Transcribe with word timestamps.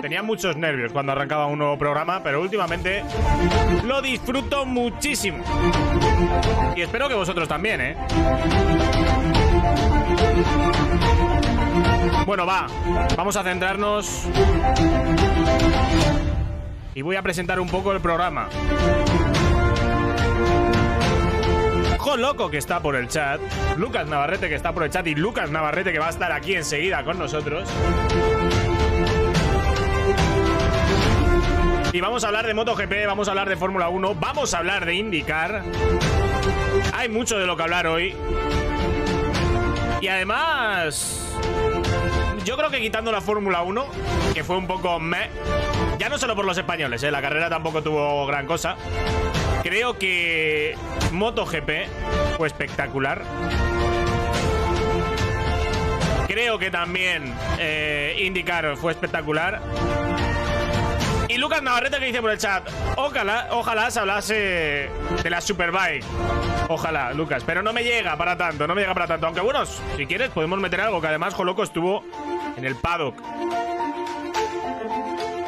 tenía 0.00 0.22
muchos 0.22 0.56
nervios 0.56 0.92
cuando 0.92 1.12
arrancaba 1.12 1.46
un 1.46 1.58
nuevo 1.58 1.76
programa, 1.76 2.22
pero 2.22 2.40
últimamente 2.40 3.02
lo 3.84 4.00
disfruto 4.00 4.64
muchísimo. 4.64 5.42
Y 6.76 6.82
espero 6.82 7.08
que 7.08 7.14
vosotros 7.14 7.48
también, 7.48 7.80
¿eh? 7.80 7.96
Bueno, 12.24 12.46
va, 12.46 12.66
vamos 13.16 13.36
a 13.36 13.42
centrarnos 13.42 14.26
y 16.94 17.02
voy 17.02 17.16
a 17.16 17.22
presentar 17.22 17.58
un 17.58 17.68
poco 17.68 17.92
el 17.92 18.00
programa. 18.00 18.48
Loco 22.16 22.50
que 22.50 22.56
está 22.56 22.80
por 22.80 22.96
el 22.96 23.08
chat, 23.08 23.40
Lucas 23.76 24.06
Navarrete 24.08 24.48
que 24.48 24.54
está 24.54 24.72
por 24.72 24.84
el 24.84 24.90
chat 24.90 25.06
y 25.06 25.14
Lucas 25.14 25.50
Navarrete 25.50 25.92
que 25.92 25.98
va 25.98 26.06
a 26.06 26.10
estar 26.10 26.32
aquí 26.32 26.54
enseguida 26.54 27.04
con 27.04 27.18
nosotros. 27.18 27.68
Y 31.92 32.00
vamos 32.00 32.24
a 32.24 32.26
hablar 32.28 32.46
de 32.46 32.54
MotoGP, 32.54 33.06
vamos 33.06 33.28
a 33.28 33.30
hablar 33.30 33.48
de 33.48 33.56
Fórmula 33.56 33.88
1, 33.88 34.14
vamos 34.16 34.52
a 34.54 34.58
hablar 34.58 34.84
de 34.84 34.94
IndyCar. 34.94 35.62
Hay 36.92 37.08
mucho 37.08 37.38
de 37.38 37.46
lo 37.46 37.56
que 37.56 37.62
hablar 37.62 37.86
hoy. 37.86 38.14
Y 40.00 40.08
además, 40.08 41.26
yo 42.44 42.56
creo 42.56 42.70
que 42.70 42.80
quitando 42.80 43.10
la 43.12 43.20
Fórmula 43.20 43.62
1, 43.62 43.86
que 44.34 44.44
fue 44.44 44.56
un 44.56 44.66
poco 44.66 45.00
me, 45.00 45.30
ya 45.98 46.08
no 46.08 46.18
solo 46.18 46.36
por 46.36 46.44
los 46.44 46.58
españoles, 46.58 47.02
¿eh? 47.02 47.10
la 47.10 47.22
carrera 47.22 47.48
tampoco 47.48 47.82
tuvo 47.82 48.26
gran 48.26 48.46
cosa. 48.46 48.76
Creo 49.62 49.98
que 49.98 50.76
MotoGP 51.12 51.70
fue 52.36 52.48
espectacular. 52.48 53.22
Creo 56.26 56.58
que 56.58 56.70
también 56.70 57.32
eh, 57.58 58.16
IndyCar 58.20 58.76
fue 58.76 58.92
espectacular. 58.92 59.62
Y 61.36 61.38
Lucas 61.38 61.62
Navarrete 61.62 61.98
que 61.98 62.06
dice 62.06 62.22
por 62.22 62.30
el 62.30 62.38
chat, 62.38 62.66
ojalá, 62.96 63.48
ojalá 63.50 63.90
se 63.90 64.00
hablase 64.00 64.88
de 65.22 65.28
la 65.28 65.42
Superbike. 65.42 66.02
Ojalá, 66.70 67.12
Lucas, 67.12 67.44
pero 67.44 67.62
no 67.62 67.74
me 67.74 67.84
llega 67.84 68.16
para 68.16 68.38
tanto, 68.38 68.66
no 68.66 68.74
me 68.74 68.80
llega 68.80 68.94
para 68.94 69.06
tanto. 69.06 69.26
Aunque 69.26 69.42
bueno, 69.42 69.66
si 69.66 70.06
quieres 70.06 70.30
podemos 70.30 70.58
meter 70.58 70.80
algo, 70.80 70.98
que 70.98 71.08
además 71.08 71.34
Joloco 71.34 71.62
estuvo 71.62 72.02
en 72.56 72.64
el 72.64 72.74
paddock 72.76 73.20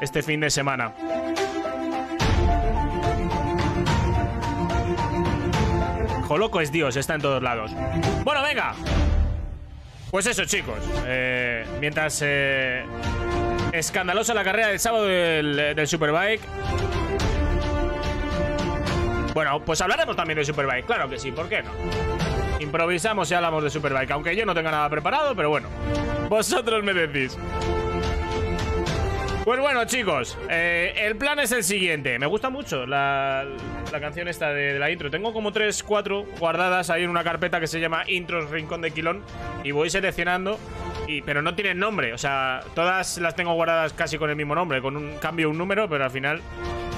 este 0.02 0.22
fin 0.22 0.40
de 0.40 0.50
semana. 0.50 0.92
Joloco 6.26 6.60
es 6.60 6.70
Dios, 6.70 6.96
está 6.96 7.14
en 7.14 7.22
todos 7.22 7.42
lados. 7.42 7.72
Bueno, 8.24 8.42
venga. 8.42 8.74
Pues 10.10 10.26
eso, 10.26 10.44
chicos. 10.44 10.80
Eh, 11.06 11.64
mientras 11.80 12.20
eh, 12.22 12.84
Escandalosa 13.72 14.34
la 14.34 14.44
carrera 14.44 14.68
del 14.68 14.78
sábado 14.78 15.04
del, 15.06 15.86
Superbike. 15.86 16.40
Bueno, 19.34 19.62
pues 19.64 19.80
hablaremos 19.80 20.16
también 20.16 20.38
de 20.38 20.44
Superbike, 20.44 20.86
claro 20.86 21.08
que 21.08 21.18
sí, 21.18 21.30
¿por 21.30 21.48
qué 21.48 21.62
no? 21.62 21.70
Improvisamos 22.60 23.30
y 23.30 23.34
hablamos 23.34 23.62
de 23.62 23.70
Superbike, 23.70 24.10
aunque 24.10 24.34
yo 24.34 24.44
no 24.44 24.54
tenga 24.54 24.70
nada 24.70 24.88
preparado, 24.88 25.36
pero 25.36 25.50
bueno, 25.50 25.68
vosotros 26.28 26.82
me 26.82 26.92
decís. 26.92 27.38
Pues 29.48 29.60
bueno, 29.60 29.86
chicos, 29.86 30.36
eh, 30.50 30.92
el 30.98 31.16
plan 31.16 31.38
es 31.38 31.52
el 31.52 31.64
siguiente. 31.64 32.18
Me 32.18 32.26
gusta 32.26 32.50
mucho 32.50 32.84
la, 32.84 33.46
canción 33.98 34.28
esta 34.28 34.50
de, 34.52 34.78
la 34.78 34.90
intro. 34.90 35.10
Tengo 35.10 35.32
como 35.32 35.52
3, 35.52 35.84
4 35.84 36.26
guardadas 36.38 36.90
ahí 36.90 37.04
en 37.04 37.08
una 37.08 37.24
carpeta 37.24 37.58
que 37.58 37.66
se 37.66 37.80
llama 37.80 38.04
Intros 38.08 38.50
Rincón 38.50 38.82
de 38.82 38.90
Quilón. 38.90 39.22
Y 39.64 39.70
voy 39.70 39.88
seleccionando, 39.88 40.58
y, 41.08 41.22
pero 41.22 41.42
no 41.42 41.54
tienen 41.54 41.78
nombre. 41.78 42.12
O 42.12 42.18
sea, 42.18 42.60
todas 42.74 43.18
las 43.18 43.34
tengo 43.34 43.54
guardadas 43.54 43.92
casi 43.94 44.18
con 44.18 44.30
el 44.30 44.36
mismo 44.36 44.54
nombre. 44.54 44.80
Con 44.82 44.96
un 44.96 45.16
cambio 45.18 45.50
un 45.50 45.58
número, 45.58 45.88
pero 45.88 46.04
al 46.04 46.10
final 46.10 46.42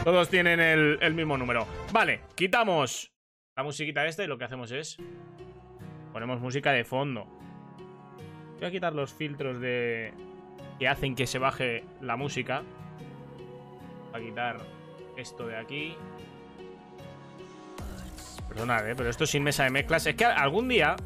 todos 0.05 0.28
tienen 0.28 0.61
el, 0.61 1.14
mismo 1.14 1.39
número. 1.39 1.66
Vale, 1.92 2.22
quitamos 2.34 3.12
la 3.56 3.62
musiquita 3.62 4.06
esta 4.06 4.25
y 4.25 4.26
lo 4.26 4.37
que 4.37 4.44
hacemos 4.44 4.72
es... 4.72 4.99
Ponemos 6.12 6.41
música 6.41 6.72
de 6.72 6.84
fondo. 6.84 7.25
Voy 8.59 8.66
a 8.66 8.70
quitar 8.70 8.93
los 8.93 9.15
filtros 9.15 9.60
de, 9.60 10.12
que 10.81 10.88
hacen 10.88 11.15
que 11.15 11.26
se 11.28 11.38
baje 11.38 11.84
la 12.00 12.16
música. 12.16 12.62
Voy 14.10 14.20
a 14.20 14.25
quitar 14.25 14.56
esto 15.16 15.47
de 15.47 15.56
aquí. 15.56 15.94
Perdonad, 18.49 18.91
¿eh? 18.91 18.94
pero 18.97 19.09
esto 19.09 19.25
sin 19.25 19.44
mesa 19.44 19.62
de 19.62 19.70
mezclas. 19.70 20.04
Es 20.06 20.16
que 20.16 20.25
algún 20.25 20.66
día 20.66 20.97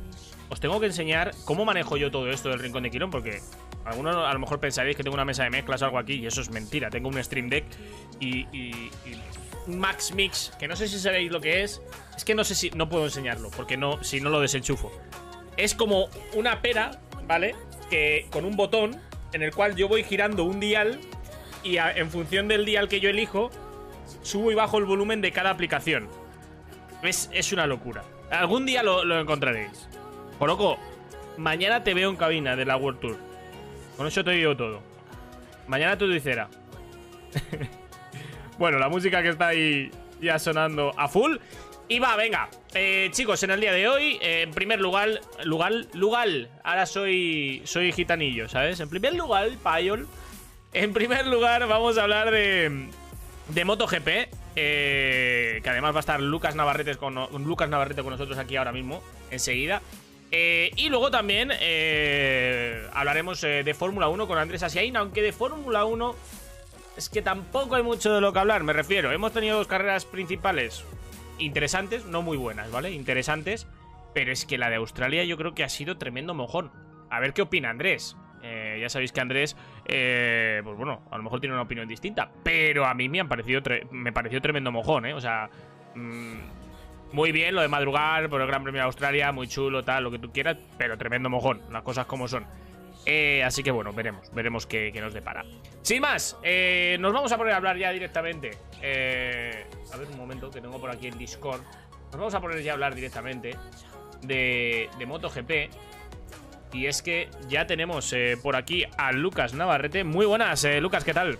os 0.49 0.60
tengo 0.60 0.78
que 0.81 0.87
enseñar 0.87 1.32
cómo 1.44 1.65
manejo 1.65 1.97
yo 1.97 2.10
todo 2.10 2.31
esto 2.31 2.49
del 2.49 2.59
rincón 2.59 2.82
de 2.82 2.91
Quirón, 2.91 3.10
porque 3.10 3.41
algunos 3.84 4.16
a 4.16 4.32
lo 4.32 4.38
mejor 4.38 4.60
pensaréis 4.60 4.97
que 4.97 5.03
tengo 5.03 5.15
una 5.15 5.25
mesa 5.25 5.44
de 5.44 5.50
mezclas 5.50 5.82
o 5.82 5.87
algo 5.87 5.99
aquí, 5.99 6.15
y 6.15 6.27
eso 6.27 6.41
es 6.41 6.50
mentira. 6.50 6.91
Tengo 6.91 7.09
un 7.09 7.22
Stream 7.22 7.49
Deck 7.49 7.65
y, 8.21 8.47
un 9.66 9.78
Max 9.78 10.12
Mix, 10.15 10.53
que 10.59 10.69
no 10.69 10.77
sé 10.77 10.88
si 10.88 10.99
sabéis 10.99 11.31
lo 11.31 11.41
que 11.41 11.62
es. 11.62 11.81
Es 12.16 12.25
que 12.25 12.34
no 12.34 12.44
sé 12.44 12.55
si. 12.55 12.71
No 12.71 12.88
puedo 12.88 13.05
enseñarlo, 13.05 13.50
porque 13.50 13.77
no, 13.77 14.03
si 14.05 14.21
no 14.21 14.31
lo 14.31 14.41
desenchufo. 14.41 14.93
Es 15.56 15.75
como 15.75 16.09
una 16.34 16.61
pera, 16.61 17.00
¿vale? 17.26 17.55
Que 17.88 18.26
con 18.31 18.44
un 18.44 18.56
botón 18.56 19.00
en 19.32 19.43
el 19.43 19.55
cual 19.55 19.75
yo 19.75 19.88
voy 19.88 20.05
girando 20.05 20.44
un 20.44 20.61
dial 20.61 21.00
y 21.62 21.78
en 21.78 22.11
función 22.11 22.47
del 22.47 22.65
dial 22.65 22.88
que 22.88 23.00
yo 23.00 23.09
elijo, 23.09 23.50
subo 24.22 24.53
y 24.53 24.55
bajo 24.55 24.78
el 24.78 24.84
volumen 24.84 25.21
de 25.21 25.32
cada 25.32 25.50
aplicación. 25.50 26.09
Es, 27.03 27.31
es 27.32 27.53
una 27.53 27.66
locura. 27.66 28.05
Algún 28.31 28.66
día 28.66 28.82
lo, 28.82 29.19
encontraréis. 29.19 29.88
Coloco, 30.38 30.78
mañana 31.36 31.84
te 31.84 31.94
veo 31.94 32.10
en 32.10 32.16
cabina 32.16 32.56
de 32.56 32.64
la 32.64 32.76
World 32.76 33.00
Tour. 33.00 33.16
Con 33.96 34.06
eso 34.06 34.24
te 34.24 34.32
digo 34.32 34.56
todo. 34.56 34.82
Mañana 35.66 35.96
tu 35.96 36.08
dicera. 36.08 36.48
bueno, 38.58 38.78
la 38.78 38.88
música 38.88 39.22
que 39.22 39.30
está 39.30 39.48
ahí 39.48 39.90
ya 40.20 40.38
sonando 40.38 40.92
a 40.96 41.08
full. 41.08 41.36
Y 41.88 41.98
va, 41.98 42.16
venga. 42.16 42.48
Eh, 42.72 43.08
chicos, 43.12 43.42
en 43.42 43.50
el 43.50 43.60
día 43.60 43.72
de 43.72 43.88
hoy, 43.88 44.18
eh, 44.20 44.42
en 44.42 44.50
primer 44.52 44.80
lugar, 44.80 45.20
lugar, 45.44 45.72
lugar, 45.92 46.28
ahora 46.62 46.86
soy, 46.86 47.62
soy 47.64 47.92
gitanillo, 47.92 48.48
¿sabes? 48.48 48.80
En 48.80 48.88
primer 48.88 49.14
lugar, 49.14 49.50
payol. 49.62 50.08
En 50.72 50.92
primer 50.92 51.26
lugar, 51.26 51.66
vamos 51.68 51.98
a 51.98 52.02
hablar 52.02 52.30
de, 52.30 52.88
de 53.48 53.64
MotoGP. 53.64 54.08
Eh, 54.56 55.60
que 55.64 55.70
además 55.70 55.94
va 55.94 55.98
a 55.98 56.00
estar 56.00 56.20
Lucas 56.20 56.54
Navarrete 56.54 56.94
con, 56.94 57.14
Lucas 57.44 57.68
Navarrete 57.68 58.02
con 58.02 58.12
nosotros 58.12 58.38
aquí 58.38 58.56
ahora 58.56 58.72
mismo, 58.72 59.02
enseguida. 59.30 59.82
Y 60.76 60.88
luego 60.88 61.10
también 61.10 61.50
hablaremos 62.92 63.40
de 63.40 63.74
Fórmula 63.74 64.08
1 64.08 64.26
con 64.26 64.38
Andrés 64.38 64.62
Asiain, 64.62 64.96
aunque 64.96 65.22
de 65.22 65.32
Fórmula 65.32 65.84
1 65.84 66.14
es 66.96 67.08
que 67.08 67.22
tampoco 67.22 67.74
hay 67.74 67.82
mucho 67.82 68.14
de 68.14 68.20
lo 68.20 68.32
que 68.32 68.38
hablar, 68.38 68.62
me 68.62 68.72
refiero. 68.72 69.10
Hemos 69.10 69.32
tenido 69.32 69.56
dos 69.56 69.66
carreras 69.66 70.04
principales 70.04 70.84
interesantes, 71.38 72.04
no 72.06 72.22
muy 72.22 72.36
buenas, 72.36 72.70
¿vale? 72.70 72.92
Interesantes, 72.92 73.66
pero 74.12 74.32
es 74.32 74.46
que 74.46 74.58
la 74.58 74.70
de 74.70 74.76
Australia 74.76 75.24
yo 75.24 75.36
creo 75.36 75.54
que 75.54 75.64
ha 75.64 75.68
sido 75.68 75.96
tremendo 75.96 76.34
mojón. 76.34 76.70
A 77.10 77.20
ver 77.20 77.32
qué 77.32 77.42
opina 77.42 77.70
Andrés. 77.70 78.16
Eh, 78.42 78.78
ya 78.80 78.88
sabéis 78.88 79.12
que 79.12 79.20
Andrés, 79.20 79.56
eh, 79.86 80.60
pues 80.62 80.76
bueno, 80.76 81.02
a 81.10 81.16
lo 81.16 81.22
mejor 81.22 81.40
tiene 81.40 81.54
una 81.54 81.62
opinión 81.62 81.88
distinta, 81.88 82.30
pero 82.42 82.84
a 82.84 82.92
mí 82.92 83.08
me, 83.08 83.20
han 83.20 83.28
parecido 83.28 83.62
me 83.90 84.12
pareció 84.12 84.40
tremendo 84.42 84.70
mojón, 84.70 85.06
¿eh? 85.06 85.14
O 85.14 85.20
sea, 85.20 85.48
mm, 85.94 86.34
muy 87.14 87.30
bien 87.30 87.54
lo 87.54 87.62
de 87.62 87.69
madrugar 87.69 88.28
por 88.28 88.41
el 88.41 88.47
Gran 88.48 88.64
Premio 88.64 88.80
de 88.80 88.86
Australia, 88.86 89.30
muy 89.30 89.47
chulo, 89.47 89.84
tal, 89.84 90.02
lo 90.02 90.10
que 90.10 90.19
tú 90.19 90.32
quieras, 90.32 90.56
pero 90.76 90.98
tremendo 90.98 91.30
mojón, 91.30 91.62
las 91.70 91.82
cosas 91.82 92.06
como 92.06 92.26
son. 92.26 92.44
Eh, 93.06 93.44
así 93.44 93.62
que 93.62 93.70
bueno, 93.70 93.92
veremos, 93.92 94.34
veremos 94.34 94.66
qué, 94.66 94.92
nos 95.00 95.14
depara. 95.14 95.44
Sin 95.82 96.02
más, 96.02 96.36
eh, 96.42 96.97
nos 96.98 97.12
vamos 97.12 97.30
a 97.30 97.38
poner 97.38 97.52
a 97.52 97.58
hablar 97.58 97.76
ya 97.76 97.92
directamente. 97.92 98.58
Eh, 98.82 99.64
a 99.92 99.97
ver 99.97 100.08
un 100.08 100.19
momento, 100.19 100.50
que 100.50 100.60
tengo 100.60 100.80
por 100.80 100.91
aquí 100.91 101.06
el 101.06 101.16
Discord. 101.16 101.60
Nos 102.10 102.16
vamos 102.19 102.34
a 102.34 102.41
poner 102.41 102.60
ya 102.62 102.72
a 102.72 102.75
hablar 102.75 102.97
directamente 102.97 103.56
de, 104.22 104.91
de 104.98 105.06
MotoGP. 105.06 105.70
Y 106.72 106.86
es 106.86 107.00
que 107.00 107.28
ya 107.46 107.64
tenemos 107.69 108.12
por 108.42 108.56
aquí 108.56 108.84
a 108.98 109.12
Lucas 109.12 109.54
Navarrete. 109.54 110.02
Muy 110.02 110.26
buenas, 110.26 110.66
Lucas, 110.81 111.04
¿qué 111.04 111.14
tal? 111.14 111.38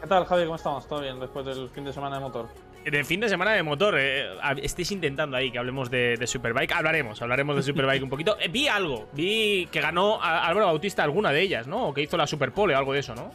¿Qué 0.00 0.08
tal, 0.08 0.24
Javi? 0.24 0.42
¿Cómo 0.42 0.56
estamos? 0.56 0.88
¿Todo 0.88 1.02
bien 1.02 1.20
después 1.20 1.46
del 1.46 1.68
fin 1.68 1.84
de 1.84 1.92
semana 1.92 2.16
de 2.16 2.22
motor? 2.22 2.48
De 2.84 3.04
fin 3.04 3.20
de 3.20 3.28
semana 3.28 3.52
de 3.52 3.62
motor. 3.62 3.96
Eh, 3.98 4.26
estéis 4.62 4.92
intentando 4.92 5.36
ahí 5.36 5.50
que 5.50 5.58
hablemos 5.58 5.90
de, 5.90 6.18
Superbike. 6.26 6.72
Hablaremos, 6.72 7.20
hablaremos 7.22 7.56
de 7.56 7.62
Superbike 7.62 8.02
un 8.02 8.10
poquito. 8.10 8.36
Eh, 8.40 8.48
vi 8.48 8.68
algo, 8.68 9.08
vi 9.12 9.68
que 9.70 9.80
ganó 9.80 10.22
Álvaro 10.22 10.66
Bautista 10.66 11.02
alguna 11.02 11.32
de 11.32 11.42
ellas, 11.42 11.66
¿no? 11.66 11.88
O 11.88 11.94
que 11.94 12.02
hizo 12.02 12.16
la 12.16 12.26
Superpole 12.26 12.74
o 12.74 12.78
algo 12.78 12.92
de 12.92 13.00
eso, 13.00 13.14
¿no? 13.14 13.30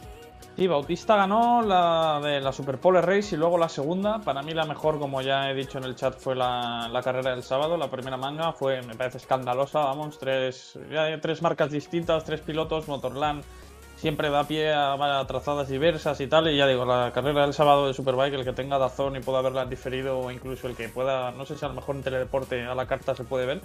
Sí, 0.56 0.68
Bautista 0.68 1.16
ganó 1.16 1.62
la 1.62 2.20
de 2.22 2.40
la 2.40 2.52
Superpole 2.52 3.00
Race 3.00 3.34
y 3.34 3.38
luego 3.38 3.58
la 3.58 3.68
segunda. 3.68 4.20
Para 4.20 4.40
mí 4.42 4.54
la 4.54 4.64
mejor, 4.64 5.00
como 5.00 5.20
ya 5.20 5.50
he 5.50 5.54
dicho 5.54 5.78
en 5.78 5.84
el 5.84 5.96
chat, 5.96 6.16
fue 6.16 6.36
la, 6.36 7.00
carrera 7.02 7.32
del 7.32 7.42
sábado. 7.42 7.76
La 7.76 7.90
primera 7.90 8.16
manga 8.16 8.52
fue, 8.52 8.80
me 8.82 8.94
parece 8.94 9.18
escandalosa, 9.18 9.80
vamos, 9.80 10.16
tres, 10.18 10.78
ya, 10.92 11.20
tres 11.20 11.42
marcas 11.42 11.72
distintas, 11.72 12.24
tres 12.24 12.40
pilotos, 12.40 12.86
Motorland 12.86 13.42
siempre 14.04 14.28
da 14.28 14.44
pie 14.44 14.70
a, 14.70 15.24
trazadas 15.26 15.66
diversas 15.66 16.20
y 16.20 16.26
tal. 16.26 16.46
Y 16.50 16.58
ya 16.58 16.66
digo, 16.66 16.84
la 16.84 17.10
carrera 17.14 17.40
del 17.40 17.54
sábado 17.54 17.86
de 17.86 17.94
Superbike, 17.94 18.34
el 18.34 18.44
que 18.44 18.52
tenga 18.52 18.76
Dazón 18.76 19.16
y 19.16 19.20
pueda 19.20 19.40
verla 19.40 19.64
diferido, 19.64 20.18
o 20.18 20.30
incluso 20.30 20.68
el 20.68 20.76
que 20.76 20.90
pueda, 20.90 21.30
no 21.30 21.46
sé 21.46 21.56
si 21.56 21.64
a 21.64 21.68
lo 21.68 21.74
mejor 21.74 21.96
en 21.96 22.02
teledeporte 22.02 22.66
a 22.66 22.74
la 22.74 22.86
carta 22.86 23.14
se 23.14 23.24
puede 23.24 23.46
ver. 23.46 23.62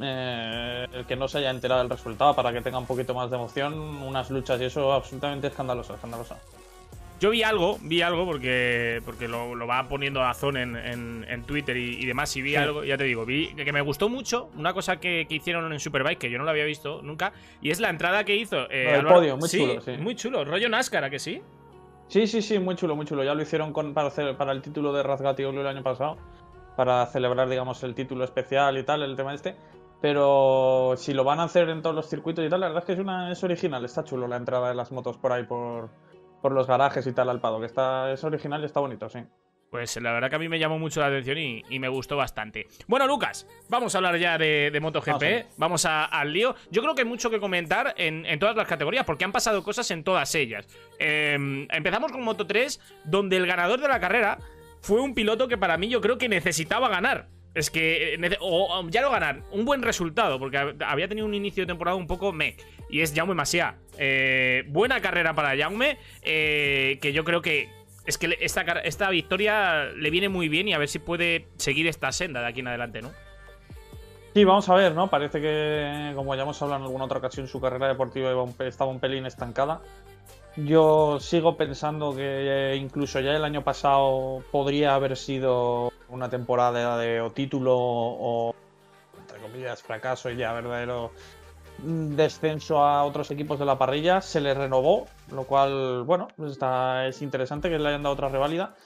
eh, 0.00 0.86
el 0.92 1.04
que 1.06 1.16
no 1.16 1.26
se 1.26 1.38
haya 1.38 1.50
enterado 1.50 1.80
del 1.80 1.90
resultado 1.90 2.34
para 2.34 2.52
que 2.52 2.60
tenga 2.60 2.78
un 2.78 2.86
poquito 2.86 3.14
más 3.14 3.30
de 3.30 3.36
emoción, 3.36 3.74
unas 3.74 4.30
luchas 4.30 4.60
y 4.60 4.64
eso 4.64 4.92
absolutamente 4.92 5.48
escandaloso, 5.48 5.94
escandaloso. 5.94 6.36
Yo 7.24 7.30
vi 7.30 7.42
algo, 7.42 7.78
vi 7.80 8.02
algo 8.02 8.26
porque, 8.26 9.00
porque 9.02 9.28
lo, 9.28 9.66
va 9.66 9.88
poniendo 9.88 10.22
a 10.22 10.34
Zon 10.34 10.58
en, 10.58 10.76
en, 10.76 11.42
Twitter 11.44 11.74
y, 11.74 12.04
demás, 12.04 12.36
y 12.36 12.42
vi 12.42 12.54
algo, 12.54 12.84
ya 12.84 12.98
te 12.98 13.04
digo, 13.04 13.24
vi 13.24 13.54
que 13.54 13.72
me 13.72 13.80
gustó 13.80 14.10
mucho, 14.10 14.50
una 14.58 14.74
cosa 14.74 15.00
que, 15.00 15.26
hicieron 15.30 15.72
en 15.72 15.80
Superbike, 15.80 16.18
que 16.18 16.30
yo 16.30 16.36
no 16.36 16.44
lo 16.44 16.50
había 16.50 16.66
visto 16.66 17.00
nunca, 17.00 17.32
y 17.62 17.70
es 17.70 17.80
la 17.80 17.88
entrada 17.88 18.24
que 18.24 18.36
hizo. 18.36 18.70
Eh, 18.70 18.96
el 18.98 19.06
podio, 19.06 19.38
muy 19.38 19.48
chulo, 19.48 19.80
sí. 19.80 19.92
Muy 19.92 20.14
chulo, 20.16 20.44
rollo 20.44 20.68
NASCAR, 20.68 21.08
que 21.08 21.18
sí? 21.18 21.40
Sí, 22.08 22.26
sí, 22.26 22.42
sí, 22.42 22.58
muy 22.58 22.76
chulo, 22.76 22.94
muy 22.94 23.06
chulo. 23.06 23.24
Ya 23.24 23.32
lo 23.32 23.40
hicieron 23.40 23.72
con, 23.72 23.94
para, 23.94 24.08
hacer, 24.08 24.36
para 24.36 24.52
el 24.52 24.60
título 24.60 24.92
de 24.92 25.02
Razgati 25.02 25.44
el 25.44 25.66
año 25.66 25.82
pasado, 25.82 26.18
para 26.76 27.06
celebrar, 27.06 27.48
digamos, 27.48 27.82
el 27.84 27.94
título 27.94 28.24
especial 28.24 28.76
y 28.76 28.82
tal, 28.82 29.02
el 29.02 29.16
tema 29.16 29.32
este. 29.32 29.56
Pero 30.02 30.92
si 30.98 31.14
lo 31.14 31.24
van 31.24 31.40
a 31.40 31.44
hacer 31.44 31.70
en 31.70 31.80
todos 31.80 31.96
los 31.96 32.06
circuitos 32.06 32.44
y 32.44 32.50
tal, 32.50 32.60
la 32.60 32.66
verdad 32.66 32.82
es 32.82 32.86
que 32.86 32.92
es, 32.92 32.98
una, 32.98 33.32
es 33.32 33.42
original, 33.42 33.82
está 33.86 34.04
chulo 34.04 34.28
la 34.28 34.36
entrada 34.36 34.68
de 34.68 34.74
las 34.74 34.92
motos 34.92 35.16
por 35.16 35.32
ahí, 35.32 35.44
por, 35.44 35.88
por 36.44 36.52
los 36.52 36.66
garajes 36.66 37.06
y 37.06 37.12
tal 37.14 37.30
al 37.30 37.40
Pado, 37.40 37.58
que 37.58 37.64
está, 37.64 38.12
es 38.12 38.22
original 38.22 38.60
y 38.60 38.66
está 38.66 38.78
bonito, 38.78 39.08
sí. 39.08 39.20
Pues 39.70 39.96
la 39.96 40.12
verdad 40.12 40.28
que 40.28 40.36
a 40.36 40.38
mí 40.38 40.46
me 40.50 40.58
llamó 40.58 40.78
mucho 40.78 41.00
la 41.00 41.06
atención 41.06 41.38
y, 41.38 41.78
me 41.78 41.88
gustó 41.88 42.18
bastante. 42.18 42.66
Bueno, 42.86 43.06
Lucas, 43.06 43.46
vamos 43.70 43.94
a 43.94 43.98
hablar 43.98 44.18
ya 44.18 44.36
de, 44.36 44.78
MotoGP. 44.78 45.56
Vamos, 45.56 45.86
al 45.86 46.32
lío. 46.34 46.54
Yo 46.70 46.82
creo 46.82 46.94
que 46.94 47.00
hay 47.00 47.08
mucho 47.08 47.30
que 47.30 47.40
comentar 47.40 47.94
en, 47.96 48.38
todas 48.38 48.54
las 48.56 48.68
categorías, 48.68 49.06
porque 49.06 49.24
han 49.24 49.32
pasado 49.32 49.62
cosas 49.62 49.90
en 49.90 50.04
todas 50.04 50.34
ellas. 50.34 50.68
Em, 50.98 51.66
empezamos 51.70 52.12
con 52.12 52.22
Moto 52.22 52.46
3, 52.46 52.78
donde 53.04 53.38
el 53.38 53.46
ganador 53.46 53.80
de 53.80 53.88
la 53.88 53.98
carrera 53.98 54.36
fue 54.82 55.00
un 55.00 55.14
piloto 55.14 55.48
que 55.48 55.56
para 55.56 55.78
mí 55.78 55.88
yo 55.88 56.02
creo 56.02 56.18
que 56.18 56.28
necesitaba 56.28 56.90
ganar. 56.90 57.28
Es 57.54 57.70
que 57.70 58.14
eh, 58.14 58.38
ya 58.90 59.02
lo 59.02 59.10
ganar, 59.10 59.42
un 59.52 59.64
buen 59.64 59.82
resultado, 59.82 60.38
porque 60.38 60.74
había 60.84 61.08
tenido 61.08 61.26
un 61.26 61.34
inicio 61.34 61.62
de 61.62 61.68
temporada 61.68 61.96
un 61.96 62.06
poco 62.06 62.32
meh. 62.32 62.56
Y 62.90 63.00
es 63.00 63.14
Jaume 63.14 63.34
Masia. 63.34 63.76
Eh, 63.96 64.64
buena 64.68 65.00
carrera 65.00 65.34
para 65.34 65.56
Jaume, 65.56 65.98
eh, 66.22 66.98
que 67.00 67.12
yo 67.12 67.24
creo 67.24 67.42
que 67.42 67.68
es 68.06 68.18
que 68.18 68.36
esta, 68.40 68.62
esta 68.62 69.08
victoria 69.08 69.84
le 69.84 70.10
viene 70.10 70.28
muy 70.28 70.48
bien 70.48 70.68
y 70.68 70.74
a 70.74 70.78
ver 70.78 70.88
si 70.88 70.98
puede 70.98 71.46
seguir 71.56 71.86
esta 71.86 72.12
senda 72.12 72.40
de 72.40 72.48
aquí 72.48 72.60
en 72.60 72.68
adelante, 72.68 73.00
¿no? 73.00 73.10
Sí, 74.34 74.44
vamos 74.44 74.68
a 74.68 74.74
ver, 74.74 74.92
¿no? 74.94 75.08
Parece 75.08 75.40
que, 75.40 76.12
como 76.16 76.34
ya 76.34 76.42
hemos 76.42 76.60
hablado 76.60 76.80
en 76.80 76.86
alguna 76.86 77.04
otra 77.04 77.18
ocasión, 77.18 77.46
su 77.46 77.60
carrera 77.60 77.86
deportiva 77.86 78.30
estaba 78.66 78.90
un 78.90 78.98
pelín 78.98 79.26
estancada. 79.26 79.80
Yo 80.56 81.18
sigo 81.18 81.56
pensando 81.56 82.14
que 82.14 82.76
incluso 82.80 83.18
ya 83.18 83.32
el 83.32 83.44
año 83.44 83.64
pasado 83.64 84.42
podría 84.52 84.94
haber 84.94 85.16
sido 85.16 85.92
una 86.08 86.30
temporada 86.30 86.96
de 86.96 87.20
o 87.20 87.32
título 87.32 87.74
o, 87.76 88.54
entre 89.18 89.40
comillas, 89.40 89.82
fracaso 89.82 90.30
y 90.30 90.36
ya 90.36 90.52
verdadero 90.52 91.10
descenso 91.78 92.84
a 92.84 93.02
otros 93.02 93.32
equipos 93.32 93.58
de 93.58 93.64
la 93.64 93.78
parrilla. 93.78 94.20
Se 94.20 94.40
le 94.40 94.54
renovó, 94.54 95.06
lo 95.32 95.42
cual, 95.42 96.04
bueno, 96.04 96.28
pues 96.36 96.52
está, 96.52 97.08
es 97.08 97.20
interesante 97.20 97.68
que 97.68 97.78
le 97.78 97.88
hayan 97.88 98.04
dado 98.04 98.14
otra 98.14 98.28
reválida. 98.28 98.76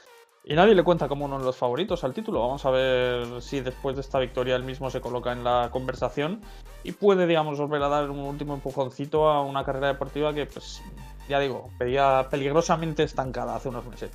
Y 0.44 0.55
nadie 0.55 0.75
le 0.75 0.82
cuenta 0.82 1.09
como 1.09 1.26
uno 1.26 1.38
de 1.38 1.44
los 1.44 1.56
favoritos 1.56 2.03
al 2.05 2.14
título. 2.14 2.41
Vamos 2.41 2.64
a 2.64 2.71
ver 2.71 3.43
si 3.43 3.61
después 3.61 3.94
de 3.94 4.00
esta 4.00 4.19
victoria 4.19 4.56
él 4.56 4.64
mismo 4.64 4.88
se 4.88 5.03
coloca 5.03 5.32
en 5.32 5.44
la 5.44 5.69
conversación 5.71 6.41
y 6.82 6.93
puede, 6.93 7.26
digamos, 7.26 7.59
volver 7.59 7.82
a 7.82 7.88
dar 7.88 8.11
un 8.11 8.21
último 8.21 8.55
empujoncito 8.55 9.29
a 9.29 9.43
una 9.43 9.64
carrera 9.64 9.88
deportiva 9.88 10.32
que, 10.32 10.47
pues, 10.47 10.82
ya 11.29 11.41
digo, 11.41 11.71
pedía 11.79 12.27
peligrosamente 12.31 13.03
estancada 13.03 13.57
hace 13.57 13.69
unos 13.69 13.85
meses. 13.87 14.11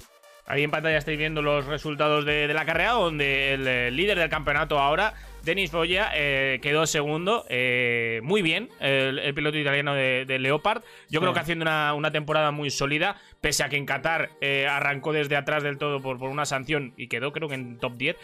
Ahí 0.45 0.63
en 0.63 0.71
pantalla 0.71 0.97
estáis 0.97 1.17
viendo 1.17 1.41
los 1.41 1.65
resultados 1.65 2.25
de, 2.25 2.53
la 2.53 2.65
carrera, 2.65 2.91
donde 2.91 3.53
el, 3.53 3.95
líder 3.95 4.19
del 4.19 4.29
campeonato 4.29 4.77
ahora 4.77 5.13
Denis 5.41 5.71
Foya 5.71 6.11
eh, 6.13 6.59
quedó 6.61 6.85
segundo. 6.85 7.45
Eh, 7.47 8.19
muy 8.23 8.41
bien, 8.41 8.69
el, 8.81 9.33
piloto 9.33 9.57
italiano 9.57 9.93
de, 9.93 10.37
Leopard. 10.39 10.83
Yo 11.09 11.21
creo 11.21 11.33
que 11.33 11.39
haciendo 11.39 11.63
una, 11.95 12.11
temporada 12.11 12.51
muy 12.51 12.71
sólida, 12.71 13.15
pese 13.43 13.61
a 13.61 13.67
que 13.67 13.75
en 13.75 13.85
Qatar 13.85 14.29
eh, 14.39 14.67
arrancó 14.69 15.11
desde 15.11 15.35
atrás 15.35 15.63
del 15.63 15.77
todo 15.77 16.01
por, 16.01 16.17
por, 16.17 16.29
una 16.29 16.45
sanción 16.45 16.93
y 16.95 17.07
quedó, 17.07 17.33
creo 17.33 17.49
que 17.49 17.55
en 17.55 17.77
top 17.77 17.97
10. 17.97 18.15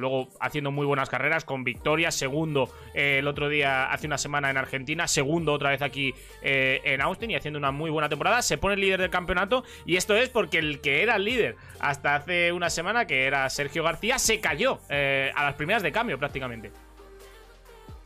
luego 0.00 0.28
haciendo 0.40 0.72
muy 0.72 0.84
buenas 0.84 1.08
carreras, 1.08 1.44
con 1.44 1.62
victorias. 1.62 2.16
Segundo 2.16 2.68
el 2.92 3.28
otro 3.28 3.48
día, 3.48 3.92
hace 3.92 4.08
una 4.08 4.18
semana 4.18 4.50
en 4.50 4.56
Argentina. 4.56 5.06
Segundo 5.06 5.52
otra 5.52 5.70
vez 5.70 5.80
aquí 5.80 6.12
en 6.42 7.00
Austin 7.00 7.30
y 7.30 7.36
haciendo 7.36 7.58
una 7.58 7.70
muy 7.70 7.88
buena 7.88 8.08
temporada. 8.08 8.42
Se 8.42 8.58
pone 8.58 8.74
el 8.74 8.80
líder 8.80 9.00
del 9.00 9.10
campeonato. 9.10 9.62
Y 9.84 9.94
esto 9.94 10.16
es 10.16 10.28
porque 10.28 10.58
el 10.58 10.80
que 10.80 11.02
era 11.02 11.14
el 11.14 11.24
líder 11.24 11.54
hasta 11.78 12.16
hace 12.16 12.50
una 12.50 12.68
semana, 12.68 13.06
que 13.06 13.26
era 13.26 13.48
Sergio 13.48 13.84
García, 13.84 14.18
se 14.18 14.40
cayó 14.40 14.80
a 14.90 15.44
las 15.44 15.54
primeras 15.54 15.84
de 15.84 15.92
cambio 15.92 16.18
prácticamente. 16.18 16.72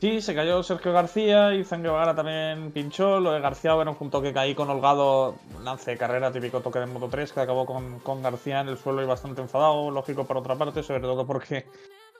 Sí, 0.01 0.23
se 0.23 0.35
cayó 0.35 0.63
Sergio 0.63 0.95
García 0.95 1.55
y 1.55 1.63
Zan 1.63 1.83
Guevara 1.83 2.15
también 2.15 2.73
pinchó. 2.73 3.21
Lo 3.21 3.33
de 3.33 3.41
García, 3.41 3.75
bueno, 3.75 3.93
junto 3.93 4.23
que 4.23 4.33
caí 4.33 4.55
con 4.55 4.71
Holgado, 4.71 5.35
lance 5.63 5.91
de 5.91 5.99
carrera, 5.99 6.33
típico 6.33 6.61
toque 6.63 6.79
de 6.79 6.87
Moto 6.87 7.09
3, 7.11 7.31
que 7.31 7.41
acabó 7.41 7.67
con, 7.67 8.23
García 8.23 8.63
en 8.63 8.69
el 8.69 8.79
suelo 8.79 9.03
y 9.03 9.07
bastante 9.07 9.43
enfadado. 9.43 9.91
Lógico 9.91 10.25
por 10.25 10.39
otra 10.39 10.55
parte, 10.55 10.83
sobre 10.83 11.01
todo 11.01 11.27
porque 11.27 11.67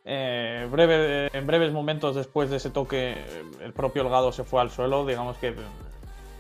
eh, 0.05 0.69
breve, 0.71 1.31
en 1.33 1.47
breves 1.47 1.73
momentos 1.73 2.15
después 2.15 2.51
de 2.51 2.59
ese 2.59 2.69
toque, 2.69 3.17
el 3.63 3.73
propio 3.73 4.03
Holgado 4.03 4.31
se 4.31 4.45
fue 4.45 4.61
al 4.61 4.71
suelo. 4.71 5.07
Digamos 5.07 5.39
que 5.39 5.55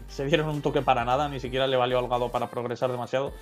se 0.08 0.26
dieron 0.26 0.50
un 0.50 0.60
toque 0.60 0.82
para 0.82 1.06
nada, 1.06 1.30
ni 1.30 1.40
siquiera 1.40 1.66
le 1.66 1.78
valió 1.78 1.96
a 1.96 2.02
Holgado 2.02 2.28
para 2.28 2.50
progresar 2.50 2.92
demasiado. 2.92 3.32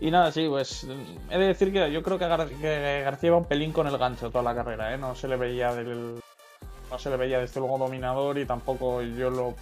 Y 0.00 0.10
nada, 0.10 0.32
sí, 0.32 0.46
pues 0.50 0.86
he 1.30 1.38
de 1.38 1.46
decir 1.46 1.72
que 1.72 1.90
yo 1.90 2.02
creo 2.02 2.18
que, 2.18 2.26
García 2.26 3.28
iba 3.28 3.38
un 3.38 3.46
pelín 3.46 3.72
con 3.72 3.86
el 3.86 3.96
gancho 3.96 4.30
toda 4.30 4.44
la 4.44 4.54
carrera, 4.54 4.92
¿eh? 4.92 4.98
No 4.98 5.14
se 5.14 5.28
le 5.28 5.36
veía 5.36 5.74
del. 5.74 6.20
No 6.90 6.98
se 6.98 7.10
le 7.10 7.16
veía 7.16 7.38
desde 7.38 7.60
luego 7.60 7.78
dominador 7.78 8.38
y 8.38 8.46
tampoco 8.46 9.02
yo 9.02 9.30
lo 9.30 9.54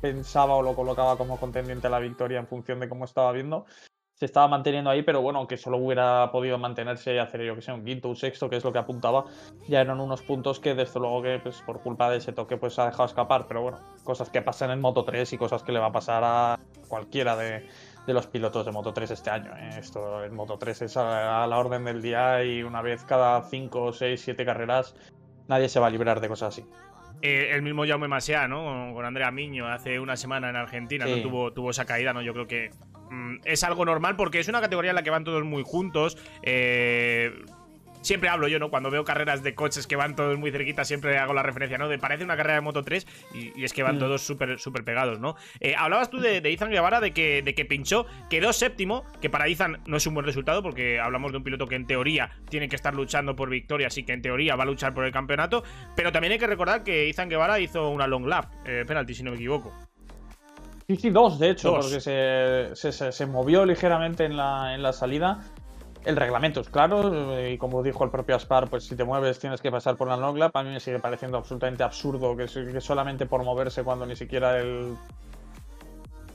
pensaba 0.00 0.54
o 0.54 0.62
lo 0.62 0.74
colocaba 0.74 1.16
como 1.16 1.38
contendiente 1.38 1.86
a 1.86 1.90
la 1.90 1.98
victoria 1.98 2.38
en 2.38 2.46
función 2.46 2.80
de 2.80 2.88
cómo 2.88 3.04
estaba 3.04 3.32
viendo. 3.32 3.66
Se 4.14 4.26
estaba 4.26 4.48
manteniendo 4.48 4.90
ahí, 4.90 5.02
pero 5.02 5.22
bueno, 5.22 5.46
que 5.46 5.56
solo 5.56 5.78
hubiera 5.78 6.30
podido 6.30 6.58
mantenerse 6.58 7.14
y 7.14 7.18
hacer 7.18 7.42
yo 7.42 7.54
que 7.54 7.62
sé, 7.62 7.72
un 7.72 7.84
quinto, 7.84 8.08
un 8.08 8.16
sexto, 8.16 8.50
que 8.50 8.56
es 8.56 8.64
lo 8.64 8.70
que 8.70 8.78
apuntaba, 8.78 9.24
ya 9.66 9.80
eran 9.80 9.98
unos 9.98 10.20
puntos 10.20 10.60
que 10.60 10.74
desde 10.74 11.00
luego 11.00 11.22
que 11.22 11.38
pues, 11.42 11.62
por 11.62 11.80
culpa 11.80 12.10
de 12.10 12.18
ese 12.18 12.32
toque 12.32 12.58
pues 12.58 12.78
ha 12.78 12.84
dejado 12.84 13.06
escapar, 13.06 13.46
pero 13.46 13.62
bueno, 13.62 13.78
cosas 14.04 14.28
que 14.28 14.42
pasan 14.42 14.72
en 14.72 14.80
Moto 14.82 15.04
3 15.04 15.32
y 15.32 15.38
cosas 15.38 15.62
que 15.62 15.72
le 15.72 15.78
va 15.78 15.86
a 15.86 15.92
pasar 15.92 16.22
a 16.22 16.60
cualquiera 16.88 17.34
de, 17.34 17.66
de 18.06 18.14
los 18.14 18.26
pilotos 18.26 18.66
de 18.66 18.72
Moto 18.72 18.92
3 18.92 19.10
este 19.10 19.30
año. 19.30 19.56
¿eh? 19.56 19.70
Esto 19.78 20.24
en 20.24 20.34
Moto 20.34 20.58
3 20.58 20.82
es 20.82 20.96
a, 20.96 21.46
la 21.46 21.58
orden 21.58 21.84
del 21.84 22.02
día 22.02 22.44
y 22.44 22.62
una 22.62 22.82
vez 22.82 23.04
cada 23.04 23.42
5, 23.42 23.92
6, 23.92 24.20
7 24.20 24.44
carreras 24.44 24.94
nadie 25.50 25.68
se 25.68 25.80
va 25.80 25.88
a 25.88 25.90
librar 25.90 26.20
de 26.20 26.28
cosas 26.28 26.56
así. 26.56 26.66
Eh, 27.22 27.50
el 27.52 27.60
mismo 27.60 27.84
Jaume 27.84 28.08
Masia, 28.08 28.48
¿no? 28.48 28.94
Con, 28.94 29.04
Andrea 29.04 29.30
Miño 29.30 29.66
hace 29.66 30.00
una 30.00 30.16
semana 30.16 30.48
en 30.48 30.56
Argentina, 30.56 31.04
¿no? 31.04 31.20
Tuvo, 31.20 31.52
tuvo 31.52 31.70
esa 31.70 31.84
caída, 31.84 32.14
¿no? 32.14 32.22
Yo 32.22 32.32
creo 32.32 32.46
que 32.46 32.70
mm, 33.10 33.40
es 33.44 33.62
algo 33.64 33.84
normal 33.84 34.16
porque 34.16 34.38
es 34.38 34.48
una 34.48 34.62
categoría 34.62 34.92
en 34.92 34.94
la 34.94 35.02
que 35.02 35.10
van 35.10 35.24
todos 35.24 35.44
muy 35.44 35.62
juntos. 35.62 36.16
Eh, 36.42 37.44
siempre 38.00 38.28
hablo 38.28 38.48
yo, 38.48 38.58
¿no? 38.58 38.70
Cuando 38.70 38.90
veo 38.90 39.04
carreras 39.04 39.42
de 39.42 39.54
coches 39.54 39.86
que 39.86 39.96
van 39.96 40.16
todos 40.16 40.38
muy 40.38 40.50
cerquita, 40.50 40.84
siempre 40.84 41.18
hago 41.18 41.34
la 41.34 41.42
referencia, 41.42 41.78
¿no? 41.78 41.88
De 41.88 41.98
parece 41.98 42.24
una 42.24 42.36
carrera 42.36 42.56
de 42.56 42.60
Moto 42.60 42.82
3 42.82 43.06
y, 43.34 43.64
es 43.64 43.72
que 43.72 43.82
van 43.82 43.96
mm. 43.96 44.00
todos 44.00 44.22
súper 44.22 44.58
súper 44.58 44.84
pegados, 44.84 45.20
¿no? 45.20 45.36
Eh, 45.60 45.74
hablabas 45.76 46.10
tú 46.10 46.18
de, 46.18 46.40
de 46.40 46.52
Ethan 46.52 46.70
Guevara, 46.70 47.00
de 47.00 47.12
que, 47.12 47.42
de 47.42 47.54
que 47.54 47.64
pinchó, 47.64 48.06
quedó 48.28 48.52
séptimo, 48.52 49.04
que 49.20 49.30
para 49.30 49.48
Ethan 49.48 49.80
no 49.86 49.96
es 49.96 50.06
un 50.06 50.14
buen 50.14 50.26
resultado 50.26 50.62
porque 50.62 51.00
hablamos 51.00 51.32
de 51.32 51.38
un 51.38 51.44
piloto 51.44 51.66
que 51.66 51.76
en 51.76 51.86
teoría 51.86 52.30
tiene 52.48 52.68
que 52.68 52.76
estar 52.76 52.94
luchando 52.94 53.36
por 53.36 53.50
victoria, 53.50 53.88
así 53.88 54.04
que 54.04 54.12
en 54.12 54.22
teoría 54.22 54.56
va 54.56 54.64
a 54.64 54.66
luchar 54.66 54.94
por 54.94 55.04
el 55.04 55.12
campeonato, 55.12 55.62
pero 55.96 56.12
también 56.12 56.32
hay 56.32 56.38
que 56.38 56.46
recordar 56.46 56.82
que 56.82 57.08
Ethan 57.08 57.28
Guevara 57.28 57.60
hizo 57.60 57.88
una 57.90 58.06
long 58.06 58.26
lap, 58.26 58.46
eh, 58.64 58.84
penalti 58.86 59.14
si 59.14 59.22
no 59.22 59.30
me 59.30 59.36
equivoco. 59.36 59.72
Sí, 60.86 60.96
sí, 60.96 61.10
dos, 61.10 61.38
de 61.38 61.50
hecho, 61.50 61.72
porque 61.74 62.00
se, 62.00 62.74
se, 62.74 63.12
se, 63.12 63.26
movió 63.26 63.64
ligeramente 63.64 64.24
en 64.24 64.36
la, 64.36 64.74
en 64.74 64.82
la 64.82 64.92
salida 64.92 65.40
el 66.04 66.16
reglamento 66.16 66.60
es 66.60 66.68
claro 66.68 67.48
y 67.48 67.58
como 67.58 67.82
dijo 67.82 68.04
el 68.04 68.10
propio 68.10 68.36
Aspar, 68.36 68.68
pues 68.68 68.84
si 68.84 68.96
te 68.96 69.04
mueves 69.04 69.38
tienes 69.38 69.60
que 69.60 69.70
pasar 69.70 69.96
por 69.96 70.08
la 70.08 70.16
long 70.16 70.38
lap. 70.38 70.56
A 70.56 70.62
mí 70.62 70.70
me 70.70 70.80
sigue 70.80 70.98
pareciendo 70.98 71.38
absolutamente 71.38 71.82
absurdo 71.82 72.36
que, 72.36 72.46
que 72.46 72.80
solamente 72.80 73.26
por 73.26 73.44
moverse 73.44 73.82
cuando 73.82 74.06
ni 74.06 74.16
siquiera 74.16 74.58
el 74.58 74.96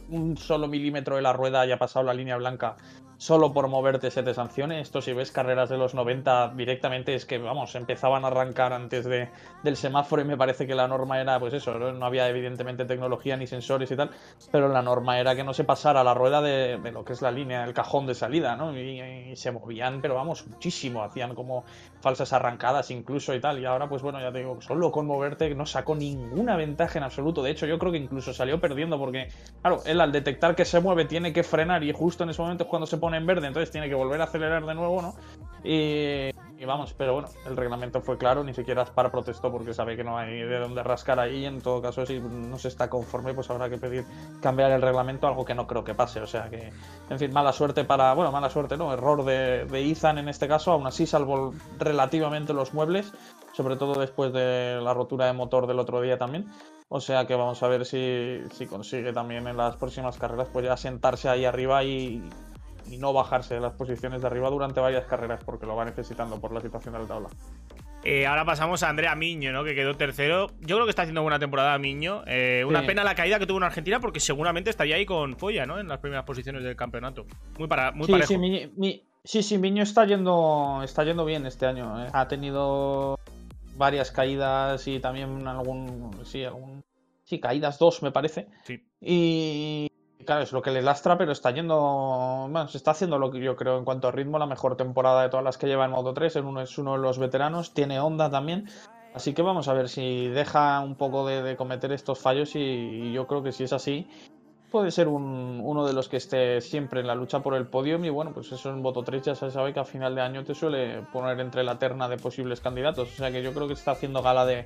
un 0.09 0.37
solo 0.37 0.67
milímetro 0.67 1.15
de 1.15 1.23
la 1.23 1.33
rueda 1.33 1.61
haya 1.61 1.79
pasado 1.79 2.05
la 2.05 2.13
línea 2.13 2.37
blanca 2.37 2.75
solo 3.17 3.53
por 3.53 3.67
moverte 3.67 4.11
se 4.11 4.23
te 4.23 4.33
sancione. 4.33 4.81
Esto 4.81 5.01
si 5.01 5.13
ves 5.13 5.31
carreras 5.31 5.69
de 5.69 5.77
los 5.77 5.93
90 5.93 6.53
directamente 6.55 7.15
es 7.15 7.25
que, 7.25 7.37
vamos, 7.37 7.75
empezaban 7.75 8.23
a 8.25 8.27
arrancar 8.27 8.73
antes 8.73 9.05
de, 9.05 9.29
del 9.63 9.77
semáforo 9.77 10.21
y 10.21 10.25
me 10.25 10.37
parece 10.37 10.67
que 10.67 10.75
la 10.75 10.87
norma 10.87 11.19
era, 11.19 11.39
pues 11.39 11.53
eso, 11.53 11.77
no, 11.77 12.05
había 12.05 12.27
evidentemente 12.29 12.85
tecnología 12.85 13.37
ni 13.37 13.47
sensores 13.47 13.91
y 13.91 13.95
tal, 13.95 14.11
pero 14.51 14.67
la 14.69 14.81
norma 14.81 15.19
era 15.19 15.35
que 15.35 15.43
no 15.43 15.53
se 15.53 15.63
pasara 15.63 16.03
la 16.03 16.13
rueda 16.13 16.41
de, 16.41 16.77
lo 16.91 17.03
que 17.03 17.13
es 17.13 17.21
la 17.21 17.31
línea, 17.31 17.63
el 17.63 17.73
cajón 17.73 18.05
de 18.05 18.15
salida, 18.15 18.55
¿no? 18.55 18.77
Y, 18.77 19.35
se 19.35 19.51
movían, 19.51 20.01
pero 20.01 20.15
vamos, 20.15 20.47
muchísimo, 20.47 21.03
hacían 21.03 21.35
como 21.35 21.65
falsas 21.99 22.31
arrancadas 22.33 22.91
incluso 22.91 23.33
y 23.33 23.41
tal, 23.41 23.59
y 23.59 23.65
ahora 23.65 23.89
pues 23.89 24.01
bueno, 24.01 24.19
ya 24.21 24.31
te 24.31 24.39
digo, 24.39 24.61
solo 24.61 24.91
con 24.91 25.05
moverte 25.05 25.53
no 25.55 25.65
sacó 25.65 25.95
ninguna 25.95 26.55
ventaja 26.55 26.99
en 26.99 27.03
absoluto, 27.03 27.43
de 27.43 27.51
hecho 27.51 27.65
yo 27.65 27.77
creo 27.79 27.91
que 27.91 27.97
incluso 27.97 28.33
salió 28.33 28.59
perdiendo 28.59 28.97
porque, 28.97 29.27
claro, 29.61 29.81
él 29.85 29.99
al 29.99 30.11
detectar 30.11 30.55
que 30.55 30.65
se 30.65 30.79
mueve 30.79 31.05
tiene 31.05 31.33
que 31.33 31.43
frenar 31.43 31.83
y 31.83 31.91
justo 31.91 32.23
en 32.23 32.29
ese 32.29 32.41
momento 32.41 32.63
es 32.63 32.69
cuando 32.69 32.85
se 32.85 32.97
en 33.13 33.25
verde, 33.25 33.47
entonces 33.47 33.71
tiene 33.71 33.89
que 33.89 33.95
volver 33.95 34.21
a 34.21 34.25
acelerar 34.25 34.65
de 34.65 34.73
nuevo, 34.73 35.01
¿no? 35.01 35.13
Y 35.63 36.63
vamos, 36.63 36.93
pero 36.93 37.13
bueno, 37.13 37.27
el 37.45 37.57
reglamento 37.57 38.01
fue 38.01 38.17
claro, 38.17 38.43
ni 38.43 38.53
siquiera 38.53 38.85
para 38.85 39.11
protestó 39.11 39.51
porque 39.51 39.73
sabe 39.73 39.97
que 39.97 40.03
no 40.03 40.17
hay 40.17 40.39
de 40.39 40.57
dónde 40.57 40.83
rascar 40.83 41.19
ahí. 41.19 41.45
En 41.45 41.61
todo 41.61 41.81
caso, 41.81 42.05
si 42.05 42.19
no 42.19 42.57
se 42.57 42.69
está 42.69 42.89
conforme, 42.89 43.33
pues 43.33 43.49
habrá 43.49 43.69
que 43.69 43.77
pedir 43.77 44.05
cambiar 44.41 44.71
el 44.71 44.81
reglamento, 44.81 45.27
algo 45.27 45.43
que 45.43 45.53
no 45.53 45.67
creo 45.67 45.83
que 45.83 45.93
pase. 45.93 46.21
O 46.21 46.27
sea 46.27 46.49
que, 46.49 46.71
en 47.09 47.19
fin, 47.19 47.33
mala 47.33 47.51
suerte 47.51 47.83
para, 47.83 48.13
bueno, 48.13 48.31
mala 48.31 48.49
suerte, 48.49 48.77
¿no? 48.77 48.93
Error 48.93 49.25
de, 49.25 49.65
de 49.65 49.95
en 50.05 50.29
este 50.29 50.47
caso, 50.47 50.71
aún 50.71 50.87
así 50.87 51.05
salvo 51.05 51.53
relativamente 51.77 52.53
los 52.53 52.73
muebles, 52.73 53.11
sobre 53.53 53.75
todo 53.75 53.99
después 53.99 54.31
de 54.31 54.79
la 54.81 54.93
rotura 54.93 55.25
de 55.25 55.33
motor 55.33 55.67
del 55.67 55.79
otro 55.79 55.99
día 55.99 56.17
también. 56.17 56.49
O 56.87 57.01
sea 57.01 57.25
que 57.25 57.35
vamos 57.35 57.61
a 57.63 57.67
ver 57.67 57.85
si, 57.85 58.41
si 58.51 58.67
consigue 58.67 59.11
también 59.11 59.47
en 59.47 59.57
las 59.57 59.75
próximas 59.75 60.17
carreras 60.17 60.47
pues 60.53 60.65
ya 60.65 60.77
sentarse 60.77 61.27
ahí 61.27 61.43
arriba 61.43 61.83
y, 61.83 62.29
y 62.89 62.97
no 62.97 63.13
bajarse 63.13 63.55
de 63.55 63.61
las 63.61 63.73
posiciones 63.73 64.21
de 64.21 64.27
arriba 64.27 64.49
durante 64.49 64.79
varias 64.79 65.05
carreras 65.05 65.43
porque 65.43 65.65
lo 65.65 65.75
va 65.75 65.85
necesitando 65.85 66.39
por 66.39 66.51
la 66.53 66.61
situación 66.61 66.93
de 66.93 66.99
la 67.01 67.05
tabla. 67.05 67.29
Eh, 68.03 68.27
ahora 68.27 68.45
pasamos 68.45 68.83
a 68.83 68.89
Andrea 68.89 69.15
Miño, 69.15 69.51
¿no? 69.51 69.63
Que 69.63 69.73
quedó 69.73 69.95
tercero. 69.95 70.51
Yo 70.59 70.75
creo 70.75 70.85
que 70.85 70.91
está 70.91 71.01
haciendo 71.01 71.23
buena 71.23 71.39
temporada 71.39 71.75
Miño. 71.79 72.21
Eh, 72.27 72.63
una 72.63 72.85
pena 72.85 73.03
la 73.03 73.15
caída 73.15 73.39
que 73.39 73.47
tuvo 73.47 73.57
en 73.57 73.63
Argentina 73.63 73.99
porque 73.99 74.19
seguramente 74.19 74.69
estaría 74.69 74.95
ahí 74.95 75.07
con 75.07 75.35
Folla, 75.37 75.65
¿no? 75.65 75.79
En 75.79 75.87
las 75.87 75.99
primeras 75.99 76.23
posiciones 76.23 76.63
del 76.63 76.75
campeonato. 76.75 77.25
Muy, 77.57 77.67
para, 77.67 77.91
muy 77.91 78.05
sí, 78.05 78.11
parejo. 78.11 78.27
Sí, 78.27 79.03
sí, 79.23 79.41
sí, 79.41 79.57
Miño 79.57 79.81
está 79.81 80.05
yendo, 80.05 80.81
está 80.83 81.03
yendo 81.03 81.25
bien 81.25 81.47
este 81.47 81.65
año. 81.65 82.05
¿eh? 82.05 82.09
Ha 82.13 82.27
tenido 82.27 83.17
varias 83.75 84.11
caídas 84.11 84.87
y 84.87 84.99
también 84.99 85.47
algún. 85.47 86.11
Sí, 86.25 86.43
algún. 86.43 86.83
Sí, 87.23 87.39
caídas 87.39 87.79
dos, 87.79 88.03
me 88.03 88.11
parece. 88.11 88.47
Sí. 88.65 88.85
Y 89.01 89.91
Claro, 90.25 90.41
es 90.41 90.51
lo 90.51 90.61
que 90.63 90.71
le 90.71 90.81
lastra, 90.81 91.17
pero 91.17 91.31
está 91.31 91.51
yendo. 91.51 92.47
Bueno, 92.49 92.67
se 92.67 92.77
está 92.77 92.91
haciendo 92.91 93.19
lo 93.19 93.29
que 93.29 93.39
yo 93.39 93.55
creo 93.55 93.77
en 93.77 93.85
cuanto 93.85 94.07
a 94.07 94.11
ritmo, 94.11 94.39
la 94.39 94.47
mejor 94.47 94.75
temporada 94.75 95.21
de 95.21 95.29
todas 95.29 95.43
las 95.43 95.57
que 95.57 95.67
lleva 95.67 95.85
en 95.85 95.91
Moto 95.91 96.13
3. 96.13 96.37
Uno 96.37 96.61
es 96.61 96.77
uno 96.79 96.93
de 96.93 96.99
los 96.99 97.19
veteranos, 97.19 97.73
tiene 97.73 97.99
onda 97.99 98.29
también. 98.31 98.67
Así 99.13 99.33
que 99.33 99.43
vamos 99.43 99.67
a 99.67 99.73
ver 99.73 99.87
si 99.87 100.27
deja 100.27 100.79
un 100.79 100.95
poco 100.95 101.27
de, 101.27 101.55
cometer 101.55 101.91
estos 101.91 102.19
fallos. 102.19 102.55
Y, 102.55 103.13
yo 103.13 103.27
creo 103.27 103.43
que 103.43 103.51
si 103.51 103.65
es 103.65 103.73
así, 103.73 104.07
puede 104.71 104.89
ser 104.89 105.07
uno 105.07 105.85
de 105.85 105.93
los 105.93 106.09
que 106.09 106.17
esté 106.17 106.59
siempre 106.59 107.01
en 107.01 107.07
la 107.07 107.13
lucha 107.13 107.41
por 107.41 107.53
el 107.53 107.67
podium. 107.67 108.03
Y 108.03 108.09
bueno, 108.09 108.31
pues 108.33 108.51
eso 108.51 108.71
en 108.71 108.81
Moto 108.81 109.03
3 109.03 109.21
ya 109.21 109.35
se 109.35 109.51
sabe 109.51 109.73
que 109.73 109.79
a 109.79 109.85
final 109.85 110.15
de 110.15 110.21
año 110.21 110.43
te 110.43 110.55
suele 110.55 111.03
poner 111.13 111.39
entre 111.39 111.63
la 111.63 111.77
terna 111.77 112.09
de 112.09 112.17
posibles 112.17 112.61
candidatos. 112.61 113.13
O 113.13 113.15
sea 113.15 113.31
que 113.31 113.43
yo 113.43 113.53
creo 113.53 113.67
que 113.67 113.73
está 113.73 113.91
haciendo 113.91 114.23
gala 114.23 114.43
de, 114.47 114.65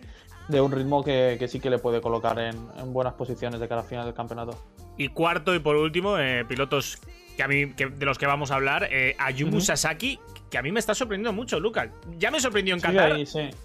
un 0.50 0.72
ritmo 0.72 1.04
que, 1.04 1.46
sí 1.48 1.60
que 1.60 1.70
le 1.70 1.78
puede 1.78 2.02
colocar 2.02 2.40
en, 2.40 2.56
en 2.78 2.94
buenas 2.94 3.14
posiciones 3.14 3.60
de 3.60 3.68
cara 3.68 3.82
a 3.82 3.84
final 3.84 4.06
del 4.06 4.14
campeonato. 4.14 4.58
Y 4.98 5.08
cuarto 5.08 5.56
y 5.56 5.60
por 5.60 5.78
último, 5.78 6.18
eh, 6.18 6.44
pilotos 6.46 7.00
que 7.38 7.44
a 7.44 7.48
mí, 7.48 7.64
de 7.66 8.06
los 8.06 8.18
que 8.18 8.26
vamos 8.26 8.52
a 8.52 8.56
hablar, 8.56 8.90
eh, 8.92 9.16
Ayumu 9.18 9.62
Sasaki, 9.62 10.20
que 10.52 10.58
a 10.58 10.62
mí 10.62 10.74
me 10.74 10.80
está 10.82 10.94
sorprendiendo 10.94 11.32
mucho, 11.32 11.58
Lucas. 11.58 11.90
Ya 12.18 12.32
me 12.32 12.42
sorprendió 12.42 12.74
en 12.74 12.82
Qatar, 12.82 13.18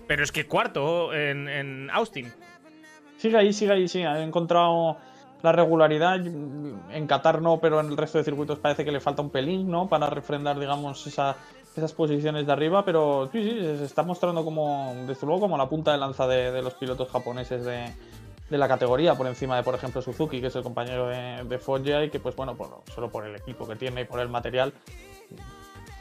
pero 0.06 0.22
es 0.22 0.30
que 0.30 0.46
cuarto 0.46 1.12
en, 1.12 1.90
Austin. 1.90 2.32
Sigue 3.16 3.36
ahí, 3.36 3.52
sigue 3.52 3.72
ahí, 3.72 3.88
sí. 3.88 4.02
Ha 4.02 4.22
encontrado 4.22 4.96
la 5.42 5.50
regularidad. 5.50 6.24
En 6.24 7.06
Qatar 7.08 7.42
no, 7.42 7.58
pero 7.58 7.80
en 7.80 7.86
el 7.86 7.96
resto 7.96 8.18
de 8.18 8.22
circuitos 8.22 8.60
parece 8.60 8.84
que 8.84 8.92
le 8.92 9.00
falta 9.00 9.22
un 9.22 9.30
pelín, 9.30 9.68
¿no? 9.68 9.88
Para 9.88 10.08
refrendar, 10.08 10.56
digamos, 10.60 11.04
esas 11.76 11.92
posiciones 11.92 12.46
de 12.46 12.52
arriba. 12.52 12.84
Pero 12.84 13.28
sí, 13.32 13.42
sí, 13.42 13.60
se 13.60 13.84
está 13.84 14.02
mostrando 14.02 14.44
como, 14.44 14.94
desde 15.06 15.26
luego, 15.26 15.42
como 15.42 15.58
la 15.58 15.68
punta 15.68 15.92
de 15.92 15.98
lanza 15.98 16.26
de 16.26 16.62
los 16.62 16.74
pilotos 16.74 17.10
japoneses 17.10 17.64
de, 17.64 17.92
de 18.50 18.58
la 18.58 18.68
categoría 18.68 19.14
por 19.14 19.26
encima 19.26 19.56
de, 19.56 19.62
por 19.62 19.74
ejemplo, 19.74 20.02
Suzuki, 20.02 20.40
que 20.40 20.48
es 20.48 20.56
el 20.56 20.62
compañero 20.62 21.08
de, 21.08 21.44
de 21.44 22.04
y 22.04 22.10
que, 22.10 22.20
pues 22.20 22.36
bueno, 22.36 22.54
por, 22.54 22.82
solo 22.94 23.10
por 23.10 23.26
el 23.26 23.34
equipo 23.36 23.66
que 23.66 23.76
tiene 23.76 24.02
y 24.02 24.04
por 24.04 24.20
el 24.20 24.28
material, 24.28 24.72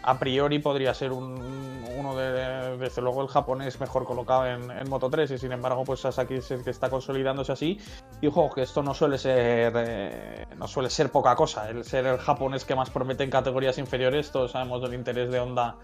a 0.04 0.20
priori 0.20 0.60
podría 0.60 0.94
ser 0.94 1.12
uno 1.12 2.16
de, 2.16 2.78
desde 2.78 3.02
luego, 3.02 3.22
el 3.22 3.30
japonés 3.30 3.80
mejor 3.80 4.06
colocado 4.06 4.46
en, 4.46 4.90
Moto 4.90 5.10
3 5.10 5.32
y 5.32 5.38
sin 5.38 5.52
embargo, 5.52 5.84
pues 5.86 6.02
Sasaki 6.02 6.36
es 6.36 6.52
el 6.52 6.64
que 6.64 6.70
está 6.70 6.90
consolidándose 6.90 7.54
así. 7.54 7.80
Y 8.22 8.28
ojo, 8.28 8.50
que 8.54 8.64
esto 8.64 8.84
no 8.84 8.94
suele 8.94 9.18
ser 9.18 9.74
eh, 9.76 10.46
no 10.58 10.68
suele 10.68 10.90
ser 10.90 11.10
poca 11.10 11.36
cosa, 11.36 11.70
el 11.70 11.84
ser 11.86 12.06
el 12.06 12.18
japonés 12.18 12.66
que 12.66 12.76
más 12.76 12.90
promete 12.90 13.24
en 13.24 13.30
categorías 13.30 13.78
inferiores, 13.78 14.32
todos 14.32 14.52
sabemos 14.52 14.82
del 14.82 14.94
interés 14.94 15.32
de 15.32 15.40
Honda 15.40 15.76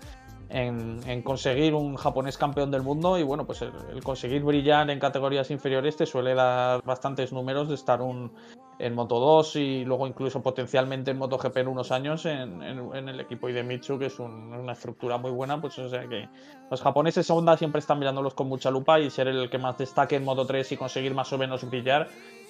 en, 0.50 1.22
conseguir 1.22 1.74
un 1.74 1.96
japonés 1.96 2.38
campeón 2.38 2.72
del 2.72 2.82
mundo 2.82 3.18
y 3.18 3.24
bueno, 3.24 3.46
pues 3.46 3.62
el, 3.62 4.04
conseguir 4.04 4.44
brillar 4.44 4.90
en 4.90 5.00
categorías 5.00 5.52
inferiores 5.52 5.96
te 5.96 6.06
suele 6.06 6.34
dar 6.34 6.84
bastantes 6.84 7.32
números 7.32 7.70
de 7.70 7.76
estar 7.76 8.02
un, 8.02 8.32
en 8.80 8.96
Moto 8.96 9.20
2 9.20 9.56
y 9.58 9.86
luego 9.86 10.08
incluso 10.08 10.42
potencialmente 10.42 11.12
en 11.12 11.18
MotoGP 11.18 11.58
en 11.58 11.68
unos 11.68 11.92
años 11.92 12.26
en, 12.26 12.62
el 12.62 13.20
equipo 13.20 13.50
Idemitsu, 13.50 14.00
que 14.00 14.08
es 14.08 14.20
una 14.20 14.72
estructura 14.72 15.18
muy 15.18 15.32
buena, 15.32 15.62
pues 15.62 15.78
o 15.80 15.90
sea 15.90 16.08
que 16.08 16.28
los 16.72 16.82
japoneses 16.82 17.30
Honda 17.30 17.56
siempre 17.58 17.80
están 17.80 18.00
mirándolos 18.00 18.34
con 18.34 18.48
mucha 18.48 18.72
lupa 18.72 19.00
y 19.00 19.10
ser 19.10 19.28
el 19.28 19.50
que 19.50 19.58
más 19.58 19.78
destaque 19.78 20.16
en 20.16 20.24
Moto 20.24 20.46
3 20.46 20.72
y 20.72 20.78
conseguir 20.78 21.14
más 21.14 21.32
o 21.32 21.38
menos 21.38 21.70
brillar 21.70 22.08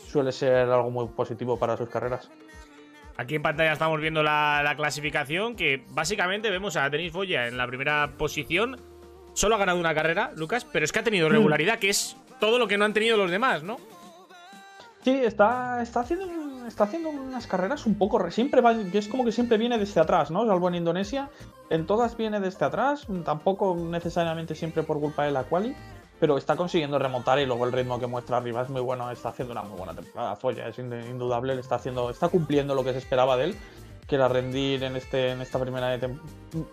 suele 0.08 0.32
ser 0.32 0.70
algo 0.70 0.89
muy 0.89 1.08
positivo 1.08 1.58
para 1.58 1.77
sus 1.77 1.89
carreras. 1.89 2.29
Aquí 3.20 3.36
en 3.36 3.42
pantalla 3.42 3.74
estamos 3.74 4.00
viendo 4.00 4.24
la, 4.24 4.74
clasificación, 4.78 5.58
que 5.58 5.84
básicamente 5.90 6.50
vemos 6.50 6.78
a 6.78 6.90
Denis 6.90 7.12
Foya 7.12 7.48
en 7.48 7.58
la 7.58 7.68
primera 7.68 8.14
posición. 8.18 8.80
Solo 9.34 9.56
ha 9.56 9.58
ganado 9.58 9.78
una 9.78 9.94
carrera, 9.94 10.32
Lucas, 10.38 10.64
pero 10.64 10.86
es 10.86 10.94
que 10.94 11.00
ha 11.00 11.04
tenido 11.04 11.28
mm. 11.28 11.32
regularidad, 11.34 11.80
que 11.80 11.90
es 11.90 12.16
todo 12.40 12.58
lo 12.58 12.70
que 12.70 12.78
no 12.78 12.86
han 12.86 12.94
tenido 12.94 13.18
los 13.18 13.30
demás, 13.30 13.62
¿no? 13.62 13.76
Sí, 15.04 15.10
está, 15.10 15.82
está, 15.82 16.00
haciendo, 16.00 16.66
está 16.66 16.86
haciendo 16.86 17.10
unas 17.10 17.46
carreras 17.46 17.86
un 17.86 17.98
poco. 17.98 18.32
Siempre 18.32 18.62
va, 18.62 18.72
es 18.72 19.10
como 19.10 19.26
que 19.26 19.34
siempre 19.34 19.58
viene 19.58 19.78
desde 19.78 20.00
atrás, 20.00 20.32
¿no? 20.32 20.48
Salvo 20.48 20.70
en 20.70 20.76
Indonesia. 20.76 21.30
En 21.70 21.86
todas 21.86 22.16
viene 22.16 22.40
desde 22.40 22.64
atrás. 22.64 23.06
Tampoco 23.26 23.76
necesariamente 23.76 24.56
siempre 24.56 24.84
por 24.84 24.98
culpa 25.02 25.26
de 25.26 25.32
la 25.32 25.44
quali 25.44 25.76
pero 26.20 26.38
está 26.38 26.56
consiguiendo 26.56 27.00
remontar 27.00 27.40
y 27.40 27.46
luego 27.46 27.66
el 27.66 27.72
ritmo 27.72 28.00
que 28.00 28.08
muestra 28.08 28.38
arriba 28.38 28.62
es 28.62 28.70
muy 28.70 28.82
bueno, 28.82 29.10
está 29.12 29.30
haciendo 29.30 29.54
una 29.54 29.64
muy 29.64 29.78
buena 29.78 29.94
temporada. 29.94 30.36
Folla 30.36 30.68
es 30.68 30.78
indudable, 30.78 31.58
está 31.60 31.76
haciendo, 31.76 32.10
está 32.10 32.30
cumpliendo 32.30 32.76
lo 32.76 32.84
que 32.84 32.92
se 32.92 33.00
esperaba 33.00 33.38
de 33.38 33.46
él, 33.46 33.56
que 34.08 34.16
era 34.16 34.28
rendir 34.28 34.84
en 34.84 34.96
este, 34.96 35.32
en 35.32 35.42
esta 35.42 35.60
primera 35.60 35.98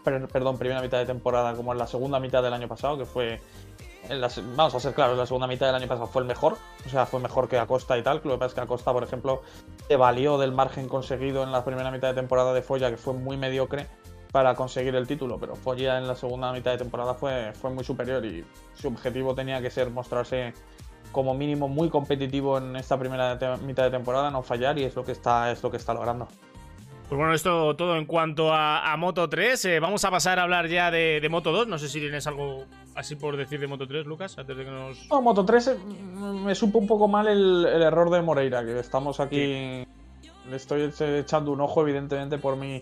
perdón, 0.03 0.59
primera 0.59 0.81
mitad 0.81 0.99
de 0.99 1.07
temporada 1.07 1.55
como 1.55 1.73
en 1.73 1.79
la 1.79 1.87
segunda 1.87 2.19
mitad 2.19 2.43
del 2.43 2.55
año 2.55 2.69
pasado, 2.69 2.99
que 2.99 3.05
fue 3.05 3.41
vamos 4.57 4.75
a 4.75 4.81
ser 4.81 4.95
claros, 4.95 5.19
la 5.19 5.27
segunda 5.27 5.47
mitad 5.47 5.67
del 5.67 5.75
año 5.77 5.89
pasado 5.89 6.07
fue 6.07 6.23
el 6.23 6.29
mejor, 6.29 6.57
o 6.85 6.89
sea, 6.89 7.07
fue 7.07 7.21
mejor 7.21 7.49
que 7.49 7.59
Acosta 7.59 7.97
y 7.99 8.03
tal. 8.03 8.21
Lo 8.25 8.33
que 8.35 8.39
pasa 8.39 8.47
es 8.47 8.55
que 8.55 8.61
Acosta, 8.61 8.93
por 8.93 9.03
ejemplo, 9.03 9.43
se 9.89 9.97
valió 9.97 10.39
del 10.39 10.53
margen 10.53 10.89
conseguido 10.89 11.43
en 11.43 11.53
la 11.53 11.65
primera 11.65 11.91
mitad 11.91 12.09
de 12.09 12.15
temporada 12.15 12.53
de 12.53 12.63
Folla, 12.63 12.91
que 12.91 12.97
fue 12.97 13.15
muy 13.15 13.37
mediocre, 13.37 13.87
para 14.37 14.55
conseguir 14.55 14.95
el 14.95 15.07
título, 15.07 15.39
pero 15.39 15.57
Foggia 15.57 15.97
en 15.97 16.07
la 16.07 16.15
segunda 16.15 16.53
mitad 16.53 16.71
de 16.71 16.77
temporada 16.77 17.15
fue, 17.15 17.55
fue 17.55 17.71
muy 17.71 17.83
superior 17.83 18.23
y 18.27 18.45
su 18.75 18.89
objetivo 18.89 19.35
tenía 19.35 19.63
que 19.63 19.71
ser 19.71 19.89
mostrarse 19.89 20.53
como 21.11 21.33
mínimo 21.33 21.69
muy 21.69 21.89
competitivo 21.89 22.59
en 22.59 22.77
esta 22.77 22.99
primera 22.99 23.39
mitad 23.63 23.85
de 23.85 23.91
temporada, 23.91 24.31
no 24.31 24.43
fallar 24.43 24.79
y 24.79 24.85
es 24.85 24.95
lo 24.95 25.07
que 25.07 25.13
está, 25.13 25.51
es 25.51 25.63
lo 25.63 25.71
que 25.71 25.79
está 25.79 25.95
logrando. 25.95 26.29
Pues 27.09 27.19
bueno, 27.19 27.33
esto 27.33 27.75
todo 27.77 27.97
en 27.97 28.05
cuanto 28.05 28.53
a, 28.53 28.95
Moto 28.99 29.27
3. 29.27 29.65
Eh, 29.65 29.81
vamos 29.81 30.05
a 30.05 30.11
pasar 30.11 30.39
a 30.39 30.43
hablar 30.43 30.69
ya 30.69 30.91
de, 30.91 31.27
Moto 31.31 31.51
2. 31.51 31.67
No 31.67 31.79
sé 31.79 31.89
si 31.89 31.99
tienes 31.99 32.27
algo 32.27 32.67
así 32.95 33.17
por 33.17 33.39
decir 33.39 33.59
de 33.59 33.69
Moto 33.69 33.89
3, 33.89 34.05
Lucas, 34.05 34.37
antes 34.37 34.55
de 34.55 34.67
que 34.67 34.71
nos. 34.71 35.09
No, 35.09 35.23
Moto 35.23 35.47
3 35.47 35.69
eh, 35.69 35.79
me 36.45 36.55
supo 36.55 36.79
un 36.79 36.87
poco 36.87 37.09
mal 37.09 37.27
el, 37.27 37.65
error 37.65 38.11
de 38.11 38.21
Moreira, 38.21 38.63
que 38.67 38.79
estamos 38.81 39.19
aquí. 39.19 39.87
Le 40.51 40.57
estoy 40.57 40.93
echando 41.01 41.53
un 41.53 41.61
ojo, 41.63 41.81
evidentemente, 41.81 42.39
por 42.39 42.57
mi, 42.57 42.81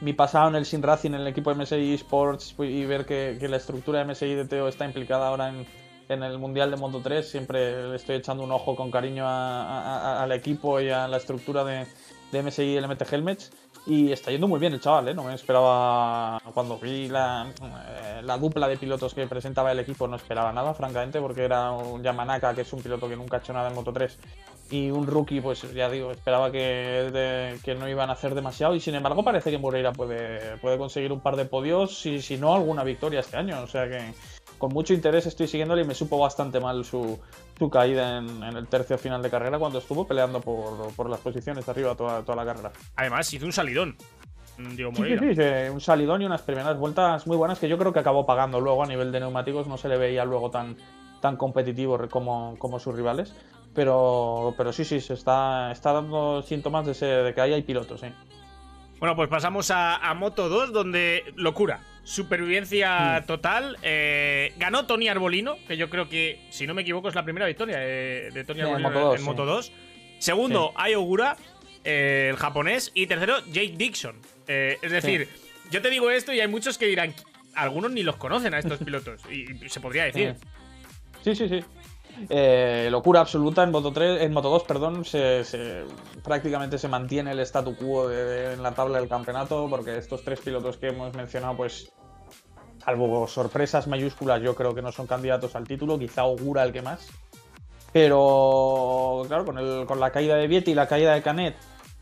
mi 0.00 0.12
pasado 0.12 0.48
en 0.48 0.56
el 0.56 0.66
Sin 0.66 0.82
Racing, 0.82 1.10
en 1.10 1.20
el 1.20 1.26
equipo 1.26 1.54
MSI 1.54 1.94
Sports 1.94 2.54
y 2.58 2.84
ver 2.84 3.04
que, 3.04 3.36
la 3.48 3.56
estructura 3.56 3.98
de 3.98 4.06
MSI 4.06 4.34
de 4.34 4.46
Teo 4.46 4.68
está 4.68 4.84
implicada 4.84 5.28
ahora 5.28 5.48
en, 5.48 5.66
el 6.22 6.38
Mundial 6.38 6.70
de 6.72 6.76
Moto 6.76 7.00
3, 7.00 7.28
siempre 7.28 7.88
le 7.88 7.94
estoy 7.94 8.16
echando 8.16 8.42
un 8.42 8.50
ojo 8.50 8.74
con 8.74 8.90
cariño 8.90 9.24
al 9.26 10.32
equipo 10.32 10.80
y 10.80 10.90
a 10.90 11.06
la 11.06 11.18
estructura 11.18 11.62
de, 11.62 11.86
de 12.32 12.42
MSI 12.42 12.80
LMT 12.80 13.02
Helmets. 13.12 13.52
Y 13.86 14.12
está 14.12 14.30
yendo 14.30 14.46
muy 14.46 14.60
bien 14.60 14.74
el 14.74 14.80
chaval, 14.80 15.08
¿eh? 15.08 15.14
No 15.14 15.24
me 15.24 15.34
esperaba, 15.34 16.38
cuando 16.52 16.78
vi 16.78 17.08
la, 17.08 17.46
eh, 17.62 18.20
la, 18.22 18.36
dupla 18.36 18.68
de 18.68 18.76
pilotos 18.76 19.14
que 19.14 19.26
presentaba 19.26 19.72
el 19.72 19.78
equipo, 19.78 20.06
no 20.06 20.16
esperaba 20.16 20.52
nada, 20.52 20.74
francamente, 20.74 21.18
porque 21.18 21.44
era 21.44 21.70
un 21.72 22.02
Yamanaka, 22.02 22.54
que 22.54 22.60
es 22.60 22.72
un 22.74 22.82
piloto 22.82 23.08
que 23.08 23.16
nunca 23.16 23.38
ha 23.38 23.40
hecho 23.40 23.54
nada 23.54 23.70
en 23.70 23.74
Moto 23.74 23.90
3, 23.90 24.18
y 24.70 24.90
un 24.90 25.06
rookie, 25.06 25.40
pues 25.40 25.62
ya 25.74 25.90
digo, 25.90 26.12
esperaba 26.12 26.52
que, 26.52 27.58
que 27.64 27.74
no 27.74 27.88
iban 27.88 28.08
a 28.08 28.12
hacer 28.12 28.34
demasiado 28.34 28.74
y 28.74 28.80
sin 28.80 28.94
embargo 28.94 29.24
parece 29.24 29.50
que 29.50 29.58
Moreira 29.58 29.92
puede, 29.92 30.56
puede 30.58 30.78
conseguir 30.78 31.12
un 31.12 31.20
par 31.20 31.36
de 31.36 31.44
podios 31.44 32.06
y 32.06 32.22
si 32.22 32.36
no 32.36 32.54
alguna 32.54 32.84
victoria 32.84 33.20
este 33.20 33.36
año. 33.36 33.60
O 33.62 33.66
sea 33.66 33.88
que 33.88 33.98
con 34.58 34.72
mucho 34.72 34.94
interés 34.94 35.26
estoy 35.26 35.48
siguiéndole 35.48 35.82
y 35.82 35.86
me 35.86 35.94
supo 35.94 36.18
bastante 36.18 36.60
mal 36.60 36.84
su, 36.84 37.18
su 37.58 37.68
caída 37.68 38.18
en, 38.18 38.42
el 38.42 38.66
tercio 38.68 38.96
final 38.96 39.22
de 39.22 39.30
carrera 39.30 39.58
cuando 39.58 39.80
estuvo 39.80 40.06
peleando 40.06 40.40
por, 40.40 40.94
por 40.94 41.10
las 41.10 41.18
posiciones 41.18 41.66
de 41.66 41.72
arriba 41.72 41.96
toda, 41.96 42.22
toda 42.22 42.36
la 42.36 42.44
carrera. 42.44 42.72
Además 42.94 43.32
hizo 43.34 43.46
un 43.46 43.52
salidón. 43.52 43.96
Digo, 44.76 44.92
sí, 44.94 45.16
sí, 45.18 45.34
sí, 45.34 45.42
un 45.72 45.80
salidón 45.80 46.20
y 46.20 46.26
unas 46.26 46.42
primeras 46.42 46.78
vueltas 46.78 47.26
muy 47.26 47.36
buenas 47.36 47.58
que 47.58 47.66
yo 47.66 47.78
creo 47.78 47.94
que 47.94 48.00
acabó 48.00 48.26
pagando 48.26 48.60
luego 48.60 48.82
a 48.82 48.86
nivel 48.86 49.10
de 49.10 49.20
neumáticos, 49.20 49.66
no 49.66 49.78
se 49.78 49.88
le 49.88 49.96
veía 49.96 50.24
luego 50.26 50.50
tan, 50.50 50.76
tan 51.20 51.36
competitivo 51.36 51.98
como, 52.10 52.56
como 52.58 52.78
sus 52.78 52.94
rivales. 52.94 53.34
Pero, 53.74 54.54
pero 54.56 54.72
sí, 54.72 54.84
sí, 54.84 55.00
se 55.00 55.14
está, 55.14 55.70
está 55.70 55.92
dando 55.92 56.42
síntomas 56.42 56.86
de, 56.86 57.06
de 57.06 57.34
que 57.34 57.40
ahí 57.40 57.52
hay 57.52 57.62
pilotos, 57.62 58.02
¿eh? 58.02 58.12
Bueno, 59.00 59.16
pues 59.16 59.30
pasamos 59.30 59.70
a, 59.70 60.12
Moto 60.14 60.50
2, 60.50 60.72
donde 60.72 61.32
locura. 61.34 61.80
supervivencia 62.04 63.20
mm. 63.22 63.26
total. 63.26 63.78
Eh, 63.82 64.52
ganó 64.58 64.86
Tony 64.86 65.08
Arbolino, 65.08 65.56
que 65.66 65.78
yo 65.78 65.88
creo 65.88 66.08
que, 66.10 66.46
si 66.50 66.66
no 66.66 66.74
me 66.74 66.82
equivoco, 66.82 67.08
es 67.08 67.14
la 67.14 67.24
primera 67.24 67.46
victoria 67.46 67.78
de, 67.78 68.44
Tony 68.46 68.60
Arbolino 68.60 69.14
en 69.14 69.22
Moto 69.22 69.46
2. 69.46 69.72
Segundo, 70.18 70.72
Ayogura, 70.76 71.38
el 71.82 72.36
japonés. 72.36 72.92
Y 72.94 73.06
tercero, 73.06 73.38
Jake 73.46 73.74
Dixon. 73.74 74.16
es 74.46 74.90
decir, 74.90 75.28
yo 75.70 75.80
te 75.80 75.88
digo 75.88 76.10
esto 76.10 76.34
y 76.34 76.40
hay 76.40 76.48
muchos 76.48 76.76
que 76.76 76.84
dirán, 76.84 77.14
algunos 77.54 77.90
ni 77.92 78.02
los 78.02 78.16
conocen 78.16 78.52
a 78.52 78.58
estos 78.58 78.78
pilotos. 78.84 79.22
y 79.30 79.46
se 79.70 79.80
podría 79.80 80.04
decir. 80.04 80.36
Sí, 81.24 81.34
sí, 81.34 81.48
sí. 81.48 81.64
Eh, 82.28 82.88
locura 82.90 83.20
absoluta 83.20 83.62
en 83.62 83.70
Moto 83.70 83.92
3, 83.92 84.22
en 84.22 84.32
Moto 84.32 84.50
2, 84.50 84.64
perdón, 84.64 85.04
prácticamente 86.22 86.78
se 86.78 86.88
mantiene 86.88 87.32
el 87.32 87.40
statu 87.40 87.76
quo 87.76 88.10
en 88.10 88.62
la 88.62 88.72
tabla 88.72 88.98
del 88.98 89.08
campeonato, 89.08 89.68
porque 89.70 89.96
estos 89.96 90.22
tres 90.22 90.40
pilotos 90.40 90.76
que 90.76 90.88
hemos 90.88 91.14
mencionado, 91.14 91.56
pues, 91.56 91.92
salvo 92.84 93.26
sorpresas 93.26 93.86
mayúsculas, 93.86 94.42
yo 94.42 94.54
creo 94.54 94.74
que 94.74 94.82
no 94.82 94.92
son 94.92 95.06
candidatos 95.06 95.54
al 95.56 95.66
título, 95.66 95.98
quizá 95.98 96.22
augura 96.22 96.62
el 96.62 96.72
que 96.72 96.82
más. 96.82 97.08
Pero, 97.92 99.24
claro, 99.26 99.44
con, 99.44 99.86
con 99.86 100.00
la 100.00 100.10
caída 100.10 100.36
de 100.36 100.46
Vietti 100.46 100.74
la 100.74 100.86
caída 100.86 101.12
de 101.12 101.22
Canet, 101.22 101.56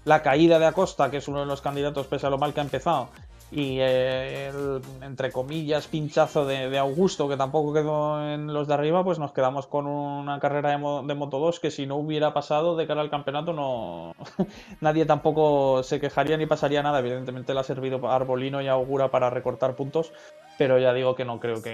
la 0.04 0.22
caída 0.22 0.58
de 0.58 0.66
Acosta, 0.66 1.10
que 1.10 1.18
es 1.18 1.28
uno 1.28 1.40
de 1.40 1.46
los 1.46 1.62
candidatos 1.62 2.06
pese 2.06 2.26
a 2.26 2.30
lo 2.30 2.38
mal 2.38 2.52
que 2.52 2.60
ha 2.60 2.64
empezado, 2.64 3.08
y 3.50 3.78
el, 3.80 4.82
entre 5.00 5.32
comillas, 5.32 5.86
pinchazo 5.86 6.44
de, 6.44 6.76
Augusto, 6.78 7.28
que 7.28 7.36
tampoco 7.36 7.72
quedó 7.72 8.22
en 8.22 8.52
los 8.52 8.68
de 8.68 8.74
arriba, 8.74 9.02
pues 9.02 9.18
nos 9.18 9.32
quedamos 9.32 9.66
con 9.66 9.86
una 9.86 10.38
carrera 10.38 10.70
de, 10.72 11.14
Moto 11.14 11.38
2 11.38 11.58
que 11.58 11.70
si 11.70 11.86
no 11.86 11.96
hubiera 11.96 12.34
pasado 12.34 12.76
de 12.76 12.86
cara 12.86 13.00
al 13.00 13.08
campeonato, 13.08 13.54
no 13.54 14.14
nadie 14.82 15.06
tampoco 15.06 15.82
se 15.82 15.98
quejaría 15.98 16.36
ni 16.36 16.44
pasaría 16.44 16.82
nada. 16.82 16.98
Evidentemente 16.98 17.54
le 17.54 17.60
ha 17.60 17.64
servido 17.64 18.06
Arbolino 18.10 18.60
y 18.60 18.68
Augura 18.68 19.10
para 19.10 19.30
recortar 19.30 19.74
puntos, 19.76 20.12
pero 20.58 20.78
ya 20.78 20.92
digo 20.92 21.14
que 21.14 21.24
no 21.24 21.40
creo 21.40 21.62
que, 21.62 21.70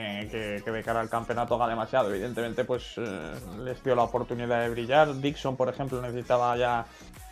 de 0.64 0.83
cara 0.85 1.00
al 1.00 1.09
campeonato 1.09 1.57
haga 1.57 1.69
demasiado. 1.69 2.11
Evidentemente, 2.11 2.64
pues 2.64 2.95
eh, 2.99 3.33
les 3.64 3.83
dio 3.83 3.97
la 3.97 4.04
oportunidad 4.04 4.62
de 4.62 4.69
brillar. 4.69 5.12
Dixon, 5.21 5.57
por 5.57 5.69
ejemplo, 5.69 6.00
necesitaba 6.00 6.57
ya 6.57 6.87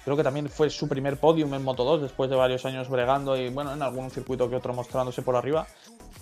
Creo 0.04 0.16
que 0.16 0.24
también 0.24 0.48
fue 0.48 0.68
su 0.68 0.88
primer 0.88 1.16
podium 1.16 1.54
en 1.54 1.62
Moto 1.62 1.84
2 1.84 2.02
después 2.02 2.28
de 2.28 2.36
varios 2.36 2.64
años 2.64 2.88
bregando 2.88 3.36
y 3.36 3.50
bueno, 3.50 3.72
en 3.72 3.82
algún 3.82 4.10
circuito 4.10 4.50
que 4.50 4.56
otro 4.56 4.74
mostrándose 4.74 5.22
por 5.22 5.36
arriba. 5.36 5.66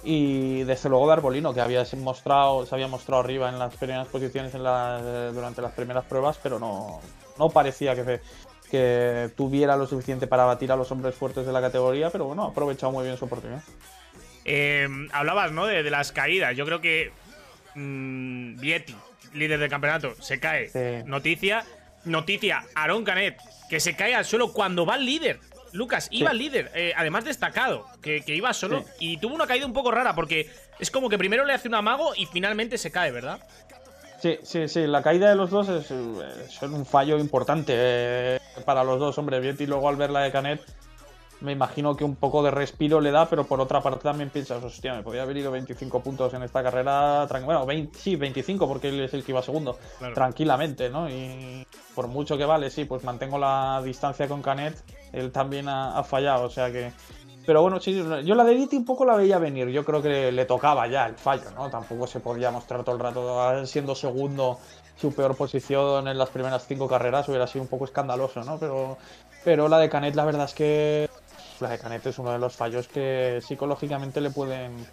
Y 0.05 0.63
desde 0.65 0.89
luego 0.89 1.07
de 1.07 1.15
Arbolino, 1.15 1.55
que 1.55 1.61
había 1.61 1.85
mostrado, 1.99 2.67
se 2.67 2.75
había 2.75 2.89
mostrado 2.89 3.23
arriba 3.23 3.49
en 3.49 3.59
las 3.59 3.75
primeras 3.77 4.09
posiciones 4.09 4.55
en 4.55 4.63
durante 5.35 5.63
las 5.63 5.73
primeras 5.73 6.05
pruebas, 6.05 6.39
pero 6.43 6.59
no, 6.59 7.01
no 7.39 7.51
parecía 7.51 7.95
que, 7.95 8.21
que 8.71 9.31
tuviera 9.37 9.77
lo 9.77 9.87
suficiente 9.87 10.27
para 10.27 10.45
batir 10.45 10.73
a 10.73 10.77
los 10.77 10.91
hombres 10.91 11.15
fuertes 11.15 11.47
de 11.47 11.53
la 11.53 11.61
categoría, 11.61 12.11
pero 12.11 12.27
bueno, 12.27 12.45
ha 12.45 12.49
aprovechado 12.49 12.93
muy 12.93 13.05
bien 13.05 13.17
su 13.17 13.27
oportunidad. 13.27 13.63
Eh, 14.45 14.89
hablabas, 15.13 15.53
¿no? 15.53 15.67
De, 15.67 15.83
las 15.91 16.13
caídas. 16.13 16.57
Yo 16.57 16.65
creo 16.65 16.81
que 16.81 17.13
mmm, 17.75 18.59
Vietti, 18.59 18.95
líder 19.35 19.59
del 19.59 19.71
campeonato, 19.71 20.15
se 20.21 20.39
cae. 20.39 21.03
Noticia. 21.07 21.65
Noticia, 22.05 22.65
Aaron 22.75 23.05
Canet, 23.05 23.37
que 23.71 23.81
se 23.81 23.95
cae 23.95 24.15
al 24.15 24.25
suelo 24.25 24.53
cuando 24.53 24.85
va 24.85 24.97
el 24.97 25.07
líder. 25.07 25.39
Lucas, 25.73 26.09
iba 26.11 26.33
el 26.33 26.39
líder, 26.39 26.73
eh, 26.75 26.93
además 26.97 27.25
destacado, 27.25 27.87
que, 28.03 28.25
iba 28.27 28.53
solo 28.53 28.85
y 28.99 29.19
tuvo 29.19 29.37
una 29.37 29.47
caída 29.47 29.65
un 29.65 29.73
poco 29.73 29.93
rara 29.93 30.17
porque 30.17 30.51
es 30.81 30.91
como 30.91 31.09
que 31.09 31.17
primero 31.17 31.45
le 31.45 31.53
hace 31.53 31.69
un 31.69 31.77
amago 31.77 32.13
y 32.17 32.27
finalmente 32.27 32.77
se 32.77 32.91
cae, 32.91 33.13
¿verdad? 33.13 33.39
Sí, 34.21 34.39
sí, 34.43 34.67
sí, 34.67 34.89
la 34.89 35.03
caída 35.03 35.31
de 35.31 35.37
los 35.37 35.51
dos 35.51 35.69
es, 35.69 35.91
un 35.93 36.85
fallo 36.85 37.19
importante 37.19 37.73
eh, 37.77 38.41
para 38.65 38.83
los 38.83 38.99
dos, 38.99 39.17
hombre. 39.19 39.55
y 39.57 39.67
luego 39.67 39.89
al 39.89 39.95
ver 39.95 40.11
la 40.11 40.23
de 40.23 40.33
Canet 40.33 40.61
me 41.41 41.53
imagino 41.53 41.97
que 41.97 42.05
un 42.05 42.17
poco 42.17 42.43
de 42.43 42.51
respiro 42.51 43.01
le 43.01 43.11
da, 43.11 43.29
pero 43.29 43.45
por 43.45 43.61
otra 43.61 43.81
parte 43.81 44.03
también 44.03 44.31
piensas, 44.31 44.63
hostia, 44.63 44.95
me 44.95 45.03
podía 45.03 45.23
haber 45.23 45.39
ido 45.39 45.51
25 45.51 46.01
puntos 46.01 46.35
en 46.35 46.43
esta 46.43 46.63
carrera, 46.63 47.27
bueno, 47.45 47.65
20, 47.65 47.99
sí, 47.99 48.17
25 48.17 48.69
porque 48.69 48.89
él 48.89 49.01
es 49.01 49.15
el 49.15 49.25
que 49.25 49.33
iba 49.33 49.43
segundo, 49.43 49.79
tranquilamente, 50.15 50.91
¿no? 50.91 51.09
Y 51.09 51.67
por 51.95 52.09
mucho 52.09 52.37
que 52.37 52.45
vale, 52.45 52.71
sí, 52.71 52.85
pues 52.85 53.05
mantengo 53.05 53.39
la 53.39 53.81
distancia 53.83 54.29
con 54.29 54.43
Canet, 54.43 54.83
él 55.13 55.33
también 55.33 55.69
ha, 55.69 56.03
fallado, 56.05 56.45
o 56.45 56.51
sea 56.51 56.71
que... 56.71 56.93
Pero 57.47 57.63
bueno, 57.63 57.81
sí, 57.81 57.95
yo 58.25 58.35
la 58.35 58.45
de 58.45 58.55
Viti 58.55 58.77
un 58.77 58.85
poco 58.85 59.05
la 59.07 59.17
veía 59.17 59.39
venir, 59.39 59.69
yo 59.69 59.83
creo 59.83 60.03
que 60.03 60.31
le 60.31 60.45
tocaba 60.45 60.87
ya 60.87 61.07
el 61.07 61.15
fallo, 61.15 61.51
¿no? 61.57 61.71
Tampoco 61.71 62.07
se 62.07 62.21
podía 62.21 62.51
mostrar 62.51 62.85
todo 62.85 62.95
el 62.95 63.01
rato 63.01 63.67
siendo 63.67 63.95
segundo 63.95 64.59
su 65.01 65.15
peor 65.15 65.35
posición 65.35 66.07
en 66.07 66.19
las 66.19 66.29
primeras 66.29 66.67
cinco 66.67 66.87
carreras, 66.87 67.27
hubiera 67.29 67.47
sido 67.47 67.63
un 67.63 67.69
poco 67.69 67.87
escandaloso, 67.87 68.45
¿no? 68.45 68.59
Pero, 68.59 68.99
pero 69.43 69.69
la 69.69 69.79
de 69.79 69.89
Canet 69.89 70.15
la 70.15 70.27
verdad 70.27 70.45
es 70.45 70.55
que 70.55 71.09
la 71.61 71.71
de 71.71 71.79
Canet 71.79 72.07
es 72.07 72.19
uno 72.19 72.33
de 72.33 72.39
los 72.39 72.57
fallos 72.57 72.89
que 72.89 73.41
psicológicamente 73.43 74.21
le 74.21 74.31
pueden 74.31 74.87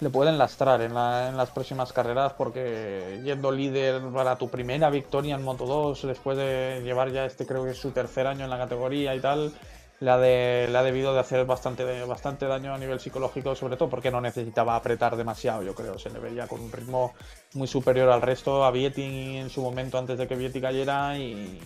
le 0.00 0.10
pueden 0.10 0.36
lastrar 0.36 0.80
en, 0.80 0.94
las 0.94 1.50
próximas 1.50 1.92
carreras 1.92 2.32
porque 2.32 3.20
yendo 3.22 3.52
líder 3.52 4.02
para 4.12 4.36
tu 4.36 4.48
primera 4.48 4.90
victoria 4.90 5.36
en 5.36 5.44
Moto 5.44 5.64
2 5.64 6.02
después 6.02 6.36
de 6.36 6.80
llevar 6.82 7.12
ya 7.12 7.24
este 7.24 7.46
creo 7.46 7.64
que 7.64 7.70
es 7.70 7.78
su 7.78 7.92
tercer 7.92 8.26
año 8.26 8.44
en 8.44 8.50
la 8.50 8.58
categoría 8.58 9.14
y 9.14 9.20
tal 9.20 9.52
le 10.00 10.10
ha, 10.10 10.18
de, 10.18 10.74
ha 10.76 10.82
debido 10.82 11.14
de 11.14 11.20
hacer 11.20 11.46
bastante, 11.46 12.04
bastante 12.04 12.46
daño 12.46 12.74
a 12.74 12.78
nivel 12.78 12.98
psicológico 12.98 13.54
sobre 13.54 13.76
todo 13.76 13.88
porque 13.88 14.10
no 14.10 14.20
necesitaba 14.20 14.74
apretar 14.74 15.16
demasiado 15.16 15.62
yo 15.62 15.74
creo. 15.76 15.96
Se 15.96 16.10
le 16.10 16.18
veía 16.18 16.48
con 16.48 16.60
un 16.60 16.72
ritmo 16.72 17.14
muy 17.54 17.68
superior 17.68 18.10
al 18.10 18.22
resto 18.22 18.64
a 18.64 18.72
Vietti 18.72 19.36
en 19.36 19.48
su 19.48 19.62
momento 19.62 19.98
antes 19.98 20.18
de 20.18 20.26
que 20.26 20.34
Vietti 20.34 20.60
cayera 20.60 21.16
y 21.16 21.60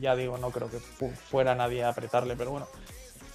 ya 0.00 0.14
digo 0.14 0.38
no 0.38 0.50
creo 0.50 0.70
que 0.70 0.78
fuera 0.78 1.56
nadie 1.56 1.82
a 1.82 1.88
apretarle 1.88 2.36
pero 2.36 2.52
bueno 2.52 2.68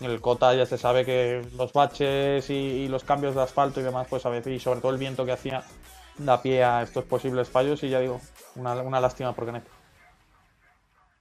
el 0.01 0.21
Cota 0.21 0.53
ya 0.53 0.65
se 0.65 0.77
sabe 0.77 1.05
que 1.05 1.41
los 1.57 1.73
baches 1.73 2.49
y, 2.49 2.87
los 2.87 3.03
cambios 3.03 3.35
de 3.35 3.41
asfalto 3.41 3.79
y 3.79 3.83
demás, 3.83 4.07
pues 4.09 4.25
a 4.25 4.29
veces, 4.29 4.53
y 4.53 4.59
sobre 4.59 4.81
todo 4.81 4.91
el 4.91 4.97
viento 4.97 5.25
que 5.25 5.31
hacía, 5.31 5.63
da 6.17 6.41
pie 6.41 6.63
a 6.63 6.81
estos 6.81 7.05
posibles 7.05 7.49
fallos 7.49 7.83
y 7.83 7.89
ya 7.89 7.99
digo, 7.99 8.21
una, 8.55 8.99
lástima 8.99 9.33
por 9.33 9.45
Canet. 9.45 9.63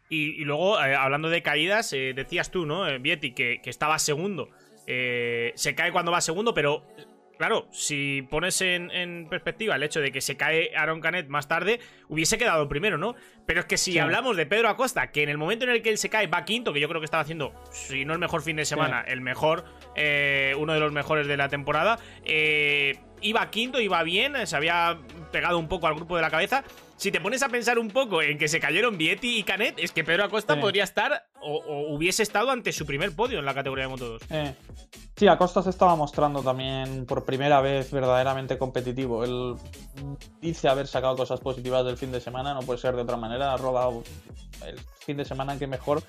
Y, 0.08 0.40
y 0.40 0.44
luego, 0.44 0.80
eh, 0.80 0.94
hablando 0.94 1.28
de 1.28 1.42
caídas, 1.42 1.92
eh, 1.92 2.12
decías 2.14 2.50
tú, 2.50 2.66
¿no? 2.66 2.87
Eh, 2.87 2.98
Vietti, 2.98 3.32
que, 3.32 3.60
que 3.62 3.70
estaba 3.70 3.98
segundo. 3.98 4.50
se 4.87 5.74
cae 5.76 5.92
cuando 5.92 6.12
va 6.12 6.20
segundo, 6.20 6.52
pero 6.52 6.84
Claro, 7.37 7.66
si 7.73 8.23
pones 8.23 8.61
en, 8.61 9.27
perspectiva 9.29 9.75
el 9.75 9.83
hecho 9.83 10.01
de 10.01 10.12
que 10.12 10.20
se 10.20 10.37
cae 10.37 10.70
Aaron 10.77 11.01
Canet 11.01 11.29
más 11.29 11.49
tarde, 11.49 11.81
hubiese 12.09 12.38
quedado 12.38 12.68
primero, 12.68 12.97
¿no? 12.97 13.16
Pero 13.44 13.61
es 13.61 13.66
que 13.66 13.77
si 13.77 13.99
hablamos 13.99 14.37
de 14.37 14.47
Pedro 14.47 14.68
Acosta, 14.68 15.11
que 15.11 15.23
en 15.23 15.29
el 15.29 15.38
momento 15.38 15.64
en 15.64 15.73
el 15.73 15.83
que 15.83 15.90
él 15.90 15.99
se 15.99 16.09
cae 16.09 16.29
va 16.29 16.44
quinto, 16.44 16.73
que 16.73 16.81
yo 16.81 16.88
creo 16.88 17.01
que 17.01 17.07
estaba 17.07 17.23
haciendo, 17.23 17.53
si 17.73 18.05
no 18.05 18.12
el 18.12 18.18
mejor 18.20 18.42
fin 18.42 18.57
de 18.57 18.64
semana, 18.64 19.03
el 19.03 19.20
mejor, 19.20 19.64
eh, 19.97 20.55
uno 20.59 20.75
de 20.75 20.81
los 20.81 20.92
mejores 20.92 21.27
de 21.27 21.37
la 21.37 21.49
temporada, 21.49 21.99
eh, 22.25 22.99
iba 23.20 23.51
quinto, 23.51 23.81
iba 23.81 24.03
bien, 24.03 24.47
se 24.47 24.57
había 24.57 24.99
pegado 25.33 25.59
un 25.59 25.68
poco 25.68 25.88
al 25.88 25.94
grupo 25.94 26.16
de 26.16 26.23
la 26.23 26.31
cabeza. 26.31 26.62
Si 27.04 27.12
te 27.12 27.20
pones 27.20 27.42
a 27.42 27.50
pensar 27.50 27.78
un 27.78 27.88
poco 27.88 28.22
en 28.22 28.38
que 28.38 28.48
se 28.48 28.58
cayeron 28.58 28.96
Vietti 28.96 29.36
y 29.36 29.42
Canet, 29.42 29.74
es 29.76 29.92
que 29.92 30.04
Pedro 30.04 30.24
Acosta 30.24 30.58
podría 30.58 30.84
estar 30.84 31.26
o, 31.38 31.92
hubiese 31.94 32.22
estado 32.22 32.50
ante 32.50 32.72
su 32.72 32.86
primer 32.86 33.14
podio 33.14 33.38
en 33.40 33.44
la 33.44 33.52
categoría 33.52 33.84
de 33.84 33.90
Moto 33.90 34.08
2. 34.08 34.22
Eh, 34.30 34.54
sí, 35.14 35.28
Acosta 35.28 35.62
se 35.62 35.68
estaba 35.68 35.96
mostrando 35.96 36.40
también 36.40 37.04
por 37.04 37.26
primera 37.26 37.60
vez 37.60 37.90
verdaderamente 37.90 38.56
competitivo. 38.56 39.22
Él 39.22 39.54
dice 40.40 40.66
haber 40.66 40.86
sacado 40.86 41.14
cosas 41.14 41.40
positivas 41.40 41.84
del 41.84 41.98
fin 41.98 42.10
de 42.10 42.22
semana, 42.22 42.54
no 42.54 42.60
puede 42.60 42.78
ser 42.78 42.96
de 42.96 43.02
otra 43.02 43.18
manera. 43.18 43.52
Ha 43.52 43.58
robado 43.58 44.02
el 44.66 44.80
fin 45.04 45.16
de 45.16 45.24
semana 45.24 45.58
que 45.58 45.66
mejor. 45.66 46.02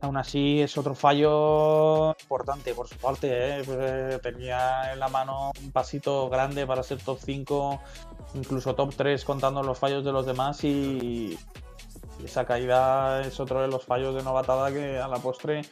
Aún 0.00 0.16
así 0.16 0.60
es 0.60 0.78
otro 0.78 0.94
fallo 0.94 2.14
importante 2.20 2.72
por 2.74 2.88
su 2.88 2.96
parte. 2.96 3.28
¿eh? 3.30 3.62
Pues, 3.64 4.22
tenía 4.22 4.92
en 4.92 5.00
la 5.00 5.08
mano 5.08 5.50
un 5.62 5.72
pasito 5.72 6.28
grande 6.30 6.66
para 6.66 6.82
ser 6.82 6.98
top 6.98 7.18
5, 7.20 7.80
incluso 8.34 8.74
top 8.74 8.94
3 8.94 9.24
contando 9.24 9.62
los 9.62 9.78
fallos 9.78 10.04
de 10.04 10.12
los 10.12 10.24
demás 10.24 10.62
y 10.64 11.36
esa 12.24 12.44
caída 12.44 13.20
es 13.22 13.38
otro 13.40 13.60
de 13.62 13.68
los 13.68 13.84
fallos 13.84 14.14
de 14.14 14.22
novatada 14.22 14.72
que 14.72 14.98
a 14.98 15.08
la 15.08 15.18
postre 15.18 15.62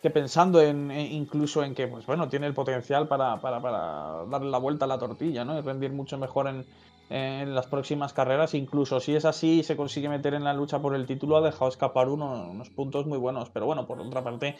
que 0.00 0.10
pensando 0.10 0.60
en, 0.60 0.90
incluso 0.90 1.64
en 1.64 1.74
que 1.74 1.88
pues 1.88 2.04
bueno 2.04 2.28
tiene 2.28 2.46
el 2.46 2.52
potencial 2.54 3.08
para, 3.08 3.36
darle 3.36 4.50
la 4.50 4.58
vuelta 4.58 4.84
a 4.84 4.88
la 4.88 4.98
tortilla 4.98 5.44
¿no? 5.46 5.58
y 5.58 5.62
rendir 5.62 5.92
mucho 5.92 6.18
mejor 6.18 6.46
en, 6.48 6.66
las 7.10 7.66
próximas 7.66 8.12
carreras 8.12 8.54
incluso 8.54 8.98
si 8.98 9.14
es 9.14 9.24
así 9.24 9.60
y 9.60 9.62
se 9.62 9.76
consigue 9.76 10.08
meter 10.08 10.34
en 10.34 10.44
la 10.44 10.54
lucha 10.54 10.80
por 10.80 10.94
el 10.94 11.06
título 11.06 11.36
ha 11.36 11.40
dejado 11.42 11.68
escapar 11.68 12.08
unos 12.08 12.70
puntos 12.70 13.06
muy 13.06 13.18
buenos 13.18 13.50
pero 13.50 13.66
bueno 13.66 13.86
por 13.86 14.00
otra 14.00 14.24
parte 14.24 14.56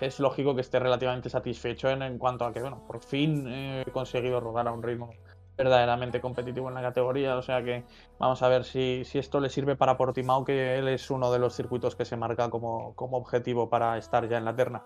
es 0.00 0.18
lógico 0.18 0.54
que 0.54 0.62
esté 0.62 0.78
relativamente 0.78 1.28
satisfecho 1.28 1.90
en, 1.90 2.18
cuanto 2.18 2.46
a 2.46 2.52
que 2.52 2.60
bueno 2.60 2.82
por 2.86 3.02
fin 3.02 3.46
he 3.48 3.84
conseguido 3.92 4.40
rodar 4.40 4.66
a 4.66 4.72
un 4.72 4.82
ritmo 4.82 5.10
verdaderamente 5.56 6.20
competitivo 6.20 6.68
en 6.68 6.74
la 6.74 6.82
categoría. 6.82 7.36
O 7.36 7.42
sea 7.42 7.62
que 7.62 7.84
vamos 8.18 8.42
a 8.42 8.48
ver 8.48 8.64
si, 8.64 9.02
esto 9.14 9.40
le 9.40 9.48
sirve 9.48 9.76
para 9.76 9.96
Portimao, 9.96 10.44
que 10.44 10.78
él 10.78 10.88
es 10.88 11.10
uno 11.10 11.32
de 11.32 11.38
los 11.38 11.54
circuitos 11.54 11.96
que 11.96 12.04
se 12.04 12.16
marca 12.16 12.50
como, 12.50 12.94
objetivo 12.96 13.68
para 13.68 13.98
estar 13.98 14.28
ya 14.28 14.38
en 14.38 14.44
la 14.44 14.56
terna. 14.56 14.82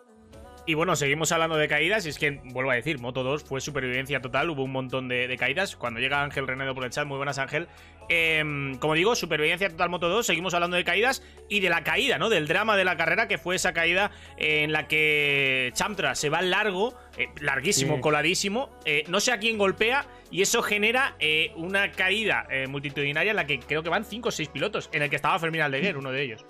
Y 0.68 0.74
bueno, 0.74 0.96
seguimos 0.96 1.30
hablando 1.30 1.56
de 1.56 1.68
caídas. 1.68 2.04
Y 2.06 2.08
es 2.08 2.18
que, 2.18 2.40
vuelvo 2.46 2.72
a 2.72 2.74
decir, 2.74 2.98
Moto 2.98 3.22
2 3.22 3.44
fue 3.44 3.60
supervivencia 3.60 4.20
total. 4.20 4.50
Hubo 4.50 4.64
un 4.64 4.72
montón 4.72 5.06
de, 5.06 5.34
caídas. 5.38 5.76
Cuando 5.76 6.00
llega 6.00 6.24
Ángel 6.24 6.48
Renedo 6.48 6.74
por 6.74 6.84
el 6.84 6.90
chat, 6.90 7.06
muy 7.06 7.16
buenas, 7.16 7.38
Ángel. 7.38 7.68
Em, 8.08 8.76
como 8.78 8.94
digo, 8.94 9.14
supervivencia 9.14 9.70
total 9.70 9.90
Moto 9.90 10.08
2. 10.08 10.26
Seguimos 10.26 10.54
hablando 10.54 10.76
de 10.76 10.82
caídas 10.82 11.22
y 11.48 11.60
de 11.60 11.68
la 11.68 11.84
caída, 11.84 12.18
¿no? 12.18 12.28
Del 12.28 12.48
drama 12.48 12.76
de 12.76 12.84
la 12.84 12.96
carrera, 12.96 13.28
que 13.28 13.38
fue 13.38 13.54
esa 13.54 13.72
caída 13.72 14.10
en 14.38 14.72
la 14.72 14.88
que 14.88 15.70
Chamtra 15.74 16.16
se 16.16 16.30
va 16.30 16.42
largo, 16.42 16.98
eh, 17.16 17.28
larguísimo, 17.40 18.00
coladísimo. 18.00 18.76
Eh, 18.84 19.04
no 19.06 19.20
sé 19.20 19.30
a 19.30 19.38
quién 19.38 19.58
golpea. 19.58 20.06
Y 20.32 20.42
eso 20.42 20.62
genera 20.62 21.14
eh, 21.20 21.52
una 21.54 21.92
caída 21.92 22.48
multitudinaria 22.68 23.30
en 23.30 23.36
la 23.36 23.46
que 23.46 23.60
creo 23.60 23.84
que 23.84 23.88
van 23.88 24.04
5 24.04 24.28
o 24.28 24.32
6 24.32 24.48
pilotos. 24.48 24.90
En 24.92 25.02
el 25.02 25.10
que 25.10 25.16
estaba 25.16 25.38
Fermín 25.38 25.60
Aldeguer, 25.60 25.96
uno 25.96 26.10
de 26.10 26.22
ellos. 26.24 26.44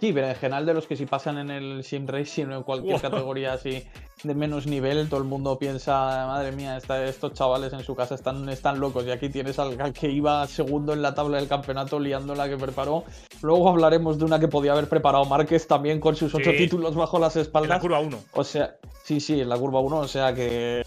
Sí, 0.00 0.12
pero 0.12 0.28
en 0.28 0.36
general 0.36 0.64
de 0.64 0.74
los 0.74 0.86
que 0.86 0.96
si 0.96 1.06
pasan 1.06 1.38
en 1.38 1.50
el 1.50 1.82
sim 1.82 2.06
racing 2.06 2.46
o 2.46 2.56
en 2.56 2.62
cualquier 2.62 3.00
categoría 3.00 3.52
así 3.54 3.82
de 4.22 4.34
menos 4.34 4.66
nivel, 4.66 5.08
todo 5.08 5.20
el 5.20 5.26
mundo 5.26 5.58
piensa, 5.58 6.26
madre 6.26 6.52
mía, 6.52 6.76
estos 6.76 7.32
chavales 7.32 7.72
en 7.72 7.82
su 7.82 7.94
casa 7.94 8.14
están, 8.14 8.48
están 8.48 8.78
locos. 8.78 9.04
Y 9.06 9.10
aquí 9.10 9.28
tienes 9.28 9.58
al 9.58 9.92
que 9.92 10.10
iba 10.10 10.46
segundo 10.46 10.92
en 10.92 11.02
la 11.02 11.14
tabla 11.14 11.38
del 11.38 11.48
campeonato 11.48 11.98
liando 11.98 12.34
la 12.34 12.48
que 12.48 12.56
preparó. 12.56 13.04
Luego 13.42 13.68
hablaremos 13.68 14.18
de 14.18 14.24
una 14.24 14.38
que 14.38 14.48
podía 14.48 14.72
haber 14.72 14.88
preparado 14.88 15.24
Márquez 15.24 15.66
también 15.66 16.00
con 16.00 16.14
sus 16.16 16.34
ocho 16.34 16.52
títulos 16.52 16.94
bajo 16.94 17.18
las 17.18 17.36
espaldas. 17.36 17.70
En 17.70 17.76
la 17.76 17.80
curva 17.80 18.00
1. 18.00 18.18
O 18.32 18.44
sea, 18.44 18.76
sí, 19.02 19.20
sí, 19.20 19.40
en 19.40 19.48
la 19.48 19.56
curva 19.56 19.80
1. 19.80 19.98
O 19.98 20.08
sea 20.08 20.34
que 20.34 20.84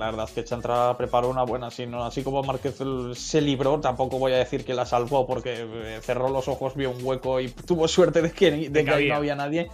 la 0.00 0.06
verdad 0.06 0.24
es 0.24 0.32
que 0.32 0.44
Chantra 0.44 0.96
preparó 0.96 1.28
una 1.28 1.44
buena, 1.44 1.68
así 1.68 2.24
como 2.24 2.42
Márquez 2.42 2.78
se 3.12 3.40
libró, 3.42 3.80
tampoco 3.80 4.18
voy 4.18 4.32
a 4.32 4.38
decir 4.38 4.64
que 4.64 4.72
la 4.72 4.86
salvó 4.86 5.26
porque 5.26 5.68
eh, 5.70 5.98
cerró 6.00 6.30
los 6.30 6.48
ojos, 6.48 6.74
vio 6.74 6.90
un 6.90 7.04
hueco 7.04 7.38
y 7.38 7.50
tuvo 7.50 7.86
suerte 7.86 8.22
de 8.22 8.32
que, 8.32 8.46
ahí 8.90 9.08
no 9.08 9.16
había 9.16 9.36
nadie. 9.36 9.70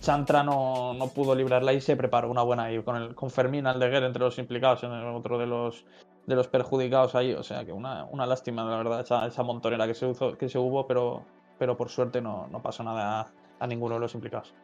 Chantra 0.00 0.42
no, 0.42 0.94
no, 0.94 1.08
pudo 1.08 1.34
librarla 1.34 1.72
y 1.74 1.80
se 1.80 1.94
preparó 1.94 2.30
una 2.30 2.42
buena 2.42 2.64
ahí 2.64 2.82
con, 2.82 2.96
el, 2.96 3.14
con 3.14 3.30
Fermín 3.30 3.66
Aldeguer 3.66 4.02
entre 4.02 4.22
los 4.22 4.38
implicados, 4.38 4.82
en 4.82 4.92
el 4.92 5.06
otro 5.14 5.38
de 5.38 5.46
los, 5.46 5.84
de 6.26 6.34
los 6.34 6.48
perjudicados 6.48 7.14
ahí. 7.14 7.32
O 7.34 7.42
sea 7.42 7.64
que 7.64 7.72
una, 7.72 8.04
una 8.04 8.26
lástima, 8.26 8.64
la 8.64 8.78
verdad, 8.78 9.00
esa, 9.00 9.26
esa 9.26 9.42
montonera 9.42 9.86
que 9.86 9.94
se, 9.94 10.10
que 10.38 10.48
se 10.48 10.58
hubo, 10.58 10.86
pero, 10.86 11.22
pero 11.58 11.76
por 11.76 11.90
suerte 11.90 12.20
no, 12.20 12.46
no 12.48 12.62
pasó 12.62 12.82
nada 12.82 13.32
a 13.58 13.66
ninguno 13.66 13.94
de 13.94 14.00
los 14.00 14.14
implicados 14.14 14.54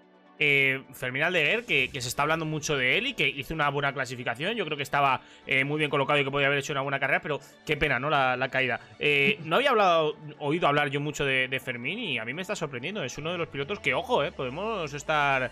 eh, 0.42 0.82
Fermín 0.94 1.22
Aldeguer, 1.22 1.64
que, 1.66 1.90
se 1.92 2.08
está 2.08 2.22
hablando 2.22 2.46
mucho 2.46 2.76
de 2.76 2.96
él 2.96 3.08
y 3.08 3.14
que 3.14 3.28
hizo 3.28 3.52
una 3.52 3.68
buena 3.68 3.92
clasificación. 3.92 4.54
Yo 4.56 4.64
creo 4.64 4.76
que 4.76 4.82
estaba 4.82 5.20
eh, 5.46 5.64
muy 5.64 5.78
bien 5.78 5.90
colocado 5.90 6.18
y 6.18 6.24
que 6.24 6.30
podía 6.30 6.46
haber 6.46 6.58
hecho 6.58 6.72
una 6.72 6.80
buena 6.80 6.98
carrera, 6.98 7.20
pero 7.20 7.40
qué 7.66 7.76
pena, 7.76 8.00
¿no? 8.00 8.08
La, 8.08 8.48
caída. 8.50 8.80
Eh, 8.98 9.38
no 9.44 9.56
había 9.56 9.70
hablado, 9.70 10.16
oído 10.38 10.66
hablar 10.66 10.88
yo 10.88 10.98
mucho 10.98 11.24
de, 11.24 11.60
Fermín 11.62 11.98
y 11.98 12.18
a 12.18 12.24
mí 12.24 12.32
me 12.32 12.40
está 12.40 12.56
sorprendiendo. 12.56 13.04
Es 13.04 13.18
uno 13.18 13.32
de 13.32 13.38
los 13.38 13.48
pilotos 13.48 13.80
que, 13.80 13.92
ojo, 13.92 14.24
eh, 14.24 14.32
podemos 14.32 14.92
estar 14.94 15.50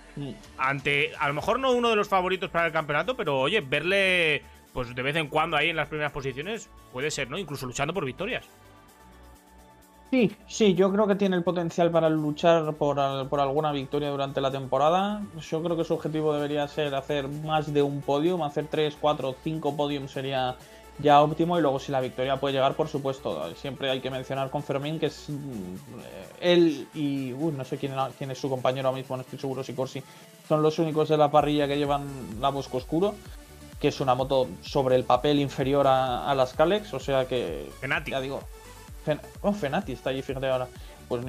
ante, 0.57 1.13
a 1.19 1.29
lo 1.29 1.35
mejor 1.35 1.61
no 1.61 1.73
uno 1.73 1.91
de 1.91 1.97
los 1.97 2.09
favoritos 2.09 2.49
para 2.49 2.67
el 2.67 2.73
campeonato, 2.73 3.15
pero 3.15 3.39
oye, 3.39 3.61
verle 3.61 4.43
pues 4.73 4.95
de 4.95 5.03
vez 5.03 5.17
en 5.17 5.29
cuando 5.29 5.57
ahí 5.57 5.69
en 5.69 5.77
las 5.77 5.89
primeras 5.89 6.13
posiciones 6.13 6.71
puede 6.93 7.11
ser, 7.11 7.29
¿no? 7.29 7.37
Incluso 7.37 7.67
luchando 7.67 7.93
por 7.93 8.07
victorias. 8.07 8.49
Sí, 10.11 10.35
sí, 10.47 10.75
yo 10.75 10.91
creo 10.91 11.07
que 11.07 11.17
tiene 11.17 11.37
el 11.37 11.43
potencial 11.43 11.91
para 11.91 12.09
luchar 12.09 12.73
por, 12.75 12.99
alguna 12.99 13.73
victoria 13.73 14.09
durante 14.09 14.41
la 14.41 14.51
temporada. 14.51 15.23
Yo 15.39 15.63
creo 15.63 15.77
que 15.77 15.85
su 15.85 15.93
objetivo 15.93 16.33
debería 16.33 16.67
ser 16.67 16.95
hacer 16.95 17.29
más 17.29 17.75
de 17.75 17.83
un 17.83 18.01
podium, 18.01 18.43
hacer 18.43 18.69
3, 18.71 18.97
4, 18.99 19.37
5 19.45 19.77
podiums 19.77 20.11
sería 20.11 20.57
ya 20.99 21.21
óptimo 21.21 21.59
y 21.59 21.61
luego 21.61 21.79
si 21.79 21.93
la 21.93 22.01
victoria 22.01 22.41
puede 22.41 22.55
llegar, 22.55 22.75
por 22.75 22.89
supuesto. 22.89 23.55
Siempre 23.55 23.91
hay 23.91 24.01
que 24.01 24.11
mencionar 24.11 24.49
con 24.49 24.63
Fermín 24.63 24.99
que 24.99 25.07
es 25.07 25.27
mm, 25.29 25.75
él 26.41 26.89
y 26.95 27.35
uy, 27.35 27.53
no 27.53 27.65
sé 27.67 27.77
quién, 27.77 27.93
quién 28.17 28.31
es 28.31 28.39
su 28.39 28.49
compañero 28.49 28.89
ahora 28.89 28.99
mismo, 28.99 29.15
no 29.15 29.23
estoy 29.23 29.39
seguro 29.39 29.63
si 29.63 29.75
Corsi, 29.75 30.03
son 30.49 30.63
los 30.63 30.79
únicos 30.79 31.11
de 31.11 31.19
la 31.19 31.31
parrilla 31.31 31.69
que 31.69 31.77
llevan 31.77 32.07
la 32.41 32.49
Bosco 32.49 32.79
Oscuro 32.79 33.15
que 33.81 33.89
es 33.89 34.01
una 34.01 34.15
moto 34.15 34.49
sobre 34.63 34.97
el 34.97 35.05
papel 35.05 35.39
inferior 35.39 35.87
a, 35.87 36.35
las 36.35 36.53
Calex, 36.53 36.93
o 36.95 36.99
sea 36.99 37.27
que... 37.27 37.71
Ya 38.07 38.21
digo, 38.21 38.41
oh, 39.43 39.53
Fenati 39.53 39.93
está 39.93 40.11
ahí, 40.11 40.23
fíjate 40.23 40.49
ahora. 40.49 40.69
Pues 41.09 41.25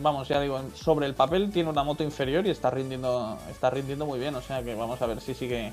vamos, 0.00 0.28
ya 0.28 0.40
digo, 0.40 0.60
sobre 0.74 1.06
el 1.06 1.14
papel 1.14 1.50
tiene 1.50 1.68
una 1.68 1.82
moto 1.82 2.04
inferior 2.04 2.46
y 2.46 2.50
está 2.50 2.70
rindiendo, 2.70 3.36
está 3.50 3.70
rindiendo 3.70 4.06
muy 4.06 4.20
bien. 4.20 4.34
O 4.36 4.40
sea 4.40 4.62
que 4.62 4.74
vamos 4.74 5.02
a 5.02 5.06
ver 5.06 5.20
si 5.20 5.34
sigue 5.34 5.72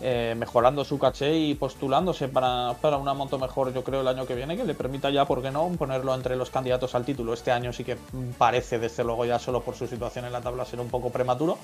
eh, 0.00 0.34
mejorando 0.36 0.84
su 0.84 0.98
caché 0.98 1.36
y 1.36 1.54
postulándose 1.54 2.28
para, 2.28 2.74
para, 2.80 2.96
una 2.96 3.14
moto 3.14 3.38
mejor, 3.38 3.72
yo 3.74 3.82
creo, 3.82 4.02
el 4.02 4.08
año 4.08 4.26
que 4.26 4.36
viene, 4.36 4.56
que 4.56 4.64
le 4.64 4.74
permita 4.74 5.10
ya, 5.10 5.24
¿por 5.24 5.42
qué 5.42 5.50
no?, 5.50 5.68
ponerlo 5.78 6.14
entre 6.14 6.36
los 6.36 6.50
candidatos 6.50 6.94
al 6.94 7.04
título. 7.04 7.34
Este 7.34 7.50
año 7.50 7.72
sí 7.72 7.82
que 7.82 7.96
parece, 8.38 8.78
desde 8.78 9.02
luego, 9.02 9.24
ya 9.24 9.38
solo 9.40 9.60
por 9.62 9.74
su 9.74 9.88
situación 9.88 10.24
en 10.26 10.32
la 10.32 10.40
tabla, 10.40 10.64
ser 10.64 10.80
un 10.80 10.88
poco 10.88 11.10
prematuro 11.10 11.58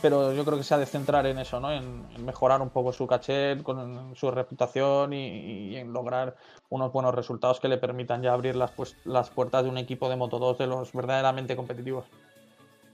pero 0.00 0.32
yo 0.32 0.44
creo 0.44 0.58
que 0.58 0.64
se 0.64 0.74
ha 0.74 0.78
de 0.78 0.86
centrar 0.86 1.26
en 1.26 1.38
eso, 1.38 1.60
¿no? 1.60 1.72
En, 1.72 2.04
mejorar 2.24 2.60
un 2.62 2.70
poco 2.70 2.92
su 2.92 3.06
caché, 3.06 3.62
con 3.62 4.14
su 4.16 4.30
reputación 4.30 5.12
y, 5.12 5.76
en 5.76 5.92
lograr 5.92 6.36
unos 6.70 6.92
buenos 6.92 7.14
resultados 7.14 7.60
que 7.60 7.68
le 7.68 7.76
permitan 7.76 8.22
ya 8.22 8.32
abrir 8.32 8.56
las, 8.56 8.70
pues, 8.70 8.96
las 9.04 9.28
puertas 9.28 9.64
de 9.64 9.70
un 9.70 9.76
equipo 9.76 10.08
de 10.08 10.16
Moto 10.16 10.38
2 10.38 10.56
de 10.56 10.66
los 10.66 10.92
verdaderamente 10.92 11.56
competitivos. 11.56 12.06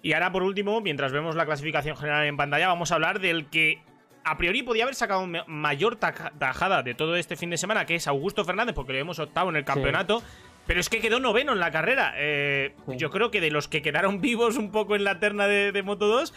Y 0.03 0.15
ahora, 0.15 0.33
por 0.33 0.43
último, 0.43 0.81
mientras 0.81 1.13
vemos 1.13 1.37
la 1.37 1.47
clasificación 1.47 1.97
general 1.97 2.27
en 2.27 2.37
pantalla, 2.37 2.69
vamos 2.69 2.91
a 2.91 2.95
hablar 2.95 3.21
del 3.21 3.47
que 3.47 3.83
a 4.25 4.37
priori 4.39 4.63
podía 4.63 4.85
haber 4.85 4.95
sacado 4.95 5.27
mayor 5.47 5.97
tajada 5.97 6.83
de 6.83 6.95
todo 6.95 7.17
este 7.17 7.37
fin 7.37 7.51
de 7.51 7.59
semana, 7.59 7.85
que 7.87 7.95
es 7.95 8.07
Augusto 8.09 8.45
Fernández, 8.45 8.75
porque 8.75 8.93
lo 8.93 8.99
hemos 8.99 9.19
octavo 9.19 9.51
en 9.51 9.57
el 9.57 9.65
campeonato. 9.65 10.23
Pero 10.67 10.81
es 10.81 10.89
que 10.89 11.01
quedó 11.01 11.21
noveno 11.21 11.53
en 11.53 11.61
la 11.61 11.71
carrera. 11.71 12.13
Eh, 12.17 12.75
yo 12.89 13.11
creo 13.11 13.31
que 13.31 13.41
de 13.41 13.53
los 13.53 13.69
que 13.69 13.83
quedaron 13.83 14.21
vivos 14.21 14.57
un 14.57 14.73
poco 14.73 14.97
en 14.97 15.05
la 15.05 15.21
terna 15.21 15.47
de, 15.47 15.71
de 15.71 15.83
Moto 15.85 16.09
2, 16.09 16.35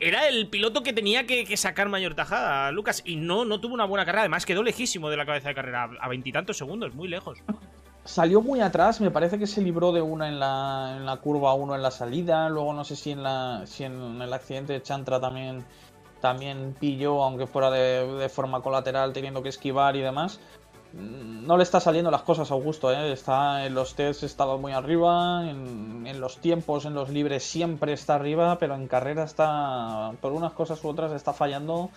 era 0.00 0.28
el 0.28 0.48
piloto 0.48 0.82
que 0.82 0.92
tenía 0.92 1.26
que, 1.26 1.56
sacar 1.56 1.88
mayor 1.88 2.14
tajada, 2.14 2.70
Lucas, 2.70 3.02
y 3.04 3.16
no, 3.16 3.44
no 3.44 3.60
tuvo 3.60 3.74
una 3.74 3.84
buena 3.84 4.04
carrera. 4.04 4.22
Además, 4.22 4.46
quedó 4.46 4.62
lejísimo 4.62 5.10
de 5.10 5.16
la 5.16 5.26
cabeza 5.26 5.48
de 5.48 5.54
carrera, 5.54 5.90
a 6.00 6.08
veintitantos 6.08 6.56
segundos, 6.56 6.94
muy 6.94 7.08
lejos. 7.08 7.38
Salió 8.04 8.40
muy 8.40 8.60
atrás, 8.60 9.00
me 9.00 9.10
parece 9.10 9.38
que 9.38 9.46
se 9.46 9.60
libró 9.60 9.92
de 9.92 10.00
una 10.00 10.28
en 10.28 10.40
la, 10.40 10.94
en 10.96 11.04
la 11.04 11.16
curva 11.16 11.52
1 11.54 11.74
en 11.74 11.82
la 11.82 11.90
salida. 11.90 12.48
Luego 12.48 12.72
no 12.72 12.84
sé 12.84 12.96
si 12.96 13.10
en, 13.10 13.22
la, 13.22 13.62
si 13.66 13.84
en 13.84 14.22
el 14.22 14.32
accidente 14.32 14.72
de 14.72 14.82
Chantra 14.82 15.20
también, 15.20 15.64
también 16.20 16.74
pilló, 16.78 17.22
aunque 17.22 17.46
fuera 17.46 17.70
de, 17.70 18.06
de 18.06 18.28
forma 18.28 18.62
colateral, 18.62 19.12
teniendo 19.12 19.42
que 19.42 19.50
esquivar 19.50 19.94
y 19.96 20.00
demás 20.00 20.40
no 20.92 21.56
le 21.56 21.62
está 21.62 21.80
saliendo 21.80 22.10
las 22.10 22.22
cosas 22.22 22.50
a 22.50 22.54
Augusto, 22.54 22.92
¿eh? 22.92 23.12
está 23.12 23.66
en 23.66 23.74
los 23.74 23.94
tests 23.94 24.22
estado 24.22 24.58
muy 24.58 24.72
arriba, 24.72 25.48
en, 25.48 26.20
los 26.20 26.38
tiempos, 26.38 26.86
en 26.86 26.94
los 26.94 27.10
libres 27.10 27.44
siempre 27.44 27.92
está 27.92 28.14
arriba, 28.14 28.58
pero 28.58 28.74
en 28.74 28.88
carrera 28.88 29.24
está, 29.24 30.12
por 30.20 30.32
unas 30.32 30.52
cosas 30.52 30.82
u 30.84 30.88
otras, 30.88 31.12
está 31.12 31.32
fallando. 31.32 31.90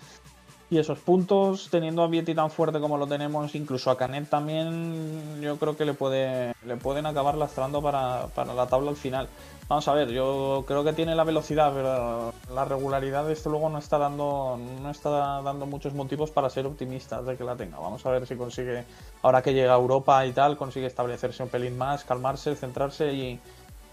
Y 0.70 0.78
esos 0.78 1.00
puntos, 1.00 1.68
teniendo 1.70 2.02
a 2.02 2.08
Vietti 2.08 2.34
tan 2.34 2.50
fuerte 2.50 2.80
como 2.80 2.98
lo 2.98 3.06
tenemos, 3.06 3.56
incluso 3.56 3.92
a 3.92 3.98
Canet 3.98 4.30
también, 4.30 5.42
yo 5.42 5.58
creo 5.58 5.76
que 5.76 5.84
le, 5.84 5.94
puede, 5.94 6.54
le 6.66 6.78
pueden 6.78 7.06
acabar 7.06 7.36
lastrando 7.36 7.82
para, 7.82 8.28
para 8.28 8.54
la 8.54 8.68
tabla 8.68 8.92
al 8.92 8.96
final. 8.96 9.28
Vamos 9.72 9.88
a 9.88 9.94
ver, 9.94 10.10
yo 10.10 10.66
creo 10.68 10.84
que 10.84 10.92
tiene 10.92 11.16
la 11.16 11.24
velocidad, 11.24 11.72
pero 11.74 12.34
la 12.54 12.66
regularidad 12.66 13.26
de 13.26 13.32
esto 13.32 13.50
luego 13.50 13.70
no 13.70 13.78
está 13.78 13.98
dando 13.98 14.60
no 14.82 14.90
está 14.90 15.42
dando 15.42 15.66
muchos 15.66 15.94
motivos 15.94 16.30
para 16.30 16.50
ser 16.50 16.66
optimistas 16.66 17.26
de 17.26 17.38
que 17.38 17.46
la 17.46 17.56
tenga. 17.56 17.80
Vamos 17.80 18.06
a 18.06 18.12
ver 18.12 18.28
si 18.28 18.36
consigue, 18.36 18.84
ahora 19.22 19.42
que 19.42 19.54
llega 19.54 19.72
a 19.74 19.78
Europa 19.78 20.26
y 20.26 20.34
tal, 20.34 20.58
consigue 20.58 20.88
establecerse 20.88 21.42
un 21.42 21.48
pelín 21.48 21.78
más, 21.78 22.04
calmarse, 22.04 22.54
centrarse 22.58 23.14
y, 23.14 23.40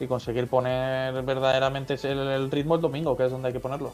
conseguir 0.09 0.49
poner 0.49 1.23
verdaderamente 1.23 1.95
el 2.03 2.51
ritmo 2.51 2.75
el 2.75 2.81
domingo, 2.81 3.17
que 3.17 3.27
es 3.27 3.31
donde 3.31 3.47
hay 3.47 3.55
que 3.55 3.61
ponerlo. 3.61 3.93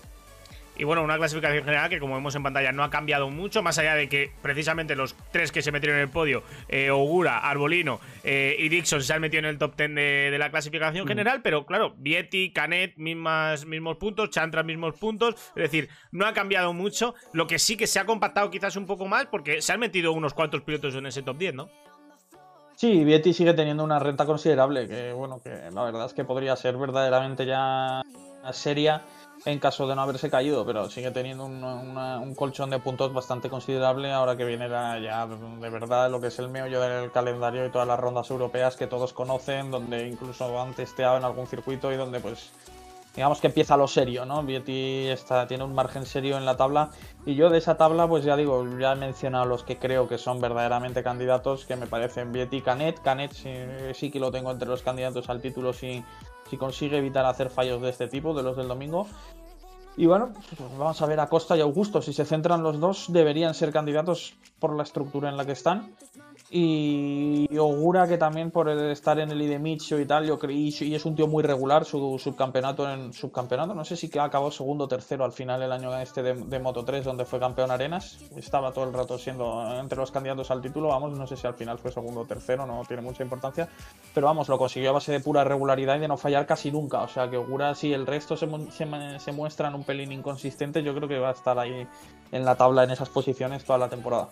Y 0.77 0.85
bueno, 0.85 1.03
una 1.03 1.17
clasificación 1.17 1.65
general 1.65 1.89
que 1.89 2.01
como 2.01 2.15
vemos 2.15 2.35
en 2.35 2.43
pantalla 2.43 2.73
no 2.73 2.83
ha 2.83 2.91
cambiado 2.91 3.31
mucho, 3.31 3.63
más 3.63 3.79
allá 3.79 3.95
de 3.95 4.09
que 4.09 4.33
precisamente 4.43 4.97
los 4.97 5.15
tres 5.31 5.53
que 5.53 5.63
se 5.63 5.71
metieron 5.71 5.99
en 5.99 6.03
el 6.03 6.09
podio, 6.09 6.43
eh, 6.69 6.91
Ogura, 6.91 7.39
Arbolino 7.39 8.01
eh, 8.25 8.57
y 8.59 8.69
Dixon 8.69 9.03
se 9.03 9.13
han 9.13 9.21
metido 9.21 9.41
en 9.41 9.45
el 9.47 9.59
top 9.59 9.77
10 9.77 9.95
de, 9.95 10.37
la 10.39 10.51
clasificación 10.51 11.05
mm. 11.05 11.09
general, 11.09 11.43
pero 11.43 11.65
claro, 11.65 11.95
Vietti, 11.97 12.53
Canet, 12.53 12.97
mismas, 12.97 13.67
mismos 13.67 13.97
puntos, 13.99 14.31
Chantra, 14.31 14.63
mismos 14.63 14.97
puntos, 14.97 15.35
es 15.35 15.63
decir, 15.63 15.89
no 16.11 16.27
ha 16.27 16.33
cambiado 16.33 16.73
mucho, 16.73 17.15
lo 17.33 17.47
que 17.47 17.59
sí 17.59 17.77
que 17.77 17.87
se 17.87 18.01
ha 18.01 18.05
compactado 18.05 18.51
quizás 18.51 18.77
un 18.77 18.87
poco 18.87 19.07
más 19.07 19.27
porque 19.27 19.63
se 19.63 19.73
han 19.73 19.81
metido 19.81 20.13
unos 20.13 20.35
cuantos 20.35 20.63
pilotos 20.63 20.95
en 20.97 21.07
ese 21.07 21.23
top 21.23 21.39
10, 21.39 21.55
¿no? 21.55 21.71
Sí, 22.77 23.05
Vietti 23.05 23.33
sigue 23.33 23.55
teniendo 23.55 23.85
una 23.85 24.01
renta 24.01 24.27
considerable, 24.27 24.89
que 24.89 25.13
bueno, 25.13 25.41
que 25.41 25.71
la 25.73 25.85
verdad 25.85 26.07
es 26.07 26.13
que 26.13 26.25
podría 26.25 26.57
ser 26.57 26.77
verdaderamente 26.77 27.47
ya 27.47 28.03
seria 28.53 29.03
en 29.45 29.59
caso 29.59 29.87
de 29.87 29.95
no 29.95 30.03
haberse 30.03 30.31
caído, 30.31 30.65
pero 30.65 30.89
sigue 30.89 31.11
teniendo 31.11 31.45
un, 31.45 32.35
colchón 32.35 32.71
de 32.71 32.79
puntos 32.79 33.13
bastante 33.13 33.51
considerable 33.51 34.11
ahora 34.11 34.37
que 34.37 34.45
viene 34.45 34.69
ya 34.69 35.27
de 35.27 35.71
verdad 35.71 36.11
lo 36.11 36.21
que 36.21 36.29
es 36.29 36.39
el 36.39 36.49
meollo 36.49 36.81
del 36.81 37.13
calendario 37.13 37.67
y 37.67 37.71
todas 37.71 37.87
las 37.87 38.01
rondas 38.01 38.31
europeas 38.31 38.77
que 38.77 38.87
todos 38.87 39.13
conocen, 39.13 39.71
donde 39.71 40.09
incluso 40.09 40.61
han 40.61 40.75
testeado 40.75 41.19
en 41.19 41.25
algún 41.25 41.47
circuito 41.47 41.93
y 41.93 41.97
donde 41.97 42.21
pues 42.21 42.51
digamos 43.15 43.41
que 43.41 43.47
empieza 43.47 43.77
lo 43.77 43.87
serio, 43.87 44.25
¿no? 44.25 44.43
Vietti 44.43 45.07
está, 45.07 45.47
tiene 45.47 45.63
un 45.63 45.75
margen 45.75 46.05
serio 46.05 46.37
en 46.37 46.45
la 46.45 46.57
tabla 46.57 46.91
y 47.25 47.35
yo 47.35 47.49
de 47.51 47.59
esa 47.59 47.77
tabla 47.77 48.09
pues 48.09 48.25
ya 48.25 48.37
digo, 48.37 48.67
ya 48.79 48.93
he 48.93 48.97
mencionado 48.97 49.45
los 49.45 49.63
que 49.63 49.79
creo 49.79 50.09
que 50.09 50.19
son 50.19 50.41
verdaderamente 50.41 51.03
candidatos, 51.03 51.65
que 51.65 51.77
me 51.77 51.87
parecen 51.87 52.33
Vietti 52.33 52.57
y 52.57 52.63
Canet, 52.63 53.01
Canet 53.03 53.33
sí, 53.33 53.55
sí 53.93 54.11
que 54.11 54.19
lo 54.19 54.33
tengo 54.33 54.51
entre 54.51 54.69
los 54.69 54.83
candidatos 54.83 55.29
al 55.29 55.41
título 55.41 55.73
si, 55.73 56.03
si 56.49 56.57
consigue 56.57 56.99
evitar 56.99 57.25
hacer 57.27 57.51
fallos 57.51 57.81
de 57.83 57.91
este 57.91 58.09
tipo, 58.09 58.35
de 58.35 58.43
los 58.43 58.57
del 58.57 58.69
domingo. 58.69 59.07
Y 59.97 60.07
bueno, 60.07 60.33
pues 60.57 60.79
vamos 60.79 61.01
a 61.01 61.07
ver 61.07 61.21
a 61.21 61.29
Costa 61.29 61.57
y 61.57 61.61
Augusto. 61.61 62.03
Si 62.03 62.13
se 62.13 62.25
centran 62.25 62.63
los 62.63 62.81
dos, 62.81 63.07
deberían 63.09 63.55
ser 63.55 63.73
candidatos 63.73 64.35
por 64.59 64.75
la 64.75 64.83
estructura 64.83 65.29
en 65.29 65.37
la 65.37 65.45
que 65.45 65.53
están. 65.53 65.95
Y 66.57 67.49
Ogura, 67.59 68.07
que 68.07 68.17
también 68.17 68.53
por 68.53 68.69
estar 68.69 69.19
en 69.19 69.29
el 69.29 69.43
Idemicho 69.43 69.99
y 69.99 70.07
tal, 70.07 70.25
yo 70.25 70.39
creí, 70.39 70.73
y 70.83 70.95
es 70.95 71.05
un 71.05 71.17
tío 71.17 71.27
muy 71.27 71.43
regular, 71.43 71.85
su 71.85 72.17
subcampeonato 72.17 72.89
en 72.89 73.13
subcampeonato, 73.13 73.75
no 73.75 73.85
sé 73.85 73.97
si 73.97 74.09
que 74.09 74.21
acabó 74.21 74.53
segundo 74.53 74.85
o 74.85 74.89
tercero 74.89 75.25
al 75.25 75.33
final 75.33 75.61
el 75.65 75.73
año 75.73 75.93
este 75.99 76.23
de, 76.23 76.59
Moto 76.61 76.85
3, 76.85 77.05
donde 77.05 77.25
fue 77.25 77.41
campeón 77.41 77.73
Arenas, 77.73 78.21
estaba 78.37 78.71
todo 78.71 78.85
el 78.85 78.93
rato 78.93 79.19
siendo 79.19 79.81
entre 79.81 79.99
los 79.99 80.13
candidatos 80.13 80.49
al 80.53 80.63
título, 80.63 80.91
vamos, 80.91 81.19
no 81.19 81.27
sé 81.27 81.37
si 81.37 81.45
al 81.45 81.55
final 81.55 81.77
fue 81.77 81.91
segundo 81.91 82.21
o 82.21 82.25
tercero, 82.25 82.65
no 82.67 82.85
tiene 82.87 83.03
mucha 83.03 83.25
importancia, 83.25 83.69
pero 84.15 84.29
vamos, 84.29 84.49
lo 84.49 84.57
consiguió 84.57 84.91
a 84.91 84.93
base 84.93 85.11
de 85.11 85.19
pura 85.19 85.43
regularidad 85.43 85.97
y 85.97 85.99
de 86.03 86.07
no 86.07 86.17
fallar 86.17 86.47
casi 86.47 86.71
nunca, 86.71 87.03
o 87.03 87.09
sea 87.09 87.29
que 87.29 87.37
Ogura, 87.37 87.75
si 87.75 87.93
el 87.93 88.07
resto 88.07 88.37
se, 88.37 88.47
se, 88.71 88.87
se 89.19 89.33
muestran 89.33 89.75
un 89.75 89.83
pelín 89.83 90.13
inconsistente, 90.13 90.85
yo 90.85 90.95
creo 90.95 91.09
que 91.09 91.19
va 91.19 91.31
a 91.31 91.33
estar 91.33 91.59
ahí 91.59 91.85
en 92.31 92.45
la 92.45 92.55
tabla 92.55 92.85
en 92.85 92.93
esas 92.93 93.09
posiciones 93.09 93.65
toda 93.65 93.81
la 93.81 93.89
temporada. 93.89 94.29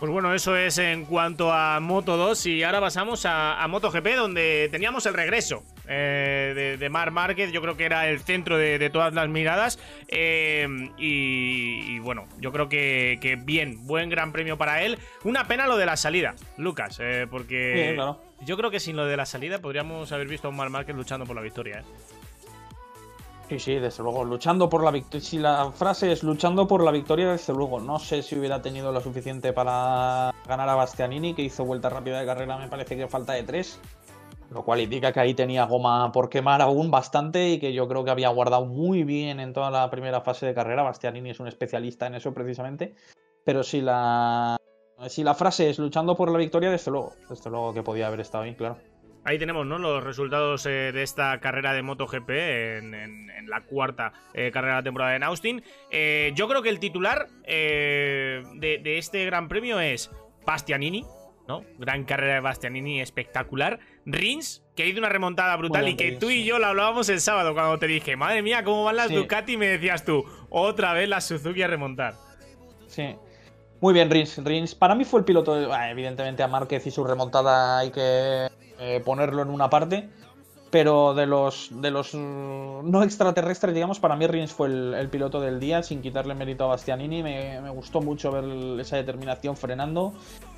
Pues 0.00 0.10
bueno, 0.10 0.32
eso 0.32 0.56
es 0.56 0.78
en 0.78 1.04
cuanto 1.04 1.52
a 1.52 1.78
Moto 1.78 2.16
2 2.16 2.46
y 2.46 2.62
ahora 2.62 2.80
pasamos 2.80 3.26
a, 3.26 3.62
MotoGP 3.68 4.16
donde 4.16 4.70
teníamos 4.72 5.04
el 5.04 5.12
regreso 5.12 5.62
eh, 5.86 6.78
de, 6.80 6.88
Mar 6.88 7.10
Márquez, 7.10 7.52
yo 7.52 7.60
creo 7.60 7.76
que 7.76 7.84
era 7.84 8.08
el 8.08 8.20
centro 8.20 8.56
de, 8.56 8.88
todas 8.88 9.12
las 9.12 9.28
miradas 9.28 9.78
eh, 10.08 10.66
y, 10.96 11.98
bueno, 11.98 12.26
yo 12.38 12.50
creo 12.50 12.70
que, 12.70 13.38
bien, 13.44 13.86
buen 13.86 14.08
gran 14.08 14.32
premio 14.32 14.56
para 14.56 14.82
él. 14.82 14.98
Una 15.22 15.46
pena 15.46 15.66
lo 15.66 15.76
de 15.76 15.84
la 15.84 15.98
salida, 15.98 16.34
Lucas, 16.56 16.96
eh, 16.98 17.26
porque 17.30 17.94
yo 18.46 18.56
creo 18.56 18.70
que 18.70 18.80
sin 18.80 18.96
lo 18.96 19.04
de 19.04 19.18
la 19.18 19.26
salida 19.26 19.58
podríamos 19.58 20.12
haber 20.12 20.28
visto 20.28 20.48
a 20.48 20.50
un 20.50 20.56
Mar 20.56 20.70
Márquez 20.70 20.96
luchando 20.96 21.26
por 21.26 21.36
la 21.36 21.42
victoria. 21.42 21.84
Sí, 23.50 23.58
sí, 23.58 23.74
desde 23.80 24.04
luego. 24.04 24.22
Luchando 24.22 24.68
por 24.68 24.84
la 24.84 24.92
victoria. 24.92 25.26
Si 25.26 25.36
la 25.36 25.72
frase 25.72 26.12
es 26.12 26.22
luchando 26.22 26.68
por 26.68 26.84
la 26.84 26.92
victoria, 26.92 27.32
desde 27.32 27.52
luego. 27.52 27.80
No 27.80 27.98
sé 27.98 28.22
si 28.22 28.38
hubiera 28.38 28.62
tenido 28.62 28.92
lo 28.92 29.00
suficiente 29.00 29.52
para 29.52 30.32
ganar 30.46 30.68
a 30.68 30.76
Bastianini, 30.76 31.34
que 31.34 31.42
hizo 31.42 31.64
vuelta 31.64 31.88
rápida 31.88 32.20
de 32.20 32.26
carrera, 32.26 32.58
me 32.58 32.68
parece 32.68 32.96
que 32.96 33.08
falta 33.08 33.32
de 33.32 33.42
tres. 33.42 33.80
Lo 34.50 34.64
cual 34.64 34.78
indica 34.78 35.10
que 35.10 35.18
ahí 35.18 35.34
tenía 35.34 35.64
goma 35.64 36.12
por 36.12 36.28
quemar 36.28 36.62
aún 36.62 36.92
bastante 36.92 37.50
y 37.50 37.58
que 37.58 37.72
yo 37.72 37.88
creo 37.88 38.04
que 38.04 38.12
había 38.12 38.28
guardado 38.28 38.66
muy 38.66 39.02
bien 39.02 39.40
en 39.40 39.52
toda 39.52 39.72
la 39.72 39.90
primera 39.90 40.20
fase 40.20 40.46
de 40.46 40.54
carrera. 40.54 40.84
Bastianini 40.84 41.30
es 41.30 41.40
un 41.40 41.48
especialista 41.48 42.06
en 42.06 42.14
eso 42.14 42.32
precisamente. 42.32 42.94
Pero 43.42 43.64
si 43.64 43.80
la, 43.80 44.56
si 45.08 45.24
la 45.24 45.34
frase 45.34 45.70
es 45.70 45.80
luchando 45.80 46.16
por 46.16 46.30
la 46.30 46.38
victoria, 46.38 46.70
desde 46.70 46.92
luego. 46.92 47.14
Desde 47.28 47.50
luego 47.50 47.74
que 47.74 47.82
podía 47.82 48.06
haber 48.06 48.20
estado 48.20 48.44
bien, 48.44 48.54
claro. 48.54 48.76
Ahí 49.24 49.38
tenemos 49.38 49.66
¿no? 49.66 49.78
los 49.78 50.02
resultados 50.02 50.64
eh, 50.66 50.92
de 50.92 51.02
esta 51.02 51.38
carrera 51.40 51.74
de 51.74 51.82
MotoGP 51.82 52.30
en, 52.30 52.94
en, 52.94 53.30
la 53.48 53.62
cuarta 53.62 54.12
eh, 54.32 54.50
carrera 54.52 54.74
de 54.74 54.80
la 54.80 54.84
temporada 54.84 55.16
en 55.16 55.22
Austin. 55.24 55.62
Eh, 55.90 56.32
yo 56.34 56.48
creo 56.48 56.62
que 56.62 56.68
el 56.68 56.78
titular 56.78 57.28
de, 57.46 58.82
este 58.84 59.24
Gran 59.24 59.48
Premio 59.48 59.80
es 59.80 60.10
Bastianini, 60.46 61.04
¿no? 61.48 61.64
Gran 61.78 62.04
carrera 62.04 62.34
de 62.34 62.40
Bastianini, 62.40 63.00
espectacular. 63.00 63.80
Rins, 64.06 64.62
que 64.76 64.86
hizo 64.86 65.00
una 65.00 65.08
remontada 65.08 65.56
brutal 65.56 65.88
y 65.88 65.96
que 65.96 66.12
tú 66.12 66.30
y 66.30 66.44
yo 66.44 66.58
la 66.58 66.68
hablábamos 66.68 67.08
el 67.08 67.20
sábado 67.20 67.52
cuando 67.52 67.78
te 67.78 67.88
dije, 67.88 68.16
madre 68.16 68.42
mía, 68.42 68.62
¿cómo 68.62 68.84
van 68.84 68.96
las 68.96 69.10
Ducati? 69.10 69.54
Y 69.54 69.56
me 69.56 69.66
decías 69.66 70.04
tú, 70.04 70.24
otra 70.48 70.92
vez 70.92 71.08
la 71.08 71.20
Suzuki 71.20 71.62
a 71.62 71.66
remontar. 71.66 72.14
Sí. 72.86 73.16
Muy 73.80 73.94
bien, 73.94 74.10
Rins. 74.10 74.38
Rins, 74.44 74.74
para 74.74 74.94
mí 74.94 75.04
fue 75.04 75.20
el 75.20 75.24
piloto, 75.24 75.74
evidentemente 75.74 76.42
a 76.42 76.48
Márquez 76.48 76.86
y 76.86 76.90
su 76.90 77.02
remontada 77.02 77.78
hay 77.78 77.90
que 77.90 78.48
eh, 78.80 79.02
ponerlo 79.04 79.42
en 79.42 79.50
una 79.50 79.68
parte. 79.68 80.08
Pero 80.70 81.14
de 81.14 81.26
los, 81.26 81.68
de 81.70 81.90
los 81.90 82.14
mm, 82.14 82.88
no 82.88 83.02
extraterrestres, 83.02 83.74
digamos, 83.74 83.98
para 83.98 84.14
mí 84.16 84.26
Rins 84.26 84.52
fue 84.52 84.68
el, 84.68 85.08
piloto 85.10 85.40
del 85.40 85.58
día, 85.58 85.82
sin 85.82 86.00
quitarle 86.00 86.34
mérito 86.34 86.64
a 86.64 86.68
Bastianini. 86.68 87.22
Me, 87.22 87.70
gustó 87.70 88.00
mucho 88.00 88.30
ver 88.30 88.44
esa 88.80 88.96
determinación 88.96 89.56
frenando. 89.56 90.14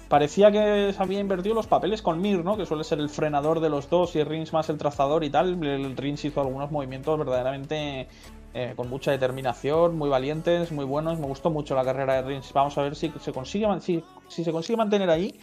Parecía 0.09 0.53
que 0.53 0.93
se 0.95 1.03
había 1.03 1.19
invertido 1.19 1.55
los 1.55 1.67
papeles 1.67 2.03
con 2.03 2.21
Mir, 2.21 2.45
¿no? 2.45 2.59
Que 2.59 2.67
suele 2.67 2.85
ser 2.85 3.01
el 3.01 3.09
frenador 3.09 3.61
de 3.61 3.71
los 3.71 3.89
dos 3.89 4.15
y 4.15 4.23
Rins 4.23 4.53
más 4.53 4.69
el 4.69 4.77
trazador 4.77 5.25
y 5.25 5.31
tal. 5.31 5.65
El 5.65 5.97
Rins 5.97 6.25
hizo 6.27 6.43
algunos 6.43 6.71
movimientos 6.71 7.19
verdaderamente 7.19 8.07
eh, 8.53 8.75
con 8.77 8.91
mucha 8.91 9.11
determinación, 9.11 9.97
muy 9.97 10.11
valientes, 10.11 10.71
muy 10.71 10.85
buenos. 10.85 11.19
Me 11.19 11.27
gustó 11.27 11.49
mucho 11.49 11.75
la 11.75 11.85
carrera 11.85 12.17
de 12.17 12.23
Rins. 12.29 12.53
Vamos 12.53 12.77
a 12.77 12.83
ver 12.83 12.95
si 12.95 13.11
se 13.19 13.33
consigue, 13.33 13.67
si, 13.81 14.05
si 14.29 14.45
se 14.45 14.53
consigue 14.53 14.77
mantener 14.77 15.09
ahí 15.09 15.41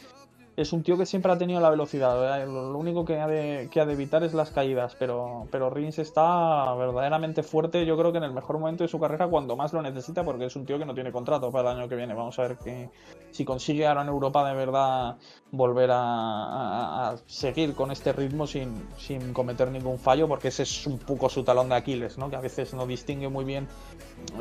es 0.62 0.74
un 0.74 0.84
tío 0.84 0.98
que 0.98 1.06
siempre 1.06 1.32
ha 1.32 1.38
tenido 1.38 1.62
la 1.62 1.70
velocidad. 1.70 2.46
Lo, 2.46 2.78
único 2.78 3.06
que 3.06 3.18
ha, 3.20 3.28
de, 3.28 3.70
que 3.72 3.80
ha 3.80 3.86
de 3.86 3.94
evitar 3.94 4.24
es 4.24 4.34
las 4.34 4.52
caídas. 4.52 4.96
Pero, 5.00 5.48
pero 5.52 5.70
Rins 5.70 6.00
está 6.00 6.74
verdaderamente 6.76 7.44
fuerte. 7.44 7.86
Yo 7.86 7.98
creo 7.98 8.12
que 8.12 8.18
en 8.18 8.26
el 8.26 8.34
mejor 8.34 8.60
momento 8.60 8.84
de 8.84 8.90
su 8.90 9.00
carrera, 9.00 9.28
cuando 9.28 9.56
más 9.56 9.72
lo 9.72 9.82
necesita, 9.82 10.24
porque 10.24 10.46
es 10.46 10.56
un 10.58 10.66
tío 10.66 10.78
que 10.78 10.86
no 10.86 10.94
tiene 10.94 11.14
contrato 11.14 11.50
para 11.50 11.72
el 11.72 11.78
año 11.78 11.90
que 11.90 11.96
viene. 11.96 12.14
Vamos 12.14 12.38
a 12.40 12.42
ver 12.42 12.58
que, 12.58 12.90
si 13.32 13.46
consigue 13.46 13.88
ahora 13.88 14.02
en 14.02 14.10
Europa 14.10 14.48
de 14.48 14.56
verdad 14.56 15.18
volver 15.52 15.90
a, 15.92 17.16
seguir 17.26 17.74
con 17.74 17.92
este 17.92 18.14
ritmo 18.14 18.46
sin, 18.46 18.88
sin, 18.98 19.34
cometer 19.34 19.72
ningún 19.72 19.98
fallo, 19.98 20.28
porque 20.28 20.50
ese 20.50 20.64
es 20.64 20.86
un 20.86 21.00
poco 21.00 21.30
su 21.30 21.44
talón 21.44 21.70
de 21.70 21.76
Aquiles, 21.76 22.18
¿no? 22.18 22.30
que 22.30 22.36
a 22.36 22.42
veces 22.42 22.74
no 22.74 22.86
distingue 22.86 23.30
muy 23.30 23.46
bien 23.46 23.68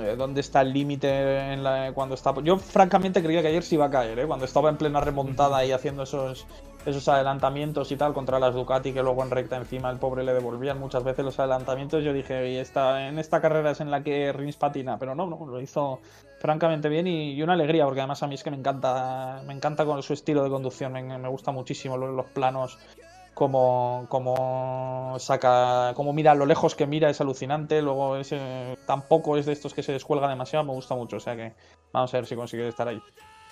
eh, 0.01 0.17
dónde 0.19 0.41
está 0.41 0.61
el 0.61 0.73
límite 0.73 1.59
cuando 1.95 2.15
está. 2.15 2.35
Yo, 2.43 2.59
francamente, 2.59 3.23
creía 3.23 3.43
que 3.43 3.49
ayer 3.49 3.63
se 3.63 3.77
iba 3.77 3.87
a 3.87 3.91
caer, 3.91 4.19
¿eh? 4.19 4.27
cuando 4.27 4.45
estaba 4.45 4.69
en 4.69 4.77
plena 4.77 5.01
remontada 5.01 5.65
y 5.65 5.73
haciendo 5.73 6.05
esos, 6.09 6.47
esos 6.87 7.09
adelantamientos 7.09 7.93
y 7.93 7.97
tal 7.97 8.15
contra 8.15 8.39
las 8.39 8.55
Ducati, 8.55 8.93
que 8.93 9.03
luego 9.03 9.23
en 9.23 9.31
recta 9.31 9.57
encima 9.57 9.91
el 9.91 9.99
pobre 9.99 10.25
le 10.25 10.33
devolvían 10.33 10.79
muchas 10.79 11.05
veces 11.05 11.25
los 11.25 11.39
adelantamientos. 11.39 12.03
Yo 12.03 12.13
dije, 12.13 12.51
y 12.51 12.57
esta, 12.57 13.09
en 13.09 13.19
esta 13.19 13.41
carrera 13.41 13.73
es 13.73 13.81
en 13.81 13.91
la 13.91 14.03
que 14.03 14.33
Rins 14.33 14.57
patina, 14.57 14.99
pero 14.99 15.15
no, 15.15 15.27
no, 15.27 15.47
lo 15.47 15.61
hizo 15.61 16.01
francamente 16.41 16.89
bien 16.89 17.07
y, 17.07 17.41
una 17.43 17.55
alegría, 17.55 17.85
porque 17.85 18.01
además 18.01 18.23
a 18.23 18.27
mí 18.27 18.35
es 18.35 18.43
que 18.43 18.51
me 18.51 18.57
encanta, 18.57 19.43
me 19.47 19.55
encanta 19.55 19.85
con 19.85 20.03
su 20.03 20.13
estilo 20.13 20.43
de 20.43 20.51
conducción, 20.51 20.93
me, 20.93 21.29
gusta 21.29 21.51
muchísimo 21.51 21.97
los, 21.97 22.27
planos 22.27 22.79
como, 23.35 24.07
como 24.09 25.17
saca, 25.19 25.93
como 25.95 26.13
mira 26.13 26.35
lo 26.35 26.47
lejos 26.47 26.75
que 26.75 26.87
mira 26.87 27.11
es 27.11 27.21
alucinante, 27.21 27.83
luego 27.83 28.17
ese, 28.17 28.77
tampoco 28.87 29.37
es 29.37 29.47
de 29.47 29.53
estos 29.53 29.75
que 29.75 29.83
se 29.83 29.93
descuelga 29.93 30.29
demasiado, 30.29 30.65
me 30.65 30.73
gusta 30.73 30.95
mucho, 30.95 31.17
o 31.17 31.21
sea 31.21 31.37
que 31.37 31.55
vamos 31.93 32.13
a 32.13 32.17
ver 32.17 32.27
si 32.27 32.35
consigue 32.35 32.67
estar 32.67 32.89
ahí. 32.89 33.01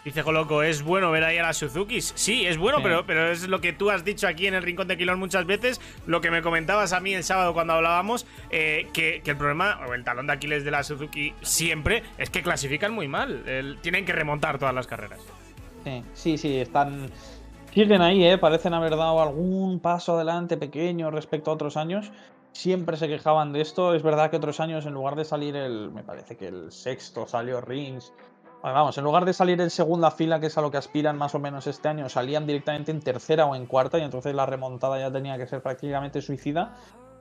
Dice 0.07 0.23
Coloco, 0.23 0.63
¿es 0.63 0.85
bueno 0.85 1.11
ver 1.11 1.25
ahí 1.25 1.39
a 1.39 1.43
las 1.43 1.57
Suzukis? 1.57 2.13
Sí, 2.15 2.47
es 2.47 2.59
bueno, 2.59 2.79
Pero, 2.81 3.05
pero 3.05 3.29
es 3.29 3.49
lo 3.49 3.61
que 3.61 3.73
tú 3.73 3.91
has 3.91 4.05
dicho 4.05 4.29
aquí 4.29 4.47
en 4.47 4.55
el 4.55 4.63
Rincón 4.63 4.87
de 4.87 4.97
Quilón 4.97 5.19
muchas 5.19 5.47
veces, 5.47 5.81
lo 6.07 6.21
que 6.21 6.31
me 6.31 6.43
comentabas 6.43 6.93
a 6.93 7.01
mí 7.01 7.13
el 7.13 7.25
sábado 7.25 7.53
cuando 7.53 7.73
hablábamos, 7.73 8.25
eh, 8.51 8.87
que, 8.93 9.21
el 9.25 9.37
problema, 9.37 9.81
o 9.85 9.95
el 9.95 10.05
talón 10.05 10.29
de 10.29 10.35
Aquiles 10.35 10.65
de 10.65 10.71
la 10.71 10.85
Suzuki 10.85 11.35
siempre, 11.43 12.05
es 12.19 12.31
que 12.31 12.41
clasifican 12.41 12.95
muy 12.95 13.09
mal. 13.09 13.79
tienen 13.83 14.05
que 14.05 14.13
remontar 14.13 14.61
todas 14.61 14.73
las 14.73 14.87
carreras. 14.87 15.19
Sí, 15.83 16.05
sí, 16.15 16.39
sí, 16.39 16.57
están... 16.61 17.11
Siguen 17.75 18.01
ahí, 18.01 18.25
¿eh? 18.25 18.39
Parecen 18.39 18.75
haber 18.75 18.93
dado 18.93 19.21
algún 19.21 19.81
paso 19.81 20.15
adelante 20.15 20.57
pequeño 20.57 21.11
respecto 21.11 21.51
a 21.51 21.55
otros 21.55 21.77
años. 21.77 22.13
Siempre 22.53 22.97
se 22.97 23.09
quejaban 23.09 23.53
de 23.53 23.61
esto. 23.61 23.93
Es 23.93 24.05
verdad 24.05 24.31
que 24.31 24.37
otros 24.37 24.61
años, 24.61 24.87
en 24.87 24.95
lugar 24.95 25.17
de 25.17 25.25
salir 25.25 25.57
el... 25.57 25.91
Me 25.91 26.05
parece 26.05 26.37
que 26.37 26.47
el 26.47 26.71
sexto 26.71 27.27
salió 27.27 27.61
Rings 27.61 28.13
Vamos, 28.73 28.99
en 28.99 29.05
lugar 29.05 29.25
de 29.25 29.33
salir 29.33 29.61
en 29.61 29.71
segunda 29.71 30.11
fila, 30.11 30.41
que 30.41 30.47
es 30.47 30.59
a 30.59 30.61
lo 30.61 30.73
que 30.73 30.77
aspiran 30.77 31.17
más 31.17 31.37
o 31.37 31.39
menos 31.39 31.69
este 31.69 31.89
año, 31.89 32.09
salían 32.09 32.49
directamente 32.49 32.91
en 32.91 32.99
tercera 32.99 33.47
o 33.47 33.55
en 33.55 33.67
cuarta 33.67 33.97
y 33.99 34.03
entonces 34.03 34.35
la 34.35 34.45
remontada 34.45 34.99
ya 34.99 35.11
tenía 35.13 35.39
que 35.39 35.47
ser 35.47 35.63
prácticamente 35.63 36.21
suicida. 36.21 36.75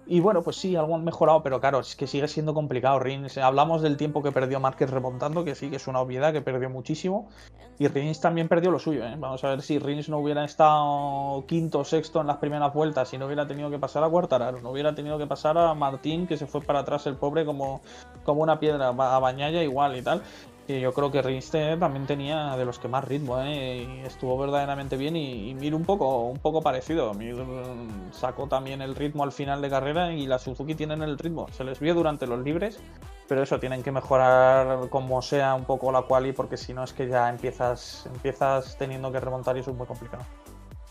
Y 0.08 0.22
bueno, 0.22 0.42
pues 0.42 0.56
sí, 0.56 0.76
algo 0.76 0.96
han 0.96 1.04
mejorado, 1.04 1.44
pero 1.44 1.60
claro, 1.60 1.80
es 1.80 1.96
que 1.96 2.08
sigue 2.08 2.28
siendo 2.28 2.56
complicado. 2.56 2.98
Rins, 2.98 3.38
hablamos 3.38 3.84
del 3.84 3.96
tiempo 3.96 4.24
que 4.24 4.32
perdió 4.32 4.60
Márquez 4.60 4.90
remontando, 4.90 5.44
que 5.44 5.54
sí, 5.54 5.70
que 5.70 5.76
es 5.76 5.88
una 5.88 6.00
obviedad, 6.00 6.34
que 6.34 6.42
perdió 6.42 6.70
muchísimo. 6.70 7.30
Y 7.78 7.88
Rins 7.90 8.22
también 8.22 8.48
perdió 8.48 8.72
lo 8.72 8.80
suyo. 8.80 9.06
¿eh? 9.06 9.16
Vamos 9.18 9.44
a 9.44 9.50
ver 9.50 9.62
si 9.62 9.78
Rins 9.78 10.10
no 10.10 10.18
hubiera 10.18 10.46
estado 10.46 11.46
quinto 11.48 11.80
o 11.80 11.86
sexto 11.86 12.22
en 12.22 12.28
las 12.28 12.38
primeras 12.38 12.74
vueltas, 12.74 13.10
si 13.10 13.20
no 13.20 13.28
hubiera 13.28 13.48
tenido 13.48 13.70
que 13.70 13.78
pasar 13.78 14.04
a 14.04 14.10
Cuartararo, 14.10 14.62
no 14.62 14.72
hubiera 14.72 14.96
tenido 14.96 15.20
que 15.20 15.28
pasar 15.28 15.58
a 15.60 15.76
Martín, 15.76 16.26
que 16.26 16.38
se 16.38 16.48
fue 16.48 16.62
para 16.62 16.80
atrás 16.80 17.06
el 17.06 17.16
pobre 17.18 17.46
como, 17.46 17.82
como 18.24 18.42
una 18.42 18.60
piedra, 18.60 18.88
a 18.88 19.20
Bañaya 19.20 19.62
igual 19.62 19.96
y 19.96 20.02
tal. 20.02 20.24
Y 20.68 20.80
yo 20.80 20.94
creo 20.94 21.12
que 21.12 21.22
Rinste 21.22 21.78
también 21.78 22.08
tenía 22.08 22.58
de 22.58 22.66
los 22.66 22.80
que 22.80 22.88
más 22.88 23.04
ritmo, 23.04 23.40
¿eh? 23.40 23.78
y 23.84 24.06
estuvo 24.06 24.36
verdaderamente 24.36 24.98
bien. 24.98 25.16
Y, 25.16 25.54
Mir 25.54 25.76
un 25.76 25.86
poco, 25.86 26.22
un 26.22 26.40
poco 26.40 26.62
parecido. 26.62 27.14
Mir 27.14 27.36
mm, 27.36 28.12
sacó 28.12 28.48
también 28.48 28.82
el 28.82 28.96
ritmo 28.96 29.24
al 29.24 29.32
final 29.32 29.62
de 29.62 29.70
carrera 29.70 30.12
y 30.12 30.26
la 30.26 30.40
Suzuki 30.40 30.74
tienen 30.74 31.04
el 31.04 31.20
ritmo. 31.20 31.48
Se 31.52 31.64
les 31.64 31.80
vio 31.80 31.94
durante 31.94 32.26
los 32.26 32.40
libres, 32.40 32.80
pero 33.28 33.44
eso 33.44 33.60
tienen 33.60 33.84
que 33.84 33.92
mejorar 33.92 34.90
como 34.90 35.22
sea 35.22 35.54
un 35.54 35.66
poco 35.66 35.92
la 35.92 36.02
quali, 36.02 36.34
porque 36.34 36.58
si 36.58 36.74
no 36.74 36.84
es 36.84 36.94
que 36.94 37.08
ya 37.08 37.30
empiezas, 37.30 38.08
empiezas 38.08 38.76
teniendo 38.78 39.12
que 39.12 39.20
remontar 39.20 39.58
y 39.58 39.60
eso 39.60 39.70
es 39.70 39.78
muy 39.78 39.86
complicado 39.86 40.26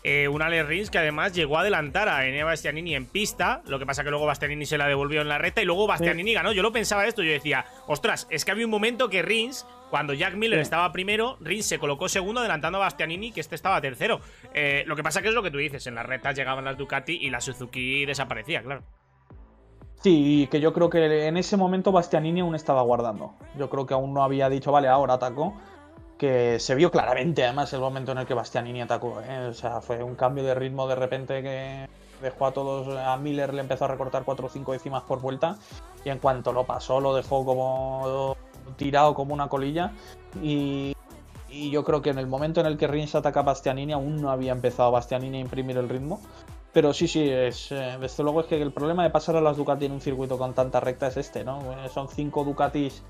eh, 0.07 0.27
un 0.27 0.43
Ale 0.43 0.61
Rins 0.61 0.91
que 0.91 0.99
además 0.99 1.33
llegó 1.33 1.57
a 1.57 1.61
adelantar 1.61 2.07
a 2.09 2.27
Enea 2.27 2.45
Bastianini 2.45 2.93
en 2.93 3.07
pista. 3.07 3.63
Lo 3.65 3.79
que 3.79 3.87
pasa 3.87 4.03
que 4.03 4.11
luego 4.11 4.27
Bastianini 4.27 4.67
se 4.67 4.77
la 4.77 4.87
devolvió 4.87 5.21
en 5.21 5.27
la 5.27 5.39
recta 5.39 5.63
y 5.63 5.65
luego 5.65 5.87
Bastianini 5.87 6.31
ganó. 6.31 6.53
Yo 6.53 6.61
lo 6.61 6.71
pensaba 6.71 7.07
esto, 7.07 7.23
yo 7.23 7.31
decía, 7.31 7.65
ostras, 7.87 8.27
es 8.29 8.45
que 8.45 8.51
había 8.51 8.65
un 8.65 8.71
momento 8.71 9.09
que 9.09 9.23
Rins, 9.23 9.65
cuando 9.89 10.13
Jack 10.13 10.35
Miller 10.35 10.59
estaba 10.59 10.91
primero, 10.91 11.37
Rins 11.41 11.65
se 11.65 11.79
colocó 11.79 12.07
segundo 12.07 12.41
adelantando 12.41 12.77
a 12.77 12.81
Bastianini, 12.81 13.31
que 13.31 13.41
este 13.41 13.55
estaba 13.55 13.81
tercero. 13.81 14.21
Eh, 14.53 14.83
lo 14.85 14.95
que 14.95 15.01
pasa 15.01 15.23
que 15.23 15.29
es 15.29 15.33
lo 15.33 15.41
que 15.41 15.49
tú 15.49 15.57
dices, 15.57 15.87
en 15.87 15.95
las 15.95 16.05
rectas 16.05 16.35
llegaban 16.35 16.65
las 16.65 16.77
Ducati 16.77 17.17
y 17.19 17.31
la 17.31 17.41
Suzuki 17.41 18.05
desaparecía, 18.05 18.61
claro. 18.61 18.83
Sí, 20.03 20.47
que 20.51 20.59
yo 20.59 20.71
creo 20.71 20.91
que 20.91 21.25
en 21.25 21.35
ese 21.35 21.57
momento 21.57 21.91
Bastianini 21.91 22.41
aún 22.41 22.53
estaba 22.53 22.83
guardando. 22.83 23.33
Yo 23.57 23.71
creo 23.71 23.87
que 23.87 23.95
aún 23.95 24.13
no 24.13 24.23
había 24.23 24.49
dicho, 24.49 24.71
vale, 24.71 24.87
ahora 24.87 25.15
ataco. 25.15 25.55
Que 26.17 26.59
se 26.59 26.75
vio 26.75 26.91
claramente, 26.91 27.43
además, 27.43 27.73
el 27.73 27.81
momento 27.81 28.13
en 28.13 28.19
el 28.19 28.25
que 28.25 28.33
Bastianini 28.33 28.81
atacó. 28.81 29.21
¿eh? 29.21 29.47
O 29.49 29.53
sea, 29.53 29.81
fue 29.81 30.01
un 30.01 30.15
cambio 30.15 30.43
de 30.43 30.55
ritmo 30.55 30.87
de 30.87 30.95
repente 30.95 31.41
que 31.41 31.89
dejó 32.21 32.45
a 32.45 32.51
todos. 32.51 32.97
A 32.97 33.17
Miller 33.17 33.53
le 33.53 33.61
empezó 33.61 33.85
a 33.85 33.87
recortar 33.89 34.23
4 34.23 34.45
o 34.45 34.49
5 34.49 34.71
décimas 34.71 35.03
por 35.03 35.19
vuelta. 35.19 35.57
Y 36.05 36.09
en 36.09 36.19
cuanto 36.19 36.53
lo 36.53 36.65
pasó, 36.65 37.01
lo 37.01 37.13
dejó 37.13 37.45
como 37.45 38.37
tirado 38.77 39.13
como 39.13 39.33
una 39.33 39.49
colilla. 39.49 39.91
Y, 40.41 40.95
y 41.49 41.69
yo 41.71 41.83
creo 41.83 42.01
que 42.01 42.09
en 42.09 42.17
el 42.17 42.27
momento 42.27 42.61
en 42.61 42.67
el 42.67 42.77
que 42.77 42.87
Rins 42.87 43.15
ataca 43.15 43.41
a 43.41 43.43
Bastianini, 43.43 43.93
aún 43.93 44.21
no 44.21 44.29
había 44.29 44.51
empezado 44.51 44.91
Bastianini 44.91 45.37
a 45.37 45.41
imprimir 45.41 45.77
el 45.77 45.89
ritmo. 45.89 46.21
Pero 46.75 46.93
sí, 46.93 47.07
sí, 47.07 47.29
es, 47.29 47.71
eh, 47.71 47.97
desde 48.01 48.21
luego 48.21 48.41
es 48.41 48.47
que 48.47 48.61
el 48.61 48.73
problema 48.73 49.03
de 49.03 49.09
pasar 49.09 49.37
a 49.37 49.41
las 49.41 49.55
Ducati 49.55 49.85
en 49.85 49.93
un 49.93 50.01
circuito 50.01 50.37
con 50.37 50.53
tanta 50.53 50.81
recta 50.81 51.07
es 51.07 51.15
este, 51.15 51.45
¿no? 51.45 51.61
Son 51.87 52.09
cinco 52.09 52.43
Ducatis, 52.43 53.01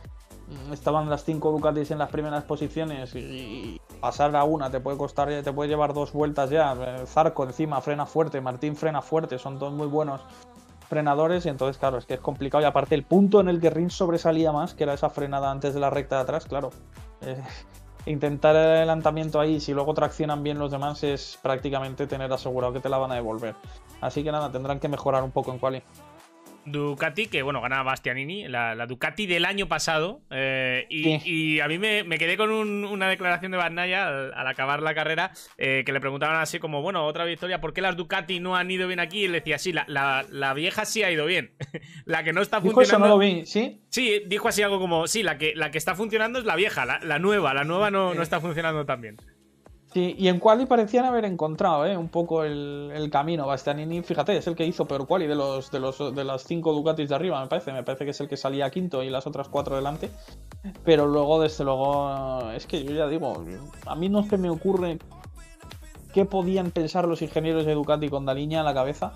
estaban 0.71 1.09
las 1.09 1.23
cinco 1.23 1.51
Ducatis 1.51 1.91
en 1.91 1.97
las 1.97 2.09
primeras 2.09 2.43
posiciones 2.43 3.15
y, 3.15 3.79
pasar 3.99 4.35
a 4.35 4.43
una 4.43 4.69
te 4.69 4.79
puede 4.79 4.97
costar, 4.97 5.29
te 5.43 5.53
puede 5.53 5.69
llevar 5.69 5.93
dos 5.93 6.11
vueltas 6.11 6.49
ya. 6.49 6.73
Eh, 6.73 7.05
Zarco 7.07 7.43
encima 7.43 7.81
frena 7.81 8.05
fuerte, 8.05 8.41
Martín 8.41 8.75
frena 8.75 9.01
fuerte, 9.01 9.39
son 9.39 9.57
dos 9.57 9.73
muy 9.73 9.87
buenos 9.87 10.21
frenadores 10.87 11.45
y 11.45 11.49
entonces 11.49 11.77
claro, 11.77 11.97
es 11.97 12.05
que 12.05 12.13
es 12.13 12.19
complicado 12.19 12.61
y 12.61 12.67
aparte 12.67 12.93
el 12.93 13.03
punto 13.03 13.39
en 13.39 13.49
el 13.49 13.59
que 13.59 13.71
Rins 13.71 13.93
sobresalía 13.93 14.51
más, 14.51 14.75
que 14.75 14.83
era 14.83 14.93
esa 14.93 15.09
frenada 15.09 15.49
antes 15.49 15.73
de 15.73 15.79
la 15.79 15.89
recta 15.89 16.17
de 16.17 16.21
atrás, 16.21 16.45
claro 16.45 16.69
intentar 18.05 18.55
el 18.55 18.61
adelantamiento 18.61 19.39
ahí, 19.39 19.59
si 19.59 19.73
luego 19.73 19.93
traccionan 19.93 20.43
bien 20.43 20.59
los 20.59 20.71
demás, 20.71 21.03
es 21.03 21.39
prácticamente 21.41 22.07
tener 22.07 22.31
asegurado 22.31 22.73
que 22.73 22.79
te 22.79 22.89
la 22.89 22.97
van 22.97 23.11
a 23.11 23.15
devolver. 23.15 23.55
Así 24.01 24.23
que 24.23 24.31
nada, 24.31 24.51
tendrán 24.51 24.79
que 24.79 24.87
mejorar 24.87 25.23
un 25.23 25.31
poco 25.31 25.51
en 25.51 25.59
quali. 25.59 25.83
Ducati, 26.65 27.27
que 27.27 27.41
bueno, 27.43 27.61
gana 27.61 27.83
Bastianini, 27.83 28.47
la, 28.47 28.85
Ducati 28.87 29.27
del 29.27 29.45
año 29.45 29.67
pasado. 29.67 30.21
Eh, 30.31 30.85
y, 30.89 31.59
a 31.59 31.67
mí 31.67 31.77
me, 31.77 32.17
quedé 32.17 32.37
con 32.37 32.51
una 32.51 33.09
declaración 33.09 33.51
de 33.51 33.57
Bagnaia 33.57 34.07
al, 34.07 34.47
acabar 34.47 34.81
la 34.81 34.93
carrera, 34.93 35.31
eh, 35.57 35.83
que 35.85 35.93
le 35.93 35.99
preguntaban 35.99 36.37
así 36.37 36.59
como, 36.59 36.81
bueno, 36.81 37.05
otra 37.05 37.25
victoria, 37.25 37.61
¿por 37.61 37.73
qué 37.73 37.81
las 37.81 37.95
Ducati 37.95 38.39
no 38.39 38.55
han 38.55 38.69
ido 38.69 38.87
bien 38.87 38.99
aquí? 38.99 39.21
Y 39.21 39.25
él 39.25 39.31
decía, 39.31 39.57
sí, 39.57 39.73
la, 39.73 40.53
vieja 40.55 40.85
sí 40.85 41.03
ha 41.03 41.11
ido 41.11 41.25
bien. 41.25 41.53
la 42.05 42.23
que 42.23 42.33
no 42.33 42.41
está 42.41 42.61
funcionando. 42.61 42.83
Eso 42.83 42.99
no 42.99 43.07
lo 43.07 43.17
vi, 43.17 43.45
¿sí? 43.45 43.81
Sí, 43.89 44.23
dijo 44.25 44.47
así 44.47 44.61
algo 44.61 44.79
como, 44.79 45.07
sí, 45.07 45.23
la 45.23 45.37
que, 45.37 45.53
la 45.55 45.71
que 45.71 45.77
está 45.77 45.95
funcionando 45.95 46.39
es 46.39 46.45
la 46.45 46.55
vieja, 46.55 46.85
la, 46.85 47.19
nueva, 47.19 47.53
la 47.53 47.63
nueva 47.63 47.91
no, 47.91 48.13
no 48.13 48.21
está 48.21 48.39
funcionando 48.39 48.85
tan 48.85 49.01
bien. 49.01 49.17
Sí, 49.95 50.13
y 50.19 50.27
en 50.27 50.41
Quali 50.41 50.65
parecían 50.65 51.05
haber 51.05 51.23
encontrado 51.23 51.85
¿eh? 51.85 51.95
un 51.95 52.09
poco 52.09 52.43
el, 52.43 53.07
camino. 53.09 53.47
Bastianini, 53.47 54.03
fíjate, 54.03 54.35
es 54.35 54.45
el 54.45 54.53
que 54.53 54.65
hizo 54.65 54.85
peor 54.85 55.07
Quali 55.07 55.25
de 55.25 55.35
los, 55.35 55.71
de 55.71 55.79
los 55.79 56.13
de 56.13 56.25
las 56.25 56.43
cinco 56.43 56.73
Ducatis 56.73 57.07
de 57.07 57.15
arriba, 57.15 57.39
me 57.39 57.47
parece. 57.47 57.71
Me 57.71 57.81
parece 57.81 58.03
que 58.03 58.11
es 58.11 58.19
el 58.19 58.27
que 58.27 58.35
salía 58.35 58.69
quinto 58.69 59.03
y 59.03 59.09
las 59.09 59.25
otras 59.25 59.47
cuatro 59.47 59.77
delante. 59.77 60.11
Pero 60.83 61.07
luego, 61.07 61.39
desde 61.39 61.63
luego, 61.63 62.51
es 62.51 62.67
que 62.67 62.83
yo 62.83 62.91
ya 62.91 63.07
digo, 63.07 63.41
a 63.85 63.95
mí 63.95 64.09
no 64.09 64.23
se 64.23 64.37
me 64.37 64.49
ocurre 64.49 64.99
qué 66.13 66.25
podían 66.25 66.71
pensar 66.71 67.07
los 67.07 67.21
ingenieros 67.21 67.65
de 67.65 67.73
Ducati 67.73 68.09
con 68.09 68.25
Daliña 68.25 68.59
a 68.59 68.63
la 68.63 68.73
cabeza 68.73 69.13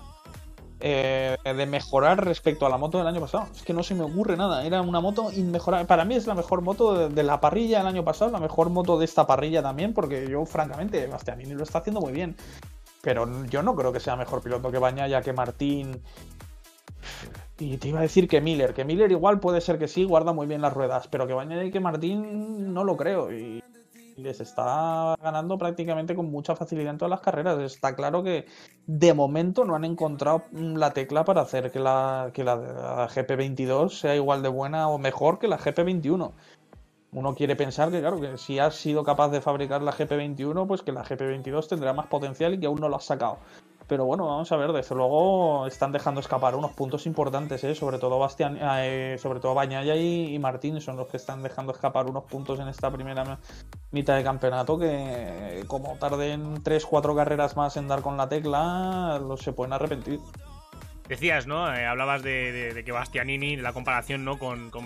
eh, 0.82 1.36
de 1.44 1.66
mejorar 1.66 2.24
respecto 2.24 2.64
a 2.64 2.70
la 2.70 2.78
moto 2.78 2.98
del 2.98 3.06
año 3.06 3.20
pasado. 3.20 3.48
Es 3.54 3.62
que 3.62 3.74
no 3.74 3.82
se 3.82 3.94
me 3.94 4.02
ocurre 4.02 4.36
nada. 4.36 4.64
Era 4.64 4.80
una 4.80 5.00
moto 5.00 5.30
inmejorable. 5.30 5.86
Para 5.86 6.04
mí 6.04 6.14
es 6.14 6.26
la 6.26 6.34
mejor 6.34 6.62
moto 6.62 7.08
de, 7.08 7.22
la 7.22 7.40
parrilla 7.40 7.78
del 7.78 7.86
año 7.86 8.04
pasado, 8.04 8.30
la 8.30 8.40
mejor 8.40 8.70
moto 8.70 8.98
de 8.98 9.04
esta 9.04 9.26
parrilla 9.26 9.62
también, 9.62 9.92
porque 9.92 10.28
yo, 10.28 10.44
francamente, 10.46 11.06
Bastianini 11.06 11.52
lo 11.52 11.64
está 11.64 11.78
haciendo 11.78 12.00
muy 12.00 12.12
bien. 12.12 12.34
Pero 13.02 13.28
yo 13.46 13.62
no 13.62 13.74
creo 13.74 13.92
que 13.92 14.00
sea 14.00 14.16
mejor 14.16 14.42
piloto 14.42 14.70
que 14.70 14.78
Bañaya, 14.78 15.22
que 15.22 15.32
Martín. 15.32 16.02
Y 17.58 17.76
te 17.76 17.88
iba 17.88 17.98
a 17.98 18.02
decir 18.02 18.26
que 18.26 18.40
Miller, 18.40 18.72
que 18.72 18.84
Miller 18.84 19.10
igual 19.10 19.38
puede 19.38 19.60
ser 19.60 19.78
que 19.78 19.86
sí, 19.86 20.04
guarda 20.04 20.32
muy 20.32 20.46
bien 20.46 20.62
las 20.62 20.72
ruedas, 20.72 21.08
pero 21.08 21.26
que 21.26 21.34
Bañaya 21.34 21.64
y 21.64 21.70
que 21.70 21.80
Martín 21.80 22.72
no 22.72 22.84
lo 22.84 22.96
creo. 22.96 23.30
Y 23.30 23.62
les 24.20 24.40
está 24.40 25.16
ganando 25.22 25.58
prácticamente 25.58 26.14
con 26.14 26.30
mucha 26.30 26.54
facilidad 26.54 26.92
en 26.92 26.98
todas 26.98 27.10
las 27.10 27.20
carreras. 27.20 27.58
Está 27.60 27.94
claro 27.96 28.22
que 28.22 28.46
de 28.86 29.14
momento 29.14 29.64
no 29.64 29.74
han 29.74 29.84
encontrado 29.84 30.44
la 30.52 30.92
tecla 30.92 31.24
para 31.24 31.42
hacer 31.42 31.70
que 31.70 31.80
la, 31.80 32.30
que 32.32 32.44
la, 32.44 33.08
GP22 33.08 33.90
sea 33.90 34.14
igual 34.14 34.42
de 34.42 34.48
buena 34.48 34.88
o 34.88 34.98
mejor 34.98 35.38
que 35.38 35.48
la 35.48 35.58
GP21. 35.58 36.32
Uno 37.12 37.34
quiere 37.34 37.56
pensar 37.56 37.90
que, 37.90 38.00
claro, 38.00 38.20
que 38.20 38.38
si 38.38 38.60
has 38.60 38.76
sido 38.76 39.02
capaz 39.02 39.30
de 39.30 39.40
fabricar 39.40 39.82
la 39.82 39.92
GP21, 39.92 40.66
pues 40.66 40.82
que 40.82 40.92
la 40.92 41.04
GP22 41.04 41.66
tendrá 41.68 41.92
más 41.92 42.06
potencial 42.06 42.54
y 42.54 42.60
que 42.60 42.66
aún 42.66 42.80
no 42.80 42.88
lo 42.88 42.96
has 42.96 43.04
sacado. 43.04 43.38
Pero 43.90 44.04
bueno, 44.04 44.24
vamos 44.24 44.52
a 44.52 44.56
ver, 44.56 44.72
desde 44.72 44.94
luego 44.94 45.66
están 45.66 45.90
dejando 45.90 46.20
escapar 46.20 46.54
unos 46.54 46.70
puntos 46.74 47.06
importantes, 47.06 47.64
¿eh? 47.64 47.74
sobre 47.74 47.98
todo 47.98 48.20
Bastian, 48.20 48.56
eh, 48.62 49.16
sobre 49.18 49.40
todo 49.40 49.52
Bañaya 49.52 49.96
y, 49.96 50.38
Martín 50.38 50.80
son 50.80 50.96
los 50.96 51.08
que 51.08 51.16
están 51.16 51.42
dejando 51.42 51.72
escapar 51.72 52.06
unos 52.06 52.22
puntos 52.22 52.60
en 52.60 52.68
esta 52.68 52.88
primera 52.92 53.40
mitad 53.90 54.14
de 54.14 54.22
campeonato 54.22 54.78
que 54.78 55.64
como 55.66 55.96
tarden 55.96 56.62
3-4 56.62 57.16
carreras 57.16 57.56
más 57.56 57.76
en 57.76 57.88
dar 57.88 58.00
con 58.00 58.16
la 58.16 58.28
tecla, 58.28 59.20
los 59.26 59.40
se 59.40 59.52
pueden 59.52 59.72
arrepentir. 59.72 60.20
Decías, 61.10 61.48
¿no? 61.48 61.74
Eh, 61.74 61.84
hablabas 61.84 62.22
de, 62.22 62.82
que 62.86 62.92
Bastianini, 62.92 63.56
la 63.56 63.72
comparación, 63.72 64.24
¿no? 64.24 64.38
Con, 64.38 64.70
con 64.70 64.84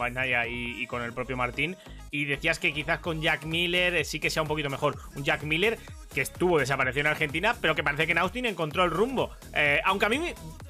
y, 0.49 0.87
con 0.87 1.03
el 1.03 1.13
propio 1.13 1.37
Martín. 1.37 1.77
Y 2.11 2.25
decías 2.25 2.59
que 2.59 2.73
quizás 2.73 3.01
con 3.01 3.21
Jack 3.21 3.45
Miller 3.45 3.95
eh, 3.95 4.05
sí 4.05 4.21
que 4.21 4.31
sea 4.31 4.41
un 4.41 4.49
poquito 4.49 4.71
mejor. 4.71 4.97
Un 5.17 5.23
Jack 5.23 5.43
Miller 5.43 5.79
que 6.15 6.23
estuvo 6.23 6.59
desaparecido 6.59 7.03
en 7.03 7.09
Argentina, 7.09 7.55
pero 7.61 7.75
que 7.75 7.85
parece 7.85 8.07
que 8.07 8.13
en 8.13 8.19
Austin 8.19 8.47
encontró 8.47 8.85
el 8.85 8.91
rumbo. 8.91 9.33
Eh, 9.53 9.83
aunque 9.85 10.07
a 10.07 10.09
mí, 10.09 10.19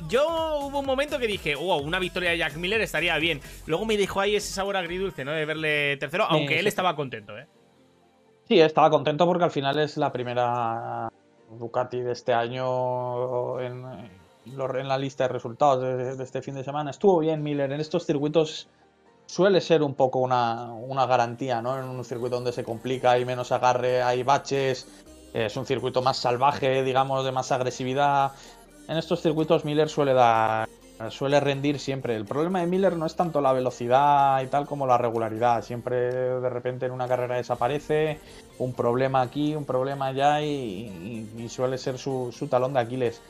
yo 0.09 0.59
hubo 0.59 0.81
un 0.81 0.87
momento 0.87 1.21
que 1.21 1.29
dije, 1.29 1.55
wow, 1.55 1.79
una 1.79 2.01
victoria 2.01 2.31
de 2.31 2.39
Jack 2.39 2.57
Miller 2.57 2.81
estaría 2.81 3.17
bien. 3.19 3.41
Luego 3.67 3.87
me 3.87 3.97
dejó 3.97 4.23
ahí 4.23 4.35
ese 4.35 4.53
sabor 4.53 4.77
agridulce, 4.77 5.25
¿no? 5.25 5.31
De 5.31 5.45
verle 5.45 5.97
tercero, 5.99 6.25
aunque 6.29 6.59
él 6.59 6.67
estaba 6.67 6.97
contento, 6.97 7.39
¿eh? 7.39 7.47
Sí, 8.49 8.61
estaba 8.61 8.91
contento 8.91 9.25
porque 9.25 9.45
al 9.45 9.53
final 9.53 9.79
es 9.79 9.97
la 9.99 10.11
primera 10.11 11.09
Ducati 11.49 12.01
de 12.01 12.11
este 12.11 12.33
año 12.33 13.61
en 13.61 13.85
en 14.47 14.89
la 14.89 14.99
lista 14.99 15.25
de 15.25 15.29
resultados 15.29 15.83
de, 15.83 16.23
este 16.23 16.43
fin 16.43 16.55
de 16.55 16.65
semana. 16.65 16.91
Estuvo 16.91 17.19
bien 17.19 17.43
Miller. 17.43 17.73
En 17.73 17.81
estos 17.81 18.07
circuitos 18.07 18.69
suele 19.27 19.61
ser 19.61 19.83
un 19.83 19.95
poco 19.95 20.19
una, 20.19 21.07
garantía, 21.07 21.63
¿no? 21.63 21.79
En 21.79 21.85
un 21.85 22.05
circuito 22.05 22.37
donde 22.37 22.53
se 22.53 22.65
complica, 22.65 23.13
hay 23.13 23.25
menos 23.25 23.53
agarre, 23.53 24.03
hay 24.03 24.23
baches, 24.23 24.87
es 25.33 25.57
un 25.57 25.67
circuito 25.67 26.03
más 26.03 26.19
salvaje, 26.19 26.83
digamos, 26.83 27.25
de 27.25 27.33
más 27.33 27.51
agresividad. 27.53 28.33
En 28.89 28.99
estos 28.99 29.23
circuitos 29.23 29.65
Miller 29.65 29.89
suele 29.89 30.13
dar 30.13 30.69
suele 31.11 31.41
rendir 31.41 31.81
siempre. 31.81 32.15
El 32.15 32.25
problema 32.25 32.61
de 32.61 32.67
Miller 32.67 32.97
no 32.97 33.07
es 33.07 33.17
tanto 33.17 33.41
la 33.41 33.53
velocidad 33.53 34.41
y 34.43 34.47
tal 34.47 34.67
como 34.67 34.87
la 34.87 34.97
regularidad. 34.97 35.63
Siempre 35.63 35.97
de 35.97 36.49
repente 36.49 36.87
en 36.87 36.93
una 36.93 37.09
carrera 37.09 37.37
desaparece, 37.37 38.21
un 38.59 38.73
problema 38.75 39.21
aquí, 39.21 39.57
un 39.57 39.65
problema 39.65 40.07
allá 40.07 40.41
y, 40.43 41.49
suele 41.49 41.79
ser 41.79 41.99
su, 41.99 42.33
su, 42.33 42.47
talón 42.47 42.75
de 42.75 42.81
Aquiles 42.81 43.21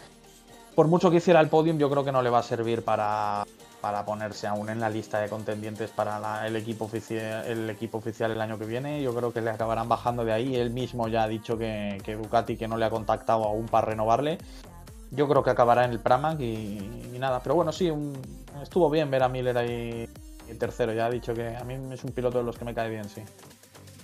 por 0.75 0.89
mucho 0.89 1.11
que 1.11 1.19
hiciera 1.19 1.41
el 1.41 1.49
podium, 1.49 1.79
yo 1.79 1.91
creo 1.91 2.05
que 2.05 2.13
no 2.13 2.23
le 2.23 2.31
va 2.31 2.41
a 2.41 2.43
servir 2.43 2.85
para, 2.85 3.45
ponerse 4.07 4.47
aún 4.47 4.71
en 4.71 4.81
la 4.81 4.91
lista 4.91 5.21
de 5.21 5.29
contendientes 5.29 5.91
para 5.91 6.47
el, 6.47 6.57
equipo 6.57 6.87
oficial, 6.87 7.45
el 7.47 7.69
equipo 7.71 7.99
oficial 7.99 8.31
el 8.31 8.41
año 8.41 8.59
que 8.59 8.65
viene. 8.67 9.03
Yo 9.03 9.15
creo 9.15 9.33
que 9.33 9.41
le 9.41 9.51
acabarán 9.51 9.89
bajando 9.89 10.25
de 10.25 10.33
ahí. 10.33 10.57
Él 10.57 10.71
mismo 10.71 11.09
ya 11.09 11.25
ha 11.25 11.29
dicho 11.29 11.57
que, 11.59 12.01
Ducati 12.21 12.57
que 12.57 12.67
no 12.67 12.77
le 12.77 12.87
ha 12.87 12.91
contactado 12.91 13.45
aún 13.45 13.67
para 13.67 13.89
renovarle. 13.89 14.39
Yo 15.11 15.29
creo 15.29 15.43
que 15.43 15.51
acabará 15.51 15.85
en 15.85 15.93
el 15.93 16.01
Pramac 16.01 16.41
y, 16.41 17.17
nada. 17.19 17.41
Pero 17.41 17.55
bueno, 17.55 17.73
sí, 17.73 17.93
estuvo 18.63 18.91
bien 18.91 19.11
ver 19.11 19.23
a 19.23 19.29
Miller 19.29 19.57
ahí 19.59 20.09
tercero. 20.59 20.93
Ya 20.93 21.07
ha 21.07 21.11
dicho 21.11 21.35
que 21.35 21.57
a 21.57 21.65
mí 21.65 21.75
es 21.93 22.05
un 22.05 22.11
piloto 22.11 22.39
de 22.39 22.45
los 22.45 22.57
que 22.59 22.65
me 22.65 22.75
cae 22.75 22.91
bien, 22.91 23.09
sí. 23.09 23.23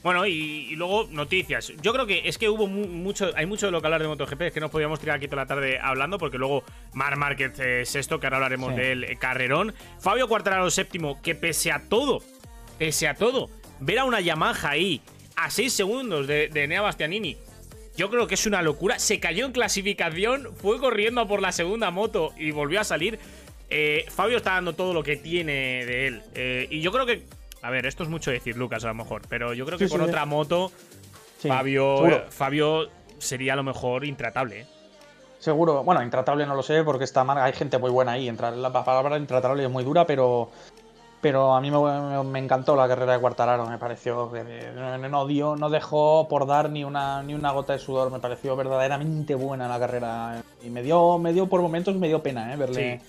Bueno, 0.02 0.26
y, 0.26 0.74
luego 0.76 1.08
noticias. 1.10 1.72
Yo 1.82 1.92
creo 1.92 2.06
que 2.06 2.22
es 2.24 2.38
que 2.38 2.48
hubo 2.48 2.66
mucho, 2.66 3.30
hay 3.36 3.46
mucho 3.46 3.66
de 3.66 3.72
lo 3.72 3.80
que 3.80 3.86
hablar 3.86 4.00
de 4.00 4.08
MotoGP, 4.08 4.42
es 4.42 4.52
que 4.52 4.60
nos 4.60 4.70
podíamos 4.70 4.98
tirar 4.98 5.16
aquí 5.16 5.26
toda 5.26 5.42
la 5.42 5.46
tarde 5.46 5.78
hablando, 5.78 6.18
porque 6.18 6.38
luego 6.38 6.64
Mar 6.94 7.16
Márquez 7.16 7.58
es 7.58 7.94
esto, 7.94 8.18
que 8.18 8.26
ahora 8.26 8.38
hablaremos 8.38 8.74
del 8.74 9.04
eh, 9.04 9.16
carrerón. 9.16 9.74
Fabio 9.98 10.28
Quartararo 10.28 10.70
séptimo, 10.70 11.20
que 11.20 11.34
pese 11.34 11.70
a 11.70 11.82
todo, 11.88 12.22
pese 12.78 13.08
a 13.08 13.14
todo, 13.14 13.50
ver 13.80 13.98
a 13.98 14.04
una 14.04 14.20
Yamaha 14.20 14.70
ahí 14.70 15.02
a 15.36 15.50
6 15.50 15.72
segundos 15.72 16.26
de, 16.26 16.48
de 16.48 16.66
Nea 16.66 16.80
Bastianini, 16.80 17.36
yo 17.96 18.08
creo 18.08 18.26
que 18.26 18.34
es 18.34 18.46
una 18.46 18.62
locura. 18.62 18.98
Se 18.98 19.20
cayó 19.20 19.44
en 19.44 19.52
clasificación, 19.52 20.48
fue 20.56 20.78
corriendo 20.78 21.26
por 21.28 21.42
la 21.42 21.52
segunda 21.52 21.90
moto 21.90 22.32
y 22.38 22.50
volvió 22.50 22.80
a 22.80 22.84
salir. 22.84 23.18
Eh, 23.68 24.06
Fabio 24.08 24.38
está 24.38 24.52
dando 24.52 24.72
todo 24.72 24.94
lo 24.94 25.02
que 25.02 25.16
tiene 25.16 25.84
de 25.84 26.06
él. 26.06 26.22
Eh, 26.34 26.66
y 26.70 26.80
yo 26.80 26.92
creo 26.92 27.04
que 27.04 27.24
a 27.62 27.70
ver, 27.70 27.86
esto 27.86 28.02
es 28.02 28.08
mucho 28.08 28.30
decir, 28.30 28.56
Lucas, 28.56 28.84
a 28.84 28.88
lo 28.88 28.94
mejor, 28.94 29.22
pero 29.28 29.52
yo 29.52 29.66
creo 29.66 29.78
que 29.78 29.88
con 29.88 30.00
otra 30.00 30.24
moto, 30.24 30.70
Fabio, 31.38 32.24
Fabio 32.30 32.88
sería 33.18 33.52
a 33.52 33.56
lo 33.56 33.62
mejor 33.62 34.04
intratable. 34.04 34.60
¿eh? 34.60 34.66
Seguro, 35.38 35.84
bueno, 35.84 36.02
intratable 36.02 36.46
no 36.46 36.54
lo 36.54 36.62
sé 36.62 36.84
porque 36.84 37.04
está 37.04 37.24
mal, 37.24 37.38
hay 37.38 37.52
gente 37.52 37.78
muy 37.78 37.90
buena 37.90 38.12
ahí. 38.12 38.30
La 38.30 38.72
palabra 38.72 39.16
intratable 39.16 39.64
es 39.64 39.70
muy 39.70 39.84
dura, 39.84 40.06
pero 40.06 40.50
pero 41.20 41.54
a 41.54 41.60
mí 41.60 41.70
me, 41.70 42.38
encantó 42.38 42.74
la 42.74 42.88
carrera 42.88 43.12
de 43.12 43.18
Cuartararo, 43.18 43.66
me 43.66 43.76
pareció 43.76 44.32
que 44.32 44.42
no 45.10 45.26
dio, 45.26 45.54
no 45.54 45.68
dejó 45.68 46.26
por 46.28 46.46
dar 46.46 46.70
ni 46.70 46.82
una 46.82 47.22
ni 47.22 47.34
una 47.34 47.50
gota 47.50 47.74
de 47.74 47.78
sudor, 47.78 48.10
me 48.10 48.20
pareció 48.20 48.56
verdaderamente 48.56 49.34
buena 49.34 49.68
la 49.68 49.78
carrera 49.78 50.42
y 50.62 50.70
me 50.70 50.82
dio 50.82 51.18
me 51.18 51.34
dio 51.34 51.46
por 51.46 51.60
momentos 51.60 51.94
me 51.96 52.08
dio 52.08 52.22
pena, 52.22 52.54
¿eh? 52.54 52.56
verle 52.56 53.00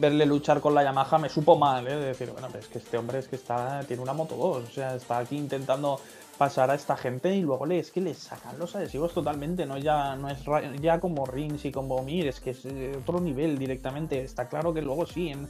verle 0.00 0.24
luchar 0.24 0.60
con 0.60 0.74
la 0.74 0.82
Yamaha 0.82 1.18
me 1.18 1.28
supo 1.28 1.56
mal, 1.56 1.86
¿eh? 1.86 1.94
De 1.94 2.06
decir, 2.06 2.30
bueno, 2.30 2.48
es 2.58 2.66
que 2.68 2.78
este 2.78 2.96
hombre 2.96 3.18
es 3.18 3.28
que 3.28 3.36
está, 3.36 3.84
tiene 3.86 4.02
una 4.02 4.14
Moto 4.14 4.34
2, 4.34 4.64
o 4.64 4.66
sea, 4.66 4.94
está 4.94 5.18
aquí 5.18 5.36
intentando 5.36 6.00
pasar 6.38 6.70
a 6.70 6.74
esta 6.74 6.96
gente 6.96 7.36
y 7.36 7.42
luego 7.42 7.66
le, 7.66 7.78
es 7.78 7.90
que 7.90 8.00
le 8.00 8.14
sacan 8.14 8.58
los 8.58 8.74
adhesivos 8.74 9.12
totalmente, 9.12 9.66
no 9.66 9.76
ya 9.76 10.16
no 10.16 10.30
es 10.30 10.38
ya 10.80 10.98
como 10.98 11.26
Rins 11.26 11.66
y 11.66 11.70
como 11.70 12.02
Mir, 12.02 12.28
es 12.28 12.40
que 12.40 12.50
es 12.50 12.64
eh, 12.64 12.96
otro 12.98 13.20
nivel 13.20 13.58
directamente. 13.58 14.22
Está 14.22 14.48
claro 14.48 14.72
que 14.72 14.80
luego 14.80 15.04
sí, 15.04 15.28
en, 15.28 15.46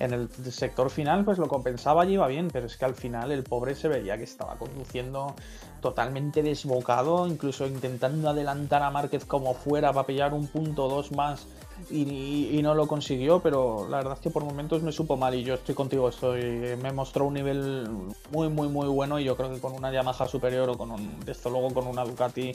en 0.00 0.12
el 0.12 0.28
sector 0.52 0.90
final 0.90 1.24
pues 1.24 1.38
lo 1.38 1.48
compensaba 1.48 2.04
y 2.04 2.12
iba 2.12 2.26
bien, 2.28 2.48
pero 2.52 2.66
es 2.66 2.76
que 2.76 2.84
al 2.84 2.94
final 2.94 3.32
el 3.32 3.42
pobre 3.42 3.74
se 3.74 3.88
veía 3.88 4.18
que 4.18 4.24
estaba 4.24 4.56
conduciendo 4.56 5.34
totalmente 5.80 6.42
desbocado, 6.42 7.26
incluso 7.26 7.66
intentando 7.66 8.28
adelantar 8.28 8.82
a 8.82 8.90
Márquez 8.90 9.24
como 9.24 9.54
fuera 9.54 9.94
para 9.94 10.06
pillar 10.06 10.34
un 10.34 10.46
punto 10.46 10.88
dos 10.88 11.10
más 11.12 11.46
y, 11.90 12.60
no 12.62 12.74
lo 12.74 12.86
consiguió, 12.86 13.40
pero 13.40 13.86
la 13.88 13.98
verdad 13.98 14.14
es 14.14 14.20
que 14.20 14.30
por 14.30 14.44
momentos 14.44 14.82
me 14.82 14.92
supo 14.92 15.16
mal 15.16 15.34
y 15.34 15.44
yo 15.44 15.54
estoy 15.54 15.74
contigo, 15.74 16.08
estoy, 16.08 16.76
me 16.76 16.92
mostró 16.92 17.26
un 17.26 17.34
nivel 17.34 17.88
muy, 18.30 18.48
muy, 18.48 18.68
muy 18.68 18.88
bueno 18.88 19.18
y 19.18 19.24
yo 19.24 19.36
creo 19.36 19.52
que 19.52 19.60
con 19.60 19.72
una 19.74 19.92
Yamaha 19.92 20.26
superior 20.26 20.70
o 20.70 20.78
con 20.78 20.90
un, 20.90 21.18
esto 21.26 21.50
luego 21.50 21.74
con 21.74 21.86
una 21.86 22.04
Ducati 22.04 22.52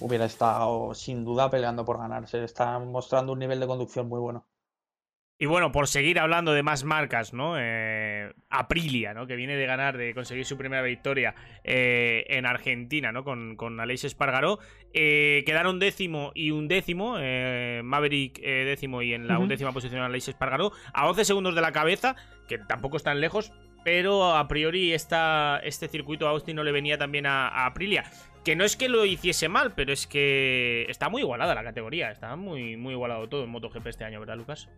hubiera 0.00 0.24
estado 0.24 0.94
sin 0.94 1.24
duda 1.24 1.50
peleando 1.50 1.84
por 1.84 1.98
ganarse, 1.98 2.42
está 2.42 2.78
mostrando 2.78 3.32
un 3.32 3.38
nivel 3.38 3.60
de 3.60 3.66
conducción 3.66 4.08
muy 4.08 4.20
bueno. 4.20 4.44
Y 5.42 5.46
bueno, 5.46 5.72
por 5.72 5.88
seguir 5.88 6.18
hablando 6.18 6.52
de 6.52 6.62
más 6.62 6.84
marcas, 6.84 7.32
¿no? 7.32 7.54
Eh, 7.58 8.30
Aprilia, 8.50 9.14
¿no? 9.14 9.26
Que 9.26 9.36
viene 9.36 9.56
de 9.56 9.64
ganar, 9.64 9.96
de 9.96 10.12
conseguir 10.12 10.44
su 10.44 10.58
primera 10.58 10.82
victoria 10.82 11.34
eh, 11.64 12.26
en 12.28 12.44
Argentina, 12.44 13.10
¿no? 13.10 13.24
Con, 13.24 13.56
con 13.56 13.80
Aleix 13.80 14.04
Espargaró. 14.04 14.58
Eh, 14.92 15.42
quedaron 15.46 15.78
décimo 15.78 16.30
y 16.34 16.50
un 16.50 16.68
décimo. 16.68 17.14
Maverick 17.82 18.38
décimo 18.38 19.00
y 19.00 19.14
en 19.14 19.28
la 19.28 19.38
undécima 19.38 19.72
posición 19.72 20.02
Aleix 20.02 20.28
Espargaró. 20.28 20.72
A 20.92 21.08
11 21.08 21.24
segundos 21.24 21.54
de 21.54 21.62
la 21.62 21.72
cabeza, 21.72 22.16
que 22.46 22.58
tampoco 22.58 22.98
están 22.98 23.22
lejos. 23.22 23.50
Pero 23.82 24.36
a 24.36 24.46
priori 24.46 24.92
esta, 24.92 25.58
este 25.64 25.88
circuito 25.88 26.26
a 26.26 26.32
Austin 26.32 26.56
no 26.56 26.64
le 26.64 26.72
venía 26.72 26.98
también 26.98 27.24
a, 27.24 27.48
a 27.48 27.64
Aprilia. 27.64 28.04
Que 28.44 28.56
no 28.56 28.64
es 28.64 28.76
que 28.76 28.90
lo 28.90 29.06
hiciese 29.06 29.48
mal, 29.48 29.72
pero 29.74 29.90
es 29.94 30.06
que 30.06 30.84
está 30.90 31.08
muy 31.08 31.22
igualada 31.22 31.54
la 31.54 31.64
categoría. 31.64 32.10
Está 32.10 32.36
muy, 32.36 32.76
muy 32.76 32.92
igualado 32.92 33.26
todo 33.30 33.44
en 33.44 33.48
MotoGP 33.48 33.86
este 33.86 34.04
año, 34.04 34.20
¿verdad, 34.20 34.36
Lucas? 34.36 34.68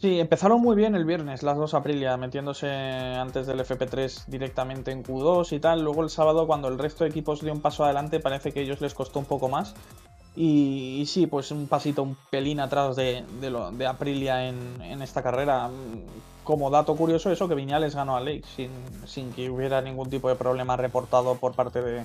Sí, 0.00 0.18
empezaron 0.18 0.62
muy 0.62 0.76
bien 0.76 0.94
el 0.94 1.04
viernes, 1.04 1.42
las 1.42 1.58
dos 1.58 1.74
Aprilia, 1.74 2.16
metiéndose 2.16 2.66
antes 2.70 3.46
del 3.46 3.60
FP3 3.60 4.24
directamente 4.28 4.92
en 4.92 5.04
Q2 5.04 5.52
y 5.52 5.60
tal. 5.60 5.82
Luego 5.82 6.02
el 6.02 6.08
sábado, 6.08 6.46
cuando 6.46 6.68
el 6.68 6.78
resto 6.78 7.04
de 7.04 7.10
equipos 7.10 7.42
dio 7.42 7.52
un 7.52 7.60
paso 7.60 7.84
adelante, 7.84 8.18
parece 8.18 8.50
que 8.50 8.60
a 8.60 8.62
ellos 8.62 8.80
les 8.80 8.94
costó 8.94 9.18
un 9.18 9.26
poco 9.26 9.50
más. 9.50 9.74
Y, 10.34 11.04
sí, 11.06 11.26
pues 11.26 11.50
un 11.50 11.66
pasito, 11.66 12.02
un 12.02 12.16
pelín 12.30 12.60
atrás 12.60 12.96
de, 12.96 13.26
de, 13.42 13.86
Aprilia 13.86 14.48
en, 14.48 14.80
en, 14.80 15.02
esta 15.02 15.22
carrera. 15.22 15.68
Como 16.44 16.70
dato 16.70 16.96
curioso, 16.96 17.30
eso 17.30 17.46
que 17.46 17.54
Viñales 17.54 17.94
ganó 17.94 18.16
a 18.16 18.20
Lake 18.20 18.44
sin, 18.56 18.70
sin 19.04 19.30
que 19.34 19.50
hubiera 19.50 19.82
ningún 19.82 20.08
tipo 20.08 20.30
de 20.30 20.34
problema 20.34 20.78
reportado 20.78 21.34
por 21.34 21.54
parte 21.54 21.82
de, 21.82 22.04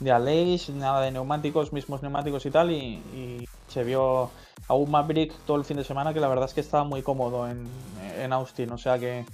de 0.00 0.10
Aleix, 0.10 0.70
nada 0.70 1.00
de 1.00 1.12
neumáticos, 1.12 1.72
mismos 1.72 2.02
neumáticos 2.02 2.44
y 2.44 2.50
tal. 2.50 2.72
y 2.72 3.46
se 3.68 3.84
vio 3.84 4.30
a 4.68 4.74
un 4.74 4.90
Maverick 4.90 5.32
todo 5.44 5.56
el 5.56 5.64
fin 5.64 5.76
de 5.76 5.84
semana 5.84 6.12
que 6.12 6.20
la 6.20 6.28
verdad 6.28 6.46
es 6.46 6.54
que 6.54 6.60
estaba 6.60 6.84
muy 6.84 7.02
cómodo 7.02 7.48
en, 7.48 7.66
Austin. 8.32 8.72
O 8.72 8.78
sea 8.78 8.98
que 8.98 9.24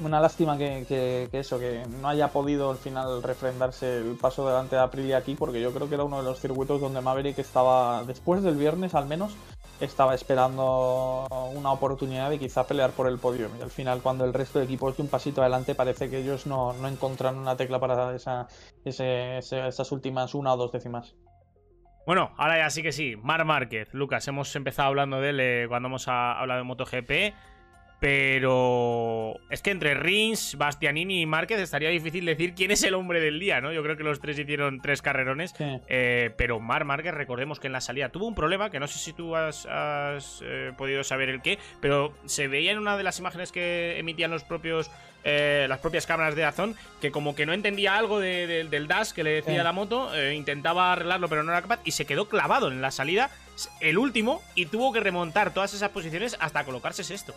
una 0.00 0.20
lástima 0.20 0.56
que, 0.56 1.28
eso, 1.32 1.58
que 1.58 1.84
no 2.00 2.08
haya 2.08 2.28
podido 2.28 2.70
al 2.70 2.76
final 2.76 3.22
refrendarse 3.22 3.98
el 3.98 4.16
paso 4.16 4.46
delante 4.46 4.76
de 4.76 4.82
Aprilia 4.82 5.18
aquí, 5.18 5.34
porque 5.34 5.60
yo 5.60 5.72
creo 5.72 5.88
que 5.88 5.96
era 5.96 6.04
uno 6.04 6.18
de 6.18 6.22
los 6.22 6.40
circuitos 6.40 6.80
donde 6.80 7.00
Maverick 7.00 7.38
estaba, 7.38 8.04
después 8.04 8.42
del 8.42 8.56
viernes 8.56 8.94
al 8.94 9.06
menos, 9.06 9.34
estaba 9.80 10.14
esperando 10.14 11.26
una 11.54 11.72
oportunidad 11.72 12.30
de 12.30 12.38
quizá 12.38 12.66
pelear 12.66 12.92
por 12.92 13.06
el 13.06 13.18
podio. 13.18 13.50
Y 13.58 13.62
al 13.62 13.70
final, 13.70 14.00
cuando 14.02 14.24
el 14.24 14.32
resto 14.32 14.58
de 14.58 14.64
equipos 14.64 14.96
de 14.96 15.02
un 15.02 15.08
pasito 15.08 15.40
adelante, 15.40 15.74
parece 15.74 16.08
que 16.08 16.18
ellos 16.18 16.46
no, 16.46 16.72
no 16.72 16.88
encontraron 16.88 17.40
una 17.40 17.56
tecla 17.56 17.78
para 17.78 18.14
esa, 18.14 18.48
esas 18.84 19.92
últimas 19.92 20.34
una 20.34 20.54
o 20.54 20.56
dos 20.56 20.72
décimas. 20.72 21.14
Bueno, 22.08 22.32
ahora 22.38 22.56
ya 22.56 22.70
sí 22.70 22.82
que 22.82 22.90
sí. 22.90 23.16
Mar 23.22 23.44
Márquez. 23.44 23.92
Lucas, 23.92 24.26
hemos 24.28 24.56
empezado 24.56 24.88
hablando 24.88 25.20
de 25.20 25.28
él 25.28 25.40
eh, 25.40 25.66
cuando 25.68 25.88
hemos 25.88 26.08
hablado 26.08 26.56
de 26.56 26.64
MotoGP. 26.64 27.34
Pero 28.00 29.40
es 29.50 29.60
que 29.60 29.72
entre 29.72 29.94
Rins, 29.94 30.56
Bastianini 30.56 31.22
y 31.22 31.26
Márquez 31.26 31.58
estaría 31.58 31.88
difícil 31.88 32.24
decir 32.24 32.54
quién 32.54 32.70
es 32.70 32.84
el 32.84 32.94
hombre 32.94 33.20
del 33.20 33.40
día, 33.40 33.60
¿no? 33.60 33.72
Yo 33.72 33.82
creo 33.82 33.96
que 33.96 34.04
los 34.04 34.20
tres 34.20 34.38
hicieron 34.38 34.80
tres 34.80 35.02
carrerones. 35.02 35.52
Eh, 35.88 36.30
pero 36.36 36.60
Mar 36.60 36.84
Márquez, 36.84 37.12
recordemos 37.12 37.58
que 37.58 37.66
en 37.66 37.72
la 37.72 37.80
salida 37.80 38.10
tuvo 38.10 38.26
un 38.26 38.36
problema, 38.36 38.70
que 38.70 38.78
no 38.78 38.86
sé 38.86 39.00
si 39.00 39.12
tú 39.12 39.34
has, 39.34 39.66
eh, 40.42 40.72
podido 40.76 41.02
saber 41.02 41.28
el 41.28 41.42
qué, 41.42 41.58
pero 41.80 42.14
se 42.24 42.46
veía 42.46 42.70
en 42.70 42.78
una 42.78 42.96
de 42.96 43.02
las 43.02 43.18
imágenes 43.18 43.50
que 43.50 43.98
emitían 43.98 44.30
los 44.30 44.44
propios 44.44 44.90
eh, 45.24 45.66
las 45.68 45.80
propias 45.80 46.06
cámaras 46.06 46.36
de 46.36 46.44
Azón, 46.44 46.76
que 47.00 47.10
como 47.10 47.34
que 47.34 47.44
no 47.44 47.52
entendía 47.52 47.96
algo 47.96 48.20
del 48.20 48.86
dash 48.86 49.10
que 49.10 49.24
le 49.24 49.30
decía 49.30 49.64
la 49.64 49.72
moto, 49.72 50.10
intentaba 50.32 50.92
arreglarlo 50.92 51.28
pero 51.28 51.42
no 51.42 51.50
era 51.50 51.60
capaz 51.60 51.80
y 51.84 51.90
se 51.90 52.06
quedó 52.06 52.28
clavado 52.28 52.68
en 52.68 52.80
la 52.80 52.92
salida, 52.92 53.28
el 53.80 53.98
último, 53.98 54.40
y 54.54 54.66
tuvo 54.66 54.92
que 54.92 55.00
remontar 55.00 55.52
todas 55.52 55.74
esas 55.74 55.90
posiciones 55.90 56.36
hasta 56.38 56.64
colocarse 56.64 57.02
sexto. 57.02 57.34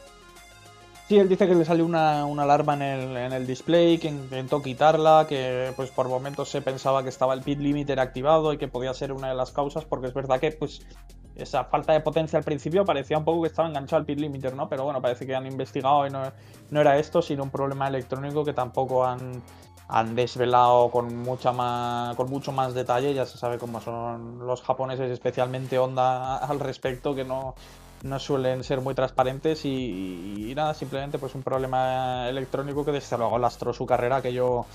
Sí, 1.12 1.20
él 1.20 1.28
dice 1.28 1.46
que 1.46 1.56
le 1.56 1.66
salió 1.66 1.86
una, 1.86 2.22
alarma 2.24 2.74
en 2.76 2.82
el, 2.84 3.18
en 3.18 3.34
el, 3.34 3.46
display, 3.46 3.98
que 3.98 4.08
intentó 4.08 4.62
quitarla, 4.62 5.26
que 5.28 5.74
pues 5.76 5.92
por 5.92 6.08
momentos 6.08 6.48
se 6.48 6.62
pensaba 6.62 7.04
que 7.04 7.10
estaba 7.10 7.34
el 7.34 7.42
pit 7.42 7.60
limiter 7.60 8.00
activado 8.00 8.54
y 8.54 8.58
que 8.58 8.70
podía 8.70 8.94
ser 8.94 9.12
una 9.12 9.28
de 9.28 9.36
las 9.36 9.52
causas, 9.52 9.84
porque 9.84 10.08
es 10.08 10.14
verdad 10.14 10.40
que 10.40 10.54
pues 10.54 10.88
esa 11.36 11.66
falta 11.66 11.92
de 11.92 12.00
potencia 12.00 12.40
al 12.40 12.46
principio 12.46 12.86
parecía 12.86 13.18
un 13.18 13.26
poco 13.26 13.42
que 13.42 13.50
estaba 13.50 13.68
enganchado 13.68 14.00
al 14.00 14.06
pit 14.06 14.20
limiter, 14.20 14.56
¿no? 14.56 14.70
Pero 14.70 14.86
bueno, 14.86 15.02
parece 15.02 15.28
que 15.28 15.36
han 15.36 15.46
investigado 15.46 16.08
y 16.08 16.12
no, 16.12 16.24
no 16.70 16.80
era 16.80 16.98
esto, 16.98 17.22
sino 17.22 17.44
un 17.44 17.50
problema 17.50 17.90
electrónico 17.90 18.46
que 18.46 18.54
tampoco 18.54 19.04
han, 19.06 19.44
han 19.90 20.16
desvelado 20.16 20.90
con 20.92 21.14
mucha 21.18 21.52
más 21.52 22.16
con 22.16 22.30
mucho 22.30 22.54
más 22.54 22.74
detalle 22.74 23.14
ya 23.14 23.26
se 23.26 23.38
sabe 23.38 23.58
cómo 23.58 23.82
son 23.82 24.40
los 24.48 24.62
japoneses 24.62 25.12
especialmente 25.12 25.78
Honda 25.78 26.38
al 26.38 26.62
respecto 26.62 27.14
que 27.14 27.26
no 27.26 27.56
no 28.04 28.20
suelen 28.20 28.64
ser 28.64 28.82
muy 28.82 28.96
transparentes 28.96 29.66
y, 29.66 30.54
nada, 30.56 30.74
simplemente 30.74 31.18
pues 31.18 31.36
un 31.36 31.44
problema 31.44 32.28
electrónico 32.30 32.84
que 32.86 32.92
desde 32.92 33.18
luego 33.18 33.38
lastró 33.38 33.74
su 33.74 33.86
carrera 33.86 34.22
que 34.22 34.34
yo 34.34 34.66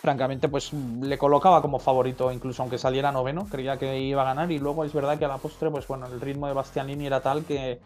francamente 0.00 0.48
pues 0.48 0.72
le 0.72 1.16
colocaba 1.16 1.62
como 1.62 1.78
favorito 1.78 2.32
incluso 2.32 2.62
aunque 2.62 2.76
saliera 2.76 3.12
noveno, 3.12 3.46
creía 3.48 3.78
que 3.78 4.00
iba 4.00 4.22
a 4.22 4.24
ganar 4.24 4.50
y 4.50 4.58
luego 4.58 4.84
es 4.84 4.92
verdad 4.92 5.16
que 5.16 5.24
a 5.24 5.28
la 5.28 5.38
postre 5.38 5.70
pues 5.70 5.86
bueno, 5.86 6.06
el 6.06 6.20
ritmo 6.20 6.48
de 6.48 6.54
Bastianini 6.54 7.06
era 7.06 7.20
tal 7.20 7.44
que 7.44 7.80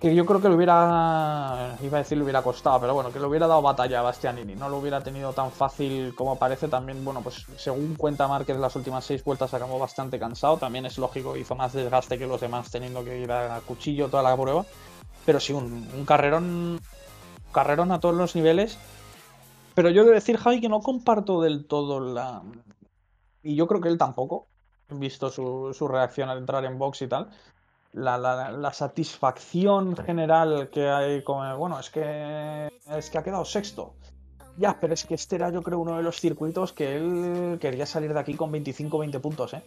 que 0.00 0.14
yo 0.14 0.26
creo 0.26 0.40
que 0.40 0.48
le 0.48 0.54
hubiera, 0.54 1.76
iba 1.82 1.98
a 1.98 2.02
decir 2.02 2.18
le 2.18 2.24
hubiera 2.24 2.42
costado, 2.42 2.80
pero 2.80 2.94
bueno, 2.94 3.10
que 3.10 3.18
le 3.18 3.26
hubiera 3.26 3.46
dado 3.46 3.62
batalla 3.62 4.00
a 4.00 4.02
Bastianini, 4.02 4.54
no 4.54 4.68
lo 4.68 4.78
hubiera 4.78 5.00
tenido 5.00 5.32
tan 5.32 5.50
fácil 5.50 6.14
como 6.14 6.38
parece, 6.38 6.68
también, 6.68 7.04
bueno, 7.04 7.22
pues 7.22 7.46
según 7.56 7.94
cuenta 7.94 8.28
Márquez 8.28 8.58
las 8.58 8.76
últimas 8.76 9.04
seis 9.04 9.24
vueltas 9.24 9.54
acabó 9.54 9.78
bastante 9.78 10.18
cansado, 10.18 10.58
también 10.58 10.84
es 10.86 10.98
lógico, 10.98 11.36
hizo 11.36 11.54
más 11.54 11.72
desgaste 11.72 12.18
que 12.18 12.26
los 12.26 12.40
demás 12.40 12.70
teniendo 12.70 13.04
que 13.04 13.18
ir 13.18 13.32
a 13.32 13.60
cuchillo 13.60 14.08
toda 14.08 14.22
la 14.22 14.36
prueba, 14.36 14.66
pero 15.24 15.40
sí, 15.40 15.52
un, 15.52 16.04
carrerón, 16.06 16.80
carrerón 17.52 17.92
a 17.92 18.00
todos 18.00 18.14
los 18.14 18.34
niveles, 18.34 18.78
pero 19.74 19.90
yo 19.90 20.02
debo 20.02 20.14
decir, 20.14 20.36
Javi, 20.36 20.60
que 20.60 20.68
no 20.68 20.80
comparto 20.80 21.40
del 21.40 21.66
todo 21.66 22.00
la... 22.00 22.42
Y 23.42 23.56
yo 23.56 23.66
creo 23.66 23.80
que 23.80 23.88
él 23.88 23.98
tampoco, 23.98 24.48
visto 24.88 25.30
su, 25.30 25.74
su 25.76 25.88
reacción 25.88 26.28
al 26.28 26.38
entrar 26.38 26.64
en 26.64 26.78
box 26.78 27.02
y 27.02 27.08
tal, 27.08 27.30
la, 27.94 28.18
la, 28.18 28.72
satisfacción 28.72 29.96
general 29.96 30.68
que 30.70 30.88
hay 30.88 31.22
con 31.22 31.56
bueno 31.58 31.78
es 31.78 31.90
que 31.90 32.68
es 32.90 33.10
que 33.10 33.18
ha 33.18 33.22
quedado 33.22 33.44
sexto 33.44 33.94
ya 34.56 34.78
pero 34.80 34.94
es 34.94 35.04
que 35.04 35.14
este 35.14 35.36
era 35.36 35.50
yo 35.50 35.62
creo 35.62 35.78
uno 35.78 35.96
de 35.96 36.02
los 36.02 36.20
circuitos 36.20 36.72
que 36.72 36.96
él 36.96 37.58
quería 37.60 37.86
salir 37.86 38.12
de 38.12 38.20
aquí 38.20 38.34
con 38.34 38.50
25 38.50 38.98
20 38.98 39.20
puntos 39.20 39.54
eh 39.54 39.62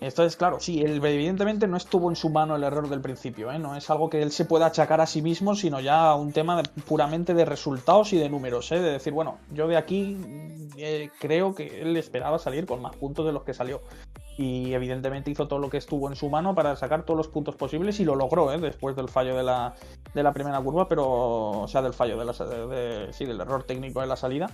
entonces, 0.00 0.36
claro, 0.36 0.60
sí, 0.60 0.82
él 0.82 1.04
evidentemente 1.04 1.66
no 1.66 1.76
estuvo 1.76 2.10
en 2.10 2.16
su 2.16 2.28
mano 2.28 2.56
el 2.56 2.64
error 2.64 2.88
del 2.88 3.00
principio, 3.00 3.50
¿eh? 3.50 3.58
no 3.58 3.76
es 3.76 3.88
algo 3.90 4.10
que 4.10 4.22
él 4.22 4.32
se 4.32 4.44
pueda 4.44 4.66
achacar 4.66 5.00
a 5.00 5.06
sí 5.06 5.22
mismo, 5.22 5.54
sino 5.54 5.80
ya 5.80 6.14
un 6.14 6.32
tema 6.32 6.62
puramente 6.86 7.34
de 7.34 7.44
resultados 7.44 8.12
y 8.12 8.18
de 8.18 8.28
números, 8.28 8.70
¿eh? 8.72 8.80
de 8.80 8.92
decir, 8.92 9.12
bueno, 9.12 9.38
yo 9.52 9.68
de 9.68 9.76
aquí 9.76 10.18
eh, 10.76 11.10
creo 11.20 11.54
que 11.54 11.80
él 11.80 11.96
esperaba 11.96 12.38
salir 12.38 12.66
con 12.66 12.82
más 12.82 12.96
puntos 12.96 13.24
de 13.24 13.32
los 13.32 13.44
que 13.44 13.54
salió 13.54 13.82
y 14.36 14.72
evidentemente 14.74 15.30
hizo 15.30 15.46
todo 15.46 15.58
lo 15.58 15.70
que 15.70 15.76
estuvo 15.76 16.08
en 16.08 16.16
su 16.16 16.28
mano 16.28 16.54
para 16.54 16.74
sacar 16.76 17.04
todos 17.04 17.16
los 17.16 17.28
puntos 17.28 17.54
posibles 17.54 18.00
y 18.00 18.04
lo 18.04 18.16
logró 18.16 18.52
¿eh? 18.52 18.58
después 18.58 18.96
del 18.96 19.08
fallo 19.08 19.36
de 19.36 19.44
la, 19.44 19.74
de 20.12 20.22
la 20.22 20.32
primera 20.32 20.60
curva, 20.60 20.88
pero 20.88 21.06
o 21.62 21.68
sea, 21.68 21.82
del 21.82 21.94
fallo 21.94 22.18
de 22.18 22.24
la, 22.24 22.32
de, 22.32 23.12
sí, 23.12 23.24
del 23.24 23.40
error 23.40 23.64
técnico 23.64 24.00
de 24.00 24.06
la 24.06 24.16
salida. 24.16 24.50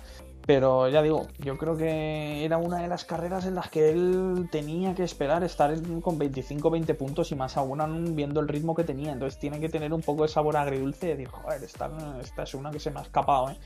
Pero 0.46 0.88
ya 0.88 1.02
digo, 1.02 1.28
yo 1.38 1.56
creo 1.56 1.76
que 1.76 2.44
era 2.44 2.58
una 2.58 2.78
de 2.78 2.88
las 2.88 3.04
carreras 3.04 3.46
en 3.46 3.54
las 3.54 3.70
que 3.70 3.90
él 3.90 4.48
tenía 4.50 4.94
que 4.94 5.04
esperar 5.04 5.44
estar 5.44 5.72
con 6.02 6.18
25-20 6.18 6.96
puntos 6.96 7.30
y 7.30 7.36
más 7.36 7.56
aún 7.56 8.16
viendo 8.16 8.40
el 8.40 8.48
ritmo 8.48 8.74
que 8.74 8.84
tenía. 8.84 9.12
Entonces 9.12 9.38
tiene 9.38 9.60
que 9.60 9.68
tener 9.68 9.92
un 9.92 10.02
poco 10.02 10.22
de 10.22 10.28
sabor 10.28 10.56
agridulce 10.56 11.06
de 11.06 11.16
decir, 11.16 11.28
joder, 11.28 11.62
esta, 11.62 11.90
esta 12.20 12.42
es 12.42 12.54
una 12.54 12.70
que 12.70 12.80
se 12.80 12.90
me 12.90 13.00
ha 13.00 13.02
escapado, 13.02 13.50
¿eh? 13.50 13.56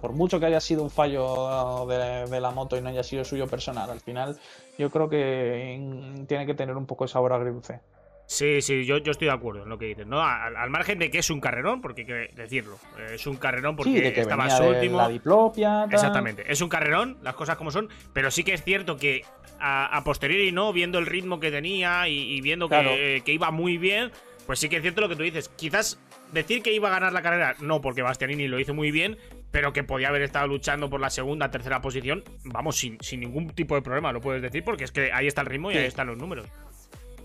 por 0.00 0.12
mucho 0.12 0.40
que 0.40 0.46
haya 0.46 0.60
sido 0.60 0.82
un 0.82 0.90
fallo 0.90 1.86
de, 1.86 2.40
la 2.40 2.50
moto 2.50 2.76
y 2.76 2.80
no 2.80 2.88
haya 2.88 3.02
sido 3.02 3.24
suyo 3.24 3.46
personal, 3.46 3.90
al 3.90 4.00
final 4.00 4.38
yo 4.78 4.90
creo 4.90 5.08
que 5.08 6.24
tiene 6.26 6.46
que 6.46 6.54
tener 6.54 6.76
un 6.76 6.86
poco 6.86 7.04
de 7.04 7.08
sabor 7.08 7.32
agridulce. 7.32 7.80
Sí, 8.26 8.62
sí, 8.62 8.86
yo, 8.86 8.96
yo 8.98 9.10
estoy 9.10 9.26
de 9.26 9.34
acuerdo 9.34 9.64
en 9.64 9.68
lo 9.68 9.76
que 9.76 9.84
dices, 9.86 10.06
¿no? 10.06 10.22
Al, 10.22 10.70
margen 10.70 10.98
de 10.98 11.10
que 11.10 11.18
es 11.18 11.28
un 11.28 11.40
carrerón, 11.40 11.82
porque 11.82 12.02
hay 12.02 12.06
que 12.06 12.28
decirlo. 12.34 12.78
Es 13.12 13.26
un 13.26 13.36
carrerón 13.36 13.76
porque 13.76 13.92
sí, 13.92 14.00
de 14.00 14.12
que 14.14 14.22
estaba 14.22 14.44
venía 14.44 14.56
su 14.56 14.62
de 14.62 14.70
último. 14.70 14.96
La 14.96 15.08
diplopia. 15.08 15.84
Exactamente. 15.90 16.50
Es 16.50 16.62
un 16.62 16.70
carrerón, 16.70 17.18
las 17.22 17.34
cosas 17.34 17.56
como 17.58 17.70
son, 17.70 17.90
pero 18.14 18.30
sí 18.30 18.42
que 18.42 18.54
es 18.54 18.64
cierto 18.64 18.96
que 18.96 19.24
a, 19.60 19.94
a 19.94 20.04
posteriori, 20.04 20.52
¿no? 20.52 20.72
Viendo 20.72 20.98
el 20.98 21.06
ritmo 21.06 21.38
que 21.38 21.50
tenía 21.50 22.08
y, 22.08 22.16
y 22.18 22.40
viendo 22.40 22.66
Claro. 22.68 22.90
que, 22.90 23.22
que 23.24 23.32
iba 23.32 23.50
muy 23.50 23.76
bien, 23.76 24.10
pues 24.46 24.58
sí 24.58 24.70
que 24.70 24.76
es 24.76 24.82
cierto 24.82 25.02
lo 25.02 25.10
que 25.10 25.16
tú 25.16 25.22
dices. 25.22 25.50
Quizás 25.50 26.00
decir 26.32 26.62
que 26.62 26.72
iba 26.72 26.88
a 26.88 26.92
ganar 26.92 27.12
la 27.12 27.20
carrera, 27.20 27.54
no, 27.60 27.82
porque 27.82 28.00
Bastianini 28.00 28.48
lo 28.48 28.58
hizo 28.58 28.72
muy 28.72 28.90
bien, 28.90 29.18
pero 29.54 29.72
que 29.72 29.84
podía 29.84 30.08
haber 30.08 30.22
estado 30.22 30.48
luchando 30.48 30.90
por 30.90 30.98
la 31.00 31.10
segunda, 31.10 31.48
tercera 31.48 31.80
posición, 31.80 32.24
vamos, 32.42 32.74
sin, 32.74 32.98
sin 33.00 33.20
ningún 33.20 33.50
tipo 33.50 33.76
de 33.76 33.82
problema, 33.82 34.10
lo 34.10 34.20
puedes 34.20 34.42
decir, 34.42 34.64
porque 34.64 34.82
es 34.82 34.90
que 34.90 35.12
ahí 35.12 35.28
está 35.28 35.42
el 35.42 35.46
ritmo 35.46 35.70
y 35.70 35.74
Sí. 35.74 35.78
ahí 35.78 35.86
están 35.86 36.08
los 36.08 36.18
números. 36.18 36.48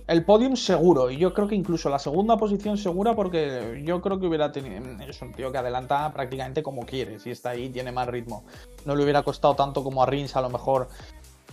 El 0.05 0.23
podium 0.23 0.55
seguro, 0.55 1.09
y 1.09 1.17
yo 1.17 1.33
creo 1.33 1.47
que 1.47 1.55
incluso 1.55 1.89
la 1.89 1.97
segunda 1.97 2.37
posición 2.37 2.77
segura, 2.77 3.15
porque 3.15 3.81
yo 3.83 3.99
creo 4.01 4.19
que 4.19 4.27
hubiera 4.27 4.51
tenido. 4.51 4.79
Es 5.07 5.19
un 5.23 5.33
tío 5.33 5.51
que 5.51 5.57
adelanta 5.57 6.13
prácticamente 6.13 6.61
como 6.61 6.85
quiere, 6.85 7.17
si 7.17 7.31
está 7.31 7.49
ahí, 7.49 7.67
tiene 7.69 7.91
más 7.91 8.07
ritmo. 8.07 8.45
No 8.85 8.95
le 8.95 9.03
hubiera 9.03 9.23
costado 9.23 9.55
tanto 9.55 9.83
como 9.83 10.03
a 10.03 10.05
Rins, 10.05 10.35
a 10.35 10.41
lo 10.41 10.51
mejor 10.51 10.87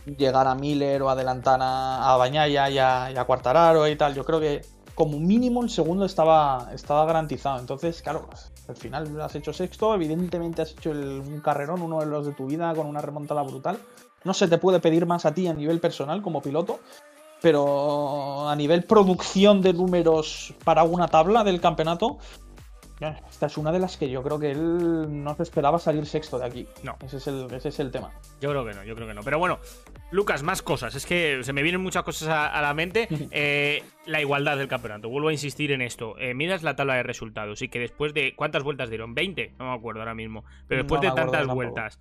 llegar 0.04 0.46
a 0.46 0.54
Miller 0.54 1.00
o 1.00 1.08
adelantar 1.08 1.58
a, 1.62 2.12
a 2.12 2.18
Bañaya 2.18 2.68
y 2.68 2.76
a, 2.78 3.10
y 3.12 3.16
a 3.16 3.24
Quartararo 3.24 3.88
y 3.88 3.96
tal. 3.96 4.14
Yo 4.14 4.26
creo 4.26 4.40
que 4.40 4.60
como 4.94 5.18
mínimo 5.18 5.62
el 5.62 5.70
segundo 5.70 6.04
estaba, 6.04 6.68
estaba 6.74 7.06
garantizado. 7.06 7.60
Entonces, 7.60 8.02
claro, 8.02 8.28
al 8.68 8.76
final 8.76 9.20
has 9.20 9.34
hecho 9.34 9.52
sexto, 9.52 9.94
evidentemente 9.94 10.62
has 10.62 10.72
hecho 10.72 10.90
el- 10.90 11.20
un 11.20 11.40
carrerón, 11.40 11.82
uno 11.82 12.00
de 12.00 12.06
los 12.06 12.26
de 12.26 12.32
tu 12.32 12.46
vida, 12.46 12.74
con 12.74 12.86
una 12.86 13.00
remontada 13.00 13.42
brutal. 13.42 13.78
No 14.24 14.34
se 14.34 14.48
te 14.48 14.58
puede 14.58 14.80
pedir 14.80 15.06
más 15.06 15.24
a 15.24 15.34
ti 15.34 15.46
a 15.46 15.54
nivel 15.54 15.78
personal 15.80 16.22
como 16.22 16.40
piloto, 16.42 16.80
pero 17.42 18.48
a 18.48 18.56
nivel 18.56 18.84
producción 18.84 19.62
de 19.62 19.72
números 19.72 20.54
para 20.64 20.82
una 20.84 21.06
tabla 21.08 21.44
del 21.44 21.60
campeonato, 21.60 22.18
esta 23.00 23.46
es 23.46 23.58
una 23.58 23.72
de 23.72 23.78
las 23.78 23.96
que 23.96 24.08
yo 24.08 24.22
creo 24.22 24.38
que 24.38 24.50
él 24.50 25.22
no 25.22 25.34
se 25.36 25.42
esperaba 25.42 25.78
salir 25.78 26.06
sexto 26.06 26.38
de 26.38 26.46
aquí. 26.46 26.66
No. 26.82 26.96
Ese 27.04 27.18
es 27.18 27.26
el, 27.26 27.46
ese 27.52 27.68
es 27.68 27.78
el 27.80 27.90
tema. 27.90 28.10
Yo 28.40 28.50
creo 28.50 28.64
que 28.64 28.72
no, 28.72 28.84
yo 28.84 28.94
creo 28.94 29.06
que 29.06 29.14
no. 29.14 29.22
Pero 29.22 29.38
bueno, 29.38 29.58
Lucas, 30.10 30.42
más 30.42 30.62
cosas. 30.62 30.94
Es 30.94 31.04
que 31.04 31.40
se 31.42 31.52
me 31.52 31.62
vienen 31.62 31.82
muchas 31.82 32.04
cosas 32.04 32.28
a, 32.28 32.46
a 32.46 32.62
la 32.62 32.74
mente. 32.74 33.08
Eh, 33.38 33.82
la 34.06 34.20
igualdad 34.20 34.56
del 34.56 34.68
campeonato. 34.68 35.08
Vuelvo 35.08 35.28
a 35.28 35.32
insistir 35.32 35.72
en 35.72 35.82
esto. 35.82 36.16
Eh, 36.18 36.32
miras 36.32 36.62
la 36.62 36.76
tabla 36.76 36.94
de 36.94 37.02
resultados 37.02 37.60
y 37.60 37.68
que 37.68 37.78
después 37.78 38.14
de. 38.14 38.34
¿Cuántas 38.34 38.62
vueltas 38.62 38.88
dieron? 38.88 39.14
¿20? 39.14 39.56
No 39.58 39.66
me 39.66 39.74
acuerdo 39.74 40.00
ahora 40.00 40.14
mismo. 40.14 40.44
Pero 40.68 40.82
después 40.82 41.02
No 41.02 41.10
de 41.10 41.14
tantas 41.14 41.46
vueltas, 41.46 42.00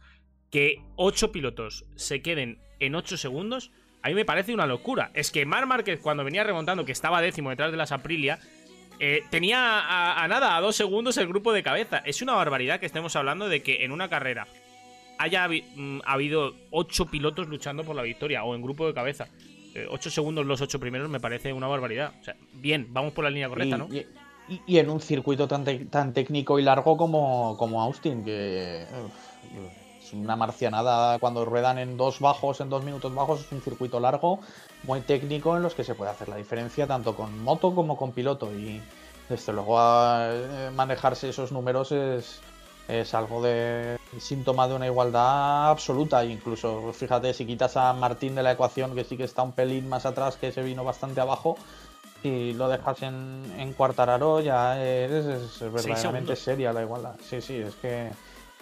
que 0.52 0.82
8 0.96 1.32
pilotos 1.32 1.86
se 1.96 2.22
queden 2.22 2.60
en 2.80 2.96
8 2.96 3.18
segundos, 3.18 3.72
a 4.02 4.10
mí 4.10 4.14
me 4.14 4.24
parece 4.24 4.54
una 4.54 4.68
locura. 4.68 5.12
Es 5.14 5.32
que 5.32 5.46
Mar 5.46 5.66
Márquez, 5.66 6.00
cuando 6.00 6.24
venía 6.24 6.44
remontando, 6.44 6.86
que 6.86 6.92
estaba 6.92 7.22
décimo 7.22 7.50
detrás 7.50 7.72
de 7.72 7.78
las 7.78 7.92
Aprilia. 7.92 8.40
Eh, 9.00 9.22
tenía 9.30 9.80
a, 9.80 10.24
a 10.24 10.28
nada, 10.28 10.56
a 10.58 10.62
dos 10.62 10.76
segundos 10.76 11.18
el 11.18 11.28
grupo 11.28 11.54
de 11.54 11.64
cabeza. 11.64 11.98
Es 12.06 12.22
una 12.22 12.34
barbaridad 12.34 12.80
que 12.80 12.86
estemos 12.86 13.16
hablando 13.16 13.50
de 13.50 13.62
que 13.64 13.84
en 13.86 13.92
una 13.92 14.10
carrera 14.10 14.48
haya 15.18 15.48
habi- 15.48 15.64
mm, 15.76 16.02
habido 16.06 16.56
ocho 16.72 17.06
pilotos 17.06 17.48
luchando 17.48 17.84
por 17.84 17.96
la 17.96 18.02
victoria 18.02 18.44
o 18.44 18.54
en 18.56 18.62
grupo 18.62 18.88
de 18.88 18.94
cabeza. 18.94 19.28
Eh, 19.74 19.88
ocho 19.90 20.10
segundos 20.10 20.46
los 20.46 20.62
ocho 20.62 20.80
primeros 20.80 21.10
me 21.10 21.20
parece 21.20 21.52
una 21.54 21.68
barbaridad. 21.68 22.14
O 22.20 22.24
sea, 22.24 22.36
bien, 22.54 22.88
vamos 22.92 23.14
por 23.14 23.24
la 23.24 23.30
línea 23.30 23.50
correcta, 23.50 23.76
y, 23.76 23.80
¿no? 23.80 23.88
y- 23.94 24.06
y- 24.48 24.62
y 24.68 24.78
en 24.80 24.90
un 24.90 25.02
circuito 25.02 25.48
tan, 25.48 25.64
tan 25.90 26.14
técnico 26.14 26.60
y 26.60 26.64
largo 26.64 26.96
como, 26.98 27.56
como 27.58 27.82
Austin, 27.82 28.24
que 28.24 28.86
uf, 28.92 29.85
es 30.06 30.14
una 30.14 30.36
marcianada 30.36 31.18
cuando 31.20 31.46
ruedan 31.46 31.80
en 31.80 31.98
dos 31.98 32.20
bajos, 32.20 32.62
en 32.62 32.70
dos 32.70 32.84
minutos 32.84 33.14
bajos, 33.14 33.42
es 33.42 33.52
un 33.52 33.62
circuito 33.62 34.00
largo, 34.00 34.40
muy 34.84 35.02
técnico 35.02 35.56
en 35.58 35.64
los 35.64 35.74
que 35.74 35.84
se 35.84 35.96
puede 35.96 36.12
hacer 36.12 36.30
la 36.30 36.36
diferencia 36.36 36.86
tanto 36.86 37.16
con 37.16 37.44
moto 37.44 37.74
como 37.74 37.98
con 37.98 38.12
piloto. 38.12 38.54
Y 38.54 38.82
desde 39.28 39.54
luego 39.54 39.80
a- 39.80 40.28
eh, 40.32 40.72
manejarse 40.76 41.30
esos 41.30 41.52
números 41.52 41.92
es, 41.92 42.42
es 42.88 43.14
algo 43.16 43.42
de 43.42 43.98
síntoma 44.20 44.68
de 44.68 44.76
una 44.76 44.86
igualdad 44.86 45.70
absoluta. 45.72 46.24
E 46.24 46.28
incluso, 46.28 46.94
fíjate, 46.94 47.34
si 47.34 47.46
quitas 47.46 47.76
a 47.76 47.92
Martín 47.94 48.36
de 48.36 48.44
la 48.44 48.52
ecuación, 48.52 48.94
que 48.94 49.04
sí 49.04 49.18
que 49.18 49.24
está 49.24 49.42
un 49.42 49.54
pelín 49.54 49.90
más 49.90 50.06
atrás, 50.06 50.38
que 50.38 50.52
se 50.52 50.62
vino 50.62 50.84
bastante 50.84 51.20
abajo, 51.20 51.58
y 52.24 52.54
lo 52.54 52.70
dejas 52.70 53.02
en, 53.04 53.44
en 53.58 53.74
Quartararo, 53.74 54.40
ya 54.42 54.80
eres, 54.80 55.26
es 55.26 55.60
verdaderamente 55.72 56.36
seria 56.36 56.74
la 56.74 56.82
igualdad. 56.82 57.16
Sí, 57.28 57.42
sí, 57.42 57.56
es 57.56 57.76
que 57.76 58.12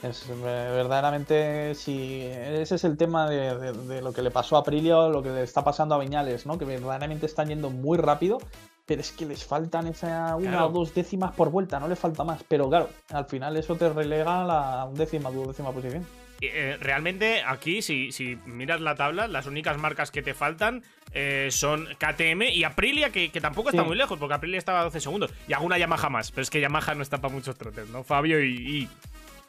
es 0.10 0.26
verdaderamente, 0.42 1.76
si 1.76 2.22
ese 2.24 2.76
es 2.76 2.84
el 2.84 2.98
tema 2.98 3.30
de, 3.30 3.58
de- 3.58 3.74
de 3.74 4.02
lo 4.02 4.14
que 4.14 4.22
le 4.22 4.32
pasó 4.32 4.58
a 4.58 4.60
Aprilia 4.60 4.98
o 4.98 5.10
lo 5.10 5.24
que 5.24 5.30
le 5.30 5.44
está 5.44 5.64
pasando 5.64 5.96
a 5.96 6.00
Viñales, 6.00 6.46
¿no? 6.46 6.58
Que 6.58 6.66
verdaderamente 6.66 7.26
están 7.26 7.48
yendo 7.50 7.70
muy 7.70 7.98
rápido, 7.98 8.38
pero 8.86 9.02
es 9.02 9.12
que 9.12 9.26
les 9.26 9.44
faltan 9.46 9.88
esa 9.88 10.36
una 10.36 10.50
Claro. 10.52 10.68
o 10.68 10.70
dos 10.72 10.94
décimas 10.94 11.34
por 11.34 11.50
vuelta, 11.52 11.80
no 11.80 11.88
le 11.88 11.96
falta 11.96 12.24
más. 12.24 12.44
Pero 12.48 12.70
claro, 12.70 12.90
al 13.12 13.26
final 13.26 13.56
eso 13.58 13.76
te 13.76 13.90
relega 13.90 14.42
a 14.42 14.46
la 14.46 14.86
undécima, 14.86 15.30
duodécima 15.32 15.72
posición. 15.72 16.06
Eh, 16.42 16.76
realmente 16.82 17.42
aquí, 17.48 17.82
si, 17.82 18.12
si 18.12 18.38
miras 18.46 18.82
la 18.82 18.96
tabla, 18.96 19.28
las 19.30 19.46
únicas 19.46 19.78
marcas 19.78 20.12
que 20.12 20.22
te 20.22 20.34
faltan 20.34 20.84
eh, 21.14 21.48
son 21.52 21.88
KTM 21.98 22.42
y 22.52 22.66
Aprilia, 22.66 23.12
que, 23.12 23.32
que 23.32 23.40
tampoco 23.40 23.70
está 23.70 23.84
muy 23.84 23.96
lejos, 23.96 24.20
porque 24.20 24.34
Aprilia 24.36 24.58
estaba 24.58 24.82
a 24.82 24.84
12 24.84 25.00
segundos. 25.00 25.32
Y 25.48 25.54
alguna 25.54 25.78
Yamaha 25.78 26.10
más, 26.10 26.32
pero 26.32 26.42
es 26.42 26.50
que 26.50 26.60
Yamaha 26.60 26.96
no 26.96 27.04
está 27.04 27.20
para 27.22 27.34
muchos 27.34 27.56
trotes, 27.58 27.88
¿no? 27.90 28.04
Fabio 28.04 28.44
y... 28.44 28.50
y- 28.56 28.90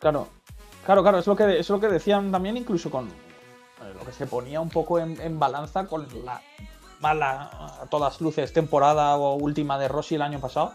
Claro, 0.04 0.28
claro, 0.84 1.02
claro, 1.02 1.18
es 1.18 1.26
lo 1.26 1.34
que, 1.34 1.58
es 1.60 1.70
lo 1.70 1.80
que 1.80 1.88
decían 1.88 2.30
también 2.30 2.58
incluso 2.58 2.90
con 2.90 3.06
eh, 3.08 3.94
lo 3.98 4.04
que 4.04 4.12
se 4.12 4.26
ponía 4.26 4.60
un 4.60 4.68
poco 4.68 4.98
en, 4.98 5.38
balanza 5.38 5.86
con 5.86 6.06
la 6.26 6.42
mala, 7.00 7.50
a 7.80 7.86
todas 7.88 8.20
luces, 8.20 8.52
temporada 8.52 9.16
o 9.16 9.34
última 9.36 9.78
de 9.78 9.88
Rossi 9.88 10.16
el 10.16 10.22
año 10.22 10.40
pasado, 10.40 10.72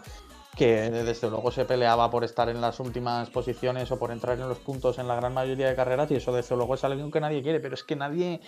que 0.56 0.90
desde 0.90 1.30
luego 1.30 1.52
se 1.52 1.64
peleaba 1.64 2.10
por 2.10 2.24
estar 2.24 2.48
en 2.48 2.60
las 2.60 2.80
últimas 2.80 3.30
posiciones 3.30 3.92
o 3.92 4.00
por 4.00 4.10
entrar 4.10 4.36
en 4.40 4.48
los 4.48 4.58
puntos 4.58 4.98
en 4.98 5.06
la 5.06 5.14
gran 5.14 5.32
mayoría 5.32 5.68
de 5.68 5.76
carreras 5.76 6.10
y 6.10 6.16
eso 6.16 6.32
desde 6.32 6.56
luego 6.56 6.74
es 6.74 6.82
algo 6.82 7.08
que 7.12 7.20
nadie 7.20 7.40
quiere, 7.40 7.60
pero 7.60 7.74
es 7.76 7.84
que 7.84 7.94
nadie... 7.94 8.40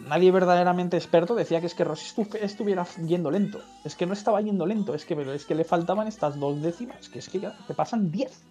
Nadie 0.00 0.30
verdaderamente 0.32 0.96
experto 0.98 1.34
decía 1.34 1.60
que 1.60 1.66
es 1.66 1.74
que 1.74 1.82
Rossi 1.84 2.14
estu- 2.14 2.38
estuviera 2.42 2.84
yendo 3.06 3.30
lento. 3.30 3.60
Es 3.84 3.94
que 3.96 4.04
no 4.04 4.12
estaba 4.12 4.40
yendo 4.42 4.66
lento, 4.66 4.94
es 4.94 5.04
que, 5.06 5.16
pero 5.16 5.32
es 5.32 5.46
que 5.46 5.54
le 5.54 5.64
faltaban 5.64 6.06
estas 6.06 6.38
dos 6.38 6.60
décimas, 6.60 7.08
que 7.08 7.20
es 7.20 7.28
que 7.30 7.40
ya 7.40 7.56
te 7.66 7.72
pasan 7.72 8.10
10. 8.10 8.42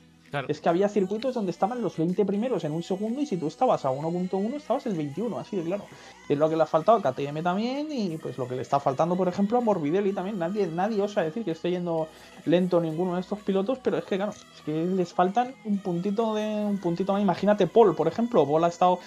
Es 0.47 0.59
que 0.59 0.69
había 0.69 0.89
circuitos 0.89 1.35
donde 1.35 1.51
estaban 1.51 1.81
los 1.81 1.97
20 1.97 2.25
primeros 2.25 2.63
en 2.63 2.73
un 2.73 2.83
segundo 2.83 3.21
y 3.21 3.25
si 3.25 3.37
tú 3.37 3.47
estabas 3.47 3.85
a 3.85 3.91
1.1 3.91 4.55
estabas 4.55 4.85
el 4.85 4.95
21, 4.95 5.39
así 5.39 5.55
de 5.55 5.63
claro. 5.63 5.85
Es 6.27 6.37
lo 6.37 6.49
que 6.49 6.55
le 6.55 6.63
ha 6.63 6.65
faltado 6.65 6.97
a 6.97 7.01
KTM 7.01 7.41
también 7.43 7.87
y 7.91 8.17
pues 8.17 8.37
lo 8.37 8.47
que 8.47 8.55
le 8.55 8.61
está 8.61 8.79
faltando, 8.79 9.15
por 9.15 9.27
ejemplo, 9.27 9.57
a 9.57 9.61
Morbidelli 9.61 10.13
también. 10.13 10.37
Nadie, 10.37 10.67
nadie 10.67 11.01
osa 11.01 11.21
decir 11.21 11.45
que 11.45 11.51
esté 11.51 11.71
yendo 11.71 12.07
lento 12.45 12.81
ninguno 12.81 13.15
de 13.15 13.21
estos 13.21 13.39
pilotos, 13.39 13.79
pero 13.81 13.97
es 13.97 14.05
que 14.05 14.17
claro, 14.17 14.31
es 14.31 14.61
que 14.65 14.85
les 14.85 15.13
faltan 15.13 15.55
un 15.63 15.79
puntito 15.79 16.35
de 16.35 16.43
un 16.43 16.77
puntito 16.79 17.13
más. 17.13 17.21
Imagínate 17.21 17.67
Paul, 17.67 17.95
por 17.95 18.07
ejemplo, 18.07 18.45
Paul 18.45 18.63
ha 18.65 18.67
estado 18.67 18.99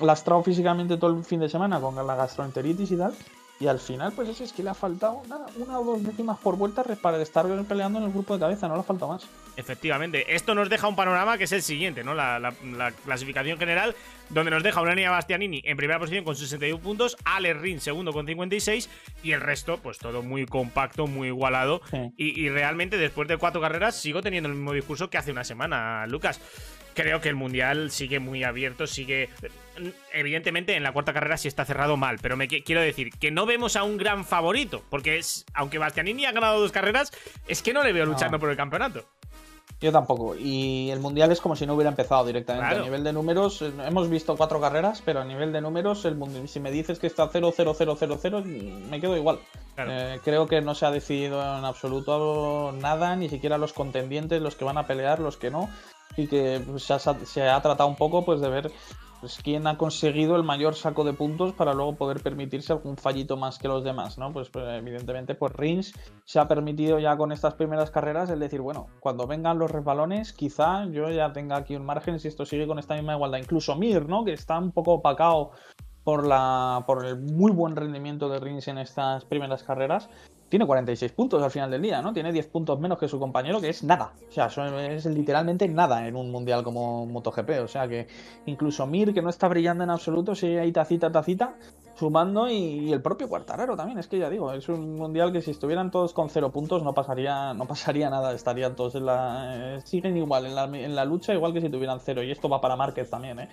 lastrado 0.00 0.42
físicamente 0.42 0.96
todo 0.96 1.16
el 1.16 1.24
fin 1.24 1.40
de 1.40 1.48
semana 1.48 1.80
con 1.80 1.94
la 1.94 2.14
gastroenteritis 2.14 2.90
y 2.90 2.96
tal. 2.96 3.14
Y 3.58 3.66
al 3.68 3.78
final, 3.78 4.12
pues 4.12 4.28
eso 4.28 4.44
es 4.44 4.52
que 4.52 4.62
le 4.62 4.68
ha 4.68 4.74
faltado 4.74 5.22
nada, 5.28 5.46
una 5.56 5.80
o 5.80 5.84
dos 5.84 6.04
décimas 6.04 6.36
por 6.38 6.56
vuelta 6.56 6.84
para 7.00 7.20
estar 7.22 7.46
peleando 7.66 7.98
en 7.98 8.04
el 8.04 8.12
grupo 8.12 8.34
de 8.34 8.40
cabeza, 8.40 8.68
no 8.68 8.74
le 8.74 8.80
ha 8.80 8.84
faltado 8.84 9.12
más. 9.12 9.26
Efectivamente, 9.56 10.34
esto 10.34 10.54
nos 10.54 10.68
deja 10.68 10.86
un 10.88 10.94
panorama 10.96 11.38
que 11.38 11.44
es 11.44 11.52
el 11.52 11.62
siguiente, 11.62 12.04
¿no? 12.04 12.12
La, 12.14 12.38
la- 12.38 12.52
la 12.76 12.90
clasificación 12.92 13.58
general, 13.58 13.96
donde 14.28 14.50
nos 14.50 14.62
deja 14.62 14.82
una 14.82 14.90
Unania 14.92 15.10
Bastianini 15.10 15.62
en 15.64 15.78
primera 15.78 15.98
posición 15.98 16.22
con 16.24 16.36
61 16.36 16.82
puntos, 16.82 17.16
Alex 17.24 17.58
Rin 17.60 17.80
segundo 17.80 18.12
con 18.12 18.26
56 18.26 18.90
y 19.22 19.32
el 19.32 19.40
resto, 19.40 19.78
pues 19.78 19.96
todo 19.98 20.22
muy 20.22 20.44
compacto, 20.44 21.06
muy 21.06 21.28
igualado. 21.28 21.80
Sí. 21.90 22.12
Y, 22.18 22.38
y 22.38 22.50
realmente 22.50 22.98
después 22.98 23.26
de 23.26 23.38
cuatro 23.38 23.62
carreras 23.62 23.96
sigo 23.98 24.20
teniendo 24.20 24.50
el 24.50 24.54
mismo 24.54 24.74
discurso 24.74 25.08
que 25.08 25.16
hace 25.16 25.32
una 25.32 25.44
semana, 25.44 26.06
Lucas. 26.06 26.40
Creo 26.96 27.20
que 27.20 27.28
el 27.28 27.36
mundial 27.36 27.90
sigue 27.92 28.18
muy 28.18 28.42
abierto, 28.42 28.86
sigue. 28.88 29.28
Evidentemente, 30.12 30.74
en 30.76 30.82
la 30.82 30.92
cuarta 30.92 31.12
carrera 31.12 31.36
sí 31.36 31.46
está 31.46 31.64
cerrado 31.64 31.96
mal, 31.96 32.18
pero 32.22 32.36
me 32.36 32.48
qui- 32.48 32.64
quiero 32.64 32.80
decir 32.80 33.10
que 33.10 33.30
no 33.30 33.44
vemos 33.46 33.76
a 33.76 33.82
un 33.84 33.98
gran 33.98 34.24
favorito, 34.24 34.82
porque 34.90 35.18
es, 35.18 35.44
aunque 35.54 35.76
Bastianini 35.78 36.24
ha 36.24 36.32
ganado 36.32 36.58
dos 36.60 36.72
carreras, 36.72 37.12
es 37.46 37.62
que 37.62 37.72
no 37.74 37.84
le 37.84 37.92
veo 37.92 38.06
No. 38.06 38.12
luchando 38.12 38.38
por 38.40 38.48
el 38.50 38.56
campeonato. 38.56 39.04
Yo 39.78 39.92
tampoco. 39.92 40.34
Y 40.36 40.88
el 40.90 41.00
mundial 41.00 41.30
es 41.32 41.40
como 41.42 41.54
si 41.54 41.66
no 41.66 41.74
hubiera 41.74 41.90
empezado 41.90 42.24
directamente. 42.24 42.66
Claro. 42.68 42.80
A 42.80 42.84
nivel 42.86 43.04
de 43.04 43.12
números, 43.12 43.60
eh, 43.60 43.70
hemos 43.86 44.08
visto 44.08 44.34
cuatro 44.34 44.58
carreras, 44.58 45.02
pero 45.04 45.20
a 45.20 45.24
nivel 45.26 45.52
de 45.52 45.60
números, 45.60 46.06
el 46.06 46.14
mundial, 46.16 46.48
si 46.48 46.60
me 46.60 46.70
dices 46.70 46.98
que 46.98 47.06
está 47.06 47.28
0 47.30 47.52
0 47.54 47.74
0 47.76 47.94
0 48.00 48.18
0 48.22 48.42
me 48.88 49.00
quedo 49.02 49.18
igual. 49.18 49.38
Claro. 49.74 49.90
Eh, 49.92 50.20
creo 50.24 50.46
que 50.46 50.62
no 50.62 50.74
se 50.74 50.86
ha 50.86 50.90
decidido 50.90 51.42
en 51.42 51.66
absoluto 51.66 52.72
nada, 52.80 53.16
ni 53.16 53.28
siquiera 53.28 53.58
los 53.58 53.74
contendientes, 53.74 54.40
los 54.40 54.56
que 54.56 54.64
van 54.64 54.78
a 54.78 54.86
pelear, 54.86 55.18
los 55.18 55.36
que 55.36 55.50
no. 55.50 55.68
Y 56.16 56.26
que 56.26 56.62
pues, 56.66 56.84
se, 56.84 57.42
ha, 57.42 57.60
tratado 57.62 57.88
un 57.88 57.96
poco 57.96 58.24
pues 58.24 58.40
de 58.40 58.48
ver 58.48 58.72
pues, 59.20 59.38
quién 59.42 59.66
ha 59.66 59.76
conseguido 59.76 60.36
el 60.36 60.44
mayor 60.44 60.74
saco 60.74 61.04
de 61.04 61.12
puntos 61.12 61.52
para 61.52 61.74
luego 61.74 61.96
poder 61.96 62.22
permitirse 62.22 62.72
algún 62.72 62.96
fallito 62.96 63.36
más 63.36 63.58
que 63.58 63.68
los 63.68 63.84
demás, 63.84 64.18
¿no? 64.18 64.32
Pues, 64.32 64.48
pues, 64.50 64.64
evidentemente, 64.68 65.34
pues 65.34 65.52
Rins 65.52 65.92
se 66.24 66.38
ha 66.38 66.48
permitido 66.48 66.98
ya 66.98 67.16
con 67.16 67.32
estas 67.32 67.54
primeras 67.54 67.90
carreras 67.90 68.30
el 68.30 68.40
decir, 68.40 68.60
bueno, 68.60 68.88
cuando 69.00 69.26
vengan 69.26 69.58
los 69.58 69.70
resbalones, 69.70 70.32
quizá 70.32 70.86
yo 70.86 71.10
ya 71.10 71.32
tenga 71.32 71.56
aquí 71.56 71.76
un 71.76 71.84
margen 71.84 72.18
si 72.20 72.28
esto 72.28 72.46
sigue 72.46 72.66
con 72.66 72.78
esta 72.78 72.94
misma 72.94 73.14
igualdad. 73.14 73.38
Incluso 73.38 73.76
Mir, 73.76 74.08
¿no? 74.08 74.24
Que 74.24 74.32
está 74.32 74.58
un 74.58 74.72
poco 74.72 74.92
opacado 74.94 75.52
por, 76.06 76.24
la, 76.24 76.84
por 76.86 77.04
el 77.04 77.16
muy 77.16 77.50
buen 77.50 77.74
rendimiento 77.74 78.28
de 78.28 78.38
Rins 78.38 78.68
en 78.68 78.78
estas 78.78 79.24
primeras 79.24 79.64
carreras, 79.64 80.08
tiene 80.48 80.64
46 80.64 81.10
puntos 81.10 81.42
al 81.42 81.50
final 81.50 81.68
del 81.68 81.82
día, 81.82 82.00
¿no? 82.00 82.12
Tiene 82.12 82.30
10 82.30 82.46
puntos 82.46 82.78
menos 82.78 82.96
que 82.96 83.08
su 83.08 83.18
compañero, 83.18 83.60
que 83.60 83.70
es 83.70 83.82
nada. 83.82 84.12
O 84.28 84.30
sea, 84.30 84.46
es 84.86 85.04
literalmente 85.06 85.66
nada 85.66 86.06
en 86.06 86.14
un 86.14 86.30
mundial 86.30 86.62
como 86.62 87.06
MotoGP. 87.06 87.64
O 87.64 87.66
sea 87.66 87.88
que 87.88 88.06
incluso 88.46 88.86
Mir, 88.86 89.12
que 89.12 89.20
no 89.20 89.30
está 89.30 89.48
brillando 89.48 89.82
en 89.82 89.90
absoluto, 89.90 90.36
sigue 90.36 90.60
ahí 90.60 90.70
tacita, 90.70 91.10
tacita, 91.10 91.56
sumando. 91.96 92.48
Y, 92.48 92.92
el 92.92 93.02
propio 93.02 93.28
Cuartararo 93.28 93.76
también. 93.76 93.98
Es 93.98 94.06
que 94.06 94.20
ya 94.20 94.30
digo, 94.30 94.52
es 94.52 94.68
un 94.68 94.96
mundial 94.96 95.32
que 95.32 95.42
si 95.42 95.50
estuvieran 95.50 95.90
todos 95.90 96.12
con 96.12 96.30
cero 96.30 96.52
puntos 96.52 96.84
no 96.84 96.94
pasaría, 96.94 97.52
no 97.52 97.66
pasaría 97.66 98.10
nada. 98.10 98.32
Estarían 98.32 98.76
todos 98.76 98.94
en 98.94 99.06
la. 99.06 99.54
Eh, 99.56 99.80
siguen 99.82 100.16
igual 100.16 100.46
en 100.46 100.54
la, 100.54 100.66
en 100.66 100.94
la 100.94 101.04
lucha, 101.04 101.34
igual 101.34 101.52
que 101.52 101.60
si 101.60 101.68
tuvieran 101.68 101.98
cero. 101.98 102.22
Y 102.22 102.30
esto 102.30 102.48
va 102.48 102.60
para 102.60 102.76
Márquez 102.76 103.10
también, 103.10 103.40
¿eh? 103.40 103.48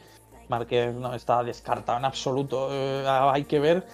Márquez 0.49 0.93
no 0.93 1.13
está 1.13 1.43
descartado 1.43 1.97
en 1.97 2.05
absoluto. 2.05 2.69
Eh, 2.71 3.05
hay 3.07 3.45
que 3.45 3.59
ver 3.59 3.85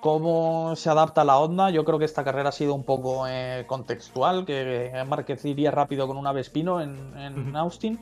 cómo 0.00 0.76
se 0.76 0.90
adapta 0.90 1.24
la 1.24 1.38
onda. 1.38 1.70
Yo 1.70 1.84
creo 1.84 1.98
que 1.98 2.04
esta 2.04 2.24
carrera 2.24 2.50
ha 2.50 2.52
sido 2.52 2.74
un 2.74 2.84
poco 2.84 3.26
eh, 3.28 3.64
contextual, 3.66 4.44
que 4.44 4.92
Márquez 5.06 5.44
iría 5.44 5.70
rápido 5.70 6.06
con 6.06 6.16
una 6.16 6.32
Vespino 6.32 6.80
en, 6.80 7.16
en 7.16 7.56
Austin 7.56 8.00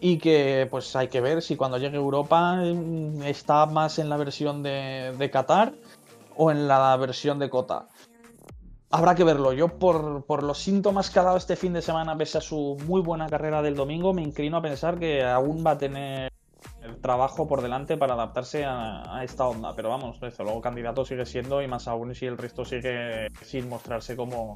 y 0.00 0.18
que 0.18 0.68
pues 0.70 0.94
hay 0.94 1.08
que 1.08 1.20
ver 1.20 1.42
si 1.42 1.56
cuando 1.56 1.78
llegue 1.78 1.96
a 1.96 2.00
Europa 2.00 2.56
mm, 2.56 3.22
está 3.22 3.66
más 3.66 3.98
en 3.98 4.08
la 4.08 4.16
versión 4.16 4.62
de, 4.62 5.14
de 5.16 5.30
Qatar 5.30 5.74
o 6.36 6.50
en 6.50 6.68
la 6.68 6.96
versión 6.96 7.38
de 7.38 7.50
Cota. 7.50 7.88
Habrá 8.90 9.14
que 9.14 9.24
verlo. 9.24 9.52
Yo, 9.52 9.68
por, 9.68 10.24
por, 10.24 10.42
los 10.42 10.58
síntomas 10.58 11.10
que 11.10 11.18
ha 11.18 11.22
dado 11.22 11.36
este 11.36 11.56
fin 11.56 11.74
de 11.74 11.82
semana, 11.82 12.16
pese 12.16 12.38
a 12.38 12.40
su 12.40 12.78
muy 12.86 13.02
buena 13.02 13.28
carrera 13.28 13.60
del 13.60 13.74
domingo, 13.74 14.14
me 14.14 14.22
inclino 14.22 14.56
a 14.56 14.62
pensar 14.62 14.98
que 14.98 15.22
aún 15.22 15.62
va 15.66 15.72
a 15.72 15.78
tener 15.78 16.32
trabajo 17.00 17.46
por 17.48 17.62
delante 17.62 17.96
para 17.96 18.14
adaptarse 18.14 18.64
a, 18.64 19.20
esta 19.22 19.46
onda. 19.46 19.74
Pero 19.74 19.88
vamos, 19.88 20.22
eso, 20.22 20.42
luego 20.44 20.60
candidato 20.60 21.04
sigue 21.04 21.26
siendo 21.26 21.62
y 21.62 21.68
más 21.68 21.88
aún 21.88 22.14
si 22.14 22.26
el 22.26 22.38
resto 22.38 22.64
sigue 22.64 23.28
sin 23.42 23.68
mostrarse 23.68 24.16
como, 24.16 24.54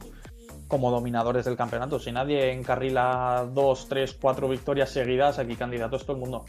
como 0.68 0.90
dominadores 0.90 1.44
del 1.44 1.56
campeonato. 1.56 1.98
Si 1.98 2.12
nadie 2.12 2.52
encarrila 2.52 3.48
dos, 3.52 3.88
tres, 3.88 4.16
cuatro 4.20 4.48
victorias 4.48 4.90
seguidas, 4.90 5.38
aquí 5.38 5.56
candidato 5.56 5.96
es 5.96 6.02
todo 6.02 6.16
el 6.16 6.20
mundo. 6.20 6.44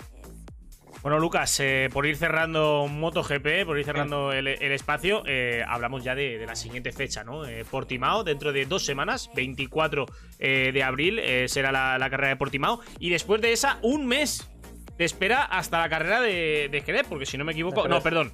Bueno, 1.01 1.19
Lucas, 1.19 1.59
eh, 1.59 1.89
por 1.91 2.05
ir 2.05 2.15
cerrando 2.15 2.87
MotoGP, 2.87 3.65
por 3.65 3.77
ir 3.77 3.83
cerrando 3.83 4.31
el, 4.31 4.47
espacio, 4.47 5.21
eh, 5.25 5.61
hablamos 5.67 6.01
ya 6.01 6.15
de, 6.15 6.45
la 6.45 6.55
siguiente 6.55 6.93
fecha, 6.93 7.25
¿no? 7.25 7.45
Eh, 7.45 7.65
Portimao, 7.69 8.23
dentro 8.23 8.53
de 8.53 8.65
dos 8.65 8.85
semanas, 8.85 9.29
24 9.35 10.05
de 10.39 10.83
abril, 10.83 11.21
será 11.47 11.73
la, 11.73 11.97
la, 11.97 12.09
carrera 12.09 12.29
de 12.29 12.35
Portimao. 12.37 12.79
Y 12.99 13.09
después 13.09 13.41
de 13.41 13.51
esa, 13.51 13.79
un 13.81 14.05
mes 14.05 14.49
te 14.97 15.05
espera 15.05 15.43
hasta 15.43 15.79
la 15.79 15.89
carrera 15.89 16.21
de, 16.21 16.69
de 16.71 16.81
Jerez, 16.81 17.05
porque 17.07 17.25
si 17.25 17.37
no 17.37 17.45
me 17.45 17.53
equivoco. 17.53 17.87
No, 17.87 18.01
perdón. 18.01 18.31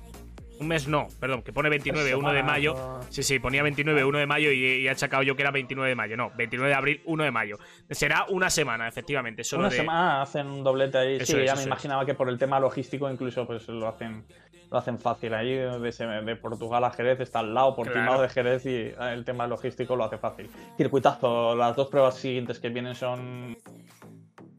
Un 0.59 0.67
mes 0.67 0.89
no, 0.89 1.07
perdón, 1.21 1.41
que 1.41 1.53
pone 1.53 1.69
29, 1.69 2.15
1 2.15 2.33
de 2.33 2.43
mayo. 2.43 2.99
Sí, 3.09 3.23
sí, 3.23 3.39
ponía 3.39 3.63
29, 3.63 4.03
1 4.03 4.17
de 4.19 4.25
mayo 4.25 4.51
y, 4.51 4.89
ha 4.89 4.91
achacado 4.91 5.23
yo 5.23 5.37
que 5.37 5.41
era 5.41 5.51
29 5.51 5.87
de 5.87 5.95
mayo. 5.95 6.17
No, 6.17 6.31
29 6.35 6.69
de 6.69 6.75
abril, 6.75 7.01
1 7.05 7.23
de 7.23 7.31
mayo. 7.31 7.57
Será 7.89 8.25
una 8.27 8.49
semana, 8.49 8.85
efectivamente. 8.85 9.45
Solo 9.45 9.61
una 9.61 9.69
de... 9.69 9.77
semana 9.77 10.21
hacen 10.21 10.47
un 10.47 10.61
doblete 10.61 10.97
ahí. 10.97 11.25
sí, 11.25 11.45
ya 11.45 11.55
me 11.55 11.63
imaginaba 11.63 12.05
que 12.05 12.13
por 12.13 12.27
el 12.27 12.37
tema 12.37 12.59
logístico 12.59 13.09
incluso 13.09 13.47
pues 13.47 13.69
lo 13.69 13.87
hacen 13.87 14.25
lo 14.69 14.77
hacen 14.77 14.99
fácil. 14.99 15.33
Ahí 15.33 15.55
de, 15.55 16.35
Portugal 16.41 16.83
a 16.83 16.91
Jerez 16.91 17.19
está 17.21 17.39
al 17.39 17.53
lado, 17.53 17.75
por 17.75 17.91
claro. 17.91 18.21
de 18.21 18.29
Jerez 18.29 18.65
y 18.65 18.93
el 18.99 19.25
tema 19.25 19.47
logístico 19.47 19.95
lo 19.95 20.03
hace 20.03 20.17
fácil. 20.17 20.49
Circuitazo, 20.77 21.55
las 21.55 21.75
dos 21.75 21.87
pruebas 21.87 22.15
siguientes 22.15 22.59
que 22.59 22.69
vienen 22.69 22.95
son 22.95 23.57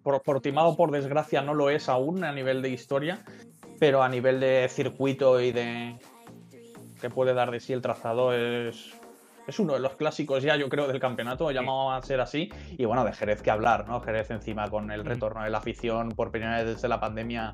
Portimao, 0.02 0.76
por 0.76 0.90
desgracia, 0.90 1.42
no 1.42 1.54
lo 1.54 1.70
es 1.70 1.88
aún 1.88 2.24
a 2.24 2.32
nivel 2.32 2.62
de 2.62 2.70
historia, 2.70 3.24
pero 3.78 4.02
a 4.02 4.08
nivel 4.08 4.40
de 4.40 4.68
circuito 4.68 5.40
y 5.40 5.52
de 5.52 5.98
que 7.00 7.10
puede 7.10 7.34
dar 7.34 7.50
de 7.50 7.60
sí 7.60 7.72
el 7.72 7.80
trazado 7.80 8.32
es, 8.34 8.94
es 9.50 9.58
uno 9.58 9.74
de 9.74 9.80
los 9.80 9.94
clásicos 9.94 10.42
ya, 10.42 10.56
yo 10.56 10.68
creo, 10.68 10.88
del 10.88 10.98
campeonato, 10.98 11.50
llamado 11.50 11.92
a 11.92 12.02
ser 12.02 12.20
así. 12.20 12.50
Y 12.78 12.84
bueno, 12.84 13.04
de 13.04 13.12
Jerez 13.12 13.42
que 13.42 13.50
hablar, 13.50 13.86
¿no? 13.86 14.00
Jerez 14.00 14.30
encima 14.30 14.68
con 14.68 14.90
el 14.90 15.04
retorno 15.04 15.42
de 15.44 15.50
la 15.50 15.58
afición 15.58 16.10
por 16.10 16.30
primera 16.30 16.56
vez 16.56 16.66
desde 16.66 16.88
la 16.88 16.98
pandemia 16.98 17.52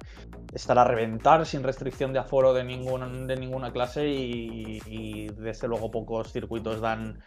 estará 0.53 0.83
a 0.83 0.85
reventar 0.85 1.45
sin 1.47 1.63
restricción 1.63 2.13
de 2.13 2.19
aforo 2.19 2.55
de, 2.55 2.65
ningún, 2.65 3.27
de 3.27 3.37
ninguna 3.37 3.73
clase 3.73 4.07
y, 4.09 5.27
desde 5.37 5.69
luego 5.69 5.91
pocos 5.91 6.33
circuitos 6.33 6.81
dan, 6.81 7.21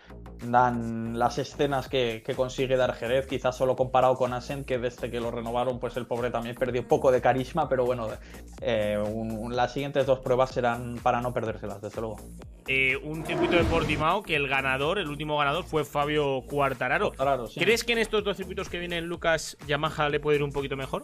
dan 0.45 1.17
las 1.17 1.37
escenas 1.37 1.89
que, 1.89 2.23
consigue 2.35 2.77
dar 2.77 2.93
Jerez, 2.93 3.27
quizás 3.27 3.57
solo 3.57 3.75
comparado 3.75 4.15
con 4.15 4.33
Asen, 4.33 4.63
que 4.63 4.77
desde 4.77 5.09
que 5.09 5.19
lo 5.19 5.31
renovaron, 5.31 5.79
pues 5.79 5.97
el 5.97 6.05
pobre 6.05 6.29
también 6.29 6.55
perdió 6.55 6.87
poco 6.87 7.11
de 7.11 7.21
carisma, 7.21 7.67
pero 7.67 7.85
bueno, 7.85 8.07
eh, 8.61 8.97
las 9.49 9.73
siguientes 9.73 10.05
dos 10.05 10.19
pruebas 10.19 10.51
serán 10.51 10.95
para 11.01 11.21
no 11.21 11.33
perdérselas, 11.33 11.81
desde 11.81 12.01
luego. 12.01 12.17
Eh, 12.71 12.95
un 12.97 13.25
circuito 13.25 13.55
de 13.55 13.63
Portimao 13.63 14.21
que 14.21 14.35
el 14.35 14.47
ganador, 14.61 14.99
el 14.99 15.07
último 15.07 15.37
ganador 15.37 15.63
fue 15.63 15.85
Fabio 15.85 16.43
Cuartararo. 16.47 17.13
¿Crees 17.55 17.83
que 17.83 17.93
en 17.93 17.99
estos 17.99 18.23
dos 18.23 18.37
circuitos 18.37 18.69
que 18.69 18.79
vienen 18.79 19.05
Lucas 19.05 19.57
Yamaha 19.67 20.09
le 20.09 20.19
puede 20.19 20.37
ir 20.37 20.43
un 20.43 20.51
poquito 20.51 20.75
mejor? 20.75 21.03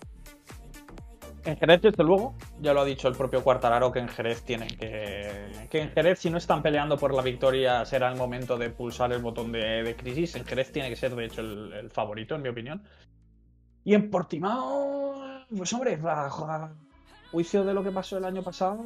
En 1.46 1.58
Jerez, 1.58 1.82
desde 1.84 2.04
luego, 2.04 2.36
ya 2.60 2.74
lo 2.74 2.82
ha 2.82 2.86
dicho 2.86 3.08
el 3.08 3.16
propio 3.16 3.44
Cuartararo 3.44 3.92
que 3.92 4.00
en 4.00 4.08
Jerez 4.08 4.44
tienen 4.44 4.68
que. 4.68 5.68
Que 5.70 5.82
en 5.82 5.92
Jerez, 5.92 6.20
si 6.20 6.32
no 6.32 6.40
están 6.40 6.64
peleando 6.64 6.98
por 6.98 7.14
la 7.14 7.22
victoria, 7.22 7.86
será 7.86 8.10
el 8.10 8.18
momento 8.18 8.58
de 8.58 8.72
pulsar 8.72 9.14
el 9.14 9.22
botón 9.22 9.52
de, 9.52 9.96
crisis. 9.96 10.36
En 10.36 10.44
Jerez 10.44 10.72
tiene 10.72 10.90
que 10.90 10.96
ser, 10.96 11.16
de 11.16 11.26
hecho, 11.26 11.42
el, 11.42 11.92
favorito, 11.92 12.34
en 12.34 12.42
mi 12.42 12.50
opinión. 12.50 12.84
Y 13.84 13.94
en 13.94 14.10
Portimao, 14.10 15.46
pues 15.56 15.72
hombre, 15.72 16.00
a 16.04 16.72
juicio 17.32 17.64
de 17.64 17.74
lo 17.76 17.84
que 17.84 17.92
pasó 17.92 18.18
el 18.18 18.26
año 18.26 18.42
pasado, 18.42 18.86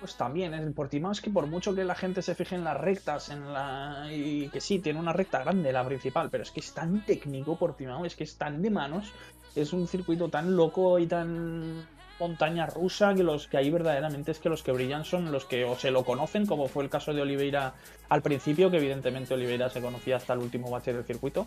pues 0.00 0.16
también, 0.16 0.54
el 0.54 0.72
Portimao 0.72 1.12
es 1.12 1.20
que 1.20 1.30
por 1.30 1.46
mucho 1.46 1.74
que 1.74 1.84
la 1.84 1.94
gente 1.94 2.22
se 2.22 2.34
fije 2.34 2.54
en 2.54 2.64
las 2.64 2.76
rectas, 2.76 3.28
en 3.28 3.52
la 3.52 4.08
y 4.10 4.48
que 4.48 4.60
sí, 4.60 4.78
tiene 4.78 4.98
una 4.98 5.12
recta 5.12 5.40
grande 5.40 5.72
la 5.72 5.84
principal, 5.84 6.30
pero 6.30 6.42
es 6.42 6.50
que 6.50 6.60
es 6.60 6.72
tan 6.72 7.04
técnico 7.04 7.56
Portimao, 7.56 8.04
es 8.06 8.16
que 8.16 8.24
es 8.24 8.36
tan 8.36 8.62
de 8.62 8.70
manos, 8.70 9.12
es 9.54 9.72
un 9.72 9.86
circuito 9.86 10.28
tan 10.28 10.56
loco 10.56 10.98
y 10.98 11.06
tan 11.06 11.86
montaña 12.18 12.66
rusa 12.66 13.14
que 13.14 13.22
los 13.22 13.46
que 13.46 13.56
ahí 13.56 13.70
verdaderamente 13.70 14.30
es 14.30 14.38
que 14.38 14.50
los 14.50 14.62
que 14.62 14.72
brillan 14.72 15.04
son 15.04 15.32
los 15.32 15.46
que 15.46 15.64
o 15.64 15.76
se 15.76 15.90
lo 15.90 16.04
conocen, 16.04 16.46
como 16.46 16.68
fue 16.68 16.84
el 16.84 16.90
caso 16.90 17.14
de 17.14 17.22
Oliveira 17.22 17.74
al 18.08 18.22
principio, 18.22 18.70
que 18.70 18.76
evidentemente 18.76 19.34
Oliveira 19.34 19.70
se 19.70 19.80
conocía 19.80 20.16
hasta 20.16 20.34
el 20.34 20.40
último 20.40 20.70
bache 20.70 20.92
del 20.92 21.04
circuito, 21.04 21.46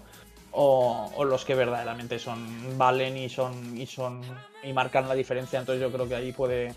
o, 0.51 1.11
o, 1.15 1.25
los 1.25 1.45
que 1.45 1.55
verdaderamente 1.55 2.19
son 2.19 2.77
valen 2.77 3.17
y 3.17 3.29
son 3.29 3.77
y 3.77 3.85
son 3.85 4.21
y 4.63 4.73
marcan 4.73 5.07
la 5.07 5.15
diferencia. 5.15 5.59
Entonces 5.59 5.81
yo 5.81 5.91
creo 5.91 6.07
que 6.07 6.15
ahí 6.15 6.31
puede 6.31 6.73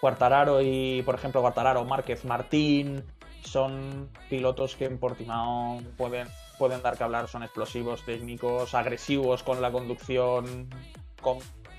Cuartararo 0.00 0.62
y, 0.62 1.02
por 1.02 1.14
ejemplo, 1.14 1.42
Cuartararo, 1.42 1.84
Márquez, 1.84 2.24
Martín, 2.24 3.04
son 3.44 4.08
pilotos 4.28 4.76
que 4.76 4.86
en 4.86 4.98
Portimao 4.98 5.80
pueden, 5.96 6.28
pueden 6.58 6.82
dar 6.82 6.96
que 6.96 7.04
hablar, 7.04 7.28
son 7.28 7.42
explosivos, 7.42 8.02
técnicos, 8.04 8.74
agresivos 8.74 9.42
con 9.42 9.60
la 9.60 9.70
conducción, 9.70 10.68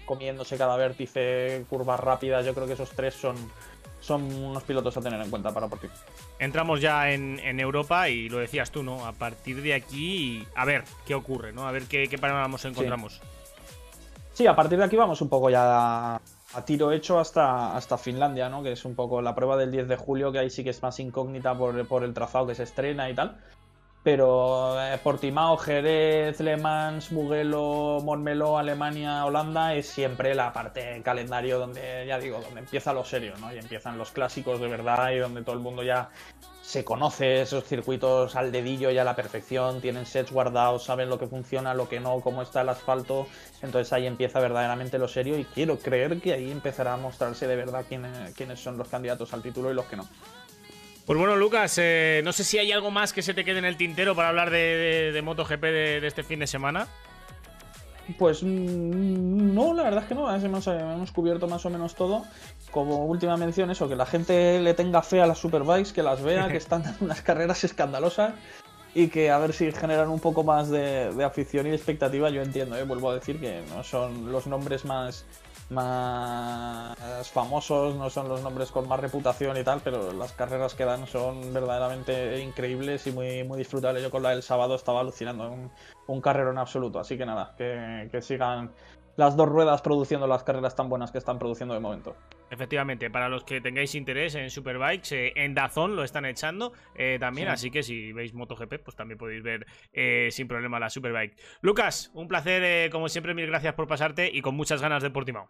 comiéndose 0.05 0.57
cada 0.57 0.75
vértice, 0.77 1.65
curvas 1.69 1.99
rápidas. 1.99 2.45
Yo 2.45 2.53
creo 2.53 2.67
que 2.67 2.73
esos 2.73 2.91
tres 2.91 3.15
son, 3.15 3.35
son 3.99 4.23
unos 4.23 4.63
pilotos 4.63 4.95
a 4.97 5.01
tener 5.01 5.19
en 5.19 5.29
cuenta 5.29 5.51
para 5.51 5.67
Portimao. 5.67 5.97
Entramos 6.37 6.79
ya 6.79 7.11
en, 7.11 7.59
Europa 7.59 8.07
y 8.09 8.29
lo 8.29 8.37
decías 8.37 8.69
tú, 8.71 8.83
¿no? 8.83 9.05
A 9.05 9.13
partir 9.13 9.61
de 9.63 9.73
aquí, 9.73 10.45
a 10.55 10.65
ver 10.65 10.83
qué 11.05 11.15
ocurre, 11.15 11.53
¿no? 11.53 11.67
A 11.67 11.71
ver 11.71 11.83
qué, 11.83 12.07
qué 12.07 12.19
panoramas 12.19 12.65
encontramos. 12.65 13.13
Sí. 13.13 14.43
sí, 14.43 14.47
a 14.47 14.55
partir 14.55 14.77
de 14.77 14.85
aquí 14.85 14.95
vamos 14.95 15.21
un 15.21 15.29
poco 15.29 15.49
ya 15.49 16.19
a 16.53 16.65
tiro 16.65 16.91
hecho 16.91 17.19
hasta, 17.19 17.75
hasta 17.75 17.97
Finlandia, 17.97 18.49
¿no? 18.49 18.63
Que 18.63 18.73
es 18.73 18.85
un 18.85 18.95
poco 18.95 19.21
la 19.21 19.35
prueba 19.35 19.57
del 19.57 19.71
10 19.71 19.87
de 19.87 19.95
julio, 19.95 20.31
que 20.31 20.39
ahí 20.39 20.49
sí 20.49 20.63
que 20.63 20.71
es 20.71 20.81
más 20.81 20.99
incógnita 20.99 21.57
por, 21.57 21.87
por 21.87 22.03
el 22.03 22.13
trazado 22.13 22.47
que 22.47 22.55
se 22.55 22.63
estrena 22.63 23.09
y 23.09 23.15
tal. 23.15 23.37
Pero 24.03 24.81
eh, 24.81 24.97
Portimao, 25.03 25.57
Jerez, 25.57 26.39
Le 26.39 26.57
Mans, 26.57 27.11
Mugello, 27.11 27.99
Montmeló, 28.01 28.57
Alemania, 28.57 29.25
Holanda 29.25 29.75
es 29.75 29.87
siempre 29.87 30.33
la 30.33 30.51
parte 30.51 31.01
calendario 31.03 31.59
donde, 31.59 32.05
ya 32.07 32.17
digo, 32.17 32.41
donde 32.41 32.61
empieza 32.61 32.93
lo 32.93 33.05
serio, 33.05 33.33
¿no? 33.39 33.53
Y 33.53 33.59
empiezan 33.59 33.99
los 33.99 34.11
clásicos 34.11 34.59
de 34.59 34.67
verdad 34.67 35.11
y 35.11 35.19
donde 35.19 35.43
todo 35.43 35.55
el 35.55 35.61
mundo 35.61 35.83
ya 35.83 36.09
se 36.71 36.85
conoce 36.85 37.41
esos 37.41 37.65
circuitos 37.65 38.37
al 38.37 38.49
dedillo 38.49 38.91
y 38.91 38.97
a 38.97 39.03
la 39.03 39.13
perfección, 39.13 39.81
tienen 39.81 40.05
sets 40.05 40.31
guardados, 40.31 40.85
saben 40.85 41.09
lo 41.09 41.19
que 41.19 41.27
funciona, 41.27 41.73
lo 41.73 41.89
que 41.89 41.99
no, 41.99 42.21
cómo 42.21 42.41
está 42.41 42.61
el 42.61 42.69
asfalto. 42.69 43.27
Entonces 43.61 43.91
ahí 43.91 44.07
empieza 44.07 44.39
verdaderamente 44.39 44.97
lo 44.97 45.09
serio 45.09 45.37
y 45.37 45.43
quiero 45.43 45.79
creer 45.79 46.21
que 46.21 46.31
ahí 46.31 46.49
empezará 46.49 46.93
a 46.93 46.97
mostrarse 46.97 47.45
de 47.45 47.57
verdad 47.57 47.83
quiénes, 47.89 48.33
quiénes 48.35 48.61
son 48.61 48.77
los 48.77 48.87
candidatos 48.87 49.33
al 49.33 49.41
título 49.41 49.69
y 49.69 49.73
los 49.73 49.83
que 49.87 49.97
no. 49.97 50.07
Pues 51.05 51.19
bueno, 51.19 51.35
Lucas, 51.35 51.77
eh, 51.77 52.21
no 52.23 52.31
sé 52.31 52.45
si 52.45 52.57
hay 52.57 52.71
algo 52.71 52.89
más 52.89 53.11
que 53.11 53.21
se 53.21 53.33
te 53.33 53.43
quede 53.43 53.59
en 53.59 53.65
el 53.65 53.75
tintero 53.75 54.15
para 54.15 54.29
hablar 54.29 54.49
de, 54.49 55.19
MotoGP 55.21 55.61
de, 55.61 56.07
este 56.07 56.23
fin 56.23 56.39
de 56.39 56.47
semana. 56.47 56.87
Pues 58.17 58.43
mm, 58.43 59.53
no, 59.53 59.73
la 59.73 59.83
verdad 59.83 60.03
es 60.03 60.09
que 60.09 60.15
no, 60.15 60.33
hemos, 60.33 60.67
hemos, 60.67 61.11
cubierto 61.11 61.47
más 61.47 61.65
o 61.65 61.69
menos 61.69 61.95
todo. 61.95 62.23
Como 62.71 63.05
última 63.05 63.37
mención, 63.37 63.71
eso, 63.71 63.87
que 63.87 63.95
la 63.95 64.05
gente 64.05 64.59
le 64.59 64.73
tenga 64.73 65.01
fe 65.01 65.21
a 65.21 65.27
las 65.27 65.37
Superbikes, 65.37 65.93
que 65.93 66.03
las 66.03 66.21
vea, 66.21 66.47
que 66.47 66.57
están 66.65 66.83
en 66.83 66.95
unas 67.01 67.21
carreras 67.21 67.63
escandalosas 67.63 68.33
y 68.93 69.07
que 69.07 69.31
a 69.31 69.37
ver 69.37 69.53
si 69.53 69.71
generan 69.71 70.09
un 70.09 70.19
poco 70.19 70.43
más 70.43 70.69
de, 70.69 71.13
afición 71.23 71.67
y 71.67 71.69
de 71.69 71.75
expectativa. 71.75 72.29
Yo 72.29 72.41
entiendo, 72.41 72.77
¿eh? 72.77 72.83
vuelvo 72.83 73.11
a 73.11 73.15
decir 73.15 73.39
que 73.39 73.61
no 73.69 73.83
son 73.83 74.31
los 74.31 74.47
nombres 74.47 74.85
más 74.85 75.25
más 75.71 77.29
famosos, 77.31 77.95
no 77.95 78.09
son 78.09 78.27
los 78.27 78.41
nombres 78.41 78.71
con 78.71 78.87
más 78.87 78.99
reputación 78.99 79.57
y 79.57 79.63
tal, 79.63 79.81
pero 79.83 80.11
las 80.11 80.33
carreras 80.33 80.75
que 80.75 80.85
dan 80.85 81.07
son 81.07 81.53
verdaderamente 81.53 82.39
increíbles 82.41 83.07
y 83.07 83.11
muy, 83.11 83.43
muy 83.43 83.57
disfrutables. 83.57 84.03
Yo 84.03 84.11
con 84.11 84.23
la 84.23 84.31
del 84.31 84.43
sábado 84.43 84.75
estaba 84.75 84.99
alucinando, 84.99 85.49
un, 85.49 85.71
un 86.07 86.21
carrero 86.21 86.51
en 86.51 86.57
absoluto, 86.57 86.99
así 86.99 87.17
que 87.17 87.25
nada, 87.25 87.55
que, 87.57 88.09
que 88.11 88.21
sigan 88.21 88.71
las 89.17 89.35
dos 89.35 89.47
ruedas 89.49 89.81
produciendo 89.81 90.27
las 90.27 90.43
carreras 90.43 90.75
tan 90.75 90.89
buenas 90.89 91.11
que 91.11 91.17
están 91.17 91.37
produciendo 91.39 91.73
de 91.73 91.79
momento. 91.79 92.15
Efectivamente, 92.49 93.09
para 93.09 93.29
los 93.29 93.43
que 93.43 93.61
tengáis 93.61 93.95
interés 93.95 94.35
en 94.35 94.49
Superbikes, 94.49 95.15
eh, 95.15 95.33
en 95.35 95.53
Dazón 95.53 95.95
lo 95.95 96.03
están 96.03 96.25
echando 96.25 96.73
eh, 96.95 97.17
también, 97.19 97.47
Sí. 97.47 97.53
así 97.53 97.71
que 97.71 97.83
si 97.83 98.11
veis 98.13 98.33
MotoGP, 98.33 98.79
pues 98.83 98.95
también 98.95 99.17
podéis 99.17 99.41
ver 99.43 99.65
eh, 99.93 100.27
sin 100.31 100.47
problema 100.47 100.79
la 100.79 100.89
Superbike. 100.89 101.35
Lucas, 101.61 102.11
un 102.13 102.27
placer, 102.27 102.61
eh, 102.63 102.89
como 102.91 103.07
siempre, 103.09 103.33
mil 103.33 103.47
gracias 103.47 103.73
por 103.73 103.87
pasarte 103.87 104.29
y 104.31 104.41
con 104.41 104.55
muchas 104.55 104.81
ganas 104.81 105.01
de 105.03 105.09
Portimao. 105.09 105.49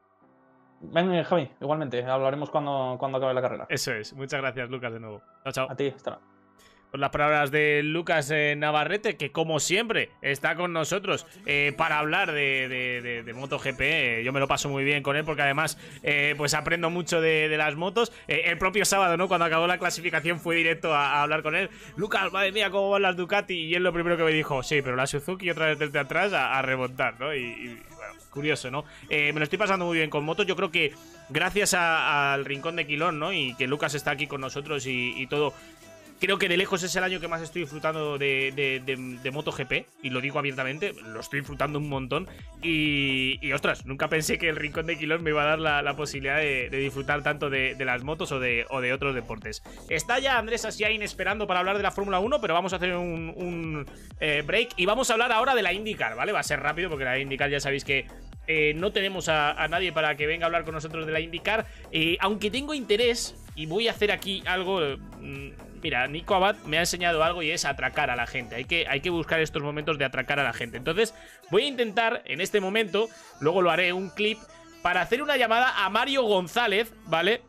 Ven, 0.84 1.24
Javi, 1.24 1.50
igualmente, 1.62 2.04
hablaremos 2.06 2.50
cuando, 2.50 2.96
cuando 3.00 3.20
acabe 3.20 3.34
la 3.36 3.42
carrera. 3.42 3.66
Eso 3.70 3.94
es, 3.94 4.14
muchas 4.14 4.42
gracias, 4.42 4.70
Lucas, 4.70 4.92
de 4.92 5.00
nuevo. 5.00 5.22
Chao, 5.44 5.52
chao. 5.54 5.68
A 5.72 5.76
ti, 5.76 5.88
hasta 5.96 6.12
luego. 6.12 6.41
Las 6.94 7.10
palabras 7.12 7.52
de 7.52 7.82
Lucas 7.84 8.30
eh, 8.32 8.56
Navarrete, 8.58 9.16
que 9.16 9.32
como 9.32 9.60
siempre 9.60 10.10
está 10.22 10.56
con 10.56 10.74
nosotros 10.74 11.26
eh, 11.46 11.74
para 11.78 12.00
hablar 12.00 12.32
de, 12.34 12.68
de- 12.68 13.24
de- 13.24 13.34
MotoGP. 13.34 13.80
Eh, 13.82 14.22
yo 14.26 14.34
me 14.34 14.40
lo 14.42 14.48
paso 14.48 14.68
muy 14.70 14.84
bien 14.84 15.02
con 15.02 15.16
él 15.16 15.24
porque 15.24 15.42
además 15.42 15.78
eh, 16.04 16.36
pues 16.38 16.54
aprendo 16.54 16.90
mucho 16.90 17.22
de, 17.22 17.48
las 17.58 17.76
motos. 17.76 18.12
El 18.28 18.58
propio 18.58 18.84
sábado, 18.86 19.16
¿no? 19.18 19.28
Cuando 19.28 19.46
acabó 19.46 19.68
la 19.68 19.78
clasificación 19.78 20.40
fui 20.40 20.56
directo 20.58 20.94
a, 20.94 21.22
hablar 21.22 21.44
con 21.44 21.56
él. 21.56 21.70
Lucas, 21.96 22.32
madre 22.32 22.52
mía, 22.52 22.70
¿cómo 22.70 22.90
van 22.90 23.04
las 23.04 23.16
Ducati? 23.16 23.54
Y 23.54 23.76
él 23.76 23.84
lo 23.84 23.94
primero 23.94 24.18
que 24.18 24.24
me 24.24 24.32
dijo, 24.32 24.62
sí, 24.64 24.82
pero 24.82 24.96
la 24.96 25.08
Suzuki 25.08 25.50
otra 25.50 25.68
vez 25.68 25.80
desde 25.80 26.00
atrás 26.00 26.34
a, 26.34 26.58
a 26.58 26.62
remontar, 26.62 27.20
¿no? 27.20 27.34
Y, 27.34 27.80
bueno, 27.96 28.14
curioso, 28.32 28.70
¿no? 28.70 28.84
Me 29.10 29.32
lo 29.34 29.44
estoy 29.44 29.58
pasando 29.60 29.86
muy 29.86 29.98
bien 29.98 30.10
con 30.10 30.24
motos. 30.26 30.46
Yo 30.46 30.56
creo 30.56 30.72
que 30.72 30.94
gracias 31.30 31.74
al 31.74 32.44
Rincón 32.46 32.76
de 32.76 32.86
Quilón, 32.86 33.20
¿no? 33.20 33.32
Y 33.32 33.56
que 33.56 33.68
Lucas 33.68 33.94
está 33.94 34.12
aquí 34.12 34.28
con 34.28 34.42
nosotros 34.42 34.86
y 34.88 35.26
todo 35.28 35.54
creo 36.22 36.38
que 36.38 36.48
de 36.48 36.56
lejos 36.56 36.84
es 36.84 36.96
el 36.96 37.04
año 37.04 37.20
que 37.20 37.28
más 37.28 37.42
estoy 37.42 37.64
disfrutando 37.64 38.20
de, 38.20 38.54
de, 38.56 38.80
de- 39.22 39.32
MotoGP, 39.32 39.88
y 40.04 40.12
lo 40.12 40.22
digo 40.22 40.38
abiertamente, 40.38 40.94
lo 41.08 41.20
estoy 41.20 41.40
disfrutando 41.40 41.80
un 41.80 41.90
montón. 41.90 42.28
Y, 42.62 43.40
y, 43.42 43.52
ostras, 43.54 43.88
nunca 43.88 44.08
pensé 44.08 44.38
que 44.38 44.48
el 44.48 44.56
Rincón 44.56 44.86
de 44.86 45.00
Quilón 45.00 45.24
me 45.24 45.32
iba 45.32 45.42
a 45.42 45.58
dar 45.58 45.60
la, 45.60 45.96
posibilidad 45.96 46.38
de, 46.38 46.70
disfrutar 46.70 47.24
tanto 47.24 47.50
de, 47.50 47.76
las 47.80 48.04
motos 48.04 48.32
o 48.32 48.40
de, 48.40 48.68
o 48.70 48.82
de 48.82 48.94
otros 48.94 49.16
deportes. 49.16 49.64
Está 49.90 50.20
ya 50.20 50.38
Andrés 50.38 50.64
Asiain 50.64 51.02
esperando 51.02 51.48
para 51.48 51.60
hablar 51.60 51.78
de 51.78 51.84
la 51.84 51.92
Fórmula 51.92 52.20
1, 52.20 52.40
pero 52.40 52.54
vamos 52.54 52.72
a 52.74 52.76
hacer 52.76 52.96
un, 52.96 53.86
eh, 54.20 54.44
break 54.46 54.74
y 54.78 54.86
vamos 54.86 55.10
a 55.10 55.14
hablar 55.14 55.32
ahora 55.32 55.56
de 55.56 55.64
la 55.64 55.74
IndyCar, 55.74 56.16
¿vale? 56.16 56.32
Va 56.32 56.42
a 56.42 56.44
ser 56.44 56.60
rápido 56.60 56.90
porque 56.90 57.06
la 57.06 57.18
IndyCar 57.18 57.50
ya 57.50 57.60
sabéis 57.60 57.84
que 57.84 58.06
eh, 58.46 58.74
no 58.76 58.92
tenemos 58.92 59.28
a, 59.28 59.52
a 59.52 59.68
nadie 59.68 59.92
para 59.92 60.16
que 60.16 60.28
venga 60.28 60.46
a 60.46 60.48
hablar 60.48 60.66
con 60.66 60.76
nosotros 60.76 61.08
de 61.08 61.12
la 61.14 61.20
IndyCar. 61.20 61.66
Eh, 61.92 62.18
aunque 62.20 62.52
tengo 62.52 62.76
interés 62.76 63.36
y 63.56 63.66
voy 63.66 63.88
a 63.88 63.92
hacer 63.92 64.12
aquí 64.12 64.44
algo. 64.46 64.80
mm, 65.20 65.50
Mira, 65.84 66.08
Nico 66.08 66.36
Abad 66.36 66.58
me 66.66 66.78
ha 66.78 66.82
enseñado 66.82 67.24
algo 67.24 67.42
y 67.42 67.50
es 67.50 67.66
atracar 67.66 68.12
a 68.12 68.16
la 68.16 68.28
gente. 68.28 68.56
Hay 68.56 68.66
que, 68.66 68.86
hay 68.88 69.02
que 69.02 69.10
buscar 69.10 69.40
estos 69.40 69.64
momentos 69.64 69.98
de 69.98 70.06
atracar 70.06 70.40
a 70.40 70.44
la 70.44 70.54
gente. 70.54 70.78
Entonces, 70.78 71.16
voy 71.50 71.64
a 71.64 71.68
intentar 71.68 72.22
en 72.26 72.40
este 72.40 72.62
momento, 72.62 73.10
luego 73.40 73.64
lo 73.64 73.72
haré 73.72 73.92
un 73.92 74.10
clip, 74.10 74.38
para 74.84 75.02
hacer 75.02 75.22
una 75.24 75.38
llamada 75.38 75.84
a 75.84 75.90
Mario 75.90 76.24
González, 76.24 76.94
¿vale? 77.06 77.42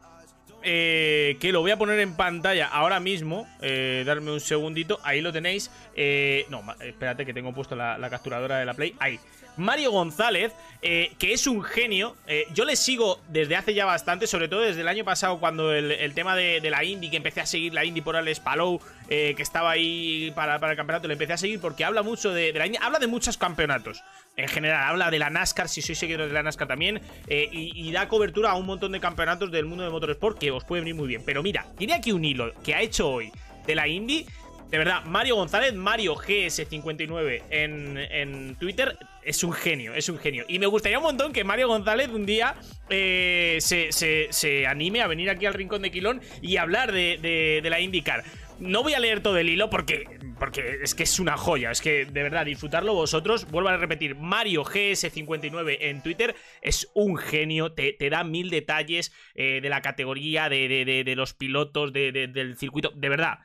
Eh, 0.62 1.36
que 1.40 1.50
lo 1.52 1.60
voy 1.60 1.72
a 1.72 1.76
poner 1.76 1.98
en 2.00 2.14
pantalla 2.14 2.68
ahora 2.68 3.00
mismo. 3.00 3.46
Eh, 3.60 4.02
darme 4.06 4.30
un 4.30 4.40
segundito. 4.40 4.98
Ahí 5.02 5.20
lo 5.20 5.32
tenéis. 5.32 5.70
Eh, 5.94 6.46
no, 6.50 6.62
espérate 6.80 7.26
que 7.26 7.34
tengo 7.34 7.52
puesto 7.52 7.74
la, 7.74 7.98
la 7.98 8.10
capturadora 8.10 8.58
de 8.58 8.64
la 8.64 8.74
Play. 8.74 8.94
Ahí. 8.98 9.18
Mario 9.56 9.90
González, 9.90 10.52
eh, 10.84 11.12
que 11.18 11.32
es 11.32 11.46
un 11.46 11.62
genio. 11.62 12.16
Eh, 12.26 12.46
yo 12.54 12.64
le 12.64 12.74
sigo 12.76 13.20
desde 13.28 13.56
hace 13.56 13.74
ya 13.74 13.84
bastante, 13.84 14.26
sobre 14.26 14.48
todo 14.48 14.60
desde 14.60 14.80
el 14.80 14.88
año 14.88 15.04
pasado, 15.04 15.38
cuando 15.38 15.72
el, 15.72 16.14
tema 16.14 16.34
de, 16.34 16.60
la 16.70 16.82
Indy, 16.82 17.10
que 17.10 17.18
empecé 17.18 17.40
a 17.40 17.46
seguir 17.46 17.72
la 17.72 17.84
Indy 17.84 18.00
por 18.00 18.16
Alex 18.16 18.40
Palou, 18.40 18.80
eh, 19.08 19.34
que 19.36 19.42
estaba 19.42 19.70
ahí 19.70 20.32
para, 20.34 20.56
el 20.56 20.76
campeonato, 20.76 21.06
le 21.06 21.14
empecé 21.14 21.34
a 21.34 21.36
seguir 21.36 21.60
porque 21.60 21.84
habla 21.84 22.02
mucho 22.02 22.32
de, 22.32 22.52
la 22.52 22.66
Indy. 22.66 22.78
Habla 22.80 22.98
de 22.98 23.06
muchos 23.06 23.36
campeonatos. 23.36 24.02
En 24.36 24.48
general, 24.48 24.82
habla 24.88 25.10
de 25.10 25.18
la 25.18 25.30
NASCAR, 25.30 25.68
si 25.68 25.82
sois 25.82 25.98
seguidores 25.98 26.28
de 26.28 26.34
la 26.34 26.42
NASCAR 26.42 26.66
también, 26.66 27.00
y, 27.28 27.92
da 27.92 28.08
cobertura 28.08 28.50
a 28.50 28.54
un 28.54 28.66
montón 28.66 28.92
de 28.92 29.00
campeonatos 29.00 29.52
del 29.52 29.66
mundo 29.66 29.84
de 29.84 29.90
motorsport 29.90 30.38
que 30.38 30.50
os 30.50 30.64
puede 30.64 30.80
venir 30.80 30.94
muy 30.94 31.06
bien. 31.06 31.22
Pero 31.24 31.42
mira, 31.42 31.66
tiene 31.76 31.92
aquí 31.92 32.12
un 32.12 32.24
hilo 32.24 32.52
que 32.62 32.74
ha 32.74 32.80
hecho 32.80 33.08
hoy 33.10 33.30
de 33.66 33.74
la 33.74 33.86
Indy. 33.86 34.26
De 34.70 34.78
verdad, 34.78 35.04
Mario 35.04 35.36
González, 35.36 35.74
Mario 35.74 36.16
GS59 36.16 37.42
en, 37.50 37.98
en 37.98 38.56
Twitter, 38.56 38.96
es 39.24 39.42
un 39.44 39.52
genio, 39.52 39.94
es 39.94 40.08
un 40.08 40.18
genio. 40.18 40.44
Y 40.48 40.58
me 40.58 40.66
gustaría 40.66 40.98
un 40.98 41.04
montón 41.04 41.32
que 41.32 41.44
Mario 41.44 41.68
González 41.68 42.08
un 42.08 42.26
día 42.26 42.54
eh, 42.90 43.58
se, 43.60 43.92
se- 43.92 44.28
se 44.30 44.66
anime 44.66 45.00
a 45.02 45.06
venir 45.06 45.30
aquí 45.30 45.46
al 45.46 45.54
Rincón 45.54 45.82
de 45.82 45.90
Quilón 45.90 46.20
y 46.40 46.56
hablar 46.56 46.92
de, 46.92 47.18
de- 47.20 47.60
de 47.62 47.70
la 47.70 47.80
IndyCar. 47.80 48.24
No 48.58 48.82
voy 48.84 48.94
a 48.94 49.00
leer 49.00 49.20
todo 49.22 49.38
el 49.38 49.48
hilo 49.48 49.70
porque, 49.70 50.04
porque 50.38 50.78
es 50.82 50.94
que 50.94 51.02
es 51.02 51.18
una 51.18 51.36
joya. 51.36 51.70
Es 51.72 51.80
que, 51.80 52.04
de 52.04 52.22
verdad, 52.22 52.44
disfrutarlo 52.46 52.94
vosotros. 52.94 53.50
Vuelvo 53.50 53.70
a 53.70 53.76
repetir, 53.76 54.14
Mario 54.14 54.62
GS59 54.64 55.78
en 55.80 56.02
Twitter 56.02 56.34
es 56.60 56.88
un 56.94 57.16
genio. 57.16 57.72
Te, 57.72 57.92
te 57.92 58.08
da 58.10 58.22
mil 58.22 58.50
detalles 58.50 59.12
eh, 59.34 59.60
de 59.60 59.68
la 59.68 59.80
categoría, 59.82 60.48
de, 60.48 60.68
de- 60.68 60.84
de- 60.84 61.02
de 61.04 61.16
los 61.16 61.34
pilotos, 61.34 61.92
de- 61.92 62.12
de- 62.12 62.28
del 62.28 62.56
circuito. 62.56 62.92
De 62.94 63.08
verdad, 63.08 63.38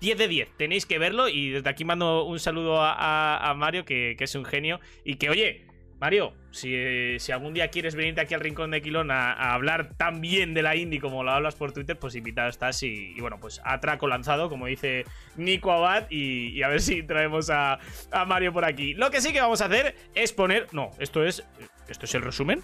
10 0.00 0.18
de 0.18 0.28
10, 0.28 0.56
tenéis 0.56 0.86
que 0.86 0.98
verlo 0.98 1.28
y 1.28 1.50
desde 1.50 1.68
aquí 1.68 1.84
mando 1.84 2.24
un 2.24 2.40
saludo 2.40 2.80
a, 2.80 3.50
a- 3.50 3.54
Mario, 3.54 3.84
que, 3.84 4.16
es 4.18 4.34
un 4.34 4.44
genio, 4.44 4.80
y 5.04 5.16
que, 5.16 5.28
oye, 5.30 5.66
Mario, 6.00 6.32
si, 6.50 7.18
si 7.18 7.30
algún 7.30 7.52
día 7.52 7.68
quieres 7.68 7.94
venirte 7.94 8.22
aquí 8.22 8.32
al 8.32 8.40
Rincón 8.40 8.70
de 8.70 8.80
Quilón 8.80 9.10
a, 9.10 9.52
hablar 9.52 9.94
tan 9.98 10.22
bien 10.22 10.54
de 10.54 10.62
la 10.62 10.74
Indy 10.74 10.98
como 10.98 11.22
lo 11.22 11.30
hablas 11.30 11.54
por 11.56 11.72
Twitter, 11.72 11.98
pues 11.98 12.14
invitado 12.14 12.48
estás 12.48 12.82
y, 12.82 13.12
y 13.14 13.20
bueno, 13.20 13.38
pues 13.38 13.60
atraco 13.64 14.08
lanzado, 14.08 14.48
como 14.48 14.66
dice 14.66 15.04
Nico 15.36 15.72
Abad, 15.72 16.06
y, 16.08 16.48
y 16.48 16.62
a 16.62 16.68
ver 16.68 16.80
si 16.80 17.02
traemos 17.02 17.50
a, 17.50 17.78
a 18.10 18.24
Mario 18.24 18.54
por 18.54 18.64
aquí. 18.64 18.94
Lo 18.94 19.10
que 19.10 19.20
sí 19.20 19.34
que 19.34 19.42
vamos 19.42 19.60
a 19.60 19.66
hacer 19.66 19.94
es 20.14 20.32
poner... 20.32 20.68
No, 20.72 20.90
esto 20.98 21.22
es... 21.24 21.44
¿Esto 21.88 22.06
es 22.06 22.14
el 22.14 22.22
resumen? 22.22 22.62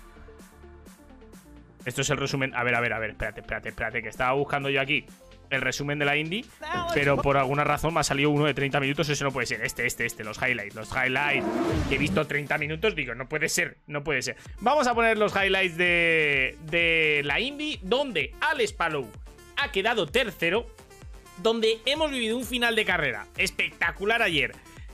Esto 1.84 2.00
es 2.00 2.10
el 2.10 2.16
resumen. 2.16 2.54
A 2.54 2.64
ver, 2.64 2.74
a 2.74 2.80
ver, 2.80 2.92
a 2.92 2.98
ver, 2.98 3.10
espérate, 3.10 3.40
espérate, 3.40 3.68
espérate, 3.68 4.02
que 4.02 4.08
estaba 4.08 4.32
buscando 4.32 4.70
yo 4.70 4.80
aquí 4.80 5.04
el 5.50 5.60
resumen 5.60 5.98
de 5.98 6.04
la 6.04 6.16
indie, 6.16 6.44
pero 6.94 7.16
por 7.16 7.36
alguna 7.36 7.64
razón 7.64 7.94
me 7.94 8.00
ha 8.00 8.04
salido 8.04 8.30
uno 8.30 8.46
de 8.46 8.54
30 8.54 8.80
minutos. 8.80 9.08
Eso 9.08 9.24
no 9.24 9.32
puede 9.32 9.46
ser. 9.46 9.62
Este, 9.62 9.86
este, 9.86 10.06
este, 10.06 10.24
los 10.24 10.38
highlights, 10.38 10.74
los 10.74 10.90
highlights. 10.90 11.46
Que 11.88 11.96
he 11.96 11.98
visto 11.98 12.26
30 12.26 12.58
minutos, 12.58 12.94
digo, 12.94 13.14
no 13.14 13.28
puede 13.28 13.48
ser, 13.48 13.78
no 13.86 14.02
puede 14.04 14.22
ser. 14.22 14.36
Vamos 14.60 14.86
a 14.86 14.94
poner 14.94 15.18
los 15.18 15.34
highlights 15.34 15.76
de, 15.76 16.56
de 16.70 17.22
la 17.24 17.40
indie, 17.40 17.78
donde 17.82 18.34
Alex 18.40 18.72
Palou 18.72 19.10
ha 19.56 19.70
quedado 19.72 20.06
tercero, 20.06 20.66
donde 21.38 21.78
hemos 21.86 22.10
vivido 22.10 22.36
un 22.36 22.44
final 22.44 22.76
de 22.76 22.84
carrera 22.84 23.26
espectacular 23.36 24.22
ayer 24.22 24.52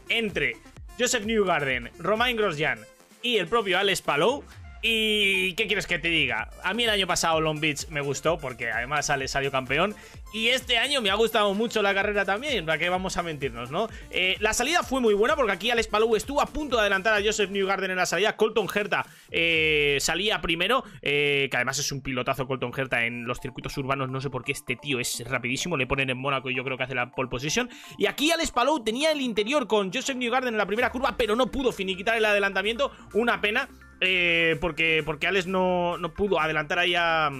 entre 0.08 0.56
Joseph 0.98 1.24
Newgarden, 1.24 1.90
Romain 1.98 2.36
Grosjean 2.36 2.80
y 3.22 3.38
el 3.38 3.46
propio 3.46 3.78
Alex 3.78 4.02
Palou. 4.02 4.44
¿Y 4.84 5.54
qué 5.54 5.68
quieres 5.68 5.86
que 5.86 6.00
te 6.00 6.08
diga? 6.08 6.50
A 6.64 6.74
mí 6.74 6.82
el 6.82 6.90
año 6.90 7.06
pasado 7.06 7.40
Long 7.40 7.60
Beach 7.60 7.86
me 7.88 8.00
gustó 8.00 8.36
porque 8.38 8.72
además 8.72 9.08
Alex 9.10 9.30
salió 9.30 9.52
campeón. 9.52 9.94
Y 10.32 10.48
este 10.48 10.78
año 10.78 11.00
me 11.00 11.10
ha 11.10 11.14
gustado 11.14 11.52
mucho 11.54 11.82
la 11.82 11.94
carrera 11.94 12.24
también, 12.24 12.64
para 12.64 12.78
que 12.78 12.88
vamos 12.88 13.16
a 13.16 13.22
mentirnos, 13.22 13.70
¿no? 13.70 13.88
Eh, 14.10 14.36
la 14.40 14.54
salida 14.54 14.82
fue 14.82 15.00
muy 15.00 15.14
buena 15.14 15.36
porque 15.36 15.52
aquí 15.52 15.70
Alex 15.70 15.88
Palou 15.88 16.16
estuvo 16.16 16.40
a 16.40 16.46
punto 16.46 16.76
de 16.76 16.80
adelantar 16.80 17.14
a 17.14 17.24
Joseph 17.24 17.50
Newgarden 17.50 17.90
en 17.90 17.98
la 17.98 18.06
salida. 18.06 18.34
Colton 18.34 18.66
Herta 18.74 19.06
eh, 19.30 19.98
salía 20.00 20.40
primero, 20.40 20.84
eh, 21.02 21.48
que 21.50 21.56
además 21.56 21.78
es 21.78 21.92
un 21.92 22.00
pilotazo 22.00 22.46
Colton 22.46 22.72
Herta 22.76 23.04
en 23.04 23.24
los 23.24 23.40
circuitos 23.40 23.76
urbanos. 23.76 24.08
No 24.08 24.20
sé 24.20 24.30
por 24.30 24.42
qué 24.42 24.52
este 24.52 24.74
tío 24.74 24.98
es 24.98 25.22
rapidísimo, 25.28 25.76
le 25.76 25.86
ponen 25.86 26.10
en 26.10 26.18
Mónaco 26.18 26.50
y 26.50 26.56
yo 26.56 26.64
creo 26.64 26.76
que 26.76 26.84
hace 26.84 26.94
la 26.94 27.10
pole 27.12 27.28
position. 27.28 27.68
Y 27.98 28.06
aquí 28.06 28.30
Alex 28.32 28.50
Palou 28.50 28.82
tenía 28.82 29.12
el 29.12 29.20
interior 29.20 29.68
con 29.68 29.92
Joseph 29.92 30.16
Newgarden 30.16 30.54
en 30.54 30.58
la 30.58 30.66
primera 30.66 30.90
curva, 30.90 31.14
pero 31.16 31.36
no 31.36 31.50
pudo 31.50 31.72
finiquitar 31.72 32.16
el 32.16 32.24
adelantamiento. 32.24 32.90
Una 33.12 33.40
pena, 33.42 33.68
eh, 34.02 34.56
porque, 34.60 35.02
porque 35.04 35.26
Alex 35.26 35.46
no, 35.46 35.96
no 35.98 36.12
pudo 36.14 36.40
adelantar 36.40 36.78
ahí 36.78 36.94
a, 36.96 37.30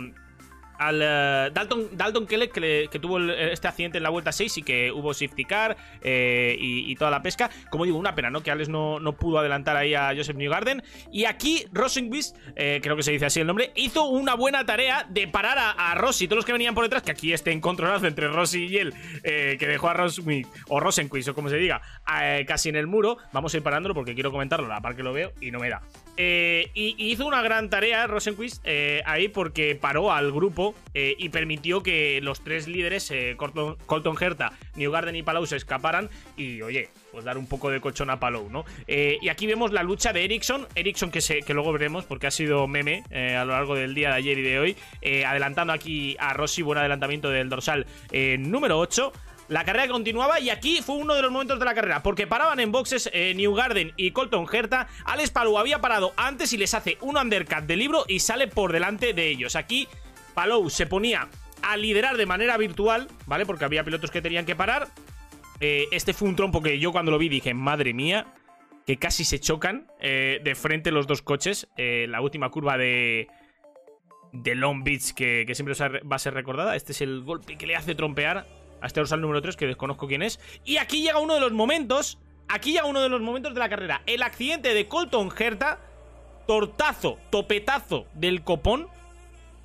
eh, 0.91 1.51
Dalton, 1.53 1.89
Dalton 1.93 2.27
Kellett 2.27 2.53
que, 2.53 2.99
tuvo 3.01 3.19
este 3.21 3.69
accidente 3.69 3.99
en 3.99 4.05
la 4.05 4.11
vuelta 4.11 4.33
6 4.33 4.59
y 4.59 4.63
que 4.63 4.93
hubo 4.93 5.13
safety 5.15 5.45
car 5.45 5.77
eh, 6.03 6.57
y, 6.59 6.91
y 6.91 6.97
toda 6.97 7.11
la 7.11 7.23
pesca. 7.23 7.51
Como 7.71 7.85
digo, 7.85 7.99
una 7.99 8.15
pena, 8.15 8.31
¿no? 8.31 8.43
Que 8.43 8.51
Alex 8.51 8.69
no, 8.69 9.01
pudo 9.19 9.39
adelantar 9.39 9.77
ahí 9.77 9.95
a 9.95 10.13
Joseph 10.17 10.37
Newgarden. 10.37 10.83
Y 11.11 11.25
aquí 11.25 11.67
Rosenquist, 11.73 12.37
eh, 12.57 12.81
creo 12.83 12.97
que 12.97 13.03
se 13.03 13.13
dice 13.13 13.27
así 13.27 13.41
el 13.41 13.47
nombre, 13.47 13.73
hizo 13.75 14.05
una 14.05 14.35
buena 14.35 14.65
tarea 14.65 15.07
de 15.09 15.29
parar 15.29 15.59
a, 15.59 15.71
a 15.71 15.95
Rossi, 15.95 16.27
todos 16.27 16.39
los 16.39 16.45
que 16.45 16.53
venían 16.53 16.75
por 16.75 16.85
detrás, 16.85 17.03
que 17.03 17.11
aquí 17.11 17.33
este 17.33 17.53
encontronazo 17.53 18.07
entre 18.07 18.29
Rossi 18.29 18.67
y 18.67 18.77
él, 18.79 18.95
que 19.23 19.67
dejó 19.67 19.89
a 19.89 19.95
Rosenquist, 19.95 20.51
o 20.69 20.81
Rosenquist, 20.81 21.29
o 21.29 21.35
como 21.35 21.49
se 21.49 21.57
diga, 21.57 21.83
casi 22.47 22.69
en 22.69 22.77
el 22.77 22.87
muro. 22.87 23.19
Vamos 23.33 23.55
a 23.55 23.57
ir 23.57 23.63
parándolo 23.63 23.95
porque 23.95 24.15
quiero 24.15 24.31
comentarlo, 24.31 24.69
la 24.69 24.81
par 24.81 24.97
que 24.97 25.03
lo 25.03 25.13
veo 25.13 25.33
y 25.41 25.51
no 25.51 25.59
me 25.59 25.69
da. 25.69 25.83
Eh, 26.17 26.71
y, 26.75 26.95
hizo 27.13 27.27
una 27.27 27.43
gran 27.43 27.71
tarea 27.71 28.07
Rosenquist 28.07 28.65
ahí 29.05 29.29
porque 29.29 29.75
paró 29.75 30.13
al 30.13 30.33
grupo 30.33 30.72
eh, 30.95 31.15
y 31.19 31.29
permitió 31.31 31.83
que 31.83 32.21
los 32.23 32.43
tres 32.43 32.69
líderes, 32.69 33.13
Colton, 33.37 33.77
Colton, 33.87 34.17
Herta, 34.21 34.53
Newgarden 34.77 35.17
y 35.17 35.23
Palou, 35.23 35.47
se 35.47 35.57
escaparan. 35.57 36.11
Y 36.37 36.63
oye, 36.63 36.89
pues 37.11 37.25
dar 37.25 37.39
un 37.39 37.47
poco 37.47 37.71
de 37.71 37.81
colchón 37.81 38.11
a 38.11 38.19
Palou, 38.21 38.49
¿no? 38.51 38.65
y 38.87 39.29
aquí 39.29 39.47
vemos 39.47 39.73
la 39.73 39.83
lucha 39.83 40.13
de 40.13 40.25
Ericsson. 40.25 40.67
Ericsson 40.75 41.11
que, 41.11 41.21
se, 41.21 41.43
que 41.43 41.55
luego 41.55 41.73
veremos 41.73 42.05
porque 42.05 42.27
ha 42.27 42.31
sido 42.31 42.67
meme 42.69 43.05
a 43.11 43.45
lo 43.45 43.53
largo 43.53 43.75
del 43.75 43.95
día 43.95 44.11
de 44.11 44.15
ayer 44.17 44.39
y 44.39 44.43
de 44.43 44.59
hoy. 44.59 44.77
adelantando 45.27 45.73
aquí 45.73 46.17
a 46.19 46.33
Rossi, 46.33 46.63
buen 46.63 46.79
adelantamiento 46.79 47.31
del 47.31 47.49
dorsal 47.49 47.87
número 48.39 48.79
8. 48.79 49.13
La 49.53 49.65
carrera 49.67 49.89
continuaba 49.89 50.41
y 50.41 50.49
aquí 50.49 50.81
fue 50.81 50.97
uno 50.97 51.15
de 51.15 51.21
los 51.21 51.31
momentos 51.31 51.59
de 51.59 51.67
la 51.67 51.75
carrera, 51.75 52.03
porque 52.03 52.27
paraban 52.27 52.59
en 52.59 52.73
boxes 52.73 53.11
eh, 53.13 53.35
New 53.35 53.55
Garden 53.55 53.93
y 53.99 54.13
Colton 54.13 54.47
Herta. 54.51 54.89
Alex 55.05 55.31
Palou 55.31 55.59
había 55.59 55.81
parado 55.81 56.15
antes 56.17 56.55
y 56.55 56.57
les 56.57 56.73
hace 56.73 56.97
un 57.03 57.19
undercut 57.19 57.65
de 57.65 57.77
libro 57.77 58.07
y 58.09 58.21
sale 58.21 58.49
por 58.49 58.73
delante 58.73 59.13
de 59.13 59.29
ellos. 59.29 59.55
Aquí 59.55 59.89
Palou 60.35 60.69
se 60.71 60.87
ponía 60.87 61.29
a 61.63 61.77
liderar 61.77 62.17
de 62.17 62.27
manera 62.27 62.57
virtual, 62.57 63.09
¿vale? 63.27 63.47
Porque 63.47 63.65
había 63.65 63.85
pilotos 63.85 64.11
que 64.11 64.23
tenían 64.23 64.45
que 64.45 64.57
parar. 64.57 64.89
Eh, 65.61 65.87
este 65.93 66.13
fue 66.13 66.29
un 66.29 66.37
trompo 66.37 66.63
que 66.63 66.79
yo 66.79 66.93
cuando 66.93 67.11
lo 67.11 67.19
vi 67.19 67.29
dije, 67.29 67.55
madre 67.55 67.95
mía, 67.95 68.27
que 68.87 68.97
casi 68.97 69.25
se 69.25 69.39
chocan 69.39 69.87
eh, 70.01 70.41
de 70.43 70.55
frente 70.55 70.91
los 70.91 71.07
dos 71.07 71.23
coches. 71.23 71.69
la 71.77 72.21
última 72.21 72.51
curva 72.51 72.77
de, 72.77 73.29
de 74.33 74.55
Long 74.55 74.83
Beach, 74.83 75.13
que, 75.13 75.45
que 75.47 75.55
siempre 75.55 75.75
va 76.01 76.17
a 76.17 76.19
ser 76.19 76.35
recordada. 76.35 76.75
Este 76.75 76.93
es 76.93 77.01
el 77.01 77.23
golpe 77.23 77.57
que 77.57 77.67
le 77.67 77.77
hace 77.77 77.95
trompear 77.95 78.47
a 78.81 78.87
este 78.87 79.01
dorsal 79.01 79.21
número 79.21 79.41
3, 79.41 79.57
que 79.57 79.67
desconozco 79.67 80.09
quién 80.09 80.23
es. 80.23 80.41
Y 80.65 80.79
aquí 80.79 81.03
llega 81.03 81.19
uno 81.19 81.35
de 81.35 81.41
los 81.41 81.53
momentos, 81.53 82.19
aquí 82.49 82.73
llega 82.73 82.85
uno 82.85 83.01
de 83.01 83.09
los 83.09 83.21
momentos 83.21 83.55
de 83.55 83.61
la 83.61 83.69
carrera. 83.69 84.03
El 84.07 84.23
accidente 84.23 84.75
de 84.75 84.89
Colton 84.89 85.31
Herta, 85.39 85.81
tortazo, 86.47 87.19
topetazo 87.31 88.07
del 88.15 88.43
copón. 88.43 88.89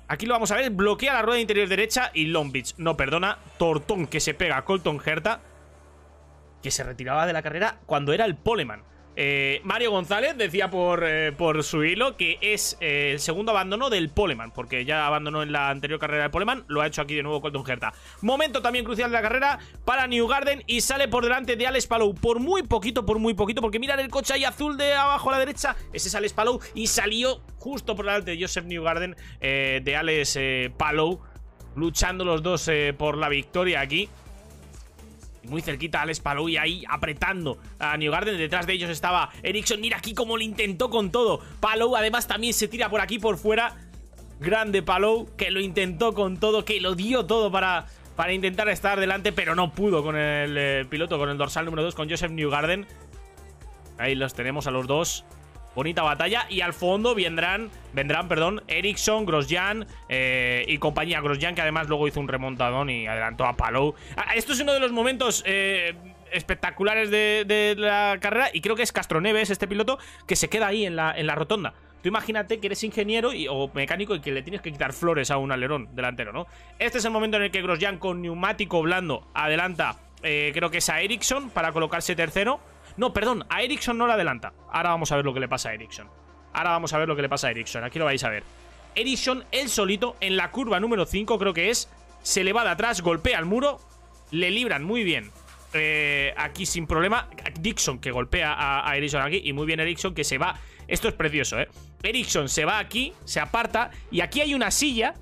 Aquí 0.08 0.24
lo 0.24 0.32
vamos 0.32 0.50
a 0.50 0.56
ver, 0.56 0.70
bloquea 0.70 1.12
la 1.12 1.22
rueda 1.22 1.38
interior 1.38 1.68
derecha 1.68 2.10
y 2.14 2.26
Long 2.26 2.50
Beach 2.50 2.74
no 2.78 2.96
perdona. 2.96 3.38
Tortón 3.58 4.06
que 4.06 4.20
se 4.20 4.32
pega 4.32 4.56
a 4.56 4.64
Colton 4.64 5.00
Herta, 5.04 5.40
que 6.62 6.70
se 6.70 6.82
retiraba 6.82 7.26
de 7.26 7.34
la 7.34 7.42
carrera 7.42 7.80
cuando 7.84 8.14
era 8.14 8.24
el 8.24 8.34
poleman. 8.34 8.82
Eh, 9.20 9.60
Mario 9.64 9.90
González 9.90 10.36
decía 10.38 10.70
por, 10.70 11.02
eh, 11.04 11.32
por 11.32 11.64
su 11.64 11.82
hilo 11.82 12.16
que 12.16 12.38
es 12.40 12.78
eh, 12.80 13.10
el 13.14 13.18
segundo 13.18 13.50
abandono 13.50 13.90
del 13.90 14.10
Poleman, 14.10 14.52
porque 14.52 14.84
ya 14.84 15.08
abandonó 15.08 15.42
en 15.42 15.50
la 15.50 15.70
anterior 15.70 15.98
carrera 15.98 16.22
del 16.22 16.30
Poleman, 16.30 16.64
lo 16.68 16.82
ha 16.82 16.86
hecho 16.86 17.02
aquí 17.02 17.16
de 17.16 17.24
nuevo 17.24 17.40
Colton 17.40 17.68
Herta. 17.68 17.92
Momento 18.22 18.62
también 18.62 18.84
crucial 18.84 19.10
de 19.10 19.16
la 19.16 19.22
carrera 19.22 19.58
para 19.84 20.06
New 20.06 20.28
Garden 20.28 20.62
y 20.68 20.82
sale 20.82 21.08
por 21.08 21.24
delante 21.24 21.56
de 21.56 21.66
Alex 21.66 21.88
Palou 21.88 22.14
por 22.14 22.38
muy 22.38 22.62
poquito, 22.62 23.04
por 23.04 23.18
muy 23.18 23.34
poquito, 23.34 23.60
porque 23.60 23.80
miran 23.80 23.98
el 23.98 24.08
coche 24.08 24.34
ahí 24.34 24.44
azul 24.44 24.76
de 24.76 24.94
abajo 24.94 25.30
a 25.30 25.32
la 25.32 25.38
derecha, 25.40 25.74
ese 25.92 26.06
es 26.06 26.14
Alex 26.14 26.32
Palou 26.32 26.60
y 26.76 26.86
salió 26.86 27.40
justo 27.56 27.96
por 27.96 28.04
delante 28.04 28.30
de 28.30 28.40
Joseph 28.40 28.66
New 28.66 28.84
Garden, 28.84 29.16
de 29.40 29.96
Alex 29.96 30.38
Palou, 30.76 31.18
luchando 31.74 32.24
los 32.24 32.44
dos 32.44 32.70
por 32.96 33.16
la 33.16 33.28
victoria 33.28 33.80
aquí 33.80 34.08
muy 35.48 35.62
cerquita 35.62 36.02
Alex 36.02 36.20
Palou 36.20 36.48
y 36.48 36.56
ahí 36.56 36.84
apretando 36.88 37.58
a 37.78 37.96
New 37.96 38.10
Garden. 38.10 38.36
Detrás 38.36 38.66
de 38.66 38.74
ellos 38.74 38.90
estaba 38.90 39.30
Ericsson. 39.42 39.80
Mira 39.80 39.98
aquí 39.98 40.14
cómo 40.14 40.36
lo 40.36 40.42
intentó 40.42 40.90
con 40.90 41.10
todo. 41.10 41.40
Palou 41.60 41.96
además 41.96 42.26
también 42.26 42.54
se 42.54 42.68
tira 42.68 42.88
por 42.88 43.00
aquí 43.00 43.18
por 43.18 43.38
fuera. 43.38 43.76
Grande 44.40 44.82
Palou 44.82 45.34
que 45.36 45.50
lo 45.50 45.60
intentó 45.60 46.14
con 46.14 46.38
todo, 46.38 46.64
que 46.64 46.80
lo 46.80 46.94
dio 46.94 47.26
todo 47.26 47.50
para, 47.50 47.86
para 48.14 48.32
intentar 48.32 48.68
estar 48.68 49.00
delante, 49.00 49.32
pero 49.32 49.54
no 49.54 49.72
pudo 49.72 50.02
con 50.02 50.16
el 50.16 50.56
eh, 50.56 50.86
piloto, 50.88 51.18
con 51.18 51.28
el 51.28 51.38
dorsal 51.38 51.64
número 51.64 51.82
2, 51.82 51.94
con 51.94 52.08
Joseph 52.08 52.30
Newgarden. 52.30 52.86
Ahí 53.98 54.14
los 54.14 54.34
tenemos 54.34 54.66
a 54.68 54.70
los 54.70 54.86
dos. 54.86 55.24
Bonita 55.78 56.02
batalla. 56.02 56.44
Y 56.50 56.60
al 56.60 56.72
fondo 56.72 57.14
vendrán, 57.14 57.70
vendrán 57.92 58.26
perdón, 58.26 58.64
Ericsson, 58.66 59.24
Grosjean 59.24 59.86
eh, 60.08 60.64
y 60.66 60.78
compañía. 60.78 61.20
Grosjean 61.20 61.54
que 61.54 61.60
además 61.60 61.86
luego 61.88 62.08
hizo 62.08 62.18
un 62.18 62.26
remontadón 62.26 62.90
y 62.90 63.06
adelantó 63.06 63.44
a 63.44 63.56
Palou. 63.56 63.94
Ah, 64.16 64.34
esto 64.34 64.54
es 64.54 64.60
uno 64.60 64.72
de 64.72 64.80
los 64.80 64.90
momentos... 64.90 65.44
Eh, 65.46 65.94
espectaculares 66.30 67.10
de, 67.10 67.74
la 67.78 68.18
carrera 68.20 68.50
y 68.52 68.60
creo 68.60 68.76
que 68.76 68.82
es 68.82 68.92
Castroneves, 68.92 69.48
este 69.48 69.66
piloto, 69.66 69.98
que 70.26 70.36
se 70.36 70.50
queda 70.50 70.66
ahí 70.66 70.84
en 70.84 70.94
la, 70.94 71.16
en 71.16 71.26
la 71.26 71.34
rotonda. 71.34 71.72
Tú 72.02 72.08
imagínate 72.10 72.60
que 72.60 72.66
eres 72.66 72.84
ingeniero 72.84 73.30
o 73.48 73.70
mecánico 73.72 74.14
y 74.14 74.20
que 74.20 74.30
le 74.30 74.42
tienes 74.42 74.60
que 74.60 74.70
quitar 74.70 74.92
flores 74.92 75.30
a 75.30 75.38
un 75.38 75.52
alerón 75.52 75.88
delantero, 75.94 76.34
¿no? 76.34 76.46
Este 76.78 76.98
es 76.98 77.04
el 77.06 77.12
momento 77.12 77.38
en 77.38 77.44
el 77.44 77.50
que 77.50 77.62
Grosjean 77.62 77.96
con 77.96 78.20
neumático 78.20 78.82
blando 78.82 79.26
adelanta, 79.32 79.96
eh, 80.22 80.50
creo 80.52 80.70
que 80.70 80.78
es 80.78 80.88
a 80.90 81.00
Ericsson 81.00 81.48
para 81.48 81.72
colocarse 81.72 82.14
tercero. 82.14 82.60
No, 82.98 83.12
perdón, 83.14 83.46
a 83.48 83.62
Ericsson 83.62 83.96
no 83.96 84.06
le 84.06 84.12
adelanta. 84.12 84.52
Ahora 84.70 84.90
vamos 84.90 85.10
a 85.10 85.16
ver 85.16 85.24
lo 85.24 85.32
que 85.32 85.40
le 85.40 85.48
pasa 85.48 85.70
a 85.70 85.74
Ericsson. 85.74 86.08
Ahora 86.52 86.70
vamos 86.70 86.92
a 86.92 86.98
ver 86.98 87.08
lo 87.08 87.16
que 87.16 87.22
le 87.22 87.28
pasa 87.28 87.46
a 87.46 87.50
Ericsson. 87.52 87.84
Aquí 87.84 87.98
lo 87.98 88.04
vais 88.04 88.22
a 88.24 88.28
ver. 88.28 88.42
Ericsson, 88.94 89.44
él 89.52 89.68
solito, 89.68 90.16
en 90.20 90.36
la 90.36 90.50
curva 90.50 90.80
número 90.80 91.06
5, 91.06 91.38
creo 91.38 91.54
que 91.54 91.70
es, 91.70 91.88
se 92.22 92.42
le 92.42 92.52
va 92.52 92.64
de 92.64 92.70
atrás, 92.70 93.00
golpea 93.00 93.38
el 93.38 93.44
muro, 93.44 93.78
le 94.32 94.50
libran 94.50 94.82
muy 94.82 95.04
bien. 95.04 95.30
Eh, 95.74 96.34
aquí 96.36 96.66
sin 96.66 96.86
problema. 96.86 97.28
Dixon 97.60 97.98
que 97.98 98.10
golpea 98.10 98.52
a, 98.52 98.90
a 98.90 98.96
Ericsson 98.96 99.22
aquí. 99.22 99.40
Y 99.44 99.52
muy 99.52 99.66
bien 99.66 99.80
Ericsson 99.80 100.14
que 100.14 100.24
se 100.24 100.38
va. 100.38 100.58
Esto 100.86 101.08
es 101.08 101.14
precioso, 101.14 101.60
¿eh? 101.60 101.68
Ericsson 102.02 102.48
se 102.48 102.64
va 102.64 102.78
aquí, 102.78 103.12
se 103.24 103.40
aparta. 103.40 103.90
Y 104.10 104.20
aquí 104.20 104.40
hay 104.40 104.54
una 104.54 104.70
silla. 104.70 105.14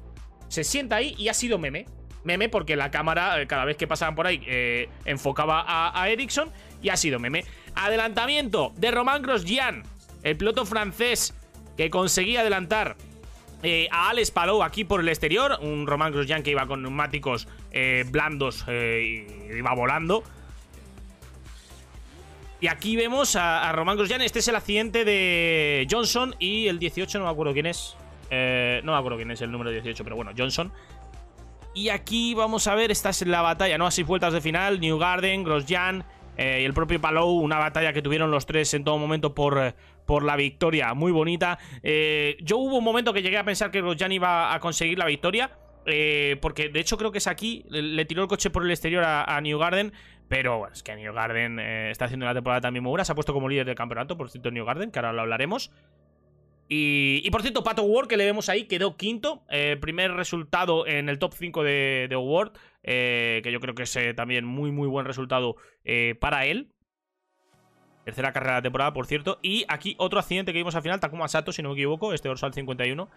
Se 0.49 0.65
sienta 0.65 0.97
ahí 0.97 1.15
y 1.19 1.29
ha 1.29 1.35
sido 1.35 1.59
meme. 1.59 1.87
Meme 2.25 2.49
porque 2.49 2.77
la 2.77 2.91
cámara, 2.91 3.41
eh, 3.41 3.47
cada 3.47 3.65
vez 3.65 3.77
que 3.77 3.87
pasaban 3.87 4.15
por 4.15 4.27
ahí, 4.27 4.43
eh, 4.47 4.89
enfocaba 5.05 5.65
a, 5.67 6.01
a 6.01 6.09
Ericsson. 6.09 6.51
Y 6.81 6.91
ha 6.91 6.97
sido 6.97 7.19
meme. 7.19 7.45
Adelantamiento 7.77 8.73
de 8.77 8.91
Romain 8.91 9.23
Grosjean, 9.23 9.85
el 10.23 10.37
piloto 10.37 10.67
francés 10.67 11.35
que 11.77 11.91
conseguía 11.91 12.41
adelantar 12.41 12.97
eh, 13.63 13.89
a 13.91 14.11
Alex 14.11 14.31
Palou 14.31 14.63
aquí 14.63 14.85
por 14.85 15.01
el 15.01 15.09
exterior. 15.09 15.59
Un 15.61 15.87
Romain 15.87 16.13
Grosjean 16.13 16.43
que 16.43 16.51
iba 16.51 16.67
con 16.67 16.83
neumáticos 16.83 17.49
eh, 17.71 18.05
blandos 18.09 18.65
eh, 18.69 19.27
y 19.51 19.57
iba 19.59 19.75
volando. 19.75 20.23
Y 22.61 22.69
aquí 22.69 22.97
vemos 22.97 23.37
a, 23.37 23.69
a, 23.69 23.73
Grosjean. 23.73 24.23
Este 24.23 24.39
es 24.39 24.49
el 24.49 24.57
accidente 24.57 25.05
de 25.05 25.87
Johnson 25.91 26.35
y 26.39 26.69
el 26.69 26.79
18, 26.79 27.19
no 27.19 27.27
me 27.27 27.31
acuerdo 27.31 27.53
quién 27.53 27.67
es. 27.67 27.97
no 28.31 28.93
me 28.93 28.99
acuerdo 28.99 29.17
quién 29.17 29.31
es 29.31 29.41
el 29.43 29.53
número 29.53 29.71
18, 29.71 30.03
pero 30.05 30.17
bueno, 30.17 30.33
Johnson. 30.37 30.73
Y 31.75 31.91
aquí 31.91 32.33
vamos 32.33 32.67
a 32.69 32.75
ver, 32.75 32.91
esta 32.91 33.11
es 33.11 33.27
la 33.27 33.43
batalla, 33.43 33.77
¿no? 33.77 33.87
Así 33.87 34.03
vueltas 34.03 34.33
de 34.33 34.41
final, 34.41 34.81
New 34.81 34.97
Garden, 34.97 35.45
Grosjean, 35.45 36.07
eh, 36.37 36.61
y 36.63 36.65
el 36.65 36.75
propio 36.75 37.01
Palou, 37.01 37.39
una 37.39 37.59
batalla 37.59 37.93
que 37.93 38.03
tuvieron 38.03 38.31
los 38.31 38.47
tres 38.47 38.75
en 38.75 38.85
todo 38.85 38.99
momento 38.99 39.35
por, 39.35 39.59
eh, 39.59 39.75
por 40.05 40.23
la 40.23 40.37
victoria, 40.37 40.93
muy 40.95 41.13
bonita. 41.13 41.59
Eh, 41.83 42.37
yo 42.41 42.59
hubo 42.59 42.77
un 42.77 42.85
momento 42.85 43.13
que 43.13 43.23
llegué 43.23 43.39
a 43.39 43.45
pensar 43.45 43.71
que 43.71 43.81
Grosjean 43.81 44.13
iba 44.13 44.55
a 44.55 44.61
conseguir 44.61 44.99
la 44.99 45.07
victoria, 45.07 45.51
porque 46.41 46.69
de 46.69 46.81
hecho 46.81 46.99
creo 46.99 47.13
que 47.13 47.19
es 47.19 47.29
aquí, 47.29 47.65
le, 47.69 48.05
tiró 48.07 48.23
el 48.23 48.29
coche 48.29 48.51
por 48.51 48.65
el 48.65 48.71
exterior 48.71 49.05
a, 49.07 49.41
New 49.41 49.57
Garden, 49.57 49.93
pero 50.29 50.59
bueno, 50.59 50.75
es 50.75 50.83
que 50.83 50.97
New 50.97 51.13
Garden 51.13 51.61
está 51.61 52.07
haciendo 52.07 52.27
una 52.27 52.35
temporada 52.35 52.61
también 52.61 52.83
muy 52.83 52.91
buena, 52.91 53.05
se 53.05 53.13
ha 53.13 53.15
puesto 53.15 53.33
como 53.33 53.49
líder 53.49 53.67
del 53.67 53.77
campeonato, 53.77 54.17
por 54.17 54.29
cierto, 54.29 54.51
New 54.51 54.65
Garden, 54.65 54.91
que 54.91 54.99
ahora 54.99 55.13
lo 55.13 55.23
hablaremos. 55.23 55.71
Y, 56.69 57.31
por 57.31 57.43
cierto, 57.43 57.63
Pato 57.63 57.85
Ward, 57.85 58.09
que 58.09 58.17
le 58.17 58.25
vemos 58.25 58.49
ahí, 58.49 58.65
quedó 58.65 58.97
quinto. 58.97 59.45
Primer 59.81 60.15
resultado 60.15 60.85
en 60.85 61.09
el 61.09 61.21
top 61.21 61.33
5 61.33 61.63
de, 61.63 62.07
de 62.09 62.15
Award. 62.17 62.55
Eh, 62.87 63.41
que 63.43 63.53
yo 63.53 63.61
creo 63.61 63.75
que 63.75 63.83
es 63.83 63.97
eh, 63.97 64.15
también 64.15 64.45
muy, 64.45 64.71
muy 64.71 64.89
buen 64.89 65.07
resultado 65.07 65.57
para 66.21 66.47
él. 66.47 66.73
Tercera 68.05 68.33
carrera 68.33 68.57
de 68.57 68.63
temporada, 68.63 68.93
por 68.93 69.07
cierto. 69.07 69.39
Y 69.43 69.65
aquí 69.69 69.97
otro 69.99 70.19
accidente 70.19 70.53
que 70.53 70.59
vimos 70.59 70.75
al 70.77 70.83
final, 70.83 71.01
Takuma 71.01 71.29
Sato, 71.29 71.53
si 71.53 71.63
no 71.63 71.71
me 71.71 71.75
equivoco, 71.75 72.13
este 72.13 72.29
dorsal 72.29 72.55
51. 72.55 73.09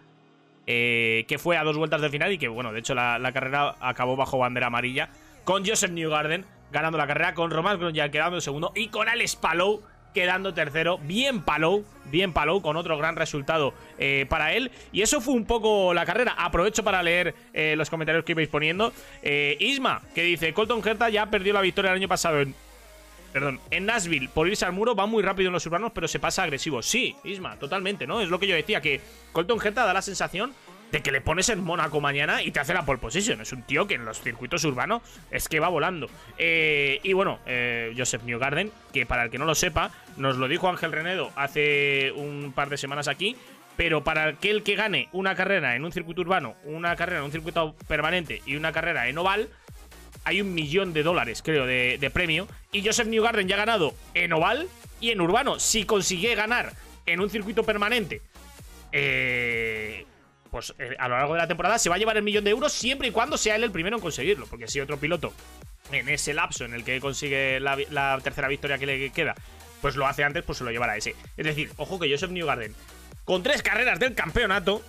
que 0.66 1.36
fue 1.38 1.56
a 1.56 1.64
dos 1.64 1.76
vueltas 1.76 2.00
de 2.00 2.10
final 2.10 2.32
y 2.32 2.38
que, 2.38 2.48
bueno, 2.48 2.72
de 2.72 2.80
hecho 2.80 2.94
la, 2.94 3.30
carrera 3.32 3.76
acabó 3.80 4.16
bajo 4.16 4.38
bandera 4.38 4.66
amarilla. 4.66 5.10
Con 5.44 5.64
Joseph 5.64 5.90
Newgarden 5.90 6.44
ganando 6.70 6.98
la 6.98 7.06
carrera, 7.06 7.34
con 7.34 7.50
Román 7.50 7.78
Grosjean 7.78 8.10
quedando 8.10 8.40
segundo 8.40 8.72
y 8.74 8.88
con 8.88 9.08
Alex 9.08 9.36
Palou 9.36 9.82
quedando 10.14 10.54
tercero. 10.54 10.98
Bien 10.98 11.42
Palou, 11.42 11.84
bien 12.06 12.32
Palou, 12.32 12.60
con 12.62 12.76
otro 12.76 12.96
gran 12.98 13.16
resultado 13.16 13.74
eh, 13.98 14.26
para 14.28 14.54
él. 14.54 14.70
Y 14.92 15.02
eso 15.02 15.20
fue 15.20 15.34
un 15.34 15.44
poco 15.44 15.94
la 15.94 16.06
carrera. 16.06 16.34
Aprovecho 16.36 16.82
para 16.84 17.02
leer 17.02 17.34
eh, 17.52 17.74
los 17.76 17.90
comentarios 17.90 18.24
que 18.24 18.32
ibais 18.32 18.48
poniendo. 18.48 18.92
Eh, 19.22 19.56
Isma, 19.60 20.02
que 20.14 20.22
dice, 20.22 20.52
Colton 20.52 20.82
Herta 20.86 21.08
ya 21.08 21.26
perdió 21.26 21.52
la 21.52 21.60
victoria 21.60 21.90
el 21.90 21.96
año 21.96 22.08
pasado 22.08 22.40
en... 22.40 22.54
Perdón, 23.32 23.60
en 23.70 23.86
Nashville, 23.86 24.28
por 24.28 24.48
irse 24.48 24.64
al 24.64 24.72
muro, 24.72 24.96
va 24.96 25.06
muy 25.06 25.22
rápido 25.22 25.46
en 25.46 25.52
los 25.52 25.64
urbanos, 25.64 25.92
pero 25.94 26.08
se 26.08 26.18
pasa 26.18 26.42
agresivo. 26.42 26.82
Sí, 26.82 27.14
Isma, 27.22 27.56
totalmente, 27.60 28.04
¿no? 28.04 28.20
Es 28.20 28.28
lo 28.28 28.40
que 28.40 28.48
yo 28.48 28.56
decía, 28.56 28.80
que 28.80 29.00
Colton 29.30 29.64
Herta 29.64 29.84
da 29.84 29.92
la 29.92 30.02
sensación 30.02 30.52
de 30.92 31.02
que 31.02 31.12
le 31.12 31.20
pones 31.20 31.48
en 31.48 31.62
Mónaco 31.62 32.00
mañana 32.00 32.42
y 32.42 32.50
te 32.50 32.60
hace 32.60 32.74
la 32.74 32.84
pole 32.84 32.98
position. 32.98 33.40
Es 33.40 33.52
un 33.52 33.62
tío 33.62 33.86
que 33.86 33.94
en 33.94 34.04
los 34.04 34.20
circuitos 34.20 34.64
urbanos 34.64 35.02
es 35.30 35.48
que 35.48 35.60
va 35.60 35.68
volando. 35.68 36.08
Eh, 36.38 37.00
y 37.02 37.12
bueno, 37.12 37.38
eh, 37.46 37.94
Joseph 37.96 38.22
Newgarden, 38.24 38.70
que 38.92 39.06
para 39.06 39.24
el 39.24 39.30
que 39.30 39.38
no 39.38 39.44
lo 39.44 39.54
sepa, 39.54 39.92
nos 40.16 40.36
lo 40.36 40.48
dijo 40.48 40.68
Ángel 40.68 40.92
Renedo 40.92 41.30
hace 41.36 42.12
un 42.12 42.52
par 42.54 42.68
de 42.68 42.76
semanas 42.76 43.08
aquí. 43.08 43.36
Pero 43.76 44.04
para 44.04 44.26
aquel 44.26 44.62
que 44.62 44.74
gane 44.74 45.08
una 45.12 45.34
carrera 45.34 45.74
en 45.74 45.84
un 45.84 45.92
circuito 45.92 46.20
urbano, 46.20 46.54
una 46.64 46.94
carrera 46.96 47.20
en 47.20 47.24
un 47.24 47.32
circuito 47.32 47.74
permanente 47.88 48.42
y 48.44 48.56
una 48.56 48.72
carrera 48.72 49.08
en 49.08 49.16
oval, 49.16 49.48
hay 50.24 50.42
un 50.42 50.52
millón 50.52 50.92
de 50.92 51.02
dólares, 51.02 51.40
creo, 51.42 51.64
de, 51.64 51.96
de 51.98 52.10
premio. 52.10 52.46
Y 52.72 52.84
Joseph 52.84 53.06
Newgarden 53.06 53.48
ya 53.48 53.54
ha 53.54 53.58
ganado 53.58 53.94
en 54.12 54.32
oval 54.34 54.68
y 55.00 55.10
en 55.10 55.20
urbano. 55.22 55.58
Si 55.58 55.84
consigue 55.84 56.34
ganar 56.34 56.74
en 57.06 57.20
un 57.20 57.30
circuito 57.30 57.62
permanente, 57.62 58.20
eh, 58.92 60.04
pues 60.50 60.74
eh, 60.78 60.96
a 60.98 61.08
lo 61.08 61.16
largo 61.16 61.34
de 61.34 61.40
la 61.40 61.48
temporada 61.48 61.78
se 61.78 61.88
va 61.88 61.96
a 61.96 61.98
llevar 61.98 62.16
el 62.16 62.22
millón 62.22 62.44
de 62.44 62.50
euros 62.50 62.72
siempre 62.72 63.08
y 63.08 63.10
cuando 63.10 63.36
sea 63.36 63.56
él 63.56 63.64
el 63.64 63.70
primero 63.70 63.96
en 63.96 64.02
conseguirlo. 64.02 64.46
Porque 64.46 64.68
si 64.68 64.80
otro 64.80 64.98
piloto 64.98 65.32
en 65.92 66.08
ese 66.08 66.34
lapso 66.34 66.64
en 66.64 66.74
el 66.74 66.84
que 66.84 67.00
consigue 67.00 67.60
la, 67.60 68.18
tercera 68.22 68.48
victoria 68.48 68.78
que 68.78 68.86
le 68.86 69.10
queda, 69.10 69.34
pues 69.80 69.96
lo 69.96 70.06
hace 70.06 70.24
antes, 70.24 70.44
pues 70.44 70.58
se 70.58 70.64
lo 70.64 70.70
llevará 70.70 70.96
ese. 70.96 71.14
Es 71.36 71.46
decir, 71.46 71.70
ojo 71.76 71.98
que 71.98 72.10
Joseph 72.10 72.30
Newgarden, 72.30 72.74
con 73.24 73.42
tres 73.42 73.62
carreras 73.62 73.98
del 73.98 74.14
campeonato, 74.14 74.82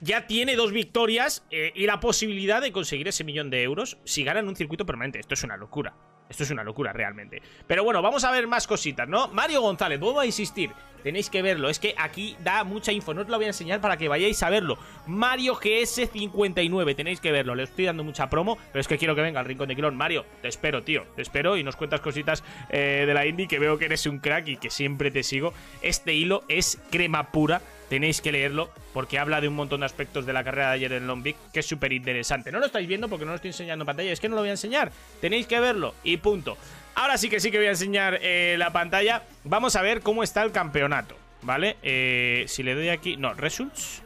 ya 0.00 0.26
tiene 0.26 0.56
dos 0.56 0.72
victorias 0.72 1.44
eh, 1.50 1.72
y 1.74 1.86
la 1.86 2.00
posibilidad 2.00 2.60
de 2.60 2.72
conseguir 2.72 3.08
ese 3.08 3.24
millón 3.24 3.50
de 3.50 3.62
euros 3.62 3.96
si 4.04 4.24
gana 4.24 4.40
en 4.40 4.48
un 4.48 4.56
circuito 4.56 4.84
permanente. 4.84 5.20
Esto 5.20 5.34
es 5.34 5.42
una 5.44 5.56
locura. 5.56 5.94
Esto 6.28 6.42
es 6.42 6.50
una 6.50 6.64
locura 6.64 6.92
realmente. 6.92 7.42
Pero 7.66 7.84
bueno, 7.84 8.02
vamos 8.02 8.24
a 8.24 8.30
ver 8.30 8.46
más 8.46 8.66
cositas, 8.66 9.08
¿no? 9.08 9.28
Mario 9.28 9.60
González, 9.60 10.00
vuelvo 10.00 10.20
a 10.20 10.26
insistir. 10.26 10.70
Tenéis 11.04 11.28
que 11.28 11.42
verlo, 11.42 11.68
es 11.68 11.78
que 11.78 11.94
aquí 11.98 12.34
da 12.42 12.64
mucha 12.64 12.90
info, 12.90 13.12
no 13.12 13.20
os 13.20 13.28
lo 13.28 13.36
voy 13.36 13.44
a 13.44 13.48
enseñar 13.48 13.78
para 13.82 13.98
que 13.98 14.08
vayáis 14.08 14.42
a 14.42 14.48
verlo. 14.48 14.78
Mario 15.06 15.54
GS59, 15.54 16.96
tenéis 16.96 17.20
que 17.20 17.30
verlo, 17.30 17.54
le 17.54 17.64
estoy 17.64 17.84
dando 17.84 18.04
mucha 18.04 18.30
promo, 18.30 18.56
pero 18.72 18.80
es 18.80 18.88
que 18.88 18.96
quiero 18.96 19.14
que 19.14 19.20
venga 19.20 19.38
al 19.38 19.44
Rincón 19.44 19.68
de 19.68 19.76
Quilón. 19.76 19.98
Mario, 19.98 20.24
te 20.40 20.48
espero, 20.48 20.82
tío, 20.82 21.04
te 21.14 21.20
espero 21.20 21.58
y 21.58 21.62
nos 21.62 21.76
cuentas 21.76 22.00
cositas 22.00 22.42
eh, 22.70 23.04
de 23.06 23.12
la 23.12 23.26
indie, 23.26 23.46
que 23.46 23.58
veo 23.58 23.76
que 23.76 23.84
eres 23.84 24.06
un 24.06 24.18
crack 24.18 24.48
y 24.48 24.56
que 24.56 24.70
siempre 24.70 25.10
te 25.10 25.22
sigo. 25.22 25.52
Este 25.82 26.14
hilo 26.14 26.42
es 26.48 26.80
crema 26.90 27.32
pura 27.32 27.60
tenéis 27.94 28.20
que 28.20 28.32
leerlo 28.32 28.70
porque 28.92 29.20
habla 29.20 29.40
de 29.40 29.46
un 29.46 29.54
montón 29.54 29.78
de 29.78 29.86
aspectos 29.86 30.26
de 30.26 30.32
la 30.32 30.42
carrera 30.42 30.70
de 30.70 30.74
ayer 30.74 30.92
en 30.94 31.06
Long 31.06 31.22
que 31.22 31.60
es 31.60 31.64
súper 31.64 31.92
interesante. 31.92 32.50
No 32.50 32.58
lo 32.58 32.66
estáis 32.66 32.88
viendo 32.88 33.08
porque 33.08 33.24
no 33.24 33.30
lo 33.30 33.36
estoy 33.36 33.50
enseñando 33.50 33.84
en 33.84 33.86
pantalla, 33.86 34.10
es 34.10 34.18
que 34.18 34.28
no 34.28 34.34
lo 34.34 34.40
voy 34.40 34.48
a 34.48 34.54
enseñar. 34.54 34.90
Tenéis 35.20 35.46
que 35.46 35.60
verlo 35.60 35.94
y 36.02 36.16
punto. 36.16 36.58
Ahora 36.96 37.16
sí 37.18 37.30
que 37.30 37.38
sí 37.38 37.52
que 37.52 37.58
voy 37.58 37.68
a 37.68 37.70
enseñar 37.70 38.18
eh, 38.20 38.56
la 38.58 38.72
pantalla. 38.72 39.22
Vamos 39.44 39.76
a 39.76 39.82
ver 39.82 40.00
cómo 40.00 40.24
está 40.24 40.42
el 40.42 40.50
campeonato, 40.50 41.14
¿vale? 41.42 41.76
Eh, 41.84 42.46
si 42.48 42.64
le 42.64 42.74
doy 42.74 42.88
aquí... 42.88 43.16
No, 43.16 43.32
results. 43.34 44.02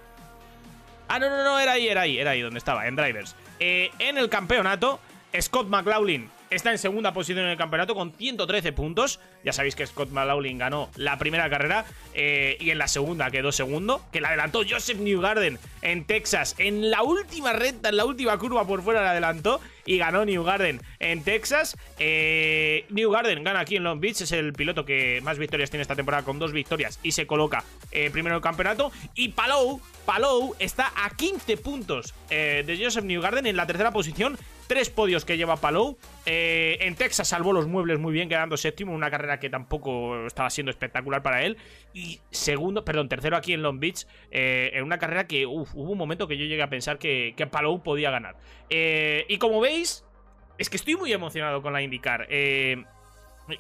Ah, 1.09 1.19
no, 1.19 1.31
no, 1.31 1.43
no, 1.43 1.59
era 1.59 1.73
ahí, 1.73 1.89
era 1.89 2.03
ahí, 2.03 2.19
era 2.19 2.33
ahí 2.33 2.43
donde 2.43 2.59
estaba, 2.59 2.87
en 2.89 2.95
drivers. 2.95 3.37
Eh, 3.59 3.91
en 3.99 4.19
el 4.19 4.29
campeonato, 4.29 5.01
Scott 5.41 5.67
McLaughlin 5.67 6.29
está 6.51 6.71
en 6.71 6.79
segunda 6.79 7.13
posición 7.13 7.45
en 7.45 7.51
el 7.53 7.57
campeonato 7.57 7.95
con 7.95 8.13
113 8.13 8.73
puntos. 8.73 9.21
Ya 9.45 9.53
sabéis 9.53 9.77
que 9.77 9.87
Scott 9.87 10.11
McLaughlin 10.11 10.59
ganó 10.59 10.91
la 10.97 11.19
primera 11.19 11.49
carrera 11.51 11.85
eh, 12.15 12.57
y 12.61 12.71
en 12.71 12.79
la 12.79 12.89
segunda 12.89 13.31
quedó 13.31 13.53
segundo, 13.53 14.03
que 14.13 14.21
la 14.21 14.29
adelantó 14.29 14.63
Joseph 14.69 14.99
Newgarden 14.99 15.59
en 15.83 16.05
Texas. 16.05 16.55
En 16.59 16.91
la 16.91 17.03
última 17.03 17.53
recta, 17.53 17.89
en 17.89 17.97
la 17.97 18.05
última 18.05 18.39
curva 18.39 18.67
por 18.67 18.83
fuera 18.83 19.03
la 19.03 19.11
adelantó 19.11 19.61
y 19.89 19.97
ganó 19.97 20.27
Newgarden 20.27 20.83
en 20.99 21.25
Texas. 21.25 21.77
Eh, 21.99 22.85
Newgarden 22.91 23.43
gana 23.43 23.61
aquí 23.61 23.77
en 23.77 23.85
Long 23.85 24.01
Beach, 24.01 24.21
es 24.21 24.33
el 24.33 24.53
piloto 24.53 24.85
que 24.85 25.21
más 25.23 25.39
victorias 25.39 25.71
tiene 25.71 25.81
esta 25.81 25.97
temporada 25.97 26.25
con 26.25 26.39
dos 26.39 26.53
victorias 26.53 27.01
y 27.03 27.13
se 27.13 27.27
coloca 27.27 27.65
eh, 27.91 28.11
primero 28.11 28.37
el 28.37 28.43
campeonato. 28.43 28.93
Y 29.15 29.31
Palou, 29.31 29.81
Palou 30.05 30.55
está 30.59 30.93
a 30.95 31.09
15 31.09 31.57
puntos 31.57 32.15
eh, 32.29 32.65
de 32.67 32.85
Joseph 32.85 33.05
Newgarden 33.05 33.47
en 33.47 33.57
la 33.57 33.67
tercera 33.67 33.91
posición 33.91 34.37
Tres 34.69 34.91
podios 34.91 35.25
que 35.25 35.39
lleva 35.39 35.57
Palou. 35.57 35.97
Eh, 36.27 36.77
en 36.83 36.95
Texas 36.95 37.29
salvó 37.29 37.55
los 37.55 37.67
muebles 37.67 37.99
muy 37.99 38.13
bien, 38.13 38.29
quedando 38.29 38.59
séptimo. 38.59 38.93
Una 38.93 39.11
carrera 39.11 39.41
que 39.41 39.49
tampoco 39.49 40.27
estaba 40.27 40.51
siendo 40.51 40.71
espectacular 40.71 41.23
para 41.23 41.43
él. 41.43 41.57
Y 41.95 42.21
segundo, 42.31 42.85
perdón, 42.85 43.09
tercero 43.09 43.39
aquí 43.39 43.55
en 43.55 43.63
Long 43.63 43.81
Beach. 43.81 44.07
Eh, 44.31 44.73
en 44.75 44.85
una 44.85 44.99
carrera 44.99 45.27
que 45.27 45.47
hubo 45.47 45.91
un 45.91 45.97
momento 45.97 46.29
que 46.29 46.37
yo 46.37 46.45
llegué 46.45 46.63
a 46.63 46.69
pensar 46.69 46.99
que, 46.99 47.35
Palou 47.51 47.83
podía 47.83 48.11
ganar. 48.11 48.37
Y 48.69 49.39
como 49.39 49.59
veis, 49.61 49.78
es 49.81 50.71
que 50.71 50.77
estoy 50.77 50.97
muy 50.97 51.13
emocionado 51.13 51.63
con 51.63 51.73
la 51.73 51.83
IndyCar. 51.83 52.29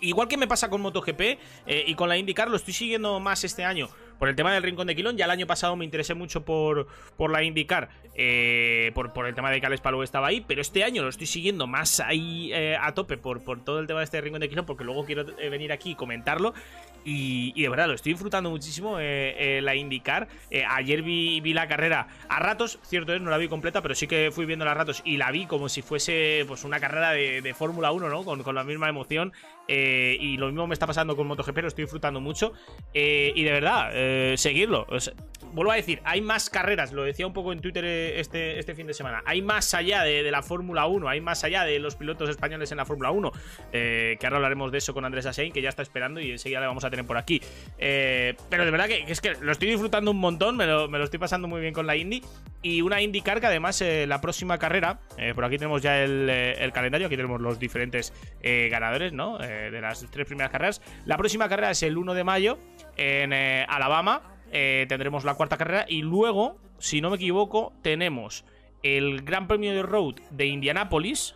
igual 0.00 0.28
que 0.28 0.36
me 0.36 0.46
pasa 0.46 0.68
con 0.68 0.80
MotoGP 0.80 1.38
y 1.66 1.94
con 1.94 2.08
la 2.08 2.16
IndyCar, 2.16 2.48
lo 2.48 2.56
estoy 2.56 2.74
siguiendo 2.74 3.20
más 3.20 3.44
este 3.44 3.64
año 3.64 3.88
por 4.18 4.28
el 4.28 4.36
tema 4.36 4.52
del 4.52 4.62
Rincón 4.62 4.86
de 4.86 4.96
Quilón. 4.96 5.16
Ya 5.16 5.24
el 5.24 5.30
año 5.30 5.46
pasado 5.46 5.76
me 5.76 5.84
interesé 5.84 6.14
mucho 6.14 6.44
por, 6.44 6.86
por 7.16 7.30
la 7.30 7.42
IndyCar, 7.42 7.88
eh, 8.14 8.90
por, 8.94 9.12
por, 9.12 9.26
el 9.26 9.34
tema 9.34 9.50
de 9.50 9.60
que 9.60 9.66
Alex 9.66 9.80
Palou 9.80 10.02
estaba 10.02 10.28
ahí, 10.28 10.44
pero 10.46 10.60
este 10.60 10.84
año 10.84 11.02
lo 11.02 11.08
estoy 11.08 11.26
siguiendo 11.26 11.66
más 11.66 12.00
ahí 12.00 12.50
eh, 12.52 12.76
a 12.80 12.92
tope 12.94 13.16
por, 13.16 13.42
por 13.42 13.64
todo 13.64 13.78
el 13.80 13.86
tema 13.86 14.00
de 14.00 14.04
este 14.04 14.20
Rincón 14.20 14.40
de 14.40 14.48
Quilón, 14.48 14.66
porque 14.66 14.84
luego 14.84 15.04
quiero 15.04 15.24
eh, 15.38 15.48
venir 15.48 15.72
aquí 15.72 15.92
y 15.92 15.94
comentarlo. 15.94 16.54
Y, 17.04 17.62
de 17.62 17.68
verdad, 17.70 17.86
lo 17.86 17.94
estoy 17.94 18.12
disfrutando 18.12 18.50
muchísimo 18.50 18.98
la 18.98 19.74
IndyCar. 19.74 20.28
ayer 20.68 21.00
vi, 21.00 21.40
vi, 21.40 21.54
la 21.54 21.66
carrera 21.66 22.08
a 22.28 22.38
ratos, 22.38 22.78
cierto 22.82 23.14
es, 23.14 23.22
no 23.22 23.30
la 23.30 23.38
vi 23.38 23.48
completa, 23.48 23.80
pero 23.80 23.94
sí 23.94 24.06
que 24.06 24.30
fui 24.30 24.44
viendo 24.44 24.68
a 24.68 24.74
ratos 24.74 25.00
y 25.06 25.16
la 25.16 25.30
vi 25.30 25.46
como 25.46 25.70
si 25.70 25.80
fuese 25.80 26.44
pues 26.46 26.64
una 26.64 26.80
carrera 26.80 27.12
de, 27.12 27.54
Fórmula 27.54 27.92
1, 27.92 28.10
¿no? 28.10 28.24
Con, 28.24 28.42
con, 28.42 28.54
la 28.54 28.62
misma 28.62 28.90
emoción. 28.90 29.32
Y 29.68 30.36
lo 30.36 30.46
mismo 30.46 30.66
me 30.66 30.74
está 30.74 30.86
pasando 30.86 31.16
con 31.16 31.26
MotoGP, 31.26 31.58
lo 31.58 31.68
estoy 31.68 31.84
disfrutando 31.84 32.20
mucho. 32.20 32.52
y 32.94 33.42
de 33.42 33.52
verdad, 33.52 33.90
eh, 33.92 34.34
seguirlo. 34.36 34.86
Vuelvo 35.52 35.72
a 35.72 35.76
decir, 35.76 36.00
hay 36.04 36.20
más 36.20 36.50
carreras, 36.50 36.92
lo 36.92 37.04
decía 37.04 37.26
un 37.26 37.32
poco 37.32 37.52
en 37.52 37.60
Twitter 37.60 37.84
eh, 37.84 38.20
este, 38.20 38.58
este 38.58 38.74
fin 38.74 38.86
de 38.86 38.94
semana. 38.94 39.22
Hay 39.26 39.42
más 39.42 39.74
allá 39.74 40.02
de, 40.02 40.28
la 40.30 40.42
Fórmula 40.42 40.86
1, 40.86 41.08
hay 41.08 41.20
más 41.20 41.44
allá 41.44 41.64
de 41.64 41.78
los 41.78 41.96
pilotos 41.96 42.28
españoles 42.28 42.70
en 42.70 42.78
la 42.78 42.84
Fórmula 42.84 43.10
1. 43.10 43.32
Eh, 43.72 44.16
que 44.20 44.26
ahora 44.26 44.36
hablaremos 44.36 44.72
de 44.72 44.78
eso 44.78 44.94
con 44.94 45.04
Andrés 45.04 45.26
Asein, 45.26 45.52
que 45.52 45.62
ya 45.62 45.68
está 45.68 45.82
esperando 45.82 46.20
y 46.20 46.30
enseguida 46.30 46.60
le 46.60 46.66
vamos 46.66 46.84
a 46.84 46.90
tener 46.90 47.06
por 47.06 47.16
aquí. 47.16 47.40
pero 47.78 48.64
de 48.64 48.70
verdad 48.70 48.86
que, 48.86 49.04
es 49.06 49.20
que 49.20 49.34
lo 49.40 49.52
estoy 49.52 49.68
disfrutando 49.68 50.10
un 50.10 50.18
montón, 50.18 50.56
me 50.56 50.66
lo, 50.66 51.02
estoy 51.02 51.18
pasando 51.18 51.48
muy 51.48 51.60
bien 51.60 51.74
con 51.74 51.86
la 51.86 51.96
Indy. 51.96 52.22
Y 52.60 52.82
una 52.82 53.00
IndyCar 53.00 53.40
que 53.40 53.46
además 53.46 53.82
la 53.82 54.20
próxima 54.20 54.58
carrera, 54.58 55.00
por 55.34 55.44
aquí 55.44 55.58
tenemos 55.58 55.80
ya 55.80 56.02
el, 56.02 56.28
el, 56.28 56.72
calendario, 56.72 57.06
aquí 57.06 57.16
tenemos 57.16 57.40
los 57.40 57.58
diferentes 57.58 58.12
ganadores, 58.42 59.12
¿no? 59.12 59.38
de 59.38 59.80
las 59.80 60.06
tres 60.10 60.26
primeras 60.26 60.50
carreras. 60.50 60.82
La 61.04 61.16
próxima 61.16 61.48
carrera 61.48 61.70
es 61.70 61.82
el 61.82 61.96
1 61.96 62.14
de 62.14 62.24
mayo 62.24 62.58
en 62.96 63.32
Alabama 63.32 64.37
eh, 64.52 64.86
tendremos 64.88 65.24
la 65.24 65.34
cuarta 65.34 65.56
carrera 65.56 65.86
y 65.88 66.02
luego, 66.02 66.58
si 66.78 67.00
no 67.00 67.10
me 67.10 67.16
equivoco, 67.16 67.72
tenemos 67.82 68.44
el 68.82 69.22
Gran 69.22 69.48
Premio 69.48 69.72
de 69.72 69.82
Road 69.82 70.16
de 70.30 70.46
Indianápolis 70.46 71.34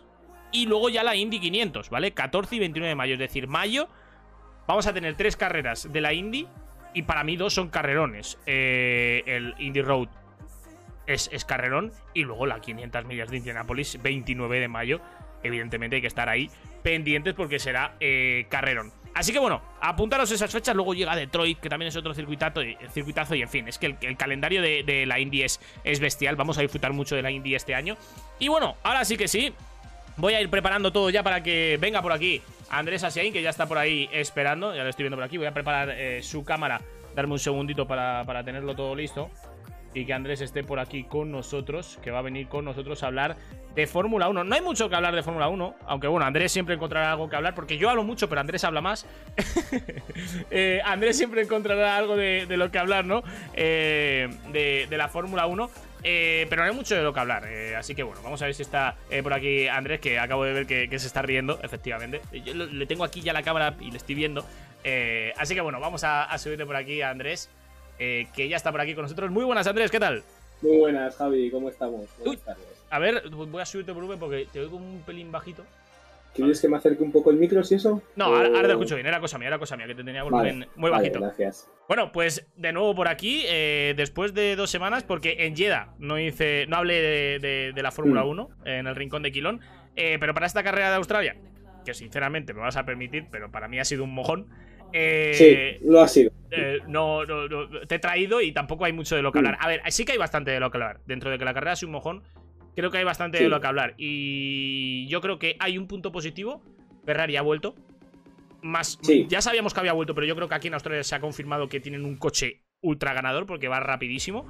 y 0.51 0.65
luego 0.65 0.89
ya 0.89 1.03
la 1.03 1.15
Indy 1.15 1.39
500, 1.39 1.89
¿vale? 1.89 2.11
14 2.11 2.55
y 2.55 2.59
29 2.59 2.89
de 2.89 2.95
mayo, 2.95 3.13
es 3.13 3.19
decir, 3.19 3.47
mayo 3.47 3.87
vamos 4.67 4.87
a 4.87 4.93
tener 4.93 5.15
tres 5.15 5.35
carreras 5.35 5.91
de 5.91 6.01
la 6.01 6.13
Indy 6.13 6.47
y 6.93 7.03
para 7.03 7.23
mí 7.23 7.35
dos 7.35 7.53
son 7.53 7.69
carrerones. 7.69 8.37
Eh, 8.45 9.23
el 9.25 9.55
Indy 9.57 9.81
Road 9.81 10.09
es, 11.07 11.29
es, 11.33 11.43
carrerón 11.43 11.91
y 12.13 12.23
luego 12.23 12.45
la 12.45 12.61
500 12.61 13.05
millas 13.05 13.29
de 13.29 13.37
Indianápolis, 13.37 14.01
29 14.01 14.59
de 14.59 14.67
mayo. 14.67 15.01
Evidentemente 15.41 15.97
hay 15.97 16.01
que 16.01 16.07
estar 16.07 16.29
ahí 16.29 16.49
pendientes 16.83 17.33
porque 17.33 17.59
será 17.59 17.95
eh, 17.99 18.45
carrerón. 18.49 18.91
Así 19.13 19.31
que 19.31 19.39
bueno, 19.39 19.61
apuntaros 19.79 20.31
esas 20.31 20.51
fechas, 20.51 20.75
luego 20.75 20.93
llega 20.93 21.15
Detroit, 21.15 21.59
que 21.59 21.69
también 21.69 21.89
es 21.89 21.95
otro 21.95 22.13
circuitazo, 22.13 22.61
circuitazo 22.91 23.35
y 23.35 23.43
en 23.43 23.49
fin, 23.49 23.67
es 23.67 23.77
que 23.77 23.95
el, 24.01 24.17
calendario 24.17 24.61
de, 24.61 25.05
la 25.05 25.19
Indy 25.19 25.43
es, 25.43 25.59
bestial, 25.99 26.35
vamos 26.35 26.57
a 26.57 26.61
disfrutar 26.61 26.93
mucho 26.93 27.15
de 27.15 27.21
la 27.21 27.29
Indy 27.29 27.53
este 27.53 27.75
año. 27.75 27.95
Y 28.39 28.47
bueno, 28.47 28.75
ahora 28.81 29.05
sí 29.05 29.15
que 29.15 29.27
sí, 29.27 29.53
voy 30.17 30.33
a 30.33 30.41
ir 30.41 30.49
preparando 30.49 30.91
todo 30.91 31.09
ya 31.11 31.21
para 31.21 31.43
que 31.43 31.77
venga 31.79 32.01
por 32.01 32.11
aquí 32.11 32.41
Andrés 32.69 33.03
Asiain, 33.03 33.31
que 33.31 33.43
ya 33.43 33.51
está 33.51 33.67
por 33.67 33.77
ahí 33.77 34.09
esperando, 34.11 34.75
ya 34.75 34.83
lo 34.83 34.89
estoy 34.89 35.03
viendo 35.03 35.17
por 35.17 35.25
aquí, 35.25 35.37
voy 35.37 35.47
a 35.47 35.53
preparar 35.53 35.91
eh, 35.91 36.23
su 36.23 36.43
cámara, 36.43 36.81
darme 37.15 37.33
un 37.33 37.39
segundito 37.39 37.87
para 37.87 38.43
tenerlo 38.43 38.75
todo 38.75 38.95
listo 38.95 39.29
y 39.93 40.05
que 40.05 40.13
Andrés 40.13 40.41
esté 40.41 40.63
por 40.63 40.79
aquí 40.79 41.03
con 41.03 41.31
nosotros, 41.31 41.99
que 42.01 42.11
va 42.11 42.19
a 42.19 42.23
venir 42.23 42.47
con 42.47 42.65
nosotros 42.65 43.03
a 43.03 43.07
hablar 43.07 43.37
de 43.75 43.87
Fórmula 43.87 44.29
1. 44.29 44.43
No 44.43 44.55
hay 44.55 44.61
mucho 44.61 44.89
que 44.89 44.95
hablar 44.95 45.15
de 45.15 45.23
Fórmula 45.23 45.47
1, 45.47 45.75
aunque 45.87 46.07
bueno, 46.07 46.25
Andrés 46.25 46.51
siempre 46.51 46.75
encontrará 46.75 47.11
algo 47.11 47.29
que 47.29 47.35
hablar, 47.35 47.55
porque 47.55 47.77
yo 47.77 47.89
hablo 47.89 48.03
mucho, 48.03 48.29
pero 48.29 48.41
Andrés 48.41 48.63
habla 48.63 48.81
más. 48.81 49.05
Eh, 50.51 50.81
Andrés 50.85 51.17
siempre 51.17 51.41
encontrará 51.41 51.97
algo 51.97 52.15
de, 52.15 52.45
lo 52.49 52.69
que 52.69 52.77
hablar, 52.77 53.05
¿no? 53.05 53.23
Eh, 53.53 54.29
de, 54.51 54.97
la 54.97 55.07
Fórmula 55.07 55.47
1. 55.47 55.69
Eh, 56.03 56.45
pero 56.49 56.63
no 56.63 56.69
hay 56.69 56.75
mucho 56.75 56.95
de 56.95 57.01
lo 57.01 57.13
que 57.13 57.19
hablar. 57.19 57.47
así 57.77 57.95
que 57.95 58.03
bueno, 58.03 58.21
vamos 58.23 58.41
a 58.41 58.45
ver 58.45 58.53
si 58.53 58.61
está 58.61 58.95
por 59.23 59.33
aquí 59.33 59.67
Andrés, 59.67 59.99
que 59.99 60.19
acabo 60.19 60.43
de 60.43 60.53
ver 60.53 60.67
que, 60.67 60.99
se 60.99 61.07
está 61.07 61.21
riendo, 61.21 61.59
efectivamente. 61.63 62.21
Yo 62.43 62.53
le 62.53 62.85
tengo 62.85 63.03
aquí 63.03 63.21
ya 63.21 63.33
la 63.33 63.41
cámara 63.41 63.75
y 63.79 63.91
le 63.91 63.97
estoy 63.97 64.15
viendo. 64.15 64.45
así 65.37 65.55
que 65.55 65.61
bueno, 65.61 65.79
vamos 65.79 66.03
a, 66.03 66.25
a 66.25 66.37
subirle 66.37 66.65
por 66.65 66.75
aquí 66.75 67.01
Andrés. 67.01 67.49
Eh, 68.05 68.27
que 68.35 68.49
ya 68.49 68.57
está 68.57 68.69
por 68.69 68.81
aquí 68.81 68.93
con 68.95 69.03
nosotros. 69.03 69.31
Muy 69.31 69.45
buenas, 69.45 69.65
Andrés, 69.65 69.89
¿qué 69.89 69.99
tal? 69.99 70.23
Muy 70.61 70.77
buenas, 70.77 71.15
Javi, 71.15 71.49
¿cómo 71.49 71.69
estamos? 71.69 72.01
A 72.89 72.99
ver, 72.99 73.29
voy 73.29 73.61
a 73.61 73.65
subirte 73.65 73.93
volumen 73.93 74.19
porque 74.19 74.45
te 74.51 74.59
oigo 74.59 74.75
un 74.75 75.03
pelín 75.05 75.31
bajito. 75.31 75.63
¿Quieres 76.35 76.59
que 76.59 76.67
me 76.67 76.75
acerque 76.75 77.01
un 77.01 77.13
poco 77.13 77.29
el 77.29 77.37
micro, 77.37 77.63
si 77.63 77.75
eso? 77.75 78.01
No, 78.17 78.25
ahora, 78.25 78.61
te 78.61 78.71
escucho 78.71 78.95
bien, 78.95 79.07
era 79.07 79.21
cosa 79.21 79.37
mía, 79.37 79.47
era 79.47 79.57
cosa 79.57 79.77
mía, 79.77 79.87
que 79.87 79.95
te 79.95 80.03
tenía 80.03 80.23
volumen 80.23 80.67
muy 80.75 80.91
bajito. 80.91 81.21
gracias. 81.21 81.69
Bueno, 81.87 82.11
pues 82.11 82.45
de 82.57 82.73
nuevo 82.73 82.93
por 82.93 83.07
aquí, 83.07 83.43
eh, 83.45 83.93
después 83.95 84.33
de 84.33 84.57
dos 84.57 84.69
semanas, 84.69 85.03
porque 85.03 85.45
en 85.45 85.55
Jeddah 85.55 85.93
no 85.97 86.19
hice, 86.19 86.65
no 86.67 86.75
hablé 86.75 87.39
de, 87.39 87.81
la 87.81 87.91
Fórmula 87.91 88.25
1 88.25 88.49
mm. 88.49 88.67
en 88.67 88.87
el 88.87 88.95
rincón 88.97 89.23
de 89.23 89.31
Quilón, 89.31 89.61
eh, 89.95 90.17
pero 90.19 90.33
para 90.33 90.45
esta 90.45 90.61
carrera 90.61 90.89
de 90.89 90.95
Australia, 90.97 91.37
que 91.85 91.93
sinceramente 91.93 92.53
me 92.53 92.59
vas 92.59 92.75
a 92.75 92.83
permitir, 92.83 93.27
pero 93.31 93.49
para 93.49 93.69
mí 93.69 93.79
ha 93.79 93.85
sido 93.85 94.03
un 94.03 94.13
mojón. 94.13 94.49
Eh, 94.93 95.31
sí, 95.79 95.87
lo 95.87 96.01
ha 96.01 96.07
sido. 96.07 96.31
Eh, 96.51 96.79
no, 96.87 97.21
te 97.87 97.95
he 97.95 97.99
traído 97.99 98.39
y 98.41 98.51
tampoco 98.51 98.85
hay 98.85 98.93
mucho 98.93 99.15
de 99.15 99.23
lo 99.23 99.31
que 99.31 99.39
hablar. 99.39 99.57
A 99.59 99.67
ver, 99.67 99.81
sí 99.89 100.05
que 100.05 100.11
hay 100.11 100.19
bastante 100.19 100.51
de 100.51 100.59
lo 100.59 100.69
que 100.69 100.77
hablar. 100.77 101.01
Dentro 101.07 101.31
de 101.31 101.39
que 101.39 101.45
la 101.45 101.53
carrera 101.53 101.73
es 101.73 101.81
un 101.81 101.91
mojón, 101.91 102.21
creo 102.75 102.91
que 102.91 102.99
hay 102.99 103.03
bastante 103.03 103.41
de 103.41 103.49
lo 103.49 103.59
que 103.59 103.67
hablar. 103.67 103.95
Y 103.97 105.07
yo 105.07 105.19
creo 105.19 105.39
que 105.39 105.57
hay 105.59 105.77
un 105.79 105.87
punto 105.87 106.11
positivo. 106.11 106.61
Ferrari 107.05 107.35
ha 107.35 107.41
vuelto. 107.41 107.75
más. 108.61 108.99
Ya 109.27 109.41
sabíamos 109.41 109.73
que 109.73 109.79
había 109.79 109.93
vuelto, 109.93 110.13
pero 110.13 110.27
yo 110.27 110.35
creo 110.35 110.47
que 110.47 110.55
aquí 110.55 110.67
en 110.67 110.75
Australia 110.75 111.03
se 111.03 111.15
ha 111.15 111.19
confirmado 111.19 111.67
que 111.67 111.79
tienen 111.79 112.05
un 112.05 112.15
coche 112.15 112.61
ultra 112.81 113.13
ganador 113.13 113.47
porque 113.47 113.67
va 113.67 113.79
rapidísimo. 113.79 114.45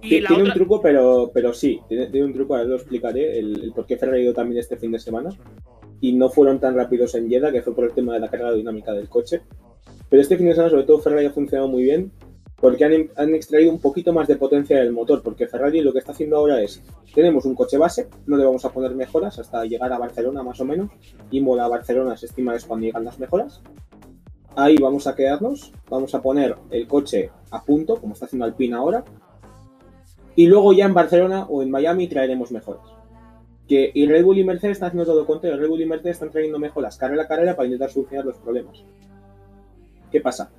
tiene 0.00 0.42
un 0.42 0.52
truco, 0.52 0.82
pero, 0.82 1.30
pero 1.32 1.54
sí, 1.54 1.80
tiene, 1.88 2.24
un 2.24 2.32
truco, 2.32 2.56
ahora 2.56 2.68
lo 2.68 2.76
explicaré, 2.76 3.38
el, 3.38 3.72
por 3.74 3.86
qué 3.86 3.96
Ferrari 3.96 4.20
ha 4.20 4.24
ido 4.24 4.34
también 4.34 4.58
este 4.58 4.76
fin 4.76 4.90
de 4.90 4.98
semana. 4.98 5.30
Y 6.06 6.12
no 6.12 6.28
fueron 6.28 6.60
tan 6.60 6.76
rápidos 6.76 7.16
en 7.16 7.28
Jeddah, 7.28 7.50
que 7.50 7.62
fue 7.62 7.74
por 7.74 7.84
el 7.84 7.90
tema 7.90 8.14
de 8.14 8.20
la 8.20 8.28
carga 8.28 8.52
dinámica 8.52 8.92
del 8.92 9.08
coche. 9.08 9.42
Pero 10.08 10.22
este 10.22 10.36
fin 10.36 10.46
de 10.46 10.52
semana, 10.52 10.70
sobre 10.70 10.84
todo, 10.84 11.00
Ferrari 11.00 11.26
ha 11.26 11.32
funcionado 11.32 11.68
muy 11.68 11.82
bien 11.82 12.12
porque 12.60 13.10
han, 13.16 13.34
extraído 13.34 13.72
un 13.72 13.80
poquito 13.80 14.12
más 14.12 14.28
de 14.28 14.36
potencia 14.36 14.78
del 14.78 14.92
motor, 14.92 15.20
porque 15.20 15.48
Ferrari 15.48 15.80
lo 15.80 15.92
que 15.92 15.98
está 15.98 16.12
haciendo 16.12 16.36
ahora 16.36 16.62
es, 16.62 16.80
tenemos 17.12 17.44
un 17.44 17.56
coche 17.56 17.76
base, 17.76 18.08
no 18.26 18.36
le 18.36 18.44
vamos 18.44 18.64
a 18.64 18.72
poner 18.72 18.94
mejoras 18.94 19.36
hasta 19.40 19.64
llegar 19.64 19.92
a 19.92 19.98
Barcelona 19.98 20.44
más 20.44 20.60
o 20.60 20.64
menos, 20.64 20.90
y 21.30 21.40
mola 21.40 21.66
Barcelona 21.66 22.16
se 22.16 22.26
estima 22.26 22.54
es 22.54 22.64
cuando 22.64 22.86
llegan 22.86 23.04
las 23.04 23.18
mejoras. 23.18 23.60
Ahí 24.54 24.76
vamos 24.76 25.08
a 25.08 25.16
quedarnos, 25.16 25.72
vamos 25.90 26.14
a 26.14 26.22
poner 26.22 26.56
el 26.70 26.86
coche 26.86 27.30
a 27.50 27.62
punto, 27.62 27.96
como 27.96 28.14
está 28.14 28.24
haciendo 28.24 28.46
Alpine 28.46 28.76
ahora, 28.76 29.04
y 30.36 30.46
luego 30.46 30.72
ya 30.72 30.86
en 30.86 30.94
Barcelona 30.94 31.46
o 31.50 31.62
en 31.62 31.70
Miami 31.70 32.08
traeremos 32.08 32.52
mejoras. 32.52 32.95
Que 33.68 33.90
y 33.92 34.06
Red 34.06 34.24
Bull 34.24 34.38
y 34.38 34.44
Mercedes 34.44 34.76
están 34.76 34.88
haciendo 34.88 35.06
todo 35.06 35.20
lo 35.20 35.26
contrario, 35.26 35.58
Red 35.58 35.68
Bull 35.68 35.80
y 35.80 35.86
Mercedes 35.86 36.16
están 36.16 36.30
trayendo 36.30 36.58
mejoras 36.58 36.96
carrera 36.96 37.24
a 37.24 37.28
carrera 37.28 37.56
para 37.56 37.66
intentar 37.66 37.90
solucionar 37.90 38.24
los 38.24 38.36
problemas. 38.36 38.84
¿Qué 40.10 40.20
pasa? 40.20 40.50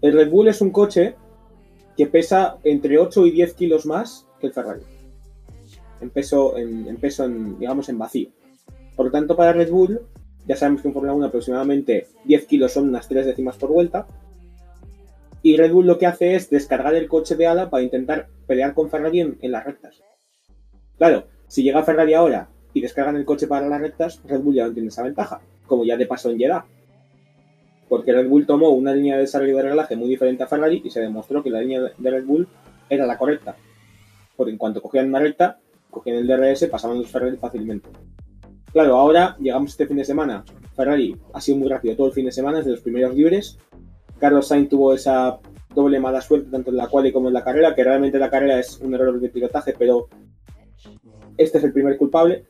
El 0.00 0.14
Red 0.14 0.30
Bull 0.30 0.48
es 0.48 0.60
un 0.60 0.70
coche 0.70 1.14
que 1.96 2.06
pesa 2.06 2.58
entre 2.64 2.98
8 2.98 3.26
y 3.26 3.30
10 3.32 3.54
kilos 3.54 3.86
más 3.86 4.26
que 4.40 4.46
el 4.46 4.52
Ferrari. 4.52 4.82
En 6.00 6.10
peso, 6.10 6.56
en, 6.56 6.96
peso 6.96 7.28
digamos, 7.28 7.88
en 7.90 7.98
vacío. 7.98 8.30
Por 8.96 9.06
lo 9.06 9.12
tanto, 9.12 9.36
para 9.36 9.52
Red 9.52 9.70
Bull, 9.70 10.00
ya 10.46 10.56
sabemos 10.56 10.80
que 10.80 10.88
en 10.88 10.94
Fórmula 10.94 11.12
1 11.12 11.26
aproximadamente 11.26 12.08
10 12.24 12.46
kilos 12.46 12.72
son 12.72 12.88
unas 12.88 13.06
3 13.06 13.26
décimas 13.26 13.56
por 13.58 13.70
vuelta. 13.70 14.06
Y 15.42 15.56
Red 15.56 15.72
Bull 15.72 15.86
lo 15.86 15.98
que 15.98 16.06
hace 16.06 16.34
es 16.34 16.48
descargar 16.48 16.94
el 16.94 17.08
coche 17.08 17.36
de 17.36 17.46
ala 17.46 17.68
para 17.68 17.82
intentar 17.82 18.28
pelear 18.46 18.72
con 18.72 18.88
Ferrari 18.90 19.20
en, 19.20 19.38
en 19.42 19.52
las 19.52 19.64
rectas. 19.64 20.02
Claro, 20.96 21.24
si 21.50 21.62
llega 21.62 21.82
Ferrari 21.82 22.14
ahora 22.14 22.48
y 22.72 22.80
descargan 22.80 23.16
el 23.16 23.26
coche 23.26 23.46
para 23.46 23.68
las 23.68 23.80
rectas, 23.80 24.22
Red 24.24 24.40
Bull 24.40 24.54
ya 24.54 24.66
no 24.66 24.72
tiene 24.72 24.88
esa 24.88 25.02
ventaja, 25.02 25.40
como 25.66 25.84
ya 25.84 25.96
de 25.96 26.06
paso 26.06 26.30
en 26.30 26.38
Jeddah 26.38 26.64
porque 27.90 28.12
Red 28.12 28.28
Bull 28.28 28.46
tomó 28.46 28.70
una 28.70 28.94
línea 28.94 29.16
de 29.16 29.22
desarrollo 29.22 29.56
de 29.56 29.64
reglaje 29.64 29.96
muy 29.96 30.08
diferente 30.08 30.44
a 30.44 30.46
Ferrari 30.46 30.80
y 30.84 30.90
se 30.90 31.00
demostró 31.00 31.42
que 31.42 31.50
la 31.50 31.60
línea 31.60 31.80
de 31.80 32.10
Red 32.10 32.24
Bull 32.24 32.46
era 32.88 33.04
la 33.04 33.18
correcta. 33.18 33.56
Porque 34.36 34.52
en 34.52 34.58
cuanto 34.58 34.80
cogían 34.80 35.08
una 35.08 35.18
recta, 35.18 35.58
cogían 35.90 36.18
el 36.18 36.26
DRS, 36.28 36.68
pasaban 36.68 36.98
los 36.98 37.10
Ferrari 37.10 37.36
fácilmente. 37.36 37.88
Claro, 38.72 38.96
ahora 38.96 39.36
llegamos 39.40 39.72
este 39.72 39.88
fin 39.88 39.96
de 39.96 40.04
semana. 40.04 40.44
Ferrari 40.76 41.16
ha 41.34 41.40
sido 41.40 41.58
muy 41.58 41.68
rápido 41.68 41.96
todo 41.96 42.06
el 42.06 42.12
fin 42.12 42.26
de 42.26 42.32
semana, 42.32 42.58
desde 42.58 42.70
los 42.70 42.80
primeros 42.80 43.12
libres. 43.12 43.58
Carlos 44.20 44.46
Sainz 44.46 44.68
tuvo 44.68 44.94
esa 44.94 45.40
doble 45.74 45.98
mala 45.98 46.20
suerte 46.20 46.48
tanto 46.48 46.70
en 46.70 46.76
la 46.76 46.86
quali 46.86 47.10
como 47.10 47.26
en 47.26 47.34
la 47.34 47.42
carrera, 47.42 47.74
que 47.74 47.82
realmente 47.82 48.20
la 48.20 48.30
carrera 48.30 48.60
es 48.60 48.78
un 48.78 48.94
error 48.94 49.18
de 49.18 49.30
pilotaje, 49.30 49.74
pero 49.76 50.06
este 51.40 51.58
es 51.58 51.64
el 51.64 51.72
primer 51.72 51.96
culpable, 51.96 52.44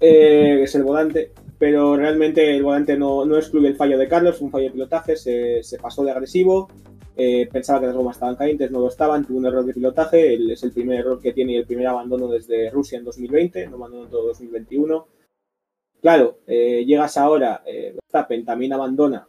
eh, 0.00 0.62
es 0.62 0.74
el 0.74 0.82
volante 0.82 1.32
pero 1.60 1.94
realmente 1.94 2.56
el 2.56 2.62
volante 2.62 2.96
no, 2.96 3.26
no, 3.26 3.36
excluye 3.36 3.68
el 3.68 3.76
fallo 3.76 3.98
de 3.98 4.08
Carlos, 4.08 4.40
un 4.40 4.50
fallo 4.50 4.64
de 4.64 4.70
pilotaje, 4.70 5.14
se, 5.14 5.78
pasó 5.78 6.02
de 6.02 6.10
agresivo, 6.10 6.68
eh, 7.14 7.50
pensaba 7.52 7.80
que 7.80 7.86
las 7.86 7.94
gomas 7.94 8.16
estaban 8.16 8.36
calientes, 8.36 8.70
no 8.70 8.80
lo 8.80 8.88
estaban, 8.88 9.26
tuvo 9.26 9.36
un 9.36 9.44
error 9.44 9.66
de 9.66 9.74
pilotaje, 9.74 10.38
es 10.50 10.62
el 10.62 10.72
primer 10.72 11.00
error 11.00 11.20
que 11.20 11.34
tiene 11.34 11.52
y 11.52 11.56
el 11.56 11.66
primer 11.66 11.86
abandono 11.86 12.28
desde 12.28 12.70
Rusia 12.70 12.96
en 12.96 13.04
2020, 13.04 13.66
no 13.66 13.76
abandonó 13.76 14.06
todo 14.06 14.28
2021. 14.28 15.06
Claro, 16.00 16.38
eh, 16.46 16.82
llegas 16.86 17.18
ahora, 17.18 17.62
Verstappen 17.66 18.42
también 18.46 18.72
abandona, 18.72 19.28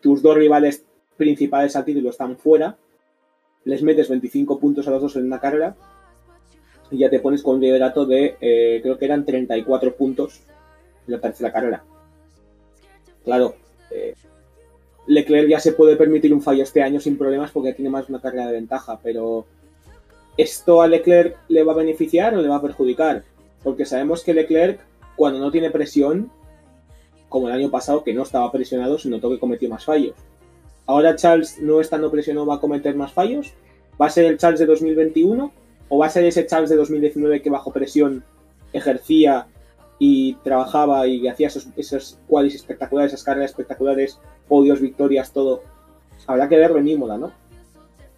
tus 0.00 0.20
dos 0.20 0.36
rivales 0.36 0.84
principales 1.16 1.74
al 1.76 1.86
título 1.86 2.10
están 2.10 2.36
fuera, 2.36 2.76
les 3.64 3.82
metes 3.82 4.10
25 4.10 4.60
puntos 4.60 4.86
a 4.86 4.90
los 4.90 5.00
dos 5.00 5.16
en 5.16 5.24
una 5.24 5.40
carrera, 5.40 5.74
y 6.92 6.98
ya 6.98 7.10
te 7.10 7.20
pones 7.20 7.42
con 7.42 7.56
un 7.56 7.62
liderato 7.62 8.04
de, 8.04 8.36
eh, 8.40 8.80
creo 8.82 8.98
que 8.98 9.06
eran 9.06 9.24
34 9.24 9.96
puntos 9.96 10.40
en 11.06 11.14
la 11.14 11.20
tercera 11.20 11.50
carrera. 11.50 11.82
Claro, 13.24 13.54
eh, 13.90 14.14
Leclerc 15.06 15.48
ya 15.48 15.58
se 15.58 15.72
puede 15.72 15.96
permitir 15.96 16.32
un 16.34 16.42
fallo 16.42 16.62
este 16.62 16.82
año 16.82 17.00
sin 17.00 17.16
problemas 17.16 17.50
porque 17.50 17.72
tiene 17.72 17.90
más 17.90 18.08
una 18.08 18.20
carrera 18.20 18.46
de 18.46 18.52
ventaja, 18.52 19.00
pero 19.02 19.46
¿esto 20.36 20.82
a 20.82 20.86
Leclerc 20.86 21.38
le 21.48 21.64
va 21.64 21.72
a 21.72 21.76
beneficiar 21.76 22.34
o 22.34 22.42
le 22.42 22.48
va 22.48 22.56
a 22.56 22.62
perjudicar? 22.62 23.24
Porque 23.62 23.86
sabemos 23.86 24.22
que 24.22 24.34
Leclerc, 24.34 24.80
cuando 25.16 25.40
no 25.40 25.50
tiene 25.50 25.70
presión, 25.70 26.30
como 27.28 27.48
el 27.48 27.54
año 27.54 27.70
pasado, 27.70 28.04
que 28.04 28.12
no 28.12 28.22
estaba 28.22 28.52
presionado, 28.52 28.98
se 28.98 29.08
notó 29.08 29.30
que 29.30 29.38
cometió 29.38 29.68
más 29.70 29.84
fallos. 29.84 30.14
Ahora 30.84 31.16
Charles 31.16 31.58
no 31.60 31.80
estando 31.80 32.10
presionado 32.10 32.46
va 32.46 32.56
a 32.56 32.60
cometer 32.60 32.94
más 32.94 33.12
fallos. 33.12 33.54
¿Va 34.00 34.06
a 34.06 34.10
ser 34.10 34.26
el 34.26 34.36
Charles 34.36 34.60
de 34.60 34.66
2021 34.66 35.52
o 35.94 35.98
va 35.98 36.06
a 36.06 36.08
ser 36.08 36.24
ese 36.24 36.46
Charles 36.46 36.70
de 36.70 36.76
2019 36.76 37.42
que 37.42 37.50
bajo 37.50 37.70
presión 37.70 38.24
ejercía 38.72 39.46
y 39.98 40.36
trabajaba 40.36 41.06
y 41.06 41.28
hacía 41.28 41.48
esos, 41.48 41.68
esos 41.76 42.18
espectaculares, 42.46 43.12
esas 43.12 43.22
carreras 43.22 43.50
espectaculares, 43.50 44.18
podios, 44.48 44.80
victorias, 44.80 45.34
todo. 45.34 45.62
Habrá 46.26 46.48
que 46.48 46.56
verlo 46.56 46.78
en 46.78 46.88
Imola, 46.88 47.18
¿no? 47.18 47.30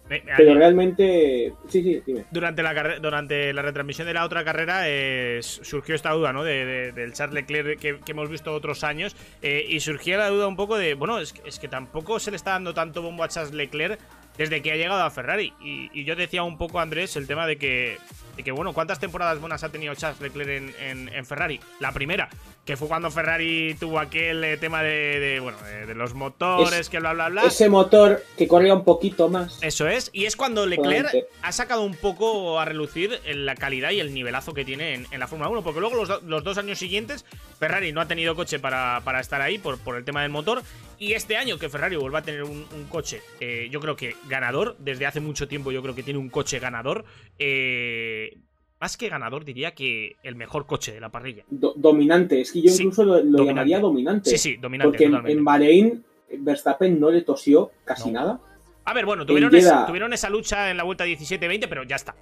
Pero 0.07 0.53
realmente, 0.53 1.51
sí, 1.67 1.83
sí, 1.83 2.01
dime. 2.05 2.23
Durante 2.31 2.63
la, 2.63 2.97
durante 2.99 3.51
la 3.51 3.61
retransmisión 3.61 4.07
de 4.07 4.13
la 4.13 4.23
otra 4.23 4.45
carrera 4.45 4.83
eh, 4.85 5.39
surgió 5.41 5.95
esta 5.95 6.11
duda, 6.13 6.31
¿no? 6.31 6.45
De, 6.45 6.93
del 6.93 7.11
Charles 7.11 7.33
Leclerc 7.33 7.77
que, 7.77 7.99
hemos 8.07 8.29
visto 8.29 8.53
otros 8.53 8.85
años. 8.85 9.17
Eh, 9.41 9.65
y 9.67 9.81
surgía 9.81 10.17
la 10.17 10.29
duda 10.29 10.47
un 10.47 10.55
poco 10.55 10.77
de, 10.77 10.93
bueno, 10.93 11.19
es, 11.19 11.33
es, 11.43 11.59
que 11.59 11.67
tampoco 11.67 12.19
se 12.19 12.31
le 12.31 12.37
está 12.37 12.51
dando 12.51 12.73
tanto 12.73 13.01
bombo 13.01 13.23
a 13.25 13.27
Charles 13.27 13.53
Leclerc 13.53 13.99
desde 14.37 14.61
que 14.61 14.71
ha 14.71 14.75
llegado 14.75 15.03
a 15.03 15.09
Ferrari. 15.09 15.53
Y, 15.61 16.03
yo 16.03 16.15
decía 16.15 16.43
un 16.43 16.57
poco, 16.57 16.79
Andrés, 16.79 17.15
el 17.15 17.27
tema 17.27 17.47
de 17.47 17.57
que, 17.57 17.97
de 18.35 18.43
que 18.43 18.51
bueno, 18.51 18.73
¿cuántas 18.73 18.99
temporadas 18.99 19.39
buenas 19.39 19.63
ha 19.63 19.69
tenido 19.69 19.95
Charles 19.95 20.21
Leclerc 20.21 20.75
en 20.79 21.25
Ferrari? 21.25 21.59
La 21.79 21.91
primera 21.91 22.29
que 22.65 22.75
fue 22.77 22.87
cuando 22.87 23.11
Ferrari 23.11 23.75
tuvo 23.79 23.99
aquel 23.99 24.43
eh, 24.43 24.57
tema 24.57 24.81
de, 24.81 25.39
bueno, 25.39 25.57
de, 25.61 25.93
los 25.93 26.15
motores, 26.15 26.89
que 26.89 26.99
bla, 26.99 27.13
bla, 27.13 27.29
bla. 27.29 27.43
Ese 27.43 27.69
motor 27.69 28.23
que 28.35 28.47
corría 28.47 28.73
un 28.73 28.83
poquito 28.83 29.29
más. 29.29 29.59
Eso 29.61 29.87
es, 29.87 30.09
y 30.13 30.25
es 30.25 30.35
cuando 30.35 30.65
Leclerc 30.65 31.13
ha 31.43 31.51
sacado 31.51 31.83
un 31.83 31.93
poco 31.93 32.59
a 32.59 32.65
relucir 32.65 33.21
la 33.33 33.55
calidad 33.55 33.91
y 33.91 33.99
el 33.99 34.15
nivelazo 34.15 34.55
que 34.55 34.65
tiene 34.65 35.05
en, 35.09 35.19
la 35.19 35.27
Fórmula 35.27 35.49
1, 35.51 35.61
porque 35.61 35.79
luego 35.79 35.95
los, 35.95 36.43
dos 36.43 36.57
años 36.57 36.79
siguientes 36.79 37.23
Ferrari 37.59 37.91
no 37.91 38.01
ha 38.01 38.07
tenido 38.07 38.35
coche 38.35 38.57
para, 38.57 38.99
estar 39.19 39.41
ahí 39.41 39.59
por, 39.59 39.77
por, 39.77 39.95
el 39.95 40.03
tema 40.03 40.23
del 40.23 40.31
motor, 40.31 40.63
y 40.97 41.13
este 41.13 41.37
año 41.37 41.59
que 41.59 41.69
Ferrari 41.69 41.97
vuelva 41.97 42.19
a 42.19 42.23
tener 42.23 42.43
un, 42.43 42.65
coche, 42.89 43.21
eh, 43.39 43.67
yo 43.69 43.79
creo 43.79 43.95
que 43.95 44.15
ganador, 44.27 44.75
desde 44.79 45.05
hace 45.05 45.19
mucho 45.19 45.47
tiempo 45.47 45.71
yo 45.71 45.83
creo 45.83 45.93
que 45.93 46.03
tiene 46.03 46.19
un 46.19 46.29
coche 46.29 46.57
ganador, 46.57 47.05
eh 47.37 48.39
más 48.85 48.97
que 48.97 49.09
ganador, 49.09 49.43
diría 49.43 49.73
que 49.73 50.15
el 50.21 50.35
mejor 50.35 50.67
coche 50.67 50.93
de 50.93 50.99
la 50.99 51.09
parrilla. 51.09 51.43
dominante, 51.49 52.39
es 52.39 52.51
que 52.51 52.61
yo 52.61 52.71
incluso 52.71 53.03
lo, 53.03 53.43
llamaría 53.43 53.79
dominante. 53.79 54.29
Sí, 54.29 54.37
sí, 54.37 54.57
dominante. 54.57 55.09
Porque 55.09 55.31
en, 55.31 55.43
Bahrein, 55.43 56.05
Verstappen 56.37 56.99
no 56.99 57.09
le 57.09 57.23
tosió 57.23 57.71
casi 57.83 58.11
nada. 58.11 58.39
A 58.83 58.93
ver, 58.93 59.07
bueno, 59.07 59.25
tuvieron, 59.25 59.55
esa, 59.55 59.87
tuvieron 59.87 60.13
esa 60.13 60.29
lucha 60.29 60.69
en 60.69 60.77
la 60.77 60.83
vuelta 60.83 61.03
17-20, 61.03 61.65
pero 61.67 61.83
ya 61.83 61.95
está. 61.95 62.13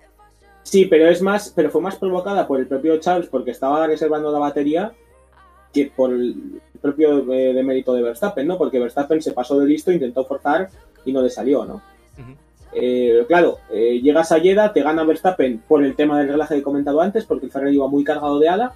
Sí, 0.62 0.86
pero 0.86 1.10
es 1.10 1.22
más, 1.22 1.52
pero 1.54 1.70
fue 1.70 1.82
más 1.82 1.98
provocada 1.98 2.48
por 2.48 2.62
el 2.62 2.68
propio 2.68 2.98
Charles 2.98 3.28
porque 3.28 3.52
estaba 3.52 3.86
reservando 3.86 4.32
la 4.32 4.40
batería 4.40 4.94
que 5.74 5.92
por 5.94 6.14
el 6.14 6.62
propio 6.82 7.30
eh, 7.34 7.54
de, 7.54 7.64
mérito 7.64 7.94
de 7.94 8.04
Verstappen, 8.04 8.48
¿no? 8.48 8.58
Porque 8.58 8.80
Verstappen 8.80 9.22
se 9.22 9.34
pasó 9.34 9.60
de 9.60 9.68
listo, 9.68 9.92
intentó 9.92 10.24
forzar 10.24 10.70
y 11.04 11.12
no 11.12 11.22
le 11.22 11.30
salió, 11.30 11.66
¿no? 11.66 11.82
Eh, 12.76 13.24
claro, 13.28 13.60
eh, 13.72 14.00
llegas 14.02 14.32
a 14.32 14.40
Jeddah, 14.40 14.74
te 14.74 14.82
gana 14.82 15.04
Verstappen 15.04 15.60
por 15.68 15.84
el 15.84 15.96
tema 15.96 16.18
del 16.18 16.30
reglaje 16.30 16.56
que 16.56 16.62
he 16.62 16.64
comentado 16.64 17.02
antes, 17.02 17.26
porque 17.26 17.46
el 17.46 17.52
Ferrari 17.52 17.76
iba 17.76 17.88
muy 17.88 18.04
cargado 18.04 18.40
de 18.40 18.50
ala. 18.50 18.74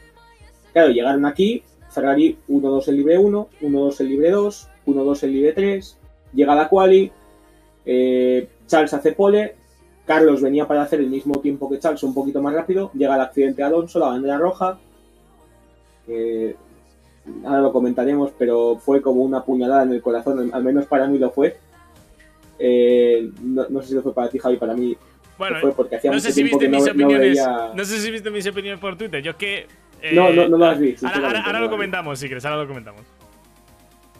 Claro, 0.74 0.90
llegaron 0.90 1.26
aquí, 1.26 1.64
Ferrari 1.90 2.38
1-2 2.48 2.88
el 2.90 2.98
libre 2.98 3.18
1, 3.18 3.50
1-2 3.62 4.02
el 4.02 4.08
libre 4.08 4.32
2, 4.32 4.70
1-2 4.86 5.24
el 5.24 5.32
libre 5.32 5.54
3, 5.54 5.98
llega 6.34 6.56
la 6.56 6.70
quali, 6.70 7.12
eh, 7.86 8.48
Charles 8.68 8.94
hace 8.94 9.14
pole, 9.14 9.56
Carlos 10.06 10.42
venía 10.42 10.68
para 10.68 10.84
hacer 10.84 11.00
el 11.00 11.10
mismo 11.10 11.40
tiempo 11.40 11.70
que 11.70 11.80
Charles, 11.80 12.04
un 12.04 12.14
poquito 12.14 12.42
más 12.42 12.54
rápido, 12.54 12.92
llega 12.94 13.16
el 13.16 13.22
accidente 13.22 13.62
de 13.62 13.68
Alonso, 13.68 14.00
la 14.00 14.08
bandera 14.08 14.38
roja, 14.38 14.78
ahora 17.44 17.62
lo 17.62 17.74
comentaremos, 17.74 18.32
pero 18.38 18.78
fue 18.78 19.02
como 19.02 19.22
una 19.22 19.44
puñalada 19.44 19.84
en 19.84 19.94
el 19.94 20.02
corazón, 20.02 20.52
al 20.54 20.64
menos 20.64 20.86
para 20.86 21.08
mí 21.08 21.18
lo 21.18 21.32
fue 21.32 21.58
eh, 22.60 23.30
no, 23.42 23.82
sé 23.82 23.90
si 23.90 23.94
lo 23.94 24.02
fue 24.02 24.14
para 24.14 24.30
ti, 24.30 24.40
Javi, 24.40 24.58
para 24.58 24.74
mí. 24.74 24.96
Bueno, 25.38 25.58
fue 25.62 25.72
porque 25.74 25.98
hacía 25.98 26.12
no 26.12 26.20
sé 26.20 26.32
si 26.32 26.44
viste 26.44 26.68
mis 26.68 26.88
opiniones. 26.88 27.40
No, 27.76 27.86
sé 27.86 28.00
si 28.00 28.12
viste 28.12 28.32
mis 28.32 28.48
opiniones 28.48 28.80
por 28.80 28.98
Twitter. 28.98 29.22
Yo 29.22 29.32
es 29.32 29.38
que. 29.38 29.68
Eh, 30.02 30.14
no, 30.14 30.32
no, 30.32 30.48
no 30.48 30.58
lo 30.58 30.66
has 30.66 30.80
visto. 30.80 31.08
Ahora, 31.08 31.60
lo 31.60 31.70
comentamos, 31.70 32.20
si 32.20 32.28
quieres, 32.28 32.46
ahora 32.46 32.64
lo 32.64 32.68
comentamos. 32.68 33.02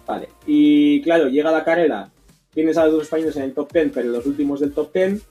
Vale. 0.06 0.30
Y 0.46 1.02
claro, 1.02 1.28
llega 1.28 1.52
la 1.52 1.64
carrera. 1.64 2.10
Tienes 2.54 2.78
a 2.78 2.86
los 2.86 2.94
dos 2.94 3.04
españoles 3.04 3.36
en 3.36 3.44
el 3.44 3.54
top 3.54 3.72
10, 3.72 3.92
pero 3.94 4.10
los 4.10 4.26
últimos 4.26 4.60
del 4.60 4.74
top 4.74 4.92
10. 4.94 5.22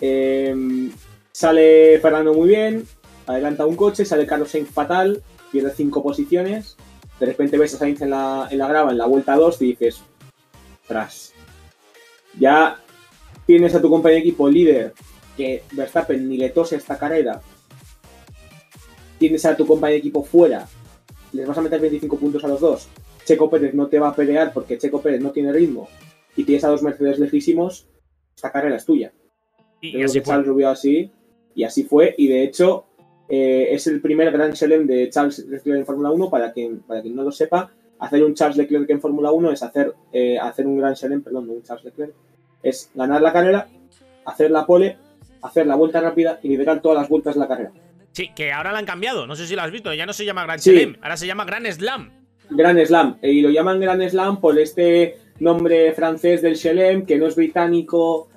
Em, 0.00 0.90
sale 1.30 1.98
Fernando 2.00 2.34
muy 2.34 2.48
bien. 2.48 2.84
Adelanta 3.26 3.64
un 3.64 3.76
coche. 3.76 4.04
Sale 4.04 4.26
Carlos 4.26 4.50
Sainz 4.50 4.70
fatal. 4.70 5.22
Pierde 5.50 5.70
cinco 5.70 6.02
posiciones. 6.02 6.76
de 7.20 7.26
repente 7.26 7.56
ves 7.56 7.74
a 7.74 7.78
Sainz 7.78 8.00
en 8.00 8.10
la, 8.10 8.48
en 8.50 8.58
la 8.58 8.68
grava 8.68 8.90
en 8.90 8.98
la 8.98 9.06
vuelta 9.06 9.36
2 9.36 9.62
y 9.62 9.66
dices, 9.66 10.02
tras, 10.88 11.32
ya 12.38 12.78
tienes 13.46 13.74
a 13.74 13.82
tu 13.82 13.90
compañero 13.90 14.22
de 14.22 14.28
equipo 14.28 14.48
líder 14.48 14.94
que 15.36 15.62
Verstappen 15.72 16.28
ni 16.28 16.36
le 16.36 16.50
tose 16.50 16.76
esta 16.76 16.98
carrera, 16.98 17.40
tienes 19.18 19.44
a 19.44 19.56
tu 19.56 19.66
compañero 19.66 19.94
de 19.94 19.98
equipo 20.00 20.22
fuera, 20.22 20.66
les 21.32 21.46
vas 21.46 21.58
a 21.58 21.62
meter 21.62 21.80
25 21.80 22.18
puntos 22.18 22.44
a 22.44 22.48
los 22.48 22.60
dos, 22.60 22.88
Checo 23.24 23.48
Pérez 23.48 23.74
no 23.74 23.86
te 23.88 23.98
va 23.98 24.08
a 24.08 24.16
pelear 24.16 24.52
porque 24.52 24.78
Checo 24.78 25.00
Pérez 25.00 25.20
no 25.20 25.30
tiene 25.30 25.52
ritmo 25.52 25.88
y 26.36 26.44
tienes 26.44 26.64
a 26.64 26.68
dos 26.68 26.82
Mercedes 26.82 27.18
lejísimos, 27.18 27.86
esta 28.34 28.50
carrera 28.50 28.76
es 28.76 28.84
tuya. 28.84 29.12
Y, 29.80 30.02
así 30.02 30.20
fue. 30.20 30.64
así, 30.64 31.10
y 31.54 31.64
así 31.64 31.84
fue, 31.84 32.14
y 32.16 32.28
de 32.28 32.44
hecho 32.44 32.86
eh, 33.28 33.68
es 33.70 33.86
el 33.86 34.00
primer 34.00 34.30
Gran 34.30 34.52
Chelem 34.52 34.86
de 34.86 35.10
Charles 35.10 35.40
Leclerc 35.40 35.80
en 35.80 35.86
Fórmula 35.86 36.10
1, 36.10 36.30
para 36.30 36.52
quien, 36.52 36.80
para 36.80 37.02
quien 37.02 37.16
no 37.16 37.22
lo 37.22 37.32
sepa, 37.32 37.72
hacer 38.02 38.24
un 38.24 38.34
Charles 38.34 38.56
Leclerc 38.56 38.90
en 38.90 39.00
Fórmula 39.00 39.30
1 39.30 39.52
es 39.52 39.62
hacer, 39.62 39.94
eh, 40.12 40.36
hacer 40.36 40.66
un 40.66 40.76
Gran 40.78 40.94
Chelem, 40.94 41.22
perdón, 41.22 41.46
no 41.46 41.52
un 41.52 41.62
Charles 41.62 41.84
Leclerc, 41.84 42.12
es 42.60 42.90
ganar 42.94 43.22
la 43.22 43.32
carrera, 43.32 43.68
hacer 44.24 44.50
la 44.50 44.66
pole, 44.66 44.96
hacer 45.40 45.68
la 45.68 45.76
vuelta 45.76 46.00
rápida 46.00 46.40
y 46.42 46.48
liderar 46.48 46.82
todas 46.82 46.98
las 46.98 47.08
vueltas 47.08 47.34
de 47.34 47.40
la 47.40 47.48
carrera. 47.48 47.70
Sí, 48.10 48.30
que 48.34 48.52
ahora 48.52 48.72
la 48.72 48.80
han 48.80 48.86
cambiado, 48.86 49.28
no 49.28 49.36
sé 49.36 49.46
si 49.46 49.54
lo 49.54 49.62
has 49.62 49.70
visto, 49.70 49.94
ya 49.94 50.04
no 50.04 50.12
se 50.12 50.24
llama 50.24 50.42
Gran 50.42 50.58
Chelem, 50.58 50.96
ahora 51.00 51.16
se 51.16 51.28
llama 51.28 51.44
Gran 51.44 51.64
Slam. 51.72 52.10
Gran 52.50 52.84
Slam, 52.84 53.18
y 53.22 53.40
lo 53.40 53.50
llaman 53.50 53.78
Gran 53.78 54.10
Slam 54.10 54.40
por 54.40 54.58
este 54.58 55.16
nombre 55.38 55.92
francés 55.92 56.42
del 56.42 56.56
Chelem, 56.56 57.06
que 57.06 57.18
no 57.18 57.28
es 57.28 57.36
británico. 57.36 58.28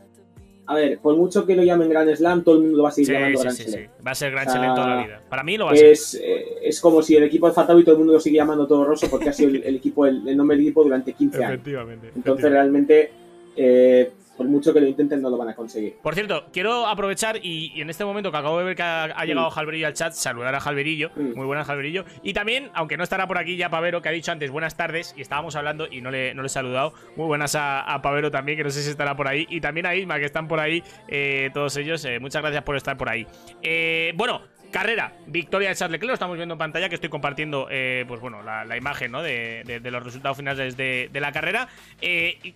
A 0.68 0.76
ver, 0.76 1.00
por 1.00 1.16
mucho 1.16 1.46
que 1.46 1.56
lo 1.56 1.64
llamen 1.64 1.90
Gran 1.90 2.16
Slam, 2.16 2.44
todo 2.44 2.56
el 2.56 2.62
mundo 2.62 2.78
lo 2.78 2.84
va 2.84 2.90
a 2.90 2.92
seguir 2.92 3.14
llamando 3.14 3.40
Gran 3.40 3.56
Slam. 3.56 3.88
Va 4.06 4.12
a 4.12 4.16
ser 4.16 4.32
Gran 4.32 4.48
Chelem 4.48 4.76
toda 4.76 4.88
la 4.88 5.04
vida. 5.04 5.22
Para 5.30 5.44
mí 5.44 5.58
lo 5.58 5.66
va 5.66 5.72
a 5.72 5.76
ser. 5.76 5.96
Eh, 6.22 6.58
es 6.64 6.80
como 6.80 7.02
si 7.02 7.16
el 7.16 7.24
equipo 7.24 7.48
de 7.48 7.54
Fatawi 7.54 7.84
todo 7.84 7.94
el 7.94 8.00
mundo 8.00 8.14
lo 8.14 8.20
sigue 8.20 8.38
llamando 8.38 8.66
todo 8.66 8.84
roso 8.86 9.08
porque 9.10 9.30
ha 9.30 9.34
sido 9.34 9.50
el, 9.50 9.76
equipo, 9.76 10.06
el, 10.06 10.36
nombre 10.36 10.58
del 10.58 10.66
equipo 10.66 10.84
durante 10.84 11.14
15 11.14 11.38
años. 11.38 11.52
Efectivamente. 11.54 12.12
Entonces, 12.16 12.52
realmente, 12.52 13.12
eh, 13.56 14.12
por 14.36 14.48
mucho 14.48 14.74
que 14.74 14.82
lo 14.82 14.88
intenten, 14.88 15.22
no 15.22 15.30
lo 15.30 15.38
van 15.38 15.50
a 15.50 15.56
conseguir. 15.56 15.98
Por 16.02 16.14
cierto, 16.14 16.46
quiero 16.52 16.88
aprovechar 16.88 17.40
y, 17.42 17.80
en 17.80 17.90
este 17.90 18.04
momento 18.04 18.32
que 18.32 18.38
acabo 18.38 18.60
de 18.60 18.66
ver 18.66 18.76
que 18.76 18.84
ha, 18.84 19.26
llegado 19.26 19.50
Jalverillo 19.50 19.88
al 19.88 19.94
chat, 19.94 20.14
saludar 20.14 20.54
a 20.56 20.60
Jalverillo. 20.60 21.12
Muy 21.16 21.46
buenas, 21.46 21.68
Jalverillo. 21.68 22.06
Y 22.24 22.34
también, 22.34 22.70
aunque 22.74 22.98
no 22.98 23.04
estará 23.04 23.28
por 23.28 23.38
aquí 23.38 23.56
ya 23.56 23.70
Pavero, 23.70 24.02
que 24.02 24.10
ha 24.10 24.12
dicho 24.12 24.32
antes 24.32 24.52
buenas 24.52 24.76
tardes 24.76 25.14
y 25.18 25.22
estábamos 25.22 25.56
hablando 25.56 25.88
y 25.90 26.02
no 26.02 26.12
le, 26.12 26.34
no 26.34 26.42
le 26.42 26.48
he 26.48 26.50
saludado. 26.50 26.94
Muy 27.16 27.28
buenas 27.28 27.56
a, 27.56 28.00
Pavero 28.02 28.32
también, 28.32 28.58
que 28.58 28.64
no 28.64 28.70
sé 28.70 28.82
si 28.82 28.90
estará 28.90 29.16
por 29.16 29.28
ahí. 29.28 29.46
Y 29.50 29.62
también 29.62 29.86
a 29.86 29.96
Isma, 29.96 30.20
que 30.20 30.26
están 30.26 30.48
por 30.48 30.60
ahí, 30.60 30.84
eh, 31.08 31.50
todos 31.54 31.76
ellos. 31.78 32.04
Eh, 32.06 32.20
muchas 32.20 32.42
gracias 32.42 32.64
por 32.64 32.76
estar 32.76 32.98
por 32.98 33.10
ahí. 33.10 33.26
Eh, 33.62 34.14
bueno, 34.16 34.42
Carrera, 34.72 35.14
victoria 35.28 35.70
de 35.70 35.76
Charles 35.76 35.94
Leclerc, 35.94 36.10
lo 36.10 36.14
estamos 36.16 36.36
viendo 36.36 36.56
en 36.56 36.60
pantalla, 36.60 36.90
que 36.90 36.96
estoy 36.96 37.10
compartiendo, 37.10 37.68
pues 38.08 38.20
bueno, 38.20 38.42
la, 38.42 38.76
imagen 38.76 39.12
¿no? 39.12 39.22
de, 39.24 39.80
los 39.82 40.04
resultados 40.04 40.36
finales 40.36 40.76
de, 40.76 41.10
de 41.14 41.20
la 41.22 41.32
carrera. 41.32 41.70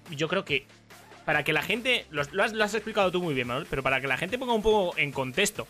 yo 0.10 0.28
creo 0.28 0.44
que 0.44 0.66
para 1.30 1.44
que 1.44 1.54
la 1.54 1.62
gente. 1.62 2.08
Lo, 2.10 2.24
has, 2.44 2.74
explicado 2.74 3.12
tú 3.12 3.22
muy 3.22 3.36
bien, 3.36 3.46
Manuel, 3.46 3.68
pero 3.70 3.84
para 3.84 4.02
que 4.02 4.08
la 4.08 4.18
gente 4.18 4.40
ponga 4.40 4.54
un 4.54 4.64
poco 4.64 4.98
en 4.98 5.12
contexto. 5.12 5.68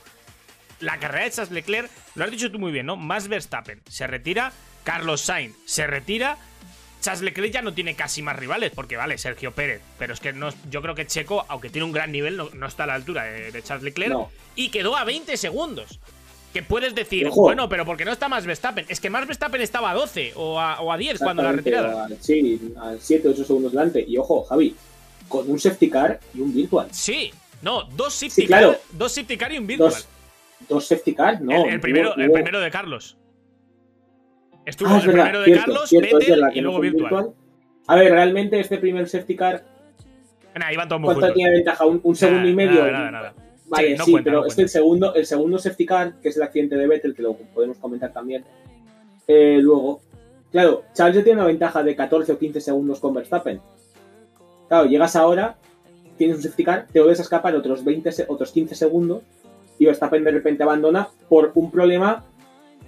La 0.80 1.00
carrera 1.00 1.26
de 1.26 1.32
Charles 1.32 1.52
Leclerc, 1.52 1.92
lo 2.16 2.24
has 2.24 2.32
dicho 2.32 2.50
tú 2.50 2.60
muy 2.60 2.72
bien, 2.72 2.86
¿no? 2.86 2.96
Más 2.96 3.28
Verstappen 3.28 3.82
se 3.90 4.08
retira, 4.08 4.54
Carlos 4.86 5.20
Sainz 5.20 5.58
se 5.66 5.86
retira. 5.86 6.38
Charles 7.02 7.24
Leclerc 7.24 7.52
ya 7.52 7.62
no 7.62 7.74
tiene 7.74 7.94
casi 7.94 8.22
más 8.22 8.38
rivales, 8.38 8.72
porque 8.74 8.96
vale, 8.96 9.18
Sergio 9.18 9.52
Pérez, 9.52 9.82
pero 9.98 10.14
es 10.14 10.22
que 10.22 10.32
no, 10.32 10.48
yo 10.72 10.82
creo 10.82 10.96
que 10.96 11.06
Checo, 11.06 11.44
aunque 11.50 11.70
tiene 11.70 11.84
un 11.84 11.92
gran 11.92 12.14
nivel, 12.14 12.38
no, 12.38 12.66
está 12.66 12.86
a 12.86 12.88
la 12.88 12.94
altura 12.94 13.26
de, 13.26 13.62
Charles 13.62 13.84
Leclerc. 13.84 14.16
Y 14.56 14.70
quedó 14.70 14.96
a 14.96 15.04
20 15.04 15.36
segundos. 15.36 16.00
Que 16.54 16.64
puedes 16.64 16.96
decir, 16.96 17.30
bueno, 17.36 17.68
pero 17.68 17.86
porque 17.86 18.06
no 18.06 18.14
está 18.14 18.30
más 18.30 18.46
Verstappen. 18.46 18.86
Es 18.88 19.02
que 19.02 19.10
más 19.10 19.28
Verstappen 19.28 19.60
estaba 19.60 19.92
a 19.92 19.94
12 19.94 20.32
o 20.36 20.58
a, 20.58 20.98
10 20.98 21.20
cuando 21.20 21.44
la 21.44 21.52
retirada. 21.52 22.08
sí, 22.22 22.74
a 22.78 22.96
7 22.98 23.28
o 23.28 23.32
8 23.32 23.44
segundos 23.44 23.74
delante. 23.74 24.04
Y 24.08 24.18
ojo, 24.18 24.46
Javi, 24.46 24.74
con 25.30 25.50
un 25.50 25.58
safety 25.60 25.90
car 25.90 26.20
y 26.34 26.42
un 26.42 26.54
virtual. 26.54 26.88
Sí, 26.92 27.32
no, 27.62 27.84
dos 27.84 28.14
safety, 28.14 28.48
car, 28.48 28.80
dos 28.92 29.14
safety 29.14 29.38
car 29.38 29.54
y 29.54 29.58
un 29.60 29.68
virtual. 29.68 29.94
Dos, 30.68 30.86
safety 30.86 31.16
car, 31.16 31.42
no. 31.42 31.66
El, 31.66 31.80
primero, 31.80 32.14
el 32.18 32.32
primero 32.32 32.60
de 32.60 32.70
Carlos. 32.70 33.18
Estuvo 34.66 34.90
ah, 34.90 34.98
el 34.98 35.10
primero 35.10 35.42
de 35.42 35.54
Carlos, 35.54 35.90
Vettel 35.90 36.44
y 36.54 36.62
luego 36.62 36.80
virtual. 36.80 37.34
A 37.88 37.96
ver, 37.96 38.12
realmente 38.12 38.60
este 38.60 38.78
primer 38.78 39.08
safety 39.08 39.36
car. 39.36 39.64
Nah, 40.56 40.72
iban 40.74 40.90
todos 40.90 41.02
muy 41.02 41.16
¿Cuánto 41.16 41.34
tiene 41.34 41.52
ventaja? 41.52 41.86
¿Un, 41.86 42.16
segundo 42.16 42.48
y 42.48 42.54
medio? 42.54 42.82
Nada, 42.82 42.92
nada, 42.92 43.12
nada. 43.12 43.34
Vale, 43.66 43.98
sí, 43.98 44.16
pero 44.24 44.46
es 44.46 44.58
el 44.58 44.68
segundo, 44.68 45.14
el 45.14 45.26
segundo 45.26 45.60
safety 45.60 45.86
car, 45.86 46.20
que 46.20 46.30
es 46.30 46.38
el 46.38 46.44
accidente 46.44 46.76
de 46.76 46.88
Vettel, 46.88 47.16
que 47.16 47.22
lo 47.22 47.36
podemos 47.36 47.78
comentar 47.78 48.12
también. 48.12 48.44
Eh, 49.28 49.60
luego, 49.62 50.02
claro, 50.52 50.84
Charles 50.94 51.18
ya 51.18 51.24
tiene 51.24 51.40
una 51.40 51.48
ventaja 51.48 51.84
de 51.84 51.96
14 51.96 52.32
o 52.32 52.40
15 52.40 52.62
segundos 52.62 53.00
con 53.00 53.14
Verstappen. 53.14 53.62
Claro, 54.70 54.86
llegas 54.86 55.16
ahora, 55.16 55.58
tienes 56.16 56.38
un 56.38 56.44
safety 56.44 56.64
car, 56.64 56.88
te 56.94 57.00
vuelves 57.00 57.20
a 57.20 57.24
escapar 57.24 57.56
otros, 57.56 57.84
20, 57.84 58.12
otros 58.28 58.52
15 58.52 58.76
segundos 58.76 59.24
y 59.80 59.86
Verstappen 59.86 60.24
de 60.24 60.32
repente 60.32 60.62
abandona 60.62 61.10
por 61.28 61.52
un 61.56 61.72
problema. 61.72 62.24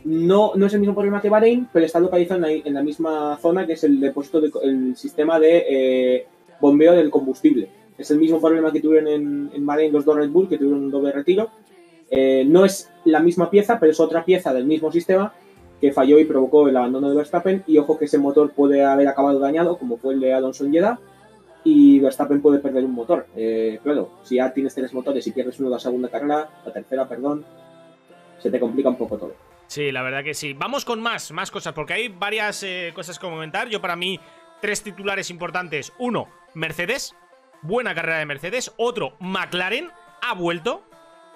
No, 0.03 0.52
no 0.56 0.66
es 0.68 0.74
el 0.74 0.80
mismo 0.80 0.94
problema 0.94 1.22
que 1.22 1.30
Bahrein, 1.30 1.68
pero 1.74 1.86
está 1.86 1.99
localizado 1.99 2.45
en 2.45 2.74
la, 2.74 2.84
misma 2.84 3.38
zona 3.41 3.66
que 3.66 3.74
es 3.74 3.84
el 3.84 3.99
depósito 3.99 4.41
del 4.41 4.95
sistema 4.95 5.40
de 5.40 5.66
eh, 5.70 6.28
bombeo 6.60 6.94
del 6.94 7.10
combustible. 7.10 7.70
Es 7.98 8.12
el 8.12 8.20
mismo 8.20 8.40
problema 8.40 8.72
que 8.72 8.80
tuvieron 8.80 9.08
en, 9.08 9.52
en 9.53 9.66
Bahrein 9.66 9.91
los 9.91 10.06
dos 10.06 10.16
Red 10.16 10.30
Bull, 10.30 10.49
que 10.49 10.58
tuvieron 10.58 10.84
un 10.84 10.91
doble 10.91 11.12
retiro. 11.12 11.49
Eh, 12.10 12.44
no 12.45 12.66
es 12.66 12.90
la 13.06 13.22
misma 13.22 13.49
pieza, 13.49 13.80
pero 13.80 13.91
es 13.91 13.99
otra 13.99 14.24
pieza 14.24 14.53
del 14.53 14.66
mismo 14.66 14.91
sistema 14.91 15.34
que 15.80 15.91
falló 15.91 16.20
y 16.20 16.26
provocó 16.26 16.68
el 16.68 16.78
abandono 16.78 17.10
de 17.10 17.16
Verstappen. 17.16 17.64
Y 17.66 17.78
ojo 17.78 17.98
que 17.98 18.06
ese 18.06 18.18
motor 18.18 18.52
puede 18.52 18.84
haber 18.84 19.08
acabado 19.08 19.40
dañado, 19.40 19.78
como 19.78 19.98
fue 19.98 20.14
el 20.14 20.20
de 20.20 20.34
Alonso 20.34 20.66
en 20.66 20.74
Jeddah 20.74 20.99
y 21.64 22.00
Verstappen 22.00 22.42
puede 22.42 22.60
perder 22.60 22.86
un 22.86 22.94
motor. 22.94 23.28
Eh, 23.36 23.80
claro, 23.84 24.20
si 24.24 24.36
ya 24.36 24.52
tienes 24.54 24.74
tres 24.74 24.94
motores 24.94 25.26
y 25.28 25.32
pierdes 25.32 25.60
uno 25.60 25.70
de 25.70 25.76
la 25.76 25.80
segunda 25.80 26.10
carrera, 26.10 26.50
la 26.66 26.74
tercera, 26.74 27.08
perdón, 27.08 27.46
se 28.40 28.50
te 28.50 28.60
complica 28.60 28.90
un 28.90 28.98
poco 28.98 29.18
todo. 29.18 29.36
Sí, 29.68 29.92
la 29.92 30.02
verdad 30.02 30.24
que 30.24 30.34
sí. 30.34 30.54
Vamos 30.54 30.84
con 30.84 31.02
más, 31.02 31.32
más 31.32 31.50
cosas, 31.50 31.74
porque 31.74 31.94
hay 31.94 32.08
varias 32.10 32.62
eh, 32.64 32.92
cosas 32.94 33.18
que 33.18 33.26
comentar. 33.26 33.70
Yo 33.70 33.80
para 33.80 33.96
mí, 33.96 34.20
tres 34.60 34.84
titulares 34.84 35.30
importantes. 35.30 35.94
Uno, 35.98 36.28
Mercedes. 36.54 37.16
Buena 37.62 37.96
carrera 37.96 38.18
de 38.18 38.26
Mercedes. 38.26 38.74
Otro, 38.76 39.14
McLaren. 39.20 39.90
Ha 40.22 40.34
vuelto. 40.34 40.84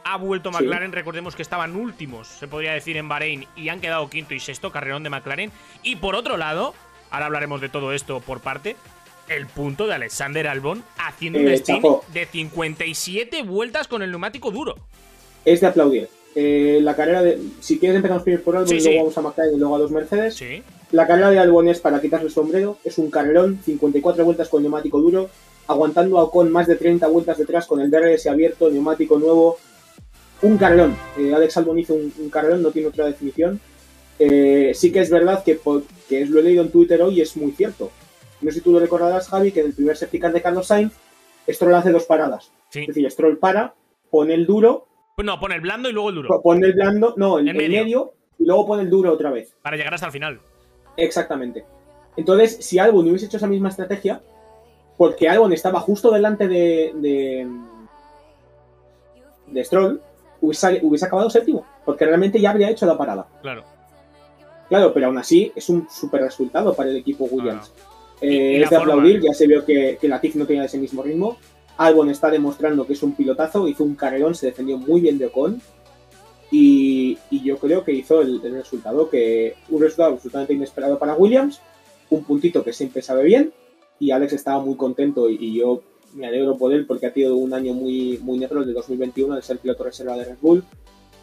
Ha 0.04 0.18
vuelto 0.18 0.52
McLaren. 0.52 0.92
Recordemos 0.92 1.36
que 1.36 1.44
estaban 1.44 1.76
últimos, 1.76 2.28
se 2.28 2.48
podría 2.48 2.74
decir, 2.74 2.98
en 2.98 3.08
Bahrein 3.08 3.48
y 3.56 3.70
han 3.70 3.80
quedado 3.80 4.10
quinto 4.10 4.34
y 4.34 4.40
sexto, 4.40 4.72
carrerón 4.72 5.04
de 5.04 5.10
McLaren. 5.10 5.52
Y 5.82 5.96
por 5.96 6.16
otro 6.16 6.36
lado, 6.36 6.74
ahora 7.12 7.28
hablaremos 7.28 7.62
de 7.62 7.70
todo 7.70 7.94
esto 7.94 8.20
por 8.20 8.42
parte, 8.42 8.76
el 9.30 9.48
punto 9.48 9.88
de 9.88 9.94
Alexander 9.94 10.48
Albon 10.48 10.84
haciendo 10.98 11.40
un 11.40 11.48
eh, 11.48 11.58
stint 11.58 11.86
de 12.14 12.26
57 12.26 13.44
vueltas 13.44 13.88
con 13.88 14.02
el 14.02 14.12
neumático 14.12 14.52
duro. 14.52 14.76
Es 15.44 15.62
de 15.62 15.68
aplaudir. 15.68 16.10
Eh, 16.36 16.80
la 16.82 16.96
carrera 16.96 17.24
de. 17.24 17.40
Si 17.62 17.80
quieres 17.80 17.96
empezamos 17.96 18.24
primero 18.24 18.44
por 18.44 18.58
Albon 18.58 18.76
y 18.76 18.82
luego 18.82 19.00
vamos 19.00 19.18
a 19.18 19.22
McLaren 19.22 19.56
y 19.56 19.60
luego 19.60 19.76
a 19.76 19.80
dos 19.80 19.92
Mercedes. 19.92 20.42
La 20.92 21.08
carrera 21.08 21.32
de 21.32 21.40
Albon 21.40 21.70
es 21.70 21.80
para 21.80 22.02
quitarle 22.02 22.28
el 22.28 22.32
sombrero. 22.32 22.78
Es 22.84 22.98
un 22.98 23.10
carrerón, 23.10 23.60
54 23.64 24.26
vueltas 24.26 24.50
con 24.50 24.62
neumático 24.62 25.00
duro, 25.00 25.30
aguantando 25.68 26.20
a 26.20 26.24
Ocon 26.24 26.52
más 26.52 26.68
de 26.68 26.76
30 26.76 27.08
vueltas 27.08 27.38
detrás 27.38 27.66
con 27.68 27.80
el 27.80 27.90
DRS 27.90 28.28
abierto, 28.28 28.70
neumático 28.70 29.18
nuevo. 29.18 29.58
Un 30.42 30.58
carrerón. 30.58 30.98
Eh, 31.18 31.34
Alex 31.34 31.58
Albon 31.58 31.80
hizo 31.80 31.94
un, 31.94 32.30
carrerón, 32.30 32.62
no 32.62 32.72
tiene 32.72 32.90
otra 32.90 33.06
definición. 33.06 33.60
sí 34.18 34.92
que 34.92 35.00
es 35.00 35.10
verdad 35.10 35.44
que, 35.44 35.60
que 36.10 36.26
lo 36.26 36.40
he 36.40 36.44
leído 36.44 36.64
en 36.64 36.72
Twitter 36.72 37.02
hoy 37.02 37.20
y 37.20 37.22
es 37.22 37.36
muy 37.38 37.52
cierto 37.52 37.92
no 38.42 38.52
sé 38.52 38.58
si 38.58 38.64
tú 38.64 38.72
lo 38.72 38.80
recordarás, 38.80 39.30
Javi, 39.30 39.52
que 39.52 39.62
en 39.62 39.68
el 39.68 39.74
primer 39.74 39.98
safety 39.98 40.20
de 40.20 40.42
Carlos 40.42 40.68
Sainz, 40.68 40.94
Stroll 41.48 41.76
hace 41.76 41.92
dos 41.92 42.06
paradas. 42.06 42.52
Es 42.74 42.88
decir, 42.88 43.10
Stroll 43.10 43.38
para, 43.38 43.74
pone 44.10 44.34
el 44.34 44.46
duro. 44.46 44.88
Pues 45.16 45.26
no, 45.26 45.40
pone 45.40 45.56
el 45.56 45.62
blando 45.62 45.90
y 45.90 45.94
luego 45.94 46.10
el 46.10 46.16
duro. 46.16 46.42
Pone 46.42 46.68
el 46.68 46.74
blando, 46.74 47.14
no, 47.18 47.40
el, 47.40 47.46
medio. 47.54 48.14
y 48.38 48.46
luego 48.46 48.68
pone 48.68 48.84
el 48.84 48.90
duro 48.90 49.14
otra 49.14 49.32
vez. 49.32 49.56
Para 49.62 49.78
llegar 49.78 49.94
hasta 49.94 50.08
el 50.08 50.12
final. 50.12 50.40
Exactamente. 50.98 51.66
Entonces, 52.18 52.58
si 52.58 52.80
Albon 52.80 53.08
hubiese 53.08 53.28
hecho 53.28 53.38
esa 53.38 53.48
misma 53.48 53.70
estrategia, 53.70 54.22
porque 54.98 55.30
Albon 55.30 55.54
estaba 55.54 55.80
justo 55.80 56.12
delante 56.12 56.48
de, 56.48 56.92
de, 56.96 57.48
de 59.48 59.64
Stroll, 59.64 60.02
hubiese, 60.42 60.80
hubiese 60.84 61.06
acabado 61.06 61.30
séptimo, 61.30 61.66
porque 61.86 62.06
realmente 62.06 62.40
ya 62.40 62.52
habría 62.52 62.70
hecho 62.70 62.86
la 62.86 62.98
parada. 62.98 63.28
Claro. 63.42 63.64
Claro, 64.70 64.94
pero 64.94 65.08
aún 65.08 65.18
así 65.18 65.52
es 65.56 65.70
un 65.70 65.88
super 65.90 66.22
resultado 66.22 66.74
para 66.74 66.90
el 66.90 66.98
equipo 66.98 67.26
Williams. 67.26 67.72
Eh, 68.22 68.62
es 68.62 68.70
de 68.70 68.76
aplaudir, 68.76 69.22
ya 69.22 69.34
se 69.34 69.48
vio 69.48 69.66
que, 69.66 69.98
que 70.00 70.08
Latif 70.08 70.36
no 70.36 70.46
tenía 70.46 70.66
ese 70.66 70.78
mismo 70.78 71.04
ritmo. 71.04 71.38
Albon 71.78 72.10
está 72.10 72.30
demostrando 72.30 72.88
que 72.88 72.94
es 72.94 73.04
un 73.04 73.14
pilotazo, 73.14 73.68
hizo 73.68 73.84
un 73.84 73.96
carrerón, 73.96 74.36
se 74.36 74.48
defendió 74.48 74.78
muy 74.78 75.02
bien 75.02 75.18
de 75.18 75.28
Ocon. 75.28 75.62
Y, 76.52 77.18
yo 77.44 77.58
creo 77.58 77.84
que 77.84 77.92
hizo 77.92 78.22
el, 78.22 78.42
resultado, 78.42 79.10
que 79.10 79.56
un 79.70 79.82
resultado 79.82 80.14
absolutamente 80.14 80.54
inesperado 80.54 80.98
para 80.98 81.16
Williams, 81.16 81.60
un 82.10 82.24
puntito 82.24 82.64
que 82.64 82.72
siempre 82.72 83.02
sabe 83.02 83.24
bien, 83.24 83.52
y 84.00 84.12
Alex 84.12 84.34
estaba 84.34 84.64
muy 84.64 84.76
contento 84.76 85.30
y, 85.30 85.56
yo 85.56 85.82
me 86.14 86.28
alegro 86.28 86.58
por 86.58 86.72
él 86.72 86.86
porque 86.86 87.08
ha 87.08 87.14
tenido 87.14 87.36
un 87.36 87.54
año 87.54 87.74
muy, 87.74 88.20
muy 88.20 88.38
negro, 88.38 88.62
el 88.62 88.68
de 88.68 88.74
2021, 88.74 89.36
de 89.36 89.42
ser 89.42 89.58
piloto 89.58 89.84
reserva 89.84 90.16
de 90.16 90.24
Red 90.24 90.38
Bull. 90.42 90.64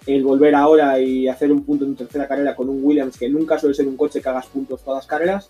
el 0.06 0.22
volver 0.22 0.54
ahora 0.54 1.00
y 1.00 1.28
hacer 1.28 1.50
un 1.50 1.64
punto 1.64 1.86
en 1.86 1.96
tercera 1.96 2.28
carrera 2.28 2.54
con 2.54 2.68
un 2.68 2.84
Williams 2.84 3.16
que 3.16 3.28
nunca 3.28 3.58
suele 3.58 3.74
ser 3.74 3.88
un 3.88 3.96
coche 3.96 4.20
que 4.20 4.28
hagas 4.28 4.46
puntos 4.46 4.82
todas 4.82 4.98
las 4.98 5.06
carreras. 5.06 5.48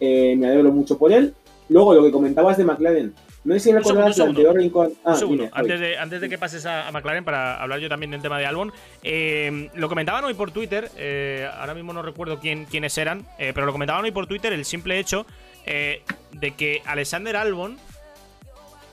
Eh, 0.00 0.34
me 0.36 0.46
alegro 0.46 0.72
mucho 0.72 0.98
por 0.98 1.12
él. 1.12 1.34
Luego, 1.68 1.94
lo 1.94 2.02
que 2.02 2.10
comentabas 2.10 2.56
de 2.56 2.64
McLaren. 2.64 3.14
No 3.44 3.54
sé 3.54 3.60
si 3.60 3.72
recordarás 3.72 4.18
el 4.18 4.28
anterior 4.28 4.54
rincón. 4.54 4.92
Ah, 5.04 5.14
segundo. 5.14 5.48
antes, 5.52 5.80
de, 5.80 5.96
antes 5.96 6.20
de 6.20 6.28
que 6.28 6.36
pases 6.36 6.66
a, 6.66 6.90
McLaren 6.92 7.24
para 7.24 7.62
hablar 7.62 7.78
yo 7.78 7.88
también 7.88 8.10
del 8.10 8.20
tema 8.20 8.38
de 8.38 8.44
Albon, 8.44 8.72
eh, 9.02 9.70
lo 9.74 9.88
comentaban 9.88 10.24
hoy 10.24 10.34
por 10.34 10.50
Twitter. 10.50 10.90
Eh, 10.96 11.48
ahora 11.58 11.74
mismo 11.74 11.92
no 11.92 12.02
recuerdo 12.02 12.38
quién, 12.38 12.66
quiénes 12.66 12.98
eran, 12.98 13.24
pero 13.38 13.64
lo 13.64 13.72
comentaban 13.72 14.04
hoy 14.04 14.10
por 14.10 14.26
Twitter 14.26 14.52
el 14.52 14.64
simple 14.64 14.98
hecho 14.98 15.26
de 15.64 16.50
que 16.56 16.82
Alexander 16.84 17.36
Albon. 17.36 17.76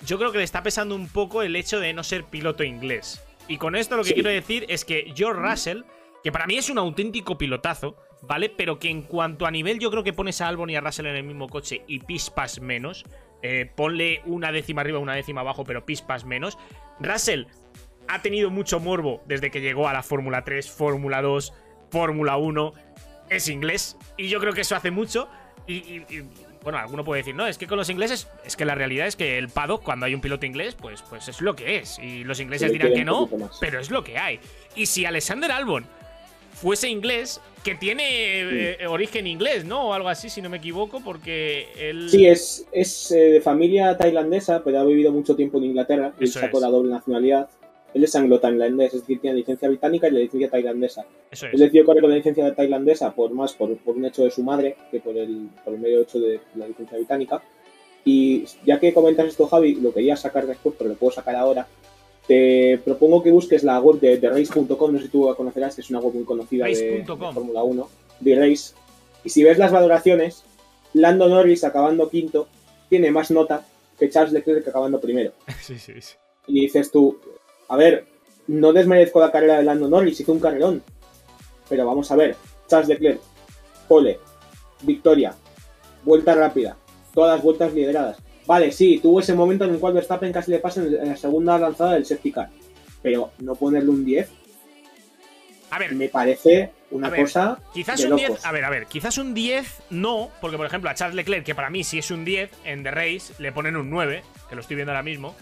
Yo 0.06 0.18
creo 0.20 0.32
que 0.32 0.38
le 0.38 0.44
está 0.44 0.62
pesando 0.62 0.94
un 0.94 1.08
poco 1.08 1.42
el 1.42 1.56
hecho 1.56 1.80
de 1.80 1.92
no 1.92 2.04
ser 2.04 2.24
piloto 2.24 2.64
inglés. 2.64 3.22
Y 3.48 3.58
con 3.58 3.76
esto 3.76 3.96
lo 3.96 4.04
que 4.04 4.14
quiero 4.14 4.30
decir 4.30 4.66
es 4.70 4.86
que 4.86 5.12
George 5.16 5.42
Russell, 5.42 5.82
que 6.24 6.32
para 6.32 6.46
mí 6.48 6.58
es 6.58 6.70
un 6.70 6.78
auténtico 6.78 7.38
pilotazo, 7.38 7.96
¿vale? 8.22 8.50
Pero 8.50 8.80
que 8.80 8.90
en 8.90 9.02
cuanto 9.04 9.46
a 9.46 9.52
nivel 9.52 9.80
yo 9.80 9.92
creo 9.92 10.04
que 10.04 10.14
pones 10.14 10.42
a 10.42 10.48
Albon 10.48 10.70
y 10.70 10.76
a 10.76 10.82
Russell 10.82 11.08
en 11.08 11.16
el 11.16 11.24
mismo 11.24 11.48
coche 11.50 11.84
y 11.88 12.00
pispas 12.00 12.60
menos, 12.60 13.06
eh, 13.42 13.70
ponle 13.76 14.22
una 14.26 14.52
décima 14.52 14.82
arriba, 14.82 15.00
una 15.00 15.16
décima 15.16 15.42
abajo, 15.42 15.64
pero 15.64 15.86
pispas 15.86 16.26
menos. 16.26 16.58
Russell 17.00 17.46
ha 18.08 18.22
tenido 18.22 18.50
mucho 18.50 18.80
morbo 18.80 19.22
desde 19.26 19.52
que 19.52 19.62
llegó 19.62 19.88
a 19.88 19.94
la 19.94 20.04
Fórmula 20.04 20.44
3, 20.44 20.70
Fórmula 20.70 21.22
2, 21.22 21.54
Fórmula 21.92 22.38
1. 22.38 22.74
Es 23.30 23.50
inglés 23.50 23.98
y 24.18 24.30
yo 24.30 24.40
creo 24.40 24.54
que 24.54 24.62
eso 24.62 24.76
hace 24.76 24.92
mucho. 24.92 25.28
y 25.68 26.04
bueno, 26.68 26.80
alguno 26.80 27.06
puede 27.06 27.22
decir, 27.22 27.34
no, 27.34 27.48
es 27.48 27.58
que 27.58 27.66
con 27.66 27.78
los 27.78 27.90
ingleses, 27.90 28.28
es 28.44 28.58
que 28.58 28.66
la 28.66 28.76
realidad 28.76 29.08
es 29.08 29.16
que 29.16 29.38
el 29.38 29.48
paddock, 29.48 29.84
cuando 29.84 30.06
hay 30.06 30.14
un 30.14 30.20
piloto 30.20 30.46
inglés, 30.46 30.76
pues, 30.76 31.02
pues 31.02 31.30
es 31.30 31.40
lo 31.40 31.56
que 31.56 31.78
es. 31.78 31.98
Y 31.98 32.26
los 32.26 32.42
ingleses 32.42 32.74
dirán 32.74 32.94
que 32.94 33.06
no, 33.06 33.30
pero 33.62 33.80
es 33.80 33.90
lo 33.90 34.04
que 34.04 34.18
hay. 34.18 34.42
Y 34.76 34.88
si 34.88 35.06
Alexander 35.06 35.50
Albon 35.50 35.86
fuese 36.54 36.90
inglés, 36.90 37.40
que 37.68 37.76
tiene 37.76 38.80
eh, 38.82 38.88
origen 38.88 39.28
inglés, 39.28 39.66
¿no? 39.66 39.90
O 39.90 39.94
algo 39.94 40.08
así, 40.08 40.30
si 40.30 40.42
no 40.42 40.50
me 40.50 40.56
equivoco, 40.56 41.02
porque 41.04 41.68
él... 41.78 42.10
Sí, 42.10 42.26
es, 42.26 42.66
es 42.72 43.12
eh, 43.12 43.30
de 43.32 43.42
familia 43.42 43.98
tailandesa, 43.98 44.64
pero 44.64 44.80
ha 44.80 44.86
vivido 44.86 45.12
mucho 45.12 45.36
tiempo 45.36 45.58
en 45.58 45.66
Inglaterra 45.66 46.14
y 46.18 46.28
sacó 46.28 46.62
la 46.62 46.70
doble 46.70 46.92
nacionalidad. 46.92 47.50
Él 47.94 48.06
es 48.06 48.16
anglo-tailandés, 48.16 48.94
es 48.94 49.02
decir, 49.02 49.20
tiene 49.20 49.36
licencia 49.36 49.68
británica 49.68 50.08
y 50.08 50.12
la 50.12 50.20
licencia 50.20 50.50
tailandesa. 50.50 51.06
Eso 51.30 51.48
es. 51.48 51.54
Él 51.56 51.60
decidió 51.60 51.84
correr 51.84 52.02
con 52.02 52.12
la 52.12 52.16
licencia 52.16 52.56
tailandesa 52.56 53.14
por 53.14 53.32
más 53.32 53.52
por, 53.52 53.70
un 53.86 54.06
hecho 54.06 54.24
de 54.24 54.32
su 54.32 54.44
madre 54.44 54.78
que 54.90 55.02
por 55.02 55.18
el, 55.18 55.50
por 55.66 55.74
el 55.74 55.82
medio 55.82 56.04
hecho 56.04 56.20
de 56.20 56.40
la 56.56 56.68
licencia 56.70 56.98
británica. 56.98 57.44
Y 58.06 58.46
ya 58.66 58.80
que 58.80 58.94
comentas 58.94 59.28
esto, 59.28 59.46
Javi, 59.46 59.76
lo 59.76 59.94
quería 59.94 60.16
sacar 60.16 60.48
después, 60.48 60.74
pero 60.78 60.92
lo 60.92 60.96
puedo 60.96 61.12
sacar 61.12 61.36
ahora. 61.36 61.68
Te 62.28 62.80
propongo 62.84 63.24
que 63.24 63.32
busques 63.32 63.64
la 63.64 63.80
web 63.80 64.00
de, 64.00 64.18
de 64.18 64.30
race.com, 64.30 64.92
no 64.92 64.98
sé 64.98 65.06
si 65.06 65.12
tú 65.12 65.28
la 65.28 65.36
conocerás, 65.36 65.76
que 65.76 65.82
es 65.82 65.90
una 65.90 66.00
web 66.00 66.14
muy 66.14 66.26
conocida 66.26 66.66
de, 66.66 67.06
Fórmula 67.06 67.64
1, 67.64 67.90
de 68.20 68.36
Race. 68.36 68.74
Y 69.24 69.30
si 69.30 69.44
ves 69.44 69.58
las 69.58 69.72
valoraciones, 69.72 70.44
Lando 70.94 71.30
Norris 71.30 71.64
acabando 71.64 72.10
quinto 72.10 72.48
tiene 72.90 73.12
más 73.12 73.32
nota 73.32 73.66
que 73.98 74.10
Charles 74.10 74.34
Leclerc 74.34 74.68
acabando 74.68 75.00
primero. 75.00 75.34
Sí, 75.62 75.80
sí, 75.80 75.94
sí. 76.00 76.16
Y 76.48 76.62
dices 76.62 76.92
tú, 76.92 77.18
a 77.68 77.76
ver, 77.76 78.06
no 78.48 78.72
desmerezco 78.72 79.20
la 79.20 79.32
carrera 79.32 79.58
de 79.58 79.64
Lando 79.64 79.90
Norris, 79.90 80.20
hizo 80.20 80.32
un 80.32 80.40
carrerón. 80.40 80.84
Pero 81.70 81.86
vamos 81.86 82.10
a 82.12 82.16
ver, 82.16 82.36
Charles 82.68 82.88
Leclerc, 82.88 83.20
pole, 83.88 84.20
victoria, 84.84 85.36
vuelta 86.04 86.36
rápida, 86.36 86.78
todas 87.14 87.36
las 87.36 87.44
vueltas 87.44 87.74
lideradas. 87.74 88.18
Vale, 88.48 88.72
sí, 88.72 89.00
tuvo 89.00 89.20
ese 89.20 89.34
momento 89.34 89.66
en 89.66 89.72
el 89.72 89.80
cual 89.80 89.94
Verstappen 89.94 90.32
casi 90.32 90.52
le 90.52 90.60
pasa 90.60 90.82
en 90.82 91.10
la 91.10 91.18
segunda 91.18 91.60
lanzada 91.60 91.96
del 91.96 92.06
safety 92.06 92.32
car. 92.32 92.50
Pero 93.02 93.32
no 93.40 93.56
ponerle 93.56 93.90
un 93.90 94.06
10. 94.06 94.30
A 95.70 95.80
ver, 95.80 95.94
me 95.94 96.08
parece 96.08 96.72
una 96.92 97.14
cosa. 97.14 97.60
Quizás 97.74 98.04
un 98.06 98.16
10. 98.16 98.46
A 98.46 98.52
ver, 98.54 98.64
a 98.64 98.70
ver, 98.70 98.86
quizás 98.86 99.18
un 99.18 99.34
10 99.34 99.84
no, 99.90 100.30
porque 100.40 100.56
por 100.56 100.66
ejemplo 100.66 100.90
a 100.90 100.96
Charles 100.96 101.16
Leclerc, 101.16 101.46
que 101.46 101.56
para 101.56 101.70
mí 101.70 101.84
sí 101.84 102.00
es 102.00 102.10
un 102.10 102.24
10, 102.24 102.50
en 102.64 102.84
The 102.84 102.92
Race 102.92 103.34
le 103.38 103.52
ponen 103.52 103.76
un 103.76 103.90
9, 103.90 104.24
que 104.48 104.56
lo 104.56 104.62
estoy 104.62 104.78
viendo 104.78 104.94
ahora 104.94 105.04
mismo. 105.04 105.36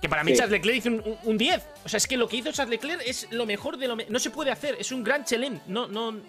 Que 0.00 0.08
para 0.08 0.22
mí 0.22 0.32
Charles 0.32 0.52
Leclerc 0.52 0.78
hizo 0.78 0.90
un, 1.24 1.38
10. 1.38 1.66
O 1.84 1.88
sea, 1.88 1.98
es 1.98 2.06
que 2.06 2.16
lo 2.16 2.28
que 2.28 2.36
hizo 2.36 2.52
Charles 2.52 2.70
Leclerc 2.70 3.02
es 3.04 3.30
lo 3.32 3.46
mejor 3.46 3.78
de 3.78 3.88
lo 3.88 3.96
No 4.08 4.18
se 4.18 4.30
puede 4.30 4.50
hacer. 4.50 4.76
Es 4.78 4.92
un 4.92 5.02
gran 5.02 5.24
chelem. 5.24 5.58
No, 5.66 5.88
no, 5.88 6.12
no 6.12 6.20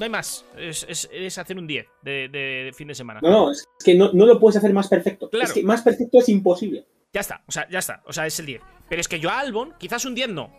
hay 0.00 0.08
más. 0.08 0.44
Es, 0.56 1.38
hacer 1.38 1.58
un 1.58 1.66
10 1.66 1.86
de, 2.02 2.72
fin 2.76 2.88
de 2.88 2.94
semana. 2.94 3.20
No, 3.22 3.30
no, 3.30 3.50
es 3.50 3.66
que 3.84 3.94
no, 3.94 4.10
lo 4.12 4.38
puedes 4.38 4.56
hacer 4.56 4.72
más 4.72 4.88
perfecto. 4.88 5.28
Es 5.32 5.52
que 5.52 5.62
más 5.62 5.82
perfecto 5.82 6.18
es 6.18 6.28
imposible. 6.28 6.86
Ya 7.12 7.20
está, 7.20 7.42
o 7.46 7.52
sea, 7.52 7.68
ya 7.68 7.78
está. 7.78 8.02
O 8.06 8.12
sea, 8.12 8.26
es 8.26 8.38
el 8.38 8.46
10. 8.46 8.60
Pero 8.88 9.00
es 9.00 9.08
que 9.08 9.18
yo 9.18 9.30
a 9.30 9.40
Albon, 9.40 9.74
quizás 9.78 10.04
un 10.04 10.14
10 10.14 10.28
no. 10.28 10.50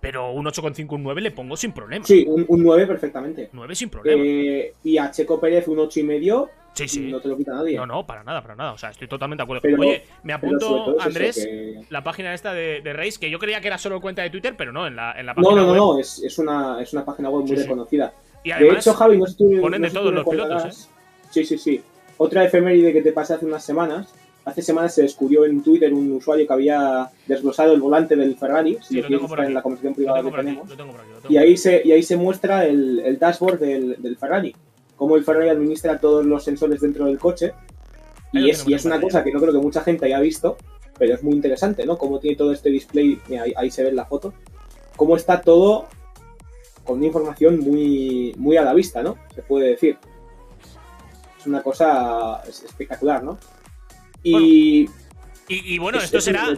Pero 0.00 0.32
un 0.32 0.46
8,5, 0.46 0.92
un 0.92 1.02
9 1.02 1.20
le 1.20 1.30
pongo 1.32 1.56
sin 1.56 1.72
problema. 1.72 2.04
Sí, 2.04 2.24
un, 2.26 2.46
9 2.48 2.86
perfectamente. 2.86 3.50
9 3.52 3.74
sin 3.74 3.90
problema. 3.90 4.22
Eh, 4.24 4.72
y 4.84 4.96
a 4.98 5.10
Checo 5.10 5.40
Pérez 5.40 5.66
un 5.68 5.78
8,5 5.78 6.48
Sí, 6.78 6.86
sí. 6.86 7.00
No 7.10 7.20
te 7.20 7.28
lo 7.28 7.36
quita 7.36 7.54
nadie. 7.54 7.76
No, 7.76 7.86
no, 7.86 8.06
para 8.06 8.22
nada, 8.22 8.40
para 8.40 8.54
nada. 8.54 8.72
O 8.72 8.78
sea, 8.78 8.90
estoy 8.90 9.08
totalmente 9.08 9.42
de 9.42 9.44
acuerdo. 9.44 9.82
Oye, 9.82 10.04
me 10.22 10.32
apunto, 10.32 10.96
Andrés, 11.00 11.48
la 11.90 12.04
página 12.04 12.32
esta 12.34 12.52
de, 12.52 12.80
de 12.82 12.92
Race, 12.92 13.18
que 13.18 13.30
yo 13.30 13.38
creía 13.38 13.60
que 13.60 13.66
era 13.66 13.78
solo 13.78 14.00
cuenta 14.00 14.22
de 14.22 14.30
Twitter, 14.30 14.54
pero 14.56 14.72
no, 14.72 14.86
en 14.86 14.94
la, 14.94 15.12
en 15.18 15.26
la 15.26 15.34
página 15.34 15.54
No, 15.54 15.60
no, 15.60 15.66
no, 15.66 15.74
no, 15.74 15.98
es, 15.98 16.22
es, 16.22 16.38
una, 16.38 16.80
es 16.80 16.92
una 16.92 17.04
página 17.04 17.30
web 17.30 17.44
muy 17.44 17.56
reconocida. 17.56 18.12
Y 18.44 18.52
además, 18.52 18.74
de 18.74 18.80
hecho, 18.80 18.94
Javi, 18.94 19.18
no 19.18 19.26
sé 19.26 19.34
tú, 19.36 19.60
ponen 19.60 19.82
de 19.82 19.90
todos 19.90 20.14
los 20.14 20.26
pilotos, 20.26 20.64
¿eh? 20.64 20.88
Sí, 21.30 21.44
sí, 21.44 21.58
sí. 21.58 21.82
Otra 22.16 22.44
efeméride 22.44 22.92
que 22.92 23.02
te 23.02 23.12
pasé 23.12 23.34
hace 23.34 23.46
unas 23.46 23.64
semanas. 23.64 24.14
Hace 24.44 24.62
semanas 24.62 24.94
se 24.94 25.02
descubrió 25.02 25.44
en 25.44 25.62
Twitter 25.62 25.92
un 25.92 26.12
usuario 26.12 26.46
que 26.46 26.52
había 26.52 27.10
desglosado 27.26 27.74
el 27.74 27.80
volante 27.80 28.16
del 28.16 28.34
Ferrari, 28.34 28.78
si 28.80 29.02
lo 29.02 29.26
por 29.26 29.40
en 29.40 29.52
la 29.52 29.60
conversación 29.60 29.94
privada 29.94 30.22
que 30.22 30.30
tenemos. 30.30 30.70
y, 31.28 31.36
ahí 31.36 31.56
se, 31.56 31.82
y 31.84 31.92
ahí 31.92 32.02
se 32.02 32.16
muestra 32.16 32.64
el, 32.64 33.00
el 33.00 33.18
dashboard 33.18 33.58
del, 33.58 34.00
del 34.00 34.16
Ferrari 34.16 34.54
cómo 34.98 35.16
el 35.16 35.24
Ferrari 35.24 35.48
administra 35.48 35.98
todos 35.98 36.26
los 36.26 36.44
sensores 36.44 36.80
dentro 36.80 37.06
del 37.06 37.18
coche. 37.18 37.54
Y 38.32 38.50
es, 38.50 38.68
y 38.68 38.74
es 38.74 38.84
una 38.84 39.00
cosa 39.00 39.24
que 39.24 39.32
no 39.32 39.40
creo 39.40 39.54
que 39.54 39.58
mucha 39.58 39.80
gente 39.80 40.04
haya 40.04 40.20
visto, 40.20 40.58
pero 40.98 41.14
es 41.14 41.22
muy 41.22 41.32
interesante, 41.32 41.86
¿no? 41.86 41.96
Cómo 41.96 42.18
tiene 42.18 42.36
todo 42.36 42.52
este 42.52 42.68
display, 42.68 43.18
ahí, 43.56 43.70
se 43.70 43.84
ve 43.84 43.88
en 43.88 43.96
la 43.96 44.04
foto, 44.04 44.34
cómo 44.96 45.16
está 45.16 45.40
todo 45.40 45.88
con 46.84 46.98
una 46.98 47.06
información 47.06 47.60
muy, 47.60 48.34
muy 48.36 48.58
a 48.58 48.64
la 48.64 48.74
vista, 48.74 49.02
¿no? 49.02 49.16
Se 49.34 49.42
puede 49.42 49.68
decir. 49.68 49.96
Es 51.38 51.46
una 51.46 51.62
cosa 51.62 52.42
espectacular, 52.46 53.22
¿no? 53.22 53.38
Y... 54.22 54.90
y, 55.46 55.78
bueno, 55.78 55.98
esto 55.98 56.20
será, 56.20 56.48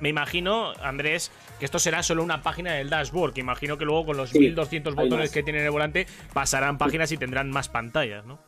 me 0.00 0.10
imagino, 0.10 0.72
Andrés, 0.80 1.32
que 1.58 1.64
esto 1.64 1.78
será 1.78 2.02
solo 2.02 2.22
una 2.22 2.42
página 2.42 2.74
del 2.74 2.90
dashboard, 2.90 3.32
que 3.32 3.40
imagino 3.40 3.78
que 3.78 3.84
luego 3.84 4.06
con 4.06 4.16
los 4.16 4.34
1200 4.34 4.94
botones 4.94 5.30
que 5.30 5.42
tiene 5.42 5.64
el 5.64 5.70
volante 5.70 6.06
pasarán 6.32 6.78
páginas 6.78 7.12
y 7.12 7.16
tendrán 7.16 7.50
más 7.50 7.68
pantallas, 7.68 8.24
¿no? 8.26 8.38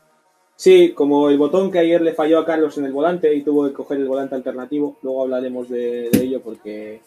Sí, 0.56 0.92
como 0.92 1.30
el 1.30 1.38
botón 1.38 1.70
que 1.70 1.78
ayer 1.78 2.00
le 2.00 2.14
falló 2.14 2.40
a 2.40 2.44
Carlos 2.44 2.76
en 2.78 2.84
el 2.84 2.92
volante 2.92 3.32
y 3.32 3.42
tuvo 3.42 3.68
que 3.68 3.72
coger 3.72 3.98
el 3.98 4.08
volante 4.08 4.34
alternativo, 4.34 4.98
luego 5.02 5.22
hablaremos 5.22 5.68
de, 5.68 6.08
ello 6.12 6.40
porque 6.42 7.00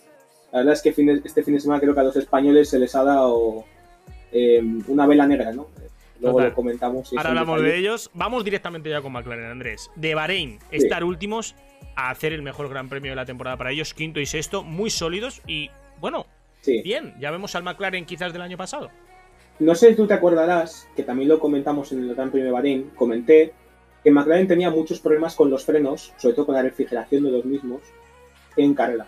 la 0.54 0.60
verdad 0.60 0.74
es 0.74 0.82
que 0.82 0.90
este 0.90 1.44
fin 1.44 1.56
de 1.56 1.60
semana 1.60 1.82
creo 1.82 1.94
que 1.94 2.00
a 2.00 2.04
los 2.04 2.16
españoles 2.16 2.70
se 2.70 2.80
les 2.80 2.96
ha 2.96 3.04
dado 3.04 3.66
em, 4.32 4.82
una 4.88 5.06
vela 5.06 5.28
negra, 5.28 5.52
¿no? 5.52 5.68
Luego 6.22 6.40
lo 6.40 6.54
comentamos. 6.54 7.12
Ahora 7.18 7.30
hablamos 7.30 7.62
de 7.62 7.78
ellos. 7.78 8.12
Vamos 8.14 8.46
directamente 8.46 8.90
ya 8.90 9.02
con 9.02 9.12
McLaren, 9.12 9.46
Andrés. 9.46 9.90
De 9.96 10.14
Bahrein, 10.14 10.60
estar 10.70 11.04
últimos 11.04 11.56
a 11.96 12.10
hacer 12.10 12.32
el 12.32 12.44
mejor 12.44 12.70
gran 12.70 12.90
premio 12.90 13.12
de 13.12 13.16
la 13.16 13.26
temporada 13.26 13.58
para 13.58 13.72
ellos, 13.72 13.94
quinto 13.94 14.20
y 14.20 14.26
sexto, 14.26 14.64
muy 14.64 14.90
sólidos 14.90 15.42
y 15.48 15.72
bueno, 16.02 16.26
bien, 16.66 17.14
ya 17.20 17.32
vemos 17.32 17.56
al 17.56 17.64
McLaren 17.64 18.06
quizás 18.06 18.34
del 18.34 18.42
año 18.42 18.58
pasado. 18.58 18.90
No 19.60 19.76
sé 19.76 19.90
si 19.90 19.96
tú 19.96 20.08
te 20.08 20.16
acordarás, 20.16 20.88
que 20.96 21.04
también 21.04 21.30
lo 21.30 21.40
comentamos 21.40 21.92
en 21.92 22.00
el 22.00 22.16
Gran 22.16 22.32
Premio 22.32 22.48
de 22.48 22.52
Bahrein, 22.52 22.90
comenté 22.96 23.54
que 24.04 24.10
McLaren 24.10 24.48
tenía 24.48 24.72
muchos 24.72 25.00
problemas 25.00 25.36
con 25.36 25.52
los 25.52 25.64
frenos, 25.64 26.12
sobre 26.18 26.34
todo 26.34 26.48
con 26.48 26.56
la 26.56 26.64
refrigeración 26.64 27.24
de 27.24 27.32
los 27.32 27.46
mismos, 27.46 27.82
en 28.58 28.74
carrera. 28.74 29.06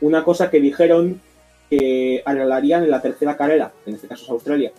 Una 0.00 0.24
cosa 0.24 0.50
que 0.50 0.60
dijeron 0.60 1.20
que 1.70 2.20
arreglarían 2.24 2.82
en 2.82 2.90
la 2.90 3.00
tercera 3.00 3.36
carrera, 3.36 3.72
en 3.86 3.94
este 3.94 4.08
caso 4.08 4.24
es 4.24 4.30
Australia. 4.30 4.72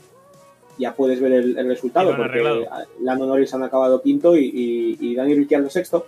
Ya 0.77 0.93
puedes 0.93 1.21
ver 1.21 1.31
el, 1.31 1.67
resultado, 1.67 2.15
porque 2.17 2.43
Lando 2.99 3.25
Norris 3.25 3.53
han 3.53 3.63
acabado 3.63 4.01
quinto 4.01 4.35
y, 4.35 4.45
y, 4.45 4.97
y 4.99 5.15
Dani 5.15 5.35
Ricciardo 5.35 5.69
sexto. 5.69 6.07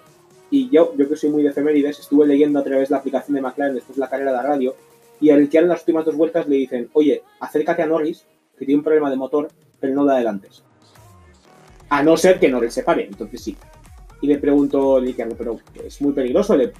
Y 0.51 0.69
yo, 0.69 0.93
yo 0.97 1.07
que 1.07 1.15
soy 1.15 1.29
muy 1.29 1.43
de 1.43 1.49
efemérides, 1.49 1.99
estuve 1.99 2.27
leyendo 2.27 2.59
a 2.59 2.63
través 2.63 2.89
de 2.89 2.93
la 2.93 2.99
aplicación 2.99 3.35
de 3.35 3.41
McLaren 3.41 3.75
después 3.75 3.95
de 3.95 4.01
la 4.01 4.09
carrera 4.09 4.31
de 4.31 4.37
la 4.37 4.43
radio 4.43 4.75
y 5.23 5.29
al 5.29 5.47
que 5.47 5.57
en 5.57 5.69
las 5.69 5.79
últimas 5.79 6.03
dos 6.03 6.17
vueltas 6.17 6.49
le 6.49 6.57
dicen, 6.57 6.89
oye, 6.91 7.23
acércate 7.39 7.81
a 7.81 7.87
Norris, 7.87 8.25
que 8.59 8.65
tiene 8.65 8.79
un 8.79 8.83
problema 8.83 9.09
de 9.09 9.15
motor, 9.15 9.47
pero 9.79 9.95
no 9.95 10.03
de 10.03 10.15
adelantes. 10.15 10.65
A 11.87 12.03
no 12.03 12.17
ser 12.17 12.41
que 12.41 12.49
Norris 12.49 12.73
se 12.73 12.83
pare, 12.83 13.05
entonces 13.05 13.41
sí. 13.41 13.55
Y 14.21 14.27
le 14.27 14.37
pregunto 14.37 14.99
Ricciardo, 14.99 15.37
pero 15.37 15.61
es 15.81 16.01
muy 16.01 16.11
peligroso, 16.11 16.57
¿Le, 16.57 16.73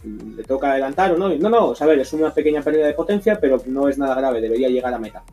toca 0.45 0.73
adelantar 0.73 1.13
o 1.13 1.17
no? 1.17 1.29
no, 1.29 1.49
no, 1.49 1.73
a 1.79 1.85
ver, 1.85 1.99
es 1.99 2.11
una 2.11 2.33
pequeña 2.33 2.61
pérdida 2.61 2.85
de 2.85 2.93
potencia, 2.93 3.39
pero 3.39 3.61
no 3.65 3.87
es 3.87 3.97
nada 3.97 4.13
grave, 4.13 4.41
debería 4.41 4.67
llegar 4.67 4.93
a 4.93 4.99
meta. 4.99 5.23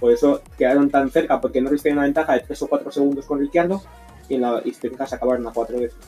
Por 0.00 0.10
eso 0.10 0.40
quedaron 0.56 0.88
tan 0.88 1.10
cerca, 1.10 1.42
porque 1.42 1.60
Norris 1.60 1.82
tenía 1.82 1.98
una 1.98 2.04
ventaja 2.04 2.32
de 2.32 2.40
3 2.40 2.62
o 2.62 2.66
4 2.68 2.92
segundos 2.92 3.26
con 3.26 3.40
Ricciardo 3.40 3.82
y, 4.30 4.36
en 4.36 4.40
la, 4.40 4.62
y 4.64 4.72
te 4.72 4.90
acabaron 4.98 5.46
a 5.46 5.52
4 5.52 5.80
veces. 5.80 5.98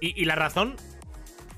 ¿Y, 0.00 0.20
¿Y, 0.20 0.24
la 0.24 0.34
razón 0.34 0.74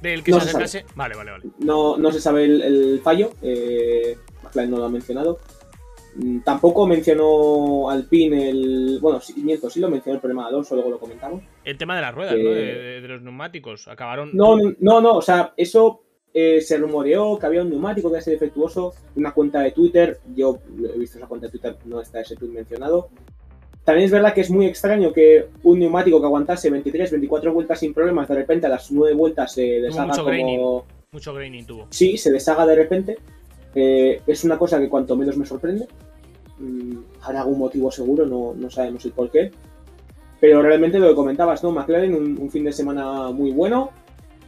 del 0.00 0.22
que 0.22 0.32
se 0.32 0.38
acercase. 0.38 0.84
Vale, 0.94 1.16
vale, 1.16 1.30
vale. 1.32 1.44
No, 1.58 1.96
no 1.96 2.12
se 2.12 2.20
sabe 2.20 2.44
el, 2.44 3.00
fallo. 3.02 3.30
Eh, 3.42 4.16
McLaren 4.42 4.70
no 4.70 4.78
lo 4.78 4.84
ha 4.84 4.90
mencionado. 4.90 5.38
Mm, 6.16 6.40
tampoco 6.40 6.86
mencionó 6.86 7.90
Alpine 7.90 8.50
el. 8.50 8.98
Bueno, 9.00 9.20
sí, 9.20 9.34
miento, 9.36 9.70
sí 9.70 9.80
lo 9.80 9.90
mencionó 9.90 10.16
el 10.16 10.20
problema 10.20 10.42
de 10.42 10.48
Alonso, 10.48 10.74
luego 10.74 10.90
lo 10.90 10.98
comentamos. 10.98 11.42
El 11.64 11.78
tema 11.78 11.96
de 11.96 12.02
las 12.02 12.14
ruedas, 12.14 12.34
¿no? 12.36 12.50
De, 12.50 13.00
los 13.06 13.22
neumáticos. 13.22 13.88
Acabaron. 13.88 14.30
No, 14.32 14.56
no, 14.56 15.00
no, 15.00 15.16
o 15.16 15.22
sea, 15.22 15.52
eso 15.56 16.02
eh, 16.32 16.60
se 16.60 16.76
rumoreó 16.76 17.38
que 17.38 17.46
había 17.46 17.62
un 17.62 17.70
neumático 17.70 18.10
que 18.10 18.18
era 18.18 18.24
defectuoso. 18.26 18.94
Una 19.16 19.32
cuenta 19.32 19.60
de 19.60 19.72
Twitter, 19.72 20.20
yo 20.34 20.58
he 20.94 20.98
visto 20.98 21.18
esa 21.18 21.26
cuenta 21.26 21.46
de 21.46 21.52
Twitter, 21.52 21.76
no 21.84 22.00
está 22.00 22.20
ese 22.20 22.36
tweet 22.36 22.50
mencionado. 22.50 23.10
También 23.88 24.04
es 24.04 24.10
verdad 24.10 24.34
que 24.34 24.42
es 24.42 24.50
muy 24.50 24.66
extraño 24.66 25.14
que 25.14 25.46
un 25.62 25.78
neumático 25.78 26.20
que 26.20 26.26
aguantase 26.26 26.68
23, 26.68 27.10
24 27.10 27.54
vueltas 27.54 27.80
sin 27.80 27.94
problemas, 27.94 28.28
de 28.28 28.34
repente 28.34 28.66
a 28.66 28.68
las 28.68 28.92
9 28.92 29.14
vueltas 29.14 29.50
se 29.54 29.62
deshaga 29.62 30.08
mucho 30.08 30.24
como. 30.24 30.28
Graining. 30.28 30.82
Mucho 31.10 31.32
graining 31.32 31.64
tuvo. 31.64 31.86
Sí, 31.88 32.18
se 32.18 32.30
deshaga 32.30 32.66
de 32.66 32.76
repente. 32.76 33.16
Eh, 33.74 34.20
es 34.26 34.44
una 34.44 34.58
cosa 34.58 34.78
que 34.78 34.90
cuanto 34.90 35.16
menos 35.16 35.38
me 35.38 35.46
sorprende. 35.46 35.88
Mm, 36.58 36.98
habrá 37.22 37.40
algún 37.40 37.60
motivo 37.60 37.90
seguro, 37.90 38.26
no, 38.26 38.52
no, 38.54 38.68
sabemos 38.68 39.06
el 39.06 39.12
por 39.12 39.30
qué. 39.30 39.52
Pero 40.38 40.60
realmente 40.60 40.98
lo 40.98 41.08
que 41.08 41.14
comentabas, 41.14 41.62
¿no? 41.62 41.70
McLaren, 41.72 42.14
un, 42.14 42.50
fin 42.50 42.64
de 42.64 42.72
semana 42.72 43.30
muy 43.30 43.52
bueno. 43.52 43.88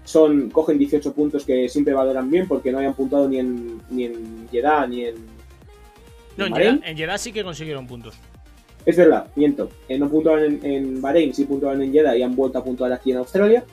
Son, 0.05 0.51
cogen 0.51 0.77
18 0.77 1.15
puntos 1.15 1.47
que 1.47 1.67
siempre 1.71 1.95
valoran 1.95 2.31
bien 2.31 2.47
porque 2.47 2.71
no 2.71 2.79
hayan 2.79 2.93
puntado 2.93 3.27
ni 3.27 3.39
en, 3.39 3.81
ni 3.89 4.05
en 4.05 4.49
Jeddah 4.51 4.87
ni 4.87 5.07
en. 5.07 5.15
No, 6.37 6.45
en, 6.45 6.83
Jeddah, 6.95 7.17
sí 7.17 7.33
que 7.33 7.43
consiguieron 7.43 7.87
puntos. 7.87 8.19
Es 8.87 8.97
verdad, 8.97 9.29
miento. 9.37 9.69
Eh, 9.89 9.99
no 9.99 10.09
puntuaban 10.09 10.45
en, 10.45 10.65
en, 10.65 11.03
Bahrein, 11.03 11.35
sí 11.35 11.45
puntuaban 11.45 11.83
en 11.83 11.93
Jeddah 11.93 12.17
y 12.17 12.23
han 12.23 12.35
vuelto 12.35 12.59
a 12.59 12.65
puntuar 12.65 12.93
aquí 12.93 13.13
en 13.13 13.19
Australia. 13.19 13.65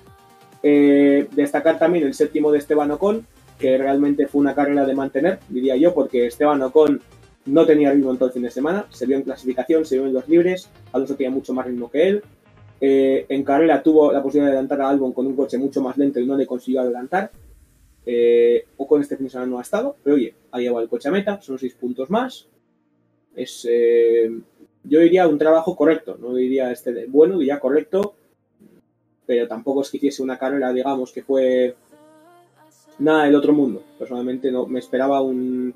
Eh, 0.64 1.28
destacar 1.32 1.80
también 1.80 2.06
el 2.06 2.14
séptimo 2.14 2.52
de 2.52 2.58
Esteban 2.58 2.92
Ocon, 2.92 3.26
que 3.58 3.78
realmente 3.78 4.28
fue 4.28 4.42
una 4.42 4.54
carrera 4.54 4.86
de 4.86 4.94
mantener, 4.94 5.40
diría 5.50 5.76
yo, 5.76 5.94
porque 5.94 6.28
Esteban 6.28 6.62
Ocon 6.62 7.02
no 7.46 7.66
tenía 7.66 7.92
ritmo 7.92 8.12
en 8.12 8.18
todo 8.18 8.28
el 8.28 8.34
fin 8.34 8.44
de 8.44 8.52
semana, 8.52 8.86
se 8.90 9.06
vio 9.06 9.16
en 9.16 9.24
clasificación, 9.24 9.86
se 9.86 9.96
vio 9.96 10.08
en 10.08 10.14
los 10.14 10.28
libres, 10.28 10.70
Alonso 10.92 11.16
tenía 11.16 11.32
mucho 11.32 11.54
más 11.54 11.66
ritmo 11.66 11.90
que 11.90 12.08
él. 12.08 12.24
Eh, 12.80 13.26
en 13.30 13.44
carrera 13.44 13.82
tuvo 13.82 14.12
la 14.12 14.22
posibilidad 14.22 14.52
de 14.52 14.58
adelantar 14.58 14.82
a 14.82 14.90
Albon 14.90 15.14
con 15.14 15.26
un 15.26 15.36
coche 15.36 15.58
mucho 15.58 15.82
más 15.82 15.98
lento 15.98 16.20
y 16.20 16.28
no 16.28 16.36
le 16.36 16.46
consiguió 16.46 16.82
adelantar. 16.82 17.32
Eh, 18.06 18.66
Ocon 18.78 19.02
este 19.02 19.16
fin 19.16 19.26
de 19.26 19.32
semana 19.32 19.50
no 19.50 19.60
ha 19.60 19.64
estado, 19.64 19.96
pero 20.04 20.16
oye, 20.16 20.36
ha 20.52 20.60
llevado 20.60 20.84
el 20.84 20.90
coche 20.90 21.10
a 21.10 21.12
meta, 21.12 21.42
son 21.42 21.58
seis 21.58 21.74
puntos 21.74 22.10
más. 22.10 22.48
Es, 23.36 23.68
eh, 23.70 24.32
yo 24.88 25.00
diría 25.00 25.28
un 25.28 25.38
trabajo 25.38 25.76
correcto, 25.76 26.18
no 26.20 26.34
diría 26.34 26.72
este 26.72 27.06
bueno, 27.08 27.38
diría 27.38 27.60
correcto, 27.60 28.16
pero 29.26 29.48
tampoco 29.48 29.82
es 29.82 29.92
que 29.92 29.98
hiciese 29.98 30.24
una 30.24 30.38
carrera, 30.38 30.72
digamos, 30.72 31.12
que 31.12 31.22
fue 31.22 31.76
nada 33.00 33.26
del 33.26 33.36
otro 33.36 33.54
mundo. 33.54 33.84
Personalmente 34.00 34.52
no 34.52 34.66
me 34.66 34.80
esperaba 34.80 35.22
un, 35.22 35.74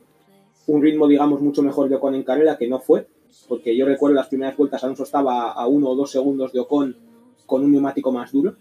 un 0.68 0.82
ritmo, 0.82 1.08
digamos, 1.08 1.42
mucho 1.42 1.62
mejor 1.62 1.90
de 1.90 1.96
Ocon 1.96 2.16
en 2.16 2.24
carrera, 2.24 2.58
que 2.58 2.68
no 2.68 2.80
fue, 2.80 3.08
porque 3.48 3.76
yo 3.76 3.86
recuerdo 3.86 4.16
las 4.16 4.28
primeras 4.28 4.56
vueltas 4.56 4.84
Alonso 4.84 5.04
estaba 5.04 5.52
a 5.52 5.68
uno 5.68 5.90
o 5.90 5.96
dos 5.96 6.12
segundos 6.12 6.54
de 6.54 6.60
Ocon 6.60 6.96
con 7.46 7.64
un 7.64 7.72
neumático 7.72 8.12
más 8.12 8.32
duro. 8.32 8.56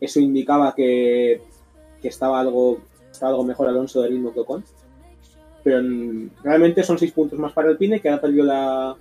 Eso 0.00 0.20
indicaba 0.20 0.74
que, 0.74 1.40
que 2.02 2.08
estaba, 2.08 2.40
algo, 2.40 2.80
estaba 3.10 3.30
algo 3.30 3.44
mejor 3.44 3.68
Alonso 3.68 4.02
de 4.02 4.08
ritmo 4.08 4.32
que 4.32 4.40
Ocon. 4.40 4.64
Pero 5.62 5.80
realmente 6.42 6.82
son 6.82 6.98
seis 6.98 7.12
puntos 7.12 7.38
más 7.38 7.52
para 7.52 7.70
el 7.70 7.76
Pine, 7.76 8.00
que 8.00 8.08
ha 8.08 8.20
perdido 8.20 8.44
la, 8.44 8.96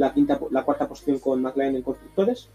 la, 0.00 0.12
quinta, 0.12 0.40
la 0.50 0.64
cuarta 0.64 0.88
posición 0.88 1.18
con 1.18 1.42
McLaren 1.42 1.76
en 1.76 1.82
constructores. 1.82 2.48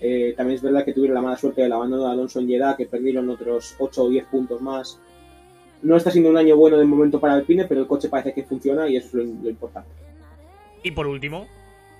Eh, 0.00 0.34
también 0.36 0.56
es 0.56 0.62
verdad 0.62 0.84
que 0.84 0.92
tuvieron 0.92 1.14
la 1.14 1.22
mala 1.22 1.36
suerte 1.36 1.62
del 1.62 1.72
abandono 1.72 2.04
de 2.04 2.10
Alonso 2.10 2.40
en 2.40 2.48
Jeddah, 2.48 2.76
que 2.76 2.86
perdieron 2.86 3.30
otros 3.30 3.76
8 3.78 4.04
o 4.04 4.08
10 4.08 4.24
puntos 4.26 4.60
más 4.60 5.00
no 5.84 5.96
está 5.96 6.10
siendo 6.10 6.30
un 6.30 6.36
año 6.36 6.56
bueno 6.56 6.78
de 6.78 6.84
momento 6.84 7.20
para 7.20 7.34
Alpine, 7.34 7.66
pero 7.66 7.82
el 7.82 7.86
coche 7.86 8.08
parece 8.08 8.32
que 8.32 8.42
funciona 8.42 8.88
y 8.88 8.96
eso 8.96 9.20
es 9.20 9.26
lo, 9.26 9.50
importante. 9.50 9.90
Y 10.82 10.90
por 10.90 11.06
último, 11.06 11.46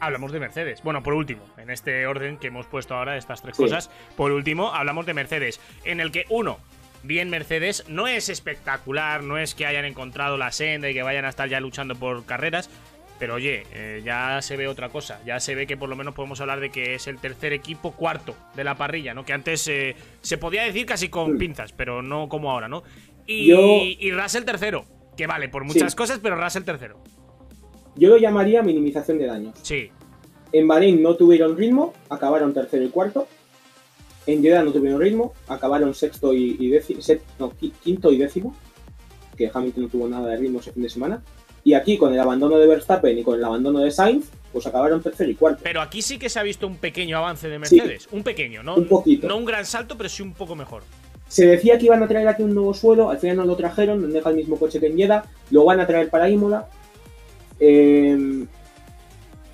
hablamos 0.01 0.33
de 0.33 0.41
Mercedes. 0.41 0.83
Bueno, 0.83 1.03
por 1.03 1.13
último, 1.13 1.43
en 1.59 1.71
este 1.71 2.07
orden 2.07 2.39
que 2.39 2.49
hemos 2.49 2.67
puesto 2.67 2.95
ahora, 2.95 3.17
estas 3.17 3.43
tres 3.43 3.57
cosas, 3.57 3.91
por 4.17 4.33
último, 4.33 4.73
hablamos 4.73 5.07
de 5.07 5.15
Mercedes, 5.15 5.61
en 5.85 6.01
el 6.01 6.13
que 6.13 6.25
uno, 6.31 6.59
bien 7.03 7.29
Mercedes, 7.29 7.85
no 7.89 8.07
es 8.07 8.31
espectacular, 8.31 9.23
no 9.23 9.37
es 9.37 9.55
que 9.55 9.67
hayan 9.67 9.85
encontrado 9.85 10.39
la 10.39 10.51
senda 10.51 10.89
y 10.89 10.95
que 10.95 11.03
vayan 11.03 11.27
a 11.27 11.29
estar 11.29 11.49
ya 11.49 11.61
luchando 11.61 11.95
por 11.95 12.25
carreras, 12.25 12.71
pero 13.19 13.35
oye, 13.35 13.65
eh, 13.73 14.03
ya 14.05 14.41
se 14.43 14.57
ve 14.57 14.69
otra 14.69 14.89
cosa, 14.89 15.21
ya 15.25 15.41
se 15.41 15.55
ve 15.55 15.67
que 15.67 15.77
por 15.77 15.89
lo 15.89 15.97
menos 15.97 16.15
podemos 16.15 16.41
hablar 16.41 16.61
de 16.61 16.71
que 16.71 16.95
es 16.95 17.07
el 17.07 17.19
tercer 17.19 17.53
equipo 17.53 17.93
cuarto 17.93 18.35
de 18.55 18.65
la 18.65 18.77
parrilla, 18.77 19.15
¿no? 19.15 19.25
Que 19.25 19.33
antes 19.33 19.67
eh, 19.69 19.95
se 20.21 20.39
podía 20.39 20.63
decir 20.63 20.87
casi 20.87 21.09
con 21.09 21.39
pinzas, 21.39 21.73
pero 21.73 22.03
no 22.03 22.29
como 22.29 22.51
ahora, 22.51 22.69
¿no? 22.69 22.83
Y, 23.27 23.53
y 24.01 24.11
Russell 24.13 24.45
tercero, 24.45 24.85
que 25.17 25.27
vale 25.27 25.49
por 25.49 25.65
muchas 25.65 25.95
cosas, 25.95 26.21
pero 26.23 26.37
Russell 26.37 26.65
tercero. 26.65 27.03
Yo 27.97 28.09
lo 28.09 28.17
llamaría 28.19 28.63
minimización 28.63 29.19
de 29.19 29.27
daños. 29.27 29.55
Sí. 29.63 29.91
En 30.53 30.69
Bahrein 30.69 31.03
no 31.03 31.17
tuvieron 31.17 31.57
ritmo, 31.57 31.95
acabaron 32.09 32.53
tercero 32.53 32.85
y 32.85 32.89
cuarto. 32.89 33.27
En 34.27 34.43
Jeddah 34.43 34.63
no 34.63 34.73
tuvieron 34.73 35.01
ritmo, 35.01 35.35
acabaron 35.49 35.95
sexto 35.95 36.33
y, 36.33 36.69
décimo, 36.69 37.01
no, 37.39 37.53
quinto 37.83 38.11
y 38.11 38.19
décimo, 38.19 38.57
que 39.37 39.51
Hamilton 39.53 39.85
no 39.85 39.89
tuvo 39.89 40.09
nada 40.09 40.29
de 40.29 40.37
ritmo 40.37 40.61
ese 40.61 40.73
fin 40.73 40.83
de 40.83 40.89
semana. 40.89 41.23
Y 41.65 41.75
aquí, 41.75 41.97
con 41.97 42.13
el 42.13 42.21
abandono 42.21 42.59
de 42.59 42.67
Verstappen 42.67 43.19
y 43.19 43.23
con 43.23 43.39
el 43.39 43.45
abandono 43.45 43.81
de 43.81 43.91
Sainz, 43.91 44.27
pues 44.53 44.67
acabaron 44.67 45.03
tercero 45.03 45.31
y 45.31 45.35
cuarto. 45.35 45.61
Pero 45.63 45.81
aquí 45.81 46.03
sí 46.03 46.19
que 46.19 46.29
se 46.29 46.39
ha 46.39 46.43
visto 46.43 46.67
un 46.67 46.77
pequeño 46.77 47.17
avance 47.19 47.49
de 47.49 47.59
Mercedes. 47.59 48.07
un 48.13 48.23
pequeño, 48.23 48.63
¿no? 48.63 48.77
Un 48.77 48.87
poquito. 48.87 49.27
No 49.27 49.37
un 49.39 49.45
gran 49.45 49.65
salto, 49.65 49.97
pero 49.97 50.09
sí 50.09 50.23
un 50.23 50.35
poco 50.35 50.55
mejor. 50.55 50.83
Se 51.27 51.47
decía 51.47 51.79
que 51.79 51.87
iban 51.87 52.03
a 52.03 52.07
traer 52.07 52.29
aquí 52.29 52.43
un 52.43 52.55
nuevo 52.55 52.75
suelo, 52.75 53.11
al 53.11 53.19
final 53.19 53.39
no 53.39 53.45
lo 53.45 53.57
trajeron, 53.57 54.13
deja 54.13 54.31
el 54.31 54.37
mismo 54.37 54.57
coche 54.59 54.79
que 54.79 54.87
en 54.87 54.97
Jeddah, 54.97 55.25
lo 55.51 55.65
van 55.65 55.81
a 55.81 55.87
traer 55.87 56.11
para 56.11 56.29
Imola. 56.29 56.69
Eh, 57.59 58.45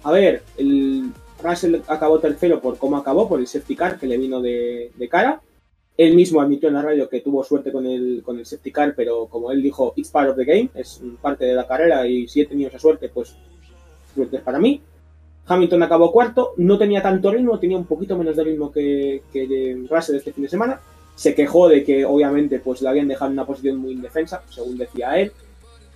a 0.03 0.11
ver, 0.11 0.43
el 0.59 1.13
Russell 1.43 1.77
acabó 1.87 2.19
tercero 2.19 2.61
por 2.61 2.79
cómo 2.79 2.97
acabó, 2.97 3.29
por 3.29 3.41
el 3.41 3.47
safety 3.47 3.77
car 3.77 3.99
que 3.99 4.07
le 4.07 4.19
vino 4.19 4.41
de, 4.41 4.91
cara. 5.11 5.41
Él 5.97 6.15
mismo 6.15 6.41
admitió 6.41 6.69
en 6.69 6.77
la 6.77 6.83
radio 6.83 7.09
que 7.09 7.21
tuvo 7.21 7.45
suerte 7.45 7.73
con 7.73 7.87
el, 7.87 8.23
con 8.25 8.39
el 8.39 8.47
safety 8.47 8.73
car, 8.73 8.95
pero 8.97 9.27
como 9.27 9.51
él 9.51 9.63
dijo, 9.63 9.93
it's 9.97 10.11
part 10.11 10.31
of 10.31 10.37
the 10.37 10.45
game, 10.45 10.71
es 10.75 11.03
parte 11.21 11.45
de 11.45 11.55
la 11.55 11.67
carrera 11.67 12.07
y 12.07 12.27
si 12.27 12.41
he 12.41 12.47
tenido 12.47 12.69
esa 12.69 12.79
suerte, 12.79 13.09
pues 13.09 13.37
suerte 14.15 14.39
es 14.39 14.43
para 14.43 14.59
mí. 14.59 14.81
Hamilton 15.47 15.83
acabó 15.83 16.13
cuarto, 16.13 16.55
no 16.59 16.79
tenía 16.79 17.03
tanto 17.03 17.31
ritmo, 17.31 17.59
tenía 17.59 17.77
un 17.77 17.85
poquito 17.85 18.17
menos 18.17 18.37
de 18.37 18.45
ritmo 18.45 18.71
que, 18.71 19.23
que 19.33 19.85
Russell 19.91 20.17
este 20.17 20.33
fin 20.33 20.45
de 20.45 20.51
semana, 20.51 20.81
se 21.17 21.35
quejó 21.35 21.69
de 21.69 21.85
que 21.85 22.05
obviamente 22.05 22.61
pues 22.61 22.81
le 22.81 22.89
habían 22.89 23.09
dejado 23.09 23.31
en 23.31 23.35
una 23.35 23.47
posición 23.47 23.77
muy 23.77 23.93
indefensa, 23.93 24.43
según 24.49 24.79
decía 24.79 25.19
él. 25.19 25.33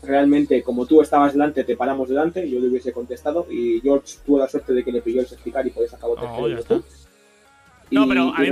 Realmente, 0.03 0.62
como 0.62 0.85
tú 0.85 1.01
estabas 1.01 1.33
delante, 1.33 1.65
te 1.65 1.79
paramos 1.79 2.11
delante, 2.11 2.47
yo 2.47 2.61
le 2.61 2.69
hubiese 2.69 2.93
contestado 2.93 3.47
y 3.51 3.81
George 3.81 4.16
tuvo 4.27 4.41
la 4.41 4.49
suerte 4.49 4.75
de 4.75 4.85
que 4.85 4.93
le 4.93 5.01
pilló 5.01 5.21
el 5.21 5.27
explicar 5.27 5.66
y 5.66 5.71
por 5.71 5.83
eso 5.83 5.97
acabó 5.97 6.12
oh, 6.12 6.47
tercero. 6.47 6.83
No, 7.95 8.09
pero 8.09 8.35
a 8.35 8.41
mí, 8.41 8.51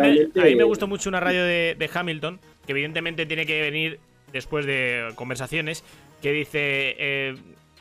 me, 0.57 0.65
gustó 0.65 0.87
mucho 0.87 1.09
una 1.09 1.21
radio 1.21 1.45
de, 1.45 1.91
Hamilton, 1.93 2.41
que 2.67 2.73
evidentemente 2.73 3.27
tiene 3.27 3.47
que 3.47 3.61
venir 3.61 4.01
después 4.33 4.67
de 4.67 5.11
conversaciones, 5.15 5.85
que 6.21 6.33
dice... 6.33 6.97
Eh, 6.99 7.35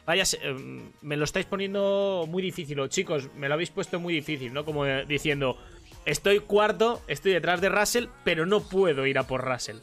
vaya, 0.05 0.23
eh, 0.41 0.55
me 1.01 1.17
lo 1.17 1.23
estáis 1.23 1.45
poniendo 1.45 2.25
muy 2.27 2.41
difícil, 2.41 2.79
o 2.79 2.87
chicos, 2.87 3.29
me 3.35 3.47
lo 3.47 3.53
habéis 3.53 3.69
puesto 3.69 3.99
muy 3.99 4.13
difícil, 4.13 4.53
¿no? 4.53 4.65
Como 4.65 4.85
diciendo, 4.85 5.57
estoy 6.05 6.39
cuarto, 6.39 7.01
estoy 7.07 7.33
detrás 7.33 7.61
de 7.61 7.69
Russell, 7.69 8.05
pero 8.23 8.45
no 8.45 8.61
puedo 8.61 9.05
ir 9.05 9.17
a 9.17 9.23
por 9.23 9.43
Russell. 9.43 9.77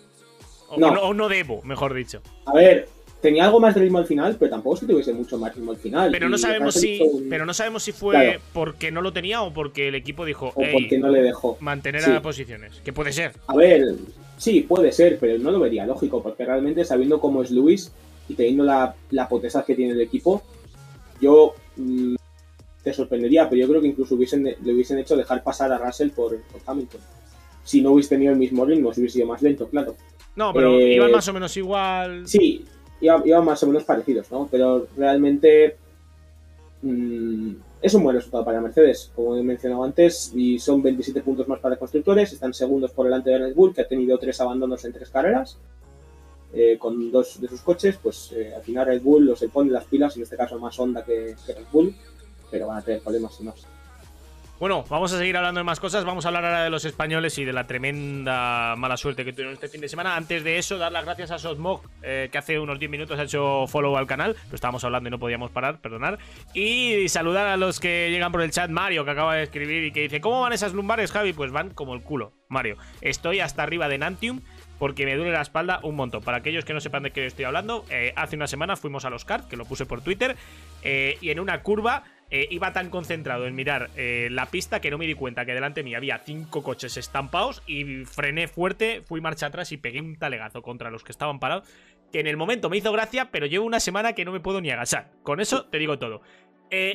O 0.68 1.14
no, 1.14 1.28
debo, 1.28 1.62
mejor 1.62 1.94
dicho. 1.94 2.20
A 2.44 2.52
ver, 2.52 2.88
tenía 3.20 3.44
algo 3.44 3.60
más 3.60 3.74
de 3.74 3.82
ritmo 3.82 3.98
al 3.98 4.06
final, 4.06 4.36
pero 4.38 4.50
tampoco 4.50 4.74
es 4.74 4.80
que 4.80 4.86
tuviese 4.86 5.12
mucho 5.12 5.38
más 5.38 5.54
ritmo 5.54 5.72
al 5.72 5.78
final. 5.78 6.10
Pero 6.10 6.28
no 6.28 6.38
sabemos 6.38 6.74
si, 6.74 7.00
pero 7.28 7.46
no 7.46 7.54
sabemos 7.54 7.82
si 7.82 7.92
fue 7.92 8.40
porque 8.52 8.90
no 8.90 9.02
lo 9.02 9.12
tenía 9.12 9.42
o 9.42 9.52
porque 9.52 9.88
el 9.88 9.94
equipo 9.94 10.24
dijo. 10.24 10.48
O 10.48 10.62
porque 10.72 10.98
no 10.98 11.08
le 11.08 11.22
dejó. 11.22 11.56
Mantener 11.60 12.04
a 12.10 12.22
posiciones. 12.22 12.80
Que 12.84 12.92
puede 12.92 13.12
ser. 13.12 13.32
A 13.46 13.56
ver, 13.56 13.94
sí, 14.36 14.62
puede 14.62 14.92
ser, 14.92 15.18
pero 15.18 15.38
no 15.38 15.50
lo 15.50 15.60
vería 15.60 15.86
lógico, 15.86 16.22
porque 16.22 16.44
realmente 16.44 16.84
sabiendo 16.84 17.20
cómo 17.20 17.42
es 17.42 17.50
Luis 17.50 17.92
y 18.28 18.34
teniendo 18.34 18.64
la, 18.64 18.94
la 19.10 19.28
potestad 19.28 19.64
que 19.64 19.74
tiene 19.74 19.92
el 19.92 20.00
equipo, 20.00 20.42
yo 21.20 21.54
mm, 21.76 22.16
te 22.82 22.92
sorprendería, 22.92 23.48
pero 23.48 23.60
yo 23.60 23.68
creo 23.68 23.80
que 23.80 23.88
incluso 23.88 24.14
hubiesen, 24.14 24.44
le 24.44 24.72
hubiesen 24.72 24.98
hecho 24.98 25.16
dejar 25.16 25.42
pasar 25.42 25.72
a 25.72 25.78
Russell 25.78 26.10
por, 26.10 26.38
Hamilton. 26.66 27.00
Si 27.64 27.82
no 27.82 27.92
hubiese 27.92 28.10
tenido 28.10 28.32
el 28.32 28.38
mismo 28.38 28.64
ritmo, 28.64 28.92
si 28.92 29.00
hubiese 29.00 29.14
sido 29.14 29.26
más 29.26 29.42
lento, 29.42 29.68
claro. 29.68 29.94
No, 30.36 30.52
pero 30.54 30.78
eh, 30.78 30.94
iban 30.94 31.10
más 31.10 31.26
o 31.28 31.32
menos 31.32 31.56
igual. 31.56 32.26
Sí, 32.26 32.64
iban, 33.00 33.44
más 33.44 33.62
o 33.62 33.66
menos 33.66 33.84
parecidos, 33.84 34.30
¿no? 34.30 34.48
Pero 34.50 34.86
realmente 34.96 35.76
mm, 36.82 37.52
es 37.80 37.94
un 37.94 38.02
buen 38.02 38.16
resultado 38.16 38.44
para 38.44 38.60
Mercedes, 38.60 39.10
como 39.14 39.36
he 39.36 39.42
mencionado 39.42 39.84
antes, 39.84 40.32
y 40.34 40.58
son 40.58 40.82
27 40.82 41.22
puntos 41.22 41.48
más 41.48 41.60
para 41.60 41.76
constructores, 41.76 42.32
están 42.32 42.54
segundos 42.54 42.92
por 42.92 43.06
delante 43.06 43.30
de 43.30 43.38
Red 43.38 43.54
Bull, 43.54 43.74
que 43.74 43.82
ha 43.82 43.88
tenido 43.88 44.18
tres 44.18 44.40
abandonos 44.40 44.84
en 44.84 44.92
tres 44.92 45.10
carreras. 45.10 45.58
Eh, 46.50 46.78
con 46.78 47.12
dos 47.12 47.38
de 47.42 47.46
sus 47.46 47.60
coches, 47.60 47.98
pues 48.02 48.32
eh, 48.32 48.54
al 48.56 48.62
final 48.62 48.86
Red 48.86 49.02
Bull 49.02 49.26
los 49.26 49.38
se 49.38 49.50
pone 49.50 49.70
las 49.70 49.84
pilas, 49.84 50.16
en 50.16 50.22
este 50.22 50.36
caso 50.36 50.58
más 50.58 50.78
Honda 50.80 51.04
que, 51.04 51.36
que 51.44 51.52
Red 51.52 51.66
Bull, 51.70 51.94
pero 52.50 52.68
van 52.68 52.78
a 52.78 52.82
tener 52.82 53.02
problemas 53.02 53.38
y 53.38 53.44
más. 53.44 53.66
Bueno, 54.58 54.84
vamos 54.88 55.12
a 55.12 55.18
seguir 55.18 55.36
hablando 55.36 55.60
de 55.60 55.64
más 55.64 55.78
cosas. 55.78 56.04
Vamos 56.04 56.24
a 56.24 56.28
hablar 56.28 56.44
ahora 56.44 56.64
de 56.64 56.70
los 56.70 56.84
españoles 56.84 57.38
y 57.38 57.44
de 57.44 57.52
la 57.52 57.68
tremenda 57.68 58.74
mala 58.76 58.96
suerte 58.96 59.24
que 59.24 59.32
tuvieron 59.32 59.54
este 59.54 59.68
fin 59.68 59.80
de 59.80 59.88
semana. 59.88 60.16
Antes 60.16 60.42
de 60.42 60.58
eso, 60.58 60.78
dar 60.78 60.90
las 60.90 61.04
gracias 61.04 61.30
a 61.30 61.38
Sosmog, 61.38 61.82
eh, 62.02 62.28
que 62.32 62.38
hace 62.38 62.58
unos 62.58 62.80
10 62.80 62.90
minutos 62.90 63.20
ha 63.20 63.22
hecho 63.22 63.68
follow 63.68 63.96
al 63.96 64.08
canal. 64.08 64.34
Lo 64.50 64.56
estábamos 64.56 64.82
hablando 64.82 65.08
y 65.08 65.10
no 65.12 65.20
podíamos 65.20 65.52
parar, 65.52 65.80
perdonar. 65.80 66.18
Y 66.54 67.08
saludar 67.08 67.46
a 67.46 67.56
los 67.56 67.78
que 67.78 68.10
llegan 68.10 68.32
por 68.32 68.42
el 68.42 68.50
chat. 68.50 68.68
Mario, 68.68 69.04
que 69.04 69.12
acaba 69.12 69.36
de 69.36 69.44
escribir 69.44 69.84
y 69.84 69.92
que 69.92 70.00
dice: 70.00 70.20
¿Cómo 70.20 70.40
van 70.40 70.52
esas 70.52 70.72
lumbares, 70.72 71.12
Javi? 71.12 71.32
Pues 71.34 71.52
van 71.52 71.70
como 71.70 71.94
el 71.94 72.02
culo, 72.02 72.32
Mario. 72.48 72.78
Estoy 73.00 73.38
hasta 73.38 73.62
arriba 73.62 73.86
de 73.86 73.98
Nantium 73.98 74.40
porque 74.80 75.04
me 75.04 75.14
duele 75.16 75.32
la 75.32 75.42
espalda 75.42 75.80
un 75.82 75.96
montón. 75.96 76.22
Para 76.22 76.38
aquellos 76.38 76.64
que 76.64 76.72
no 76.72 76.80
sepan 76.80 77.02
de 77.02 77.10
qué 77.10 77.26
estoy 77.26 77.44
hablando, 77.44 77.84
eh, 77.90 78.12
hace 78.16 78.36
una 78.36 78.46
semana 78.46 78.76
fuimos 78.76 79.04
a 79.04 79.10
los 79.10 79.24
kart, 79.24 79.48
que 79.48 79.56
lo 79.56 79.64
puse 79.64 79.86
por 79.86 80.02
Twitter, 80.02 80.36
eh, 80.82 81.18
y 81.20 81.30
en 81.30 81.40
una 81.40 81.62
curva 81.62 82.04
eh, 82.30 82.46
iba 82.50 82.72
tan 82.72 82.90
concentrado 82.90 83.46
en 83.46 83.54
mirar 83.54 83.90
eh, 83.96 84.28
la 84.30 84.46
pista 84.46 84.80
que 84.80 84.90
no 84.90 84.98
me 84.98 85.06
di 85.06 85.14
cuenta 85.14 85.46
que 85.46 85.54
delante 85.54 85.82
mí 85.82 85.94
había 85.94 86.18
cinco 86.18 86.62
coches 86.62 86.96
estampados 86.96 87.62
y 87.66 88.04
frené 88.04 88.48
fuerte, 88.48 89.02
fui 89.06 89.20
marcha 89.20 89.46
atrás 89.46 89.72
y 89.72 89.78
pegué 89.78 90.00
un 90.00 90.16
talegazo 90.16 90.60
contra 90.62 90.90
los 90.90 91.04
que 91.04 91.12
estaban 91.12 91.40
parados. 91.40 91.66
Que 92.12 92.20
en 92.20 92.26
el 92.26 92.36
momento 92.36 92.70
me 92.70 92.78
hizo 92.78 92.90
gracia, 92.92 93.30
pero 93.30 93.46
llevo 93.46 93.66
una 93.66 93.80
semana 93.80 94.14
que 94.14 94.24
no 94.24 94.32
me 94.32 94.40
puedo 94.40 94.60
ni 94.60 94.70
agachar. 94.70 95.10
Con 95.22 95.40
eso 95.40 95.66
te 95.66 95.78
digo 95.78 95.98
todo. 95.98 96.22
Eh, 96.70 96.94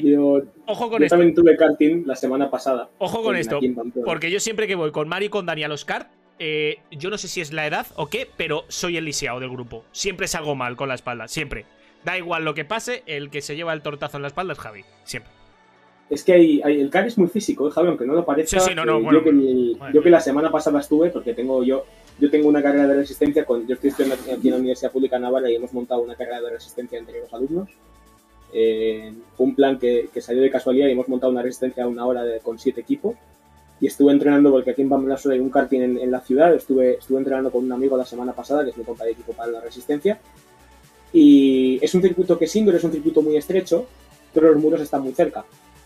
ojo 0.65 0.89
con 0.89 0.99
yo 0.99 1.05
esto. 1.05 1.15
también 1.15 1.33
tuve 1.33 1.55
karting 1.55 2.05
la 2.05 2.15
semana 2.15 2.49
pasada. 2.49 2.89
Ojo 2.99 3.23
con 3.23 3.35
esto. 3.35 3.59
Porque 4.05 4.29
yo 4.29 4.39
siempre 4.39 4.67
que 4.67 4.75
voy 4.75 4.91
con 4.91 5.07
Mario 5.07 5.27
y 5.27 5.29
con 5.29 5.45
Dani 5.45 5.63
a 5.63 5.67
los 5.67 5.85
kart, 5.85 6.09
eh, 6.39 6.79
yo 6.91 7.09
no 7.09 7.17
sé 7.17 7.27
si 7.27 7.41
es 7.41 7.53
la 7.53 7.65
edad 7.65 7.87
o 7.95 8.07
qué, 8.07 8.27
pero 8.37 8.65
soy 8.67 8.97
el 8.97 9.05
lisiado 9.05 9.39
del 9.39 9.49
grupo. 9.49 9.85
Siempre 9.91 10.27
salgo 10.27 10.55
mal 10.55 10.75
con 10.75 10.89
la 10.89 10.95
espalda, 10.95 11.27
siempre. 11.27 11.65
Da 12.05 12.17
igual 12.17 12.43
lo 12.43 12.53
que 12.53 12.65
pase, 12.65 13.03
el 13.05 13.29
que 13.29 13.41
se 13.41 13.55
lleva 13.55 13.73
el 13.73 13.81
tortazo 13.81 14.17
en 14.17 14.23
la 14.23 14.27
espalda 14.27 14.53
es 14.53 14.59
Javi. 14.59 14.83
Siempre. 15.03 15.31
Es 16.09 16.23
que 16.23 16.33
hay, 16.33 16.61
hay- 16.63 16.81
el 16.81 16.89
kart 16.89 17.07
es 17.07 17.17
muy 17.17 17.27
físico, 17.29 17.67
¿eh, 17.67 17.71
Javi, 17.71 17.87
aunque 17.87 18.05
no 18.05 18.13
lo 18.13 18.25
parezca. 18.25 18.59
Sí, 18.59 18.69
sí, 18.69 18.75
no, 18.75 18.85
no, 18.85 18.97
eh, 18.99 19.01
bueno, 19.01 19.19
yo, 19.19 19.23
que, 19.23 19.29
el- 19.29 19.75
bueno. 19.79 19.93
yo 19.95 20.03
que 20.03 20.09
la 20.09 20.19
semana 20.19 20.51
pasada 20.51 20.79
estuve, 20.79 21.09
porque 21.09 21.33
tengo 21.33 21.63
yo 21.63 21.85
yo 22.19 22.29
tengo 22.29 22.47
una 22.47 22.61
carrera 22.61 22.85
de 22.87 22.93
resistencia, 22.97 23.43
con, 23.43 23.65
yo 23.65 23.73
estoy 23.73 23.89
estudiando 23.89 24.15
aquí 24.31 24.47
en 24.47 24.51
la 24.51 24.57
Universidad 24.59 24.91
Pública 24.91 25.17
Navarra 25.17 25.49
y 25.49 25.55
hemos 25.55 25.73
montado 25.73 26.01
una 26.01 26.13
carrera 26.15 26.41
de 26.41 26.51
resistencia 26.51 26.99
entre 26.99 27.19
los 27.21 27.33
alumnos. 27.33 27.69
Eh, 28.53 29.11
fue 29.35 29.47
un 29.47 29.55
plan 29.55 29.79
que, 29.79 30.09
que 30.13 30.21
salió 30.21 30.43
de 30.43 30.51
casualidad 30.51 30.87
y 30.87 30.91
hemos 30.91 31.07
montado 31.07 31.31
una 31.31 31.41
resistencia 31.41 31.83
a 31.85 31.87
una 31.87 32.05
hora 32.05 32.23
de- 32.23 32.39
con 32.39 32.59
siete 32.59 32.81
equipos. 32.81 33.15
Y 33.81 33.87
estuve 33.87 34.11
entrenando, 34.11 34.51
porque 34.51 34.71
aquí 34.71 34.83
en 34.83 34.89
Pamplona 34.89 35.17
hay 35.31 35.39
un 35.39 35.49
karting 35.49 35.81
en, 35.81 35.97
en 35.97 36.11
la 36.11 36.21
ciudad, 36.21 36.53
estuve, 36.53 36.93
estuve 36.99 37.17
entrenando 37.17 37.49
con 37.51 37.65
un 37.65 37.71
amigo 37.71 37.97
la 37.97 38.05
semana 38.05 38.31
pasada, 38.33 38.63
que 38.63 38.69
es 38.69 38.77
mi 38.77 38.83
compa 38.83 39.05
de 39.05 39.11
equipo 39.11 39.33
para 39.33 39.51
la 39.51 39.59
resistencia. 39.61 40.19
Y 41.13 41.77
es 41.79 41.93
un 41.93 42.01
circuito 42.01 42.39
que 42.39 42.45
es 42.45 42.55
indoor, 42.55 42.75
es 42.75 42.83
un 42.83 42.91
circuito 42.91 43.21
muy 43.21 43.37
estrecho, 43.37 43.85
pero 44.33 44.51
los 44.51 44.61
muros 44.61 44.81
están 44.81 45.03
muy 45.03 45.13
cerca. 45.13 45.45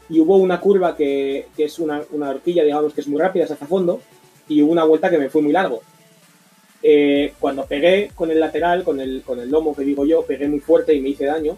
Y 0.09 0.21
hubo 0.21 0.37
una 0.37 0.61
curva 0.61 0.95
que, 0.95 1.47
es 1.57 1.79
una, 1.79 2.01
horquilla, 2.29 2.63
digamos, 2.63 2.93
que 2.93 3.01
es 3.01 3.07
muy 3.07 3.19
rápida, 3.19 3.43
es 3.43 3.53
fondo, 3.67 3.99
y 4.47 4.61
hubo 4.61 4.71
una 4.71 4.85
vuelta 4.85 5.09
que 5.09 5.17
me 5.17 5.29
fue 5.29 5.41
muy 5.41 5.51
largo. 5.51 5.81
Eh, 6.81 7.33
cuando 7.39 7.65
pegué 7.65 8.11
con 8.15 8.31
el 8.31 8.39
lateral, 8.39 8.85
con 8.85 9.01
el, 9.01 9.21
lomo 9.49 9.75
que 9.75 9.83
digo 9.83 10.05
yo, 10.05 10.23
pegué 10.23 10.47
muy 10.47 10.61
fuerte 10.61 10.93
y 10.93 11.01
me 11.01 11.09
hice 11.09 11.25
daño. 11.25 11.57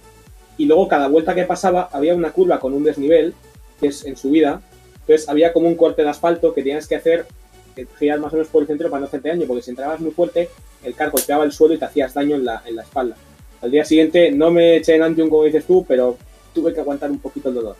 Y 0.58 0.66
luego 0.66 0.88
cada 0.88 1.08
vuelta 1.08 1.36
que 1.36 1.44
pasaba 1.44 1.90
había 1.92 2.16
una 2.16 2.32
curva 2.32 2.60
con 2.60 2.74
un 2.74 2.84
desnivel, 2.84 3.36
que 3.80 3.88
es 3.88 4.04
en 4.06 4.18
subida. 4.18 4.62
Entonces 5.02 5.30
había 5.30 5.54
como 5.54 5.68
un 5.68 5.76
corte 5.76 6.02
de 6.02 6.10
asfalto 6.10 6.54
que 6.54 6.64
tenías 6.64 6.88
que 6.88 6.96
hacer, 6.96 7.28
que 7.76 7.86
girar 8.00 8.20
más 8.20 8.34
o 8.34 8.36
menos 8.36 8.50
por 8.50 8.64
el 8.64 8.68
centro 8.68 8.90
para 8.90 9.02
no 9.02 9.06
hacerte 9.06 9.30
daño, 9.30 9.46
porque 9.46 9.62
si 9.62 9.70
entrabas 9.70 10.00
muy 10.00 10.12
fuerte, 10.12 10.50
el 10.84 10.96
car 10.96 11.12
golpeaba 11.12 11.44
el 11.44 11.52
suelo 11.52 11.76
y 11.76 11.78
te 11.78 11.86
hacías 11.86 12.14
daño 12.16 12.36
en 12.36 12.48
en 12.66 12.76
la 12.76 12.82
espalda. 12.82 13.16
Al 13.62 13.72
día 13.72 13.86
siguiente 13.86 14.32
no 14.32 14.52
me 14.52 14.78
eché 14.78 14.96
en 14.96 15.04
Antium 15.04 15.30
como 15.30 15.44
dices 15.44 15.66
tú, 15.66 15.86
pero 15.88 16.18
tuve 16.54 16.74
que 16.74 16.80
aguantar 16.80 17.12
un 17.12 17.20
poquito 17.20 17.50
el 17.50 17.56
dolor. 17.56 17.76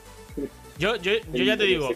Yo, 0.78 0.96
yo, 0.96 1.12
yo 1.32 1.44
ya 1.44 1.58
te 1.58 1.64
digo, 1.64 1.90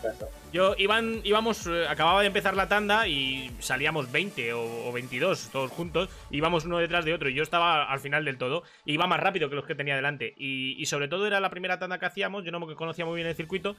yo 0.53 0.75
iban, 0.77 1.21
íbamos, 1.25 1.67
eh, 1.67 1.87
acababa 1.89 2.21
de 2.21 2.27
empezar 2.27 2.55
la 2.55 2.69
tanda 2.69 3.09
y 3.09 3.51
salíamos 3.59 4.13
20 4.13 4.53
o, 4.53 4.89
o 4.89 4.93
22 4.93 5.49
todos 5.51 5.71
juntos, 5.71 6.11
íbamos 6.31 6.67
uno 6.67 6.79
detrás 6.79 7.07
de 7.07 7.15
otro 7.15 7.31
y 7.31 7.35
yo 7.35 7.43
estaba 7.43 7.91
al 7.91 7.99
final 8.01 8.27
del 8.27 8.37
todo, 8.37 8.63
iba 8.85 9.07
más 9.07 9.21
rápido 9.21 9.49
que 9.49 9.57
los 9.57 9.65
que 9.65 9.75
tenía 9.75 9.97
delante. 9.97 10.35
Y, 10.37 10.77
y 10.79 10.85
sobre 10.85 11.09
todo 11.09 11.27
era 11.27 11.41
la 11.41 11.49
primera 11.49 11.79
tanda 11.79 11.99
que 11.99 12.05
hacíamos, 12.05 12.45
yo 12.45 12.53
no 12.53 12.61
me 12.61 12.75
conocía 12.75 13.07
muy 13.07 13.17
bien 13.17 13.27
el 13.27 13.35
circuito 13.35 13.75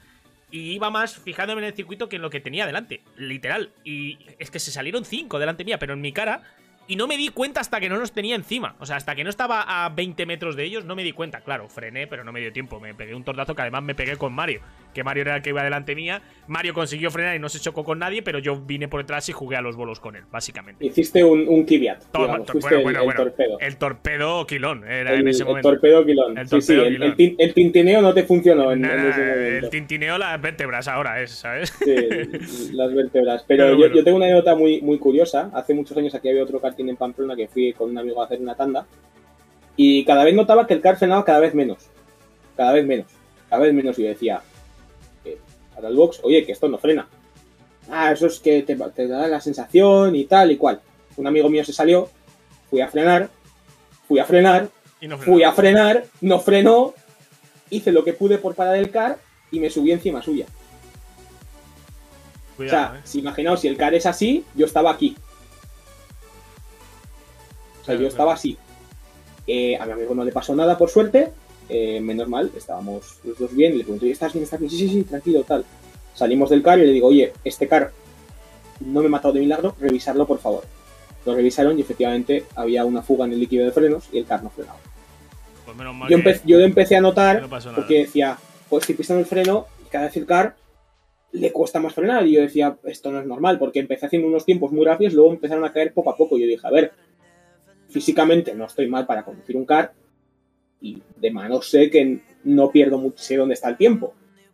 y 0.50 0.72
iba 0.72 0.90
más 0.90 1.18
fijándome 1.20 1.62
en 1.62 1.68
el 1.68 1.76
circuito 1.76 2.10
que 2.10 2.16
en 2.16 2.24
lo 2.24 2.32
que 2.32 2.40
tenía 2.40 2.66
delante, 2.66 3.02
literal, 3.16 3.70
y 3.84 4.18
es 4.40 4.50
que 4.50 4.60
se 4.60 4.72
salieron 4.72 5.06
5 5.06 5.38
delante 5.38 5.66
mía, 5.66 5.78
pero 5.78 5.94
en 5.94 6.02
mi 6.02 6.14
cara 6.14 6.42
y 6.88 6.96
no 6.96 7.08
me 7.08 7.18
di 7.18 7.30
cuenta 7.30 7.62
hasta 7.62 7.80
que 7.80 7.90
no 7.90 7.98
los 7.98 8.12
tenía 8.12 8.36
encima. 8.36 8.76
O 8.80 8.86
sea, 8.86 8.98
hasta 8.98 9.16
que 9.16 9.24
no 9.24 9.30
estaba 9.30 9.86
a 9.86 9.90
20 9.90 10.26
metros 10.26 10.56
de 10.56 10.64
ellos, 10.64 10.86
no 10.86 10.96
me 10.96 11.04
di 11.04 11.12
cuenta. 11.12 11.42
Claro, 11.42 11.68
frené, 11.70 12.08
pero 12.08 12.24
no 12.24 12.32
me 12.32 12.40
dio 12.40 12.54
tiempo. 12.54 12.80
Me 12.80 12.94
pegué 12.94 13.16
un 13.16 13.24
tortazo 13.24 13.56
que 13.56 13.62
además 13.62 13.84
me 13.84 13.96
pegué 13.96 14.18
con 14.18 14.34
Mario. 14.34 14.62
Que 14.96 15.04
Mario 15.04 15.22
era 15.24 15.36
el 15.36 15.42
que 15.44 15.50
iba 15.50 15.62
delante 15.62 15.94
mía. 15.94 16.22
Mario 16.48 16.74
consiguió 16.74 17.12
frenar 17.12 17.36
y 17.36 17.40
no 17.40 17.50
se 17.50 17.60
chocó 17.60 17.84
con 17.84 18.00
nadie, 18.00 18.24
pero 18.24 18.40
yo 18.40 18.56
vine 18.62 18.88
por 18.88 19.02
detrás 19.02 19.28
y 19.30 19.34
jugué 19.34 19.58
a 19.58 19.62
los 19.62 19.76
bolos 19.76 20.00
con 20.00 20.16
él, 20.16 20.24
básicamente. 20.32 20.84
Hiciste 20.86 21.24
un, 21.24 21.48
un 21.48 21.66
Kiviat. 21.66 22.06
Toma, 22.12 22.26
digamos, 22.40 22.48
bueno, 22.62 22.78
el, 22.78 22.84
bueno, 22.84 23.00
el 23.00 23.06
bueno. 23.06 23.24
torpedo. 23.24 23.60
El 23.60 23.78
torpedo 23.78 24.48
Quilón 24.48 24.84
era 24.90 25.14
El- 25.14 25.20
en 25.22 25.28
ese 25.28 25.44
el 25.44 25.50
momento. 25.50 25.70
torpedo 25.70 26.06
Quilón. 26.06 26.38
El 26.38 26.48
sí, 26.48 26.62
sí, 26.62 26.68
torpedo 26.68 26.86
el, 26.88 26.94
Quilón. 26.94 27.10
el 27.10 27.16
tin- 27.18 27.36
el 27.38 27.54
tintineo 27.54 28.02
no 28.02 28.14
te 28.14 28.24
funcionó 28.24 28.72
en, 28.72 28.86
en 28.86 28.92
el 28.92 29.70
tintineo 29.70 30.18
las 30.18 30.42
vértebras 30.42 30.88
ahora 30.88 31.22
es, 31.22 31.32
¿sabes? 31.32 31.74
Sí, 31.84 31.94
las 32.74 32.94
vértebras. 32.94 33.44
Pero, 33.48 33.76
Pero 33.78 33.94
yo, 33.94 34.04
tengo 34.04 34.16
una 34.18 34.28
anécdota 34.28 34.56
muy, 34.56 34.82
muy 34.82 34.98
curiosa. 34.98 35.52
Hace 35.54 35.74
muchos 35.74 35.98
años 35.98 36.16
aquí 36.16 36.30
había 36.30 36.44
otro 36.44 36.62
karting 36.62 36.88
en 36.88 36.96
Pamplona 36.96 37.36
que 37.36 37.50
fui 37.50 37.74
con 37.74 37.90
un 37.90 37.98
amigo 37.98 38.22
a 38.22 38.26
hacer 38.26 38.40
una 38.40 38.56
tanda. 38.56 38.88
Y 39.76 40.06
cada 40.06 40.24
vez 40.24 40.34
notaba 40.34 40.66
que 40.66 40.74
el 40.74 40.80
kart 40.80 40.98
frenaba 41.00 41.26
cada 41.26 41.42
vez 41.42 41.54
menos. 41.54 41.90
Cada 42.56 42.72
vez 42.72 42.86
menos. 42.86 43.08
Cada 43.50 43.62
vez 43.64 43.74
menos. 43.74 44.00
Y 44.00 44.04
yo 44.04 44.08
decía, 44.08 44.42
eh, 45.76 45.82
para 45.82 45.90
el 45.90 45.96
box, 45.96 46.22
oye, 46.24 46.46
que 46.46 46.52
esto 46.52 46.68
no 46.68 46.78
frena. 46.78 47.08
Ah, 47.90 48.12
eso 48.12 48.28
es 48.28 48.40
que 48.40 48.64
te, 48.64 48.76
te 48.76 49.08
da 49.08 49.28
la 49.28 49.42
sensación 49.42 50.16
y 50.16 50.26
tal 50.26 50.52
y 50.52 50.58
cual. 50.58 50.82
Un 51.18 51.28
amigo 51.28 51.50
mío 51.50 51.64
se 51.64 51.74
salió, 51.74 52.10
fui 52.70 52.82
a 52.82 52.88
frenar, 52.88 53.30
fui 54.08 54.20
a 54.20 54.26
frenar, 54.26 54.70
Y 55.00 55.08
no 55.08 55.18
fui 55.18 55.44
a 55.44 55.52
frenar, 55.52 56.06
no 56.22 56.40
frenó, 56.40 56.94
hice 57.70 57.92
lo 57.92 58.04
que 58.04 58.14
pude 58.14 58.38
por 58.38 58.56
parar 58.56 58.76
el 58.76 58.92
car 58.92 59.20
y 59.52 59.60
me 59.60 59.70
subí 59.70 59.92
encima 59.92 60.22
suya. 60.22 60.46
O 62.58 62.64
sea, 62.68 62.96
¿eh? 62.98 63.02
si 63.04 63.20
imaginaos, 63.20 63.60
si 63.60 63.68
el 63.68 63.78
car 63.78 63.94
es 63.94 64.06
así, 64.06 64.46
yo 64.56 64.66
estaba 64.66 64.92
aquí. 64.92 65.16
O 67.82 67.86
sea, 67.86 67.94
Claro, 67.94 68.02
yo 68.02 68.08
estaba 68.08 68.32
claro. 68.32 68.40
así. 68.40 68.58
Eh, 69.48 69.78
a 69.78 69.86
mi 69.86 69.92
amigo 69.92 70.16
no 70.16 70.24
le 70.24 70.32
pasó 70.32 70.56
nada, 70.56 70.78
por 70.78 70.90
suerte. 70.90 71.32
Eh, 71.70 72.00
menos 72.00 72.28
mal, 72.28 72.52
estábamos 72.56 73.18
los 73.24 73.38
dos 73.40 73.54
bien. 73.56 73.78
Le 73.78 73.84
pregunto, 73.84 74.06
"Oye, 74.06 74.14
¿estás 74.14 74.34
bien? 74.34 74.44
¿Estás 74.44 74.60
bien? 74.60 74.70
Sí, 74.70 74.78
sí, 74.78 74.90
sí, 74.90 75.04
tranquilo, 75.04 75.44
tal. 75.44 75.66
Salimos 76.14 76.50
del 76.50 76.62
car 76.64 76.80
y 76.80 76.86
le 76.86 76.92
digo, 76.94 77.08
oye, 77.08 77.34
este 77.44 77.68
car 77.68 77.92
no 78.80 79.00
me 79.02 79.08
he 79.08 79.10
matado 79.10 79.34
de 79.34 79.40
milagro, 79.42 79.76
revisarlo, 79.80 80.26
por 80.28 80.40
favor. 80.40 80.64
Lo 81.26 81.34
revisaron 81.36 81.78
y 81.78 81.82
efectivamente 81.82 82.46
había 82.56 82.86
una 82.86 83.02
fuga 83.02 83.26
en 83.26 83.34
el 83.34 83.40
líquido 83.40 83.66
de 83.66 83.72
frenos 83.72 84.08
y 84.12 84.20
el 84.20 84.26
car 84.26 84.44
no 84.44 84.50
frenaba. 84.50 84.78
Pues 85.66 85.76
menos 85.76 85.96
mal 85.96 86.10
Yo, 86.10 86.18
empe- 86.18 86.42
yo 86.46 86.60
empecé 86.60 86.96
a 86.96 87.02
notar 87.02 87.42
no 87.42 87.50
porque 87.76 88.00
decía, 88.02 88.38
pues 88.70 88.84
estoy 88.84 88.96
pisando 88.96 89.22
el 89.22 89.26
freno 89.26 89.66
y 89.86 89.90
cada 89.90 90.06
vez 90.06 90.16
el 90.18 90.26
car 90.26 90.56
le 91.32 91.52
cuesta 91.52 91.80
más 91.80 91.94
frenar. 91.94 92.26
Y 92.28 92.34
yo 92.34 92.42
decía, 92.42 92.78
esto 92.84 93.12
no 93.12 93.20
es 93.20 93.26
normal, 93.26 93.58
porque 93.60 93.80
empecé 93.80 94.06
haciendo 94.06 94.28
unos 94.28 94.46
tiempos 94.46 94.72
muy 94.72 94.86
rápidos, 94.86 95.14
luego 95.14 95.32
empezaron 95.32 95.66
a 95.66 95.74
caer 95.74 95.94
poco 95.94 96.12
a 96.12 96.16
poco. 96.16 96.38
Y 96.38 96.42
yo 96.42 96.48
dije, 96.48 96.66
a 96.66 96.70
ver, 96.72 96.94
físicamente 97.90 98.54
no 98.54 98.66
estoy 98.66 98.88
mal 98.88 99.06
para 99.06 99.24
conducir 99.24 99.58
un 99.58 99.66
car 99.66 99.94
y 100.86 101.02
de 101.18 101.32
mano 101.32 101.62
sé 101.62 101.90
que 101.90 102.20
no 102.44 102.70
pierdo 102.72 102.98
mucho, 103.00 103.18
sé 103.18 103.38
dónde 103.38 103.56
está 103.56 103.70
el 103.70 103.78
tiempo. 103.78 104.14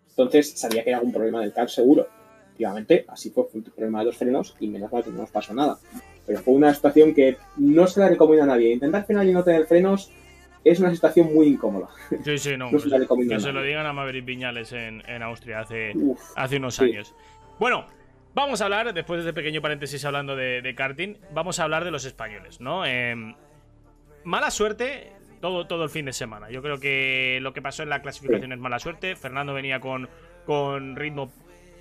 Entonces 0.09 0.51
sabía 0.57 0.83
que 0.83 0.89
era 0.91 0.99
algún 0.99 1.11
problema 1.13 1.41
del 1.41 1.51
car 1.53 1.69
seguro. 1.69 2.07
Efectivamente, 2.45 3.05
así 3.09 3.31
fue, 3.31 3.45
fue 3.51 3.59
un 3.59 3.65
problema 3.65 3.99
de 3.99 4.05
los 4.05 4.17
frenos 4.17 4.55
y 4.59 4.67
menos 4.67 4.91
mal 4.91 5.03
que 5.03 5.09
no 5.09 5.17
nos 5.17 5.31
pasó 5.31 5.53
nada. 5.53 5.77
Pero 6.25 6.39
fue 6.39 6.53
una 6.53 6.73
situación 6.73 7.13
que 7.13 7.37
no 7.57 7.87
se 7.87 7.99
la 7.99 8.07
recomiendo 8.09 8.43
a 8.43 8.47
nadie. 8.47 8.71
Intentar 8.73 9.05
frenar 9.05 9.25
y 9.25 9.33
no 9.33 9.43
tener 9.43 9.65
frenos 9.65 10.11
es 10.63 10.79
una 10.79 10.93
situación 10.93 11.33
muy 11.33 11.47
incómoda. 11.47 11.89
Sí, 12.23 12.37
sí, 12.37 12.55
no. 12.55 12.71
no 12.71 12.79
se 12.79 12.87
la 12.87 12.99
recomiendo 12.99 13.33
a 13.33 13.37
que 13.37 13.43
se 13.43 13.51
lo 13.51 13.61
digan 13.63 13.85
a 13.85 13.93
Maverick 13.93 14.23
Viñales 14.25 14.71
en, 14.73 15.01
en 15.09 15.23
Austria 15.23 15.61
hace, 15.61 15.91
Uf. 15.95 16.19
hace 16.35 16.57
unos 16.57 16.75
Sí. 16.75 16.85
años. 16.85 17.13
Bueno, 17.59 17.87
vamos 18.33 18.61
a 18.61 18.65
hablar, 18.65 18.93
después 18.93 19.23
de 19.23 19.29
este 19.29 19.33
pequeño 19.33 19.61
paréntesis 19.61 20.05
hablando 20.05 20.35
de, 20.35 20.61
de 20.61 20.75
karting, 20.75 21.15
vamos 21.33 21.59
a 21.59 21.63
hablar 21.63 21.83
de 21.83 21.91
los 21.91 22.05
españoles, 22.05 22.61
¿no? 22.61 22.85
Em, 22.85 23.33
mala 24.23 24.51
suerte 24.51 25.13
todo, 25.41 25.65
todo 25.67 25.83
el 25.83 25.89
fin 25.89 26.05
de 26.05 26.13
semana. 26.13 26.49
Yo 26.49 26.61
creo 26.61 26.79
que 26.79 27.39
lo 27.41 27.51
que 27.53 27.61
pasó 27.61 27.83
en 27.83 27.89
la 27.89 28.01
clasificación 28.01 28.51
es 28.53 28.59
mala 28.59 28.79
suerte. 28.79 29.15
Fernando 29.15 29.53
venía 29.53 29.79
con, 29.79 30.07
con 30.45 30.95
ritmo. 30.95 31.31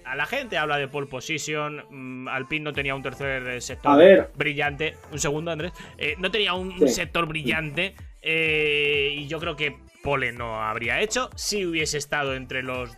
A 0.05 0.17
la 0.17 0.27
gente 0.27 0.57
habla 0.59 0.79
de 0.79 0.89
pole 0.89 1.07
position. 1.07 1.85
mm, 1.91 2.29
Alpine 2.29 2.65
no 2.65 2.73
tenía 2.73 2.95
un 2.95 3.03
tercer 3.03 3.47
eh, 3.47 3.61
sector 3.61 3.93
A 3.93 3.97
ver. 3.97 4.31
brillante. 4.35 4.97
Un 5.13 5.19
segundo, 5.19 5.51
Andrés. 5.51 5.73
Eh, 5.99 6.15
no 6.19 6.31
tenía 6.31 6.55
un, 6.55 6.77
Sí. 6.79 6.89
sector 6.89 7.27
brillante. 7.27 7.95
eh, 8.23 9.15
y 9.17 9.27
yo 9.29 9.39
creo 9.39 9.57
que 9.57 9.77
Pole 10.03 10.33
no 10.33 10.63
habría 10.63 11.01
hecho. 11.01 11.31
Si 11.37 11.65
hubiese 11.67 11.99
estado 11.99 12.35
entre 12.35 12.63
los 12.63 12.91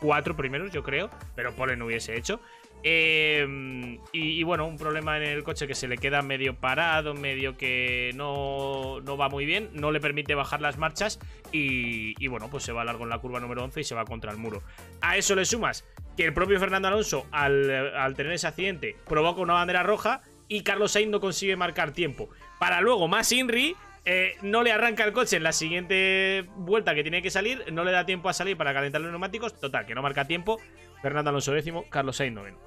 cuatro 0.00 0.36
primeros, 0.36 0.72
yo 0.72 0.82
creo. 0.82 1.10
Pero 1.34 1.54
Pole 1.54 1.76
no 1.76 1.86
hubiese 1.86 2.16
hecho. 2.16 2.40
Eh, 2.82 3.98
y, 4.12 4.42
bueno, 4.44 4.66
un 4.66 4.78
problema 4.78 5.16
en 5.16 5.24
el 5.24 5.42
coche 5.42 5.66
que 5.66 5.74
se 5.74 5.88
le 5.88 5.98
queda 5.98 6.22
medio 6.22 6.54
parado, 6.54 7.14
medio 7.14 7.56
que 7.56 8.12
no, 8.14 9.00
no 9.00 9.16
va 9.16 9.28
muy 9.28 9.44
bien, 9.44 9.70
no 9.72 9.90
le 9.90 10.00
permite 10.00 10.34
bajar 10.34 10.60
las 10.60 10.78
marchas 10.78 11.18
y, 11.52 12.26
bueno, 12.28 12.48
pues 12.50 12.64
se 12.64 12.72
va 12.72 12.84
largo 12.84 13.04
en 13.04 13.10
la 13.10 13.18
curva 13.18 13.40
número 13.40 13.64
11 13.64 13.80
y 13.80 13.84
se 13.84 13.94
va 13.94 14.04
contra 14.04 14.30
el 14.30 14.38
muro. 14.38 14.62
A 15.00 15.16
eso 15.16 15.34
le 15.34 15.44
sumas 15.44 15.84
que 16.16 16.24
el 16.24 16.32
propio 16.32 16.60
Fernando 16.60 16.88
Alonso, 16.88 17.26
al, 17.32 18.14
tener 18.16 18.32
ese 18.32 18.46
accidente, 18.46 18.96
provoca 19.06 19.40
una 19.40 19.54
bandera 19.54 19.82
roja 19.82 20.22
y 20.48 20.62
Carlos 20.62 20.92
Sainz 20.92 21.10
no 21.10 21.20
consigue 21.20 21.56
marcar 21.56 21.92
tiempo. 21.92 22.28
Para 22.58 22.80
luego, 22.80 23.08
más 23.08 23.32
Inri 23.32 23.74
eh, 24.04 24.36
no 24.42 24.62
le 24.62 24.70
arranca 24.70 25.04
el 25.04 25.12
coche 25.12 25.36
en 25.36 25.42
la 25.42 25.52
siguiente 25.52 26.46
vuelta 26.56 26.94
que 26.94 27.02
tiene 27.02 27.20
que 27.22 27.30
salir, 27.30 27.64
no 27.72 27.82
le 27.82 27.90
da 27.90 28.06
tiempo 28.06 28.28
a 28.28 28.32
salir 28.32 28.56
para 28.56 28.72
calentar 28.72 29.00
los 29.00 29.10
neumáticos, 29.10 29.58
total, 29.58 29.84
que 29.84 29.94
no 29.94 30.02
marca 30.02 30.26
tiempo. 30.26 30.60
Fernando 31.02 31.30
Alonso 31.30 31.52
décimo, 31.52 31.84
Carlos 31.88 32.16
Sainz 32.16 32.34
noveno. 32.34 32.58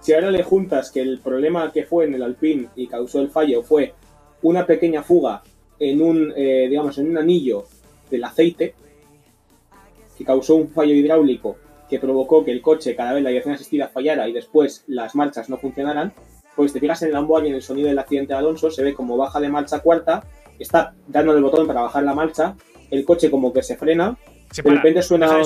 Si 0.00 0.12
ahora 0.12 0.30
le 0.30 0.42
juntas 0.42 0.90
que 0.90 1.00
el 1.00 1.18
problema 1.18 1.72
que 1.72 1.84
fue 1.84 2.04
en 2.04 2.14
el 2.14 2.22
Alpine 2.22 2.68
y 2.76 2.86
causó 2.86 3.20
el 3.20 3.30
fallo 3.30 3.62
fue 3.62 3.94
una 4.42 4.64
pequeña 4.64 5.02
fuga 5.02 5.42
en 5.78 6.00
un, 6.00 6.32
eh, 6.36 6.66
digamos, 6.68 6.96
en 6.98 7.10
un 7.10 7.18
anillo 7.18 7.64
del 8.10 8.24
aceite, 8.24 8.74
que 10.16 10.24
causó 10.24 10.54
un 10.54 10.68
fallo 10.68 10.94
hidráulico 10.94 11.56
que 11.88 11.98
provocó 11.98 12.44
que 12.44 12.52
el 12.52 12.62
coche 12.62 12.96
cada 12.96 13.12
vez 13.12 13.22
la 13.22 13.30
dirección 13.30 13.54
asistida 13.54 13.88
fallara 13.88 14.28
y 14.28 14.32
después 14.32 14.84
las 14.86 15.14
marchas 15.14 15.48
no 15.48 15.56
funcionaran, 15.56 16.12
pues 16.54 16.72
te 16.72 16.80
fijas 16.80 17.02
en 17.02 17.14
el 17.14 17.26
y 17.44 17.48
en 17.48 17.54
el 17.54 17.62
sonido 17.62 17.88
del 17.88 17.98
accidente 17.98 18.32
de 18.32 18.38
Alonso, 18.38 18.70
se 18.70 18.82
ve 18.82 18.94
como 18.94 19.16
baja 19.16 19.40
de 19.40 19.48
marcha 19.48 19.80
cuarta, 19.80 20.24
está 20.58 20.94
dando 21.06 21.36
el 21.36 21.42
botón 21.42 21.66
para 21.66 21.82
bajar 21.82 22.02
la 22.02 22.14
marcha, 22.14 22.56
el 22.90 23.04
coche 23.04 23.30
como 23.30 23.52
que 23.52 23.62
se 23.62 23.76
frena, 23.76 24.16
de 24.54 24.70
repente 24.70 25.02
suena... 25.02 25.42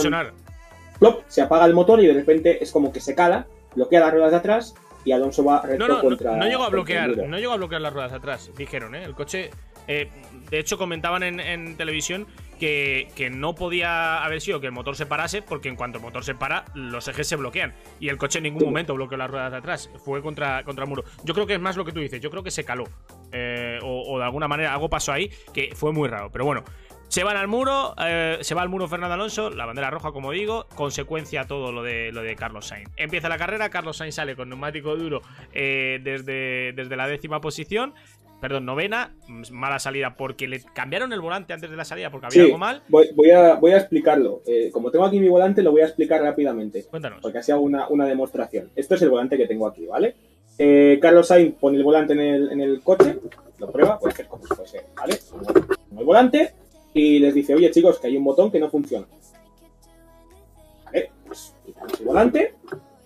Plop, 1.01 1.24
se 1.27 1.43
apaga 1.43 1.64
el 1.64 1.74
motor 1.74 2.01
y 2.01 2.06
de 2.06 2.14
repente 2.14 2.62
es 2.62 2.70
como 2.70 2.93
que 2.93 3.01
se 3.01 3.16
cala 3.16 3.47
bloquea 3.74 4.01
las 4.01 4.12
ruedas 4.12 4.31
de 4.31 4.36
atrás 4.36 4.74
y 5.05 5.12
Alonso 5.12 5.44
va 5.44 5.62
recto 5.62 5.89
no, 5.89 5.94
no, 5.94 6.01
contra. 6.01 6.36
No, 6.36 6.47
llegó 6.47 6.64
a 6.64 6.68
bloquear, 6.68 7.16
no 7.16 7.39
llegó 7.39 7.52
a 7.52 7.56
bloquear 7.56 7.81
las 7.81 7.93
ruedas 7.93 8.10
de 8.10 8.18
atrás, 8.18 8.51
dijeron, 8.56 8.94
¿eh? 8.94 9.05
El 9.05 9.14
coche. 9.14 9.51
Eh, 9.89 10.09
de 10.51 10.59
hecho, 10.59 10.78
comentaban 10.78 11.22
en, 11.22 11.77
televisión 11.77 12.27
que, 12.60 13.32
no 13.35 13.55
podía 13.55 14.22
haber 14.22 14.40
sido 14.40 14.60
que 14.60 14.66
el 14.66 14.72
motor 14.72 14.94
se 14.94 15.06
parase, 15.06 15.43
porque 15.43 15.68
en 15.68 15.74
cuanto 15.74 15.98
el 15.98 16.05
motor 16.05 16.22
se 16.22 16.35
para, 16.35 16.66
los 16.74 17.09
ejes 17.09 17.27
se 17.27 17.36
bloquean. 17.36 17.74
Y 17.98 18.09
el 18.09 18.18
coche 18.18 18.39
en 18.39 18.44
ningún 18.44 18.64
momento 18.64 18.94
bloqueó 18.94 19.16
las 19.16 19.31
ruedas 19.31 19.51
de 19.51 19.59
atrás. 19.59 19.90
Fue 20.05 20.22
contra, 20.22 20.62
contra 20.64 20.85
el 20.85 20.90
muro. 20.90 21.05
Yo 21.24 21.35
creo 21.35 21.47
que 21.47 21.55
es 21.55 21.60
más 21.60 21.77
lo 21.77 21.85
que 21.85 21.93
tú 21.93 22.01
dices. 22.01 22.20
Yo 22.20 22.31
creo 22.31 22.43
que 22.43 22.51
se 22.51 22.64
caló. 22.64 22.85
Eh, 23.32 23.78
o, 23.82 24.18
de 24.18 24.24
alguna 24.24 24.47
manera 24.47 24.74
algo 24.74 24.90
pasó 24.90 25.12
ahí 25.12 25.31
que 25.52 25.72
fue 25.74 25.93
muy 25.93 26.09
raro. 26.09 26.31
Pero 26.31 26.44
bueno, 26.44 26.62
se 27.10 27.24
van 27.24 27.36
al 27.36 27.48
muro, 27.48 27.92
eh, 27.98 28.38
se 28.40 28.54
va 28.54 28.62
al 28.62 28.68
muro 28.68 28.86
Fernando 28.86 29.14
Alonso, 29.14 29.50
la 29.50 29.66
bandera 29.66 29.90
roja, 29.90 30.12
como 30.12 30.30
digo, 30.30 30.66
consecuencia 30.76 31.44
todo 31.44 31.72
lo 31.72 31.82
de, 31.82 32.12
lo 32.12 32.22
de 32.22 32.36
Carlos 32.36 32.68
Sainz. 32.68 32.88
Empieza 32.96 33.28
la 33.28 33.36
carrera, 33.36 33.68
Carlos 33.68 33.96
Sainz 33.96 34.14
sale 34.14 34.36
con 34.36 34.48
neumático 34.48 34.94
duro 34.94 35.20
eh, 35.52 35.98
desde, 36.04 36.72
desde 36.72 36.96
la 36.96 37.08
décima 37.08 37.40
posición, 37.40 37.94
perdón, 38.40 38.64
novena, 38.64 39.12
mala 39.50 39.80
salida 39.80 40.14
porque 40.14 40.46
le 40.46 40.62
cambiaron 40.72 41.12
el 41.12 41.20
volante 41.20 41.52
antes 41.52 41.68
de 41.68 41.76
la 41.76 41.84
salida 41.84 42.10
porque 42.10 42.26
había 42.26 42.44
algo 42.44 42.58
mal. 42.58 42.80
Voy, 42.88 43.30
a, 43.32 43.54
voy 43.54 43.72
a 43.72 43.78
explicarlo. 43.78 44.42
Eh, 44.46 44.70
como 44.72 44.92
tengo 44.92 45.04
aquí 45.04 45.18
mi 45.18 45.28
volante, 45.28 45.64
lo 45.64 45.72
voy 45.72 45.80
a 45.80 45.86
explicar 45.86 46.22
rápidamente. 46.22 46.84
Cuéntanos. 46.84 47.18
Porque 47.22 47.38
así 47.38 47.50
hago 47.50 47.62
una, 47.62 47.88
una 47.88 48.06
demostración. 48.06 48.70
Esto 48.76 48.94
es 48.94 49.02
el 49.02 49.10
volante 49.10 49.36
que 49.36 49.48
tengo 49.48 49.66
aquí, 49.66 49.84
¿vale? 49.84 50.14
Carlos 51.00 51.26
Sainz 51.26 51.54
pone 51.58 51.78
el 51.78 51.82
volante 51.82 52.12
en 52.12 52.20
el, 52.20 52.52
en 52.52 52.60
el 52.60 52.82
coche, 52.82 53.16
lo 53.58 53.72
prueba, 53.72 53.98
puede 53.98 54.14
ser 54.14 54.26
como 54.26 54.44
fuese, 54.44 54.84
¿vale? 54.94 55.18
el 55.98 56.04
volante, 56.04 56.52
y 56.94 57.18
les 57.18 57.34
dice, 57.34 57.54
oye 57.54 57.70
chicos, 57.70 57.98
que 57.98 58.08
hay 58.08 58.16
un 58.16 58.24
botón 58.24 58.50
que 58.50 58.60
no 58.60 58.70
funciona. 58.70 59.06
Vale, 60.84 61.10
pues 61.26 61.54
quitamos 61.64 62.00
el 62.00 62.06
volante 62.06 62.54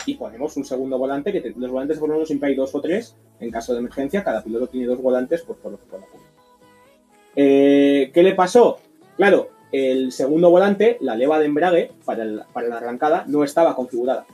y 0.06 0.15
ponemos 0.15 0.56
un 0.56 0.65
segundo 0.65 0.98
volante, 0.98 1.32
que 1.32 1.52
los 1.56 1.70
volantes 1.70 1.98
por 1.98 2.09
lo 2.09 2.15
menos 2.15 2.28
siempre 2.28 2.51
hay 2.51 2.55
dos 2.55 2.74
o 2.74 2.81
tres, 2.81 3.16
en 3.40 3.51
caso 3.51 3.73
de 3.73 3.81
emergencia, 3.81 4.23
cada 4.23 4.43
piloto 4.43 4.69
tiene 4.69 4.86
dos 4.86 5.01
volantes, 5.01 5.43
pues 5.43 5.59
por 5.59 5.73
lo 5.73 5.78
que 5.78 5.86
pueda 5.86 6.05
eh, 7.36 8.11
¿Qué 8.12 8.23
le 8.23 8.35
pasó? 8.35 8.78
Claro, 9.16 9.51
el 9.73 10.12
segundo 10.12 10.51
volante, 10.51 10.98
la 11.01 11.16
leva 11.16 11.39
de 11.39 11.47
embrague 11.47 11.93
para, 12.05 12.47
para 12.52 12.69
la 12.69 12.77
arrancada, 12.77 13.24
no 13.27 13.43
estaba 13.43 13.74
configurada. 13.74 14.27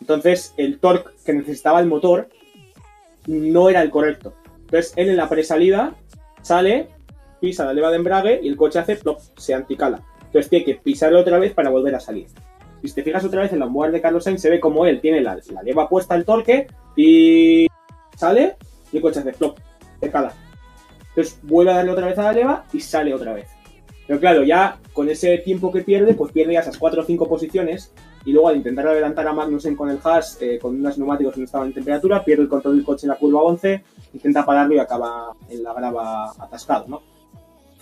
Entonces, 0.00 0.54
el 0.56 0.78
torque 0.78 1.10
que 1.24 1.32
necesitaba 1.32 1.80
el 1.80 1.86
motor 1.86 2.28
no 3.26 3.70
era 3.70 3.82
el 3.82 3.90
correcto. 3.90 4.34
Entonces, 4.60 4.92
él 4.96 5.08
en 5.08 5.16
la 5.16 5.28
presalida 5.28 5.94
sale, 6.42 6.88
pisa 7.44 7.64
la 7.64 7.74
leva 7.74 7.90
de 7.90 7.96
embrague 7.96 8.40
y 8.42 8.48
el 8.48 8.56
coche 8.56 8.78
hace 8.78 8.96
plop, 8.96 9.20
se 9.36 9.54
anticala. 9.54 10.02
Entonces 10.26 10.48
tiene 10.48 10.64
que 10.64 10.74
pisarlo 10.76 11.20
otra 11.20 11.38
vez 11.38 11.52
para 11.52 11.70
volver 11.70 11.94
a 11.94 12.00
salir. 12.00 12.26
Si 12.82 12.92
te 12.92 13.02
fijas 13.02 13.24
otra 13.24 13.42
vez 13.42 13.52
en 13.52 13.60
la 13.60 13.66
onboard 13.66 13.92
de 13.92 14.00
Carlos 14.00 14.24
Sainz, 14.24 14.42
se 14.42 14.50
ve 14.50 14.60
como 14.60 14.84
él 14.84 15.00
tiene 15.00 15.20
la, 15.20 15.38
leva 15.62 15.88
puesta 15.88 16.14
al 16.14 16.24
torque 16.24 16.66
y 16.96 17.66
sale 18.16 18.56
y 18.92 18.96
el 18.96 19.02
coche 19.02 19.20
hace 19.20 19.32
plop, 19.32 19.58
se 20.00 20.10
cala. 20.10 20.32
Entonces 21.10 21.38
vuelve 21.42 21.72
a 21.72 21.76
darle 21.76 21.92
otra 21.92 22.06
vez 22.06 22.18
a 22.18 22.24
la 22.24 22.32
leva 22.32 22.64
y 22.72 22.80
sale 22.80 23.14
otra 23.14 23.32
vez. 23.32 23.48
Pero 24.06 24.20
claro, 24.20 24.42
ya 24.42 24.78
con 24.92 25.08
ese 25.08 25.38
tiempo 25.38 25.72
que 25.72 25.82
pierde, 25.82 26.14
pues 26.14 26.32
pierde 26.32 26.54
ya 26.54 26.60
esas 26.60 26.76
4 26.76 27.02
o 27.02 27.04
5 27.04 27.28
posiciones 27.28 27.92
y 28.24 28.32
luego 28.32 28.48
al 28.48 28.56
intentar 28.56 28.88
adelantar 28.88 29.26
a 29.28 29.32
Magnussen 29.32 29.76
con 29.76 29.90
el 29.90 29.98
hash, 30.02 30.34
eh, 30.40 30.58
con 30.58 30.74
unos 30.74 30.98
neumáticos 30.98 31.34
que 31.34 31.40
no 31.40 31.46
estaban 31.46 31.68
en 31.68 31.74
temperatura, 31.74 32.24
pierde 32.24 32.42
el 32.42 32.48
control 32.48 32.76
del 32.76 32.84
coche 32.84 33.06
en 33.06 33.10
la 33.10 33.16
curva 33.16 33.42
11, 33.42 33.84
intenta 34.14 34.44
pararlo 34.44 34.74
y 34.74 34.78
acaba 34.78 35.34
en 35.48 35.62
la 35.62 35.72
grava 35.72 36.32
atascado, 36.38 36.86
¿no? 36.88 37.13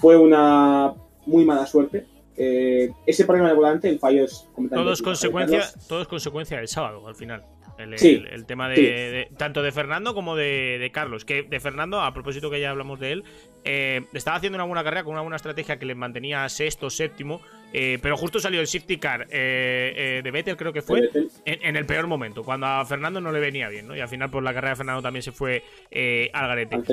Fue 0.02 0.16
una 0.16 0.92
muy 1.26 1.44
mala 1.44 1.64
suerte. 1.64 2.04
Eh, 2.36 2.90
ese 3.06 3.24
problema 3.24 3.50
de 3.50 3.54
volante, 3.54 3.88
el 3.88 4.00
fallo 4.00 4.24
es 4.24 4.48
completamente. 4.52 4.84
Todo 4.84 4.92
es, 4.92 5.00
consecuencia, 5.00 5.62
todo 5.88 6.02
es 6.02 6.08
consecuencia 6.08 6.56
del 6.56 6.66
sábado, 6.66 7.06
al 7.06 7.14
final. 7.14 7.44
El, 7.78 8.44
tema 8.46 8.68
de, 8.68 9.28
tanto 9.36 9.62
de 9.62 9.72
Fernando 9.72 10.14
como 10.14 10.36
de, 10.36 10.90
Carlos. 10.92 11.24
Que 11.24 11.44
de 11.44 11.60
Fernando, 11.60 12.00
a 12.00 12.12
propósito 12.12 12.50
que 12.50 12.60
ya 12.60 12.70
hablamos 12.70 12.98
de 12.98 13.12
él, 13.12 13.24
eh, 13.64 14.02
estaba 14.12 14.36
haciendo 14.36 14.56
una 14.56 14.64
buena 14.64 14.84
carrera 14.84 15.04
con 15.04 15.12
una 15.12 15.22
buena 15.22 15.36
estrategia 15.36 15.78
que 15.78 15.86
le 15.86 15.94
mantenía 15.94 16.48
sexto, 16.48 16.90
séptimo. 16.90 17.40
Eh, 17.72 17.98
pero 18.02 18.16
justo 18.16 18.40
salió 18.40 18.60
el 18.60 18.66
safety 18.66 18.98
car 18.98 19.28
de 19.28 20.30
Vettel, 20.32 20.56
creo 20.56 20.72
que 20.72 20.82
fue, 20.82 21.10
en, 21.44 21.76
el 21.76 21.86
peor 21.86 22.08
momento, 22.08 22.42
cuando 22.42 22.66
a 22.66 22.84
Fernando 22.84 23.20
no 23.20 23.30
le 23.30 23.40
venía 23.40 23.68
bien, 23.68 23.86
¿no? 23.86 23.96
Y 23.96 24.00
al 24.00 24.08
final, 24.08 24.30
pues 24.30 24.42
la 24.42 24.52
carrera 24.52 24.70
de 24.70 24.76
Fernando 24.76 25.02
también 25.02 25.22
se 25.22 25.32
fue 25.32 25.62
al 26.32 26.48
garete. 26.48 26.74
Al 26.74 26.84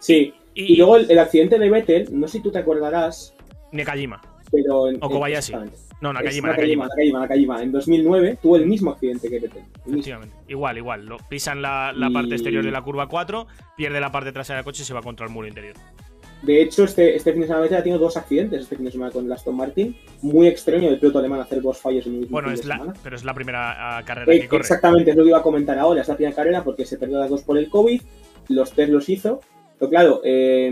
Sí, 0.00 0.34
y, 0.54 0.76
luego 0.76 0.96
el, 0.96 1.18
accidente 1.18 1.58
de 1.58 1.70
Vettel, 1.70 2.08
no 2.12 2.28
sé 2.28 2.38
si 2.38 2.42
tú 2.42 2.50
te 2.50 2.58
acordarás. 2.58 3.34
Nakajima. 3.72 4.20
Pero 4.52 4.88
en, 4.88 4.98
o 5.00 5.10
Kobayashi. 5.10 5.52
No, 6.00 6.12
Nakajima, 6.12 6.48
Nakajima, 6.48 6.84
Nakajima, 6.84 7.20
Nakajima. 7.20 7.62
En 7.62 7.72
2009 7.72 8.38
tuvo 8.40 8.56
el 8.56 8.66
mismo 8.66 8.92
accidente 8.92 9.28
que 9.28 9.40
Vettel. 9.40 9.64
Efectivamente. 9.86 10.36
Igual, 10.48 10.78
igual. 10.78 11.06
Lo, 11.06 11.16
pisan 11.28 11.62
la, 11.62 11.92
parte 12.12 12.34
exterior 12.34 12.64
de 12.64 12.70
la 12.70 12.82
curva 12.82 13.08
4, 13.08 13.46
pierde 13.76 14.00
la 14.00 14.12
parte 14.12 14.32
trasera 14.32 14.58
del 14.58 14.64
coche 14.64 14.82
y 14.82 14.86
se 14.86 14.94
va 14.94 15.02
contra 15.02 15.26
el 15.26 15.32
muro 15.32 15.48
interior. 15.48 15.74
De 16.42 16.60
hecho, 16.60 16.84
este, 16.84 17.16
este 17.16 17.32
fin 17.32 17.40
de 17.40 17.46
semana 17.46 17.62
Vettel 17.62 17.78
ha 17.78 17.82
tenido 17.82 17.98
dos 17.98 18.18
accidentes 18.18 18.60
este 18.60 18.76
fin 18.76 18.84
de 18.84 18.92
semana 18.92 19.10
con 19.10 19.24
el 19.24 19.32
Aston 19.32 19.56
Martin. 19.56 19.96
Muy 20.20 20.46
extraño 20.46 20.90
del 20.90 21.00
piloto 21.00 21.18
alemán 21.18 21.40
hacer 21.40 21.62
dos 21.62 21.78
fallos 21.78 22.06
en 22.06 22.12
un 22.12 22.20
mismo 22.20 22.34
bueno, 22.34 22.50
fin 22.50 22.60
es 22.60 22.66
la, 22.66 22.94
pero 23.02 23.16
es 23.16 23.24
la 23.24 23.32
primera 23.32 24.00
uh, 24.00 24.04
carrera 24.04 24.32
eh, 24.32 24.40
que 24.40 24.48
corre. 24.48 24.60
Exactamente, 24.60 25.10
es 25.10 25.16
lo 25.16 25.22
que 25.22 25.30
iba 25.30 25.38
a 25.38 25.42
comentar 25.42 25.78
ahora. 25.78 26.02
Es 26.02 26.08
la 26.08 26.16
primera 26.16 26.36
carrera 26.36 26.62
porque 26.62 26.84
se 26.84 26.98
perdió 26.98 27.18
las 27.18 27.30
dos 27.30 27.42
por 27.42 27.56
el 27.56 27.70
COVID. 27.70 28.02
Los 28.48 28.72
test 28.72 28.92
los 28.92 29.08
hizo. 29.08 29.40
Pero 29.78 29.90
claro, 29.90 30.20
eh, 30.24 30.70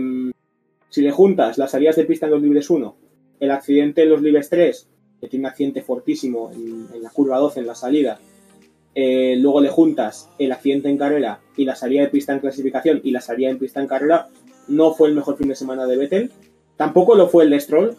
si 0.89 1.01
le 1.01 1.11
juntas 1.11 1.57
las 1.57 1.71
salidas 1.71 1.95
de 1.95 2.05
pista 2.05 2.27
en 2.27 2.33
los 2.33 2.41
libres 2.41 2.69
1, 2.69 2.95
el 3.39 3.51
accidente 3.51 4.03
en 4.03 4.09
los 4.09 4.21
libres 4.21 4.49
3, 4.49 4.87
que 5.19 5.27
tiene 5.27 5.45
un 5.45 5.49
accidente 5.49 5.81
fortísimo 5.81 6.51
en, 6.51 7.01
la 7.01 7.09
curva 7.09 7.39
12 7.39 7.61
en 7.61 7.67
la 7.67 7.75
salida, 7.75 8.19
eh, 8.95 9.35
luego 9.39 9.59
le 9.59 9.69
juntas 9.69 10.29
el 10.37 10.51
accidente 10.51 10.89
en 10.89 10.97
carrera 10.97 11.39
y 11.57 11.65
la 11.65 11.75
salida 11.75 12.01
de 12.01 12.09
pista 12.09 12.33
en 12.33 12.39
clasificación 12.39 13.01
y 13.03 13.11
la 13.11 13.21
salida 13.21 13.49
en 13.49 13.57
pista 13.57 13.81
en 13.81 13.87
carrera, 13.87 14.27
no 14.67 14.93
fue 14.93 15.09
el 15.09 15.15
mejor 15.15 15.37
fin 15.37 15.47
de 15.47 15.55
semana 15.55 15.87
de 15.87 15.97
Vettel. 15.97 16.31
Tampoco 16.77 17.15
lo 17.15 17.27
fue 17.27 17.45
el 17.45 17.49
de 17.49 17.59
Stroll, 17.59 17.95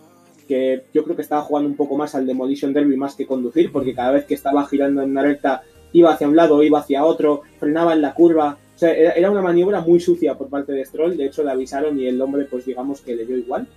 que 0.46 0.84
yo 0.92 1.04
creo 1.04 1.16
que 1.16 1.22
estaba 1.22 1.42
jugando 1.42 1.68
un 1.68 1.76
poco 1.76 1.96
más 1.96 2.14
al 2.14 2.26
Demolition 2.26 2.72
Derby 2.72 2.96
más 2.96 3.16
que 3.16 3.26
conducir, 3.26 3.72
porque 3.72 3.94
cada 3.94 4.12
vez 4.12 4.24
que 4.24 4.34
estaba 4.34 4.66
girando 4.66 5.02
en 5.02 5.10
una 5.10 5.22
recta 5.22 5.62
iba 5.94 6.12
hacia 6.12 6.28
un 6.28 6.36
lado, 6.36 6.62
iba 6.62 6.80
hacia 6.80 7.04
otro, 7.04 7.42
frenaba 7.58 7.94
en 7.94 8.02
la 8.02 8.12
curva, 8.12 8.58
o 8.74 8.78
sea, 8.78 8.92
era, 8.92 9.30
una 9.30 9.40
maniobra 9.40 9.80
muy 9.80 10.00
sucia 10.00 10.36
por 10.36 10.48
parte 10.48 10.72
de 10.72 10.84
Stroll. 10.84 11.16
De 11.16 11.26
hecho, 11.26 11.44
le 11.44 11.52
avisaron 11.52 11.98
y 11.98 12.06
el 12.06 12.20
hombre, 12.20 12.44
pues 12.44 12.66
digamos 12.66 13.00
que 13.00 13.14
le 13.14 13.24
dio 13.24 13.38
igual, 13.38 13.68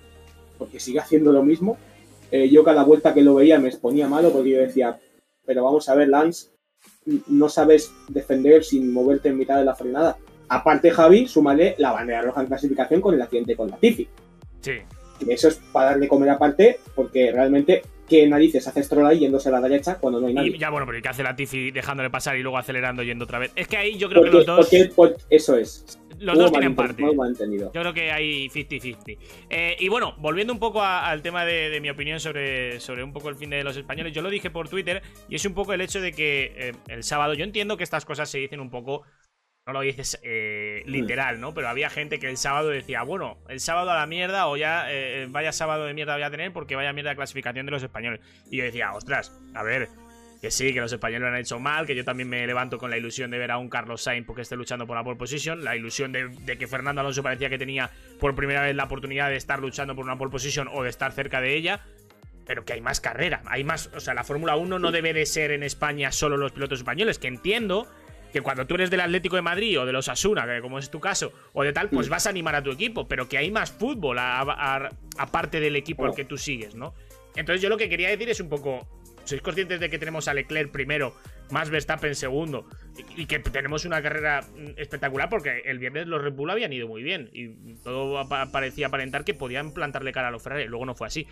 porque 0.58 0.80
sigue 0.80 1.00
haciendo 1.00 1.32
lo 1.32 1.44
mismo. 1.44 1.78
Eh, 2.32 2.50
yo 2.50 2.64
cada 2.64 2.84
vuelta 2.84 3.14
que 3.14 3.22
lo 3.22 3.36
veía 3.36 3.60
me 3.60 3.70
exponía 3.70 4.10
malo 4.10 4.32
porque 4.32 4.50
yo 4.50 4.58
decía, 4.58 5.00
pero 5.46 5.64
vamos 5.64 5.88
a 5.88 5.96
ver, 5.96 6.10
Lance, 6.10 6.50
no 7.28 7.48
sabes 7.48 7.94
defender 8.10 8.64
sin 8.64 8.92
moverte 8.92 9.30
en 9.30 9.38
mitad 9.38 9.58
de 9.58 9.66
la 9.66 9.76
frenada. 9.76 10.18
Aparte, 10.50 10.90
Javi, 10.90 11.28
súmale 11.28 11.76
la 11.78 11.92
bandera 11.92 12.24
roja 12.24 12.42
en 12.42 12.48
clasificación 12.48 13.00
con 13.00 13.14
el 13.14 13.22
accidente 13.22 13.56
con 13.56 13.70
la 13.70 13.78
Tifi. 13.78 14.08
Sí. 14.62 14.74
Y 15.20 15.32
eso 15.32 15.48
es 15.50 15.60
para 15.72 15.92
darle 15.92 16.08
comer 16.08 16.32
aparte, 16.32 16.80
porque 16.96 17.32
realmente 17.32 17.84
¿qué 18.08 18.28
narices 18.28 18.68
hace 18.68 18.84
Stroll 18.84 19.06
ahí 19.06 19.20
yéndose 19.20 19.50
a 19.50 19.52
la 19.52 19.62
derecha 19.62 19.98
cuando 20.00 20.20
no 20.20 20.28
hay 20.28 20.34
nadie? 20.34 20.58
ya, 20.58 20.70
bueno, 20.70 20.86
pero 20.86 20.98
¿y 20.98 21.02
qué 21.02 21.10
hace 21.10 21.24
la 21.24 21.36
Tifi 21.36 21.72
dejándole 21.72 22.10
pasar 22.10 22.38
y 22.38 22.42
luego 22.42 22.58
acelerando 22.58 23.04
yendo 23.04 23.26
otra 23.26 23.40
vez? 23.40 23.52
Es 23.56 23.68
que 23.68 23.78
ahí 23.78 23.98
yo 23.98 24.10
creo 24.10 24.24
que 24.24 24.30
los 24.30 24.46
dos. 24.46 24.70
Porque, 24.96 25.18
eso 25.30 25.58
es. 25.58 26.00
los 26.20 26.38
dos 26.38 26.52
tienen 26.52 26.76
parte. 26.76 27.04
Yo 27.04 27.70
creo 27.72 27.94
que 27.94 28.12
hay 28.12 28.50
50-50. 28.50 29.18
Eh, 29.50 29.76
y 29.80 29.90
bueno, 29.90 30.16
volviendo 30.18 30.54
un 30.54 30.60
poco 30.60 30.82
al 30.82 31.22
tema 31.22 31.46
de, 31.46 31.80
mi 31.82 31.90
opinión 31.90 32.20
sobre, 32.20 32.80
sobre 32.80 33.04
un 33.04 33.14
poco 33.14 33.30
el 33.30 33.36
fin 33.36 33.50
de 33.50 33.64
los 33.64 33.78
españoles, 33.78 34.14
yo 34.14 34.22
lo 34.22 34.30
dije 34.30 34.50
por 34.50 34.70
Twitter 34.70 35.02
y 35.30 35.36
es 35.36 35.46
un 35.46 35.54
poco 35.54 35.74
el 35.74 35.82
hecho 35.82 36.02
de 36.02 36.14
que 36.14 36.54
eh, 36.56 36.74
el 36.88 37.04
sábado, 37.04 37.34
yo 37.34 37.44
entiendo 37.44 37.78
que 37.78 37.84
estas 37.84 38.06
cosas 38.06 38.30
se 38.30 38.40
dicen 38.40 38.60
un 38.60 38.70
poco 38.70 39.04
no 39.68 39.74
lo 39.74 39.82
dices 39.82 40.20
eh, 40.24 40.82
literal, 40.86 41.40
¿no? 41.40 41.54
Pero 41.54 41.68
había 41.68 41.90
gente 41.90 42.18
que 42.20 42.30
el 42.30 42.38
sábado 42.38 42.70
decía, 42.70 43.04
bueno, 43.04 43.38
el 43.50 43.60
sábado 43.60 43.92
a 43.92 43.96
la 43.96 44.08
mierda 44.08 44.48
o 44.48 44.58
ya 44.58 44.88
vaya 45.30 45.52
sábado 45.52 45.86
de 45.86 45.94
mierda 45.94 46.16
voy 46.16 46.24
a 46.24 46.32
tener 46.32 46.54
porque 46.54 46.76
vaya 46.76 46.94
mierda 46.94 47.12
de 47.12 47.18
clasificación 47.18 47.66
de 47.66 47.72
los 47.74 47.84
españoles. 47.84 48.22
Y 48.50 48.58
yo 48.58 48.64
decía, 48.64 48.94
ostras, 48.94 49.38
a 49.54 49.64
ver, 49.64 49.90
que 50.42 50.52
sí, 50.52 50.74
que 50.74 50.80
los 50.80 50.92
españoles 50.92 51.22
lo 51.22 51.28
han 51.28 51.40
hecho 51.40 51.60
mal, 51.60 51.86
que 51.86 51.96
yo 51.96 52.04
también 52.04 52.30
me 52.30 52.46
levanto 52.46 52.78
con 52.78 52.90
la 52.90 52.98
ilusión 52.98 53.32
de 53.32 53.38
ver 53.38 53.52
a 53.52 53.58
un 53.58 53.70
Carlos 53.70 54.02
Sainz 54.02 54.26
porque 54.26 54.44
esté 54.44 54.56
luchando 54.56 54.86
por 54.86 54.96
la 54.96 55.04
pole 55.04 55.18
position, 55.18 55.64
la 55.64 55.76
ilusión 55.76 56.12
de, 56.12 56.58
que 56.58 56.68
Fernando 56.68 57.02
Alonso 57.02 57.24
parecía 57.24 57.50
que 57.50 57.58
tenía 57.58 57.90
por 58.20 58.36
primera 58.36 58.62
vez 58.62 58.76
la 58.76 58.86
oportunidad 58.86 59.30
de 59.30 59.36
estar 59.36 59.60
luchando 59.60 59.96
por 59.96 60.06
una 60.06 60.18
pole 60.18 60.32
position 60.32 60.68
o 60.72 60.84
de 60.84 60.90
estar 60.90 61.12
cerca 61.12 61.42
de 61.42 61.56
ella, 61.56 61.82
pero 62.46 62.66
que 62.66 62.74
hay 62.74 62.82
más 62.82 63.02
carrera, 63.02 63.42
hay 63.46 63.64
más, 63.64 63.90
o 63.96 64.00
sea, 64.00 64.14
la 64.14 64.24
Fórmula 64.24 64.56
1 64.56 64.80
no 64.80 64.92
debe 64.92 65.14
de 65.14 65.26
ser 65.26 65.52
en 65.52 65.64
España 65.64 66.12
solo 66.12 66.38
los 66.38 66.52
pilotos 66.52 66.80
españoles, 66.80 67.20
que 67.20 67.28
entiendo 67.28 67.88
que 68.38 68.44
cuando 68.44 68.68
tú 68.68 68.76
eres 68.76 68.92
del 68.92 69.02
Atlético 69.02 69.36
de 69.36 69.42
Madrid 69.42 69.80
o 69.80 69.86
de 69.86 69.92
los 69.92 70.10
Asuna, 70.10 70.46
que 70.46 70.62
como 70.62 70.78
es 70.78 70.92
tu 70.92 71.00
caso, 71.00 71.34
o 71.54 71.64
de 71.64 71.74
tal, 71.74 71.90
pues 71.90 72.08
vas 72.08 72.28
a 72.28 72.30
animar 72.30 72.56
a 72.56 72.62
tu 72.62 72.72
equipo, 72.72 73.08
pero 73.08 73.28
que 73.28 73.38
hay 73.38 73.50
más 73.50 73.72
fútbol 73.72 74.18
aparte 74.20 75.60
del 75.60 75.76
equipo 75.76 76.06
al 76.06 76.14
que 76.14 76.24
tú 76.24 76.38
sigues, 76.38 76.76
¿no? 76.76 76.94
Entonces 77.36 77.62
yo 77.62 77.70
lo 77.70 77.78
que 77.78 77.90
quería 77.90 78.10
decir 78.10 78.30
es 78.30 78.40
un 78.40 78.50
poco, 78.50 78.88
¿Sois 79.28 79.42
conscientes 79.42 79.80
de 79.80 79.90
que 79.90 80.00
tenemos 80.00 80.28
a 80.28 80.34
Leclerc 80.34 80.72
primero, 80.72 81.14
más 81.52 81.70
Verstappen 81.70 82.16
segundo, 82.16 82.66
y, 83.18 83.26
que 83.26 83.40
tenemos 83.40 83.84
una 83.84 84.02
carrera 84.02 84.42
mm, 84.42 84.80
espectacular? 84.80 85.30
Porque 85.30 85.64
el 85.66 85.80
viernes 85.80 86.08
los 86.08 86.22
Red 86.22 86.34
Bull 86.34 86.50
habían 86.50 86.72
ido 86.72 86.88
muy 86.88 87.04
bien 87.04 87.30
y 87.34 87.76
todo 87.84 88.28
parecía 88.30 88.88
aparentar 88.88 89.26
que 89.26 89.34
podían 89.34 89.74
plantarle 89.74 90.14
cara 90.14 90.30
a 90.30 90.32
los 90.32 90.42
Ferrari. 90.42 90.66
Luego 90.68 90.86
no 90.86 90.96
fue 90.96 91.08
así. 91.08 91.28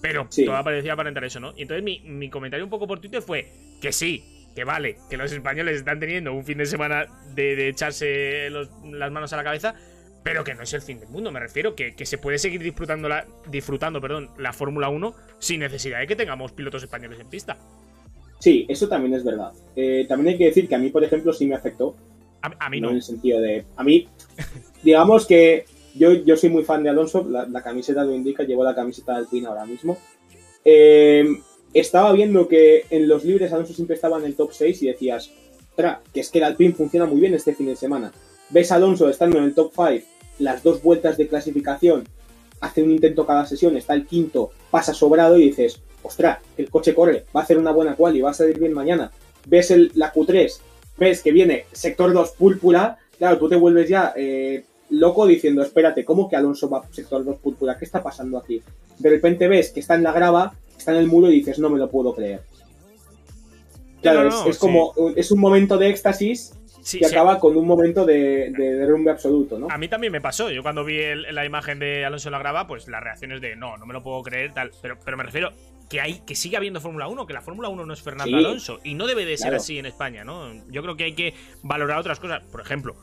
Pero 0.00 0.28
todo 0.46 0.64
parecía 0.64 0.92
aparentar 0.92 1.24
eso, 1.24 1.40
¿no? 1.40 1.52
Y 1.56 1.62
entonces 1.62 1.82
mi, 1.82 2.30
comentario 2.30 2.64
un 2.64 2.70
poco 2.70 2.86
por 2.86 3.00
Twitter 3.00 3.20
fue 3.20 3.52
que 3.82 3.92
sí, 3.92 4.39
que 4.54 4.64
vale, 4.64 4.96
que 5.08 5.16
los 5.16 5.32
españoles 5.32 5.76
están 5.76 6.00
teniendo 6.00 6.32
un 6.32 6.44
fin 6.44 6.58
de 6.58 6.66
semana 6.66 7.06
de, 7.34 7.68
echarse 7.68 8.50
las 8.50 9.10
manos 9.10 9.32
a 9.32 9.36
la 9.36 9.44
cabeza, 9.44 9.74
pero 10.22 10.44
que 10.44 10.54
no 10.54 10.62
es 10.62 10.72
el 10.74 10.82
fin 10.82 11.00
del 11.00 11.08
mundo, 11.08 11.30
me 11.30 11.40
refiero 11.40 11.74
que, 11.74 11.94
que 11.94 12.04
se 12.04 12.18
puede 12.18 12.38
seguir 12.38 12.62
disfrutando 12.62 13.08
la, 13.08 13.26
disfrutando, 13.48 14.00
perdón, 14.00 14.30
la 14.38 14.52
Fórmula 14.52 14.88
1 14.88 15.14
sin 15.38 15.60
necesidad 15.60 16.00
de 16.00 16.06
que 16.06 16.16
tengamos 16.16 16.52
pilotos 16.52 16.82
españoles 16.82 17.20
en 17.20 17.28
pista. 17.28 17.56
Sí, 18.40 18.64
eso 18.68 18.88
también 18.88 19.14
es 19.14 19.22
verdad. 19.22 19.52
Eh, 19.76 20.06
también 20.08 20.32
hay 20.32 20.38
que 20.38 20.46
decir 20.46 20.66
que 20.66 20.74
a 20.74 20.78
mí, 20.78 20.88
por 20.88 21.04
ejemplo, 21.04 21.32
sí 21.32 21.46
me 21.46 21.54
afectó. 21.54 21.94
A, 22.40 22.70
mí 22.70 22.80
no. 22.80 22.88
En 22.88 22.96
el 22.96 23.02
sentido 23.02 23.38
de. 23.38 23.66
A 23.76 23.84
mí, 23.84 24.08
digamos 24.82 25.26
que 25.26 25.66
yo, 25.94 26.12
yo 26.12 26.36
soy 26.36 26.48
muy 26.48 26.64
fan 26.64 26.82
de 26.82 26.88
Alonso, 26.88 27.26
la, 27.28 27.62
camiseta 27.62 28.02
lo 28.02 28.14
indica, 28.14 28.42
llevo 28.42 28.64
la 28.64 28.74
camiseta 28.74 29.12
de 29.12 29.18
Alpine 29.18 29.46
ahora 29.46 29.66
mismo. 29.66 29.98
Eh, 30.64 31.26
estaba 31.74 32.12
viendo 32.12 32.48
que 32.48 32.84
en 32.90 33.08
los 33.08 33.24
libres 33.24 33.52
Alonso 33.52 33.72
siempre 33.72 33.96
estaba 33.96 34.18
en 34.18 34.24
el 34.24 34.34
top 34.34 34.52
6 34.52 34.82
y 34.82 34.86
decías, 34.86 35.30
tra, 35.76 36.00
que 36.12 36.20
es 36.20 36.30
que 36.30 36.38
el 36.38 36.44
Alpine 36.44 36.74
funciona 36.74 37.06
muy 37.06 37.20
bien 37.20 37.34
este 37.34 37.54
fin 37.54 37.66
de 37.66 37.76
semana 37.76 38.12
ves 38.50 38.72
Alonso 38.72 39.08
estando 39.08 39.38
en 39.38 39.44
el 39.44 39.54
top 39.54 39.72
5 39.74 40.06
las 40.38 40.62
dos 40.62 40.82
vueltas 40.82 41.18
de 41.18 41.28
clasificación, 41.28 42.04
hace 42.60 42.82
un 42.82 42.90
intento 42.90 43.26
cada 43.26 43.44
sesión, 43.44 43.76
está 43.76 43.92
el 43.92 44.06
quinto, 44.06 44.52
pasa 44.70 44.94
sobrado 44.94 45.38
y 45.38 45.50
dices, 45.50 45.82
ostras, 46.02 46.38
el 46.56 46.70
coche 46.70 46.94
corre, 46.94 47.26
va 47.36 47.40
a 47.40 47.44
hacer 47.44 47.58
una 47.58 47.72
buena 47.72 47.94
cual 47.94 48.16
y 48.16 48.22
va 48.22 48.30
a 48.30 48.34
salir 48.34 48.58
bien 48.58 48.72
mañana. 48.72 49.10
Ves 49.46 49.70
el, 49.70 49.92
la 49.94 50.14
Q3, 50.14 50.50
ves 50.96 51.22
que 51.22 51.32
viene 51.32 51.66
sector 51.72 52.14
2 52.14 52.30
púrpura, 52.38 52.96
claro, 53.18 53.36
tú 53.36 53.50
te 53.50 53.56
vuelves 53.56 53.90
ya 53.90 54.14
eh, 54.16 54.64
loco 54.88 55.26
diciendo, 55.26 55.62
espérate, 55.62 56.06
¿cómo 56.06 56.26
que 56.26 56.36
Alonso 56.36 56.70
va 56.70 56.88
sector 56.90 57.22
2 57.22 57.36
púrpura? 57.36 57.76
¿Qué 57.76 57.84
está 57.84 58.02
pasando 58.02 58.38
aquí? 58.38 58.62
De 58.98 59.10
repente 59.10 59.46
ves 59.46 59.72
que 59.72 59.80
está 59.80 59.94
en 59.94 60.04
la 60.04 60.12
grava, 60.12 60.54
está 60.80 60.92
en 60.92 60.98
el 60.98 61.06
muro 61.06 61.30
y 61.30 61.36
dices, 61.36 61.58
no 61.58 61.70
me 61.70 61.78
lo 61.78 61.88
puedo 61.88 62.14
creer. 62.14 62.42
Claro, 64.02 64.28
es, 64.46 64.58
como, 64.58 64.94
es 65.14 65.30
un 65.30 65.40
momento 65.40 65.76
de 65.76 65.90
éxtasis 65.90 66.54
y 66.92 67.04
acaba 67.04 67.38
con 67.38 67.56
un 67.56 67.66
momento 67.66 68.06
de, 68.06 68.50
derrumbe 68.50 69.10
absoluto, 69.10 69.58
¿no? 69.58 69.68
A 69.70 69.78
mí 69.78 69.88
también 69.88 70.12
me 70.12 70.20
pasó. 70.20 70.50
Yo 70.50 70.62
cuando 70.62 70.84
vi 70.84 70.98
la 71.14 71.44
imagen 71.44 71.78
de 71.78 72.04
Alonso 72.04 72.28
en 72.28 72.32
la 72.32 72.38
grava, 72.38 72.66
pues 72.66 72.88
las 72.88 73.02
reacciones 73.02 73.40
de 73.40 73.56
no, 73.56 73.76
no 73.76 73.86
me 73.86 73.92
lo 73.92 74.02
puedo 74.02 74.22
creer, 74.22 74.54
tal. 74.54 74.70
Pero, 74.80 74.98
pero 75.04 75.16
me 75.16 75.24
refiero 75.24 75.52
que 75.90 76.00
hay 76.00 76.20
que 76.20 76.34
sigue 76.34 76.56
habiendo 76.56 76.80
Fórmula 76.80 77.08
1, 77.08 77.26
que 77.26 77.34
la 77.34 77.42
Fórmula 77.42 77.68
1 77.68 77.84
no 77.84 77.92
es 77.92 78.00
Fernando 78.00 78.36
Alonso. 78.36 78.80
Y 78.84 78.94
no 78.94 79.06
debe 79.06 79.26
de 79.26 79.36
ser 79.36 79.54
así 79.54 79.78
en 79.78 79.86
España, 79.86 80.24
¿no? 80.24 80.52
Yo 80.68 80.82
creo 80.82 80.96
que 80.96 81.04
hay 81.04 81.14
que 81.14 81.34
valorar 81.62 81.98
otras 81.98 82.20
cosas. 82.20 82.42
Por 82.44 82.60
ejemplo, 82.60 82.96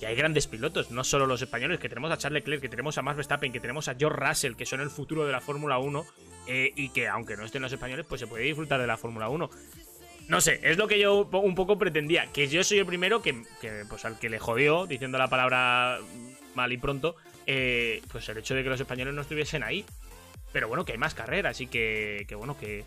que 0.00 0.06
hay 0.06 0.16
grandes 0.16 0.46
pilotos, 0.46 0.90
no 0.90 1.04
solo 1.04 1.26
los 1.26 1.40
españoles, 1.40 1.78
que 1.78 1.88
tenemos 1.88 2.10
a 2.10 2.18
Charles 2.18 2.42
Leclerc, 2.42 2.60
que 2.60 2.68
tenemos 2.68 2.98
a 2.98 3.02
Max 3.02 3.16
Verstappen, 3.16 3.52
que 3.52 3.60
tenemos 3.60 3.88
a 3.88 3.94
George 3.94 4.20
Russell, 4.20 4.54
que 4.54 4.66
son 4.66 4.80
el 4.80 4.90
futuro 4.90 5.24
de 5.24 5.32
la 5.32 5.40
Fórmula 5.40 5.78
1. 5.78 6.04
Eh, 6.46 6.72
y 6.76 6.90
que 6.90 7.08
aunque 7.08 7.36
no 7.36 7.44
estén 7.44 7.62
los 7.62 7.72
españoles, 7.72 8.04
pues 8.08 8.20
se 8.20 8.26
puede 8.26 8.44
disfrutar 8.44 8.80
de 8.80 8.86
la 8.86 8.96
Fórmula 8.96 9.28
1. 9.28 9.50
No 10.28 10.40
sé, 10.40 10.60
es 10.62 10.78
lo 10.78 10.88
que 10.88 10.98
yo 10.98 11.28
un 11.32 11.54
poco 11.54 11.78
pretendía. 11.78 12.26
Que 12.32 12.48
yo 12.48 12.64
soy 12.64 12.78
el 12.78 12.86
primero 12.86 13.22
que, 13.22 13.42
pues 13.88 14.04
al 14.04 14.18
que 14.18 14.28
le 14.28 14.38
jodió, 14.38 14.86
diciendo 14.86 15.18
la 15.18 15.28
palabra 15.28 15.98
mal 16.54 16.72
y 16.72 16.78
pronto, 16.78 17.16
eh, 17.46 18.02
pues 18.10 18.28
el 18.28 18.38
hecho 18.38 18.54
de 18.54 18.62
que 18.62 18.68
los 18.68 18.80
españoles 18.80 19.14
no 19.14 19.22
estuviesen 19.22 19.62
ahí. 19.62 19.84
Pero 20.52 20.68
bueno, 20.68 20.84
que 20.84 20.92
hay 20.92 20.98
más 20.98 21.14
carreras 21.14 21.60
y 21.60 21.66
que, 21.66 22.24
que 22.28 22.34
bueno, 22.34 22.56
que... 22.58 22.84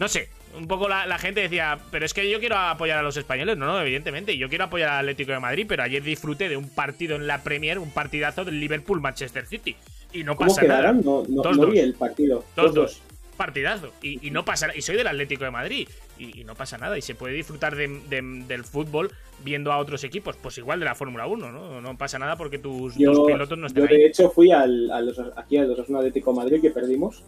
No 0.00 0.08
sé, 0.08 0.28
un 0.56 0.66
poco 0.66 0.88
la, 0.88 1.18
gente 1.18 1.40
decía, 1.40 1.78
pero 1.92 2.04
es 2.04 2.12
que 2.12 2.28
yo 2.28 2.40
quiero 2.40 2.56
apoyar 2.56 2.98
a 2.98 3.02
los 3.02 3.16
españoles. 3.16 3.56
No, 3.56 3.66
no, 3.66 3.80
evidentemente, 3.80 4.36
yo 4.36 4.48
quiero 4.48 4.64
apoyar 4.64 4.90
al 4.90 4.98
Atlético 5.00 5.30
de 5.30 5.38
Madrid, 5.38 5.66
pero 5.68 5.84
ayer 5.84 6.02
disfruté 6.02 6.48
de 6.48 6.56
un 6.56 6.68
partido 6.68 7.14
en 7.14 7.28
la 7.28 7.44
Premier, 7.44 7.78
un 7.78 7.92
partidazo 7.92 8.44
del 8.44 8.58
Liverpool-Manchester 8.58 9.46
City. 9.46 9.76
Y 10.14 10.24
no 10.24 10.36
pasa 10.36 10.62
nada. 10.62 10.92
No, 10.92 11.24
no, 11.28 11.66
vi 11.66 11.80
el 11.80 11.94
partido. 11.94 12.44
Dos, 12.56 12.72
dos 12.72 13.02
partidazo. 13.34 13.92
Y, 14.02 14.30
no 14.30 14.44
pasa 14.44 14.68
Y 14.74 14.80
soy 14.80 14.96
del 14.96 15.06
Atlético 15.06 15.44
de 15.44 15.50
Madrid. 15.50 15.88
Y, 16.18 16.44
no 16.44 16.54
pasa 16.54 16.78
nada. 16.78 16.96
Y 16.96 17.02
se 17.02 17.14
puede 17.14 17.34
disfrutar 17.34 17.76
del 17.76 18.64
fútbol 18.64 19.10
viendo 19.44 19.72
a 19.72 19.78
otros 19.78 20.04
equipos. 20.04 20.36
Pues 20.40 20.56
igual 20.58 20.78
de 20.78 20.86
la 20.86 20.94
Fórmula 20.94 21.26
1, 21.26 21.52
¿no? 21.52 21.80
No 21.80 21.98
pasa 21.98 22.18
nada 22.18 22.36
porque 22.36 22.58
tus 22.58 22.96
dos 22.96 23.26
pilotos 23.26 23.58
no 23.58 23.66
estén 23.66 23.82
Yo, 23.82 23.88
de 23.88 24.06
hecho, 24.06 24.30
fui 24.30 24.50
al, 24.52 24.90
a 24.90 25.00
los, 25.00 25.20
aquí 25.36 25.58
al 25.58 25.70
Atlético 25.70 26.32
de 26.32 26.36
Madrid 26.36 26.60
que 26.60 26.70
perdimos. 26.70 27.22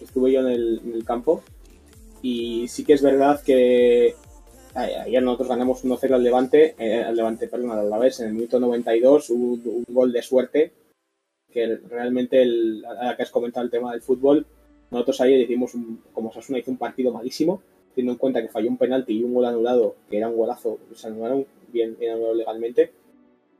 Estuve 0.00 0.32
yo 0.32 0.40
en 0.40 0.48
el, 0.48 1.04
campo. 1.04 1.42
Y 2.22 2.68
sí 2.68 2.84
que 2.84 2.94
es 2.94 3.02
verdad 3.02 3.42
que 3.42 4.14
ayer 4.74 5.22
nosotros 5.22 5.48
ganamos 5.48 5.84
1-0 5.84 6.14
al 6.14 6.22
Levante, 6.22 6.74
eh, 6.78 7.02
al 7.02 7.16
Levante, 7.16 7.48
perdón, 7.48 7.70
al 7.70 7.80
Alavés, 7.80 8.20
en 8.20 8.28
el 8.28 8.34
minuto 8.34 8.60
92, 8.60 9.30
un, 9.30 9.62
un 9.64 9.84
gol 9.88 10.12
de 10.12 10.22
suerte, 10.22 10.72
que 11.52 11.80
realmente, 11.88 12.42
el, 12.42 12.84
a 12.84 13.16
que 13.16 13.22
has 13.22 13.30
comentado 13.30 13.64
el 13.64 13.70
tema 13.70 13.92
del 13.92 14.02
fútbol, 14.02 14.46
nosotros 14.90 15.20
ayer 15.20 15.40
hicimos, 15.40 15.74
un, 15.74 16.02
como 16.12 16.32
Sasuna 16.32 16.58
hizo 16.58 16.70
un 16.70 16.76
partido 16.76 17.12
malísimo, 17.12 17.62
teniendo 17.94 18.12
en 18.12 18.18
cuenta 18.18 18.42
que 18.42 18.48
falló 18.48 18.68
un 18.68 18.76
penalti 18.76 19.14
y 19.14 19.24
un 19.24 19.34
gol 19.34 19.46
anulado, 19.46 19.96
que 20.10 20.18
era 20.18 20.28
un 20.28 20.36
golazo, 20.36 20.78
se 20.94 21.06
anularon 21.06 21.46
bien, 21.72 21.96
bien 21.98 22.12
anulado 22.12 22.34
legalmente. 22.34 22.92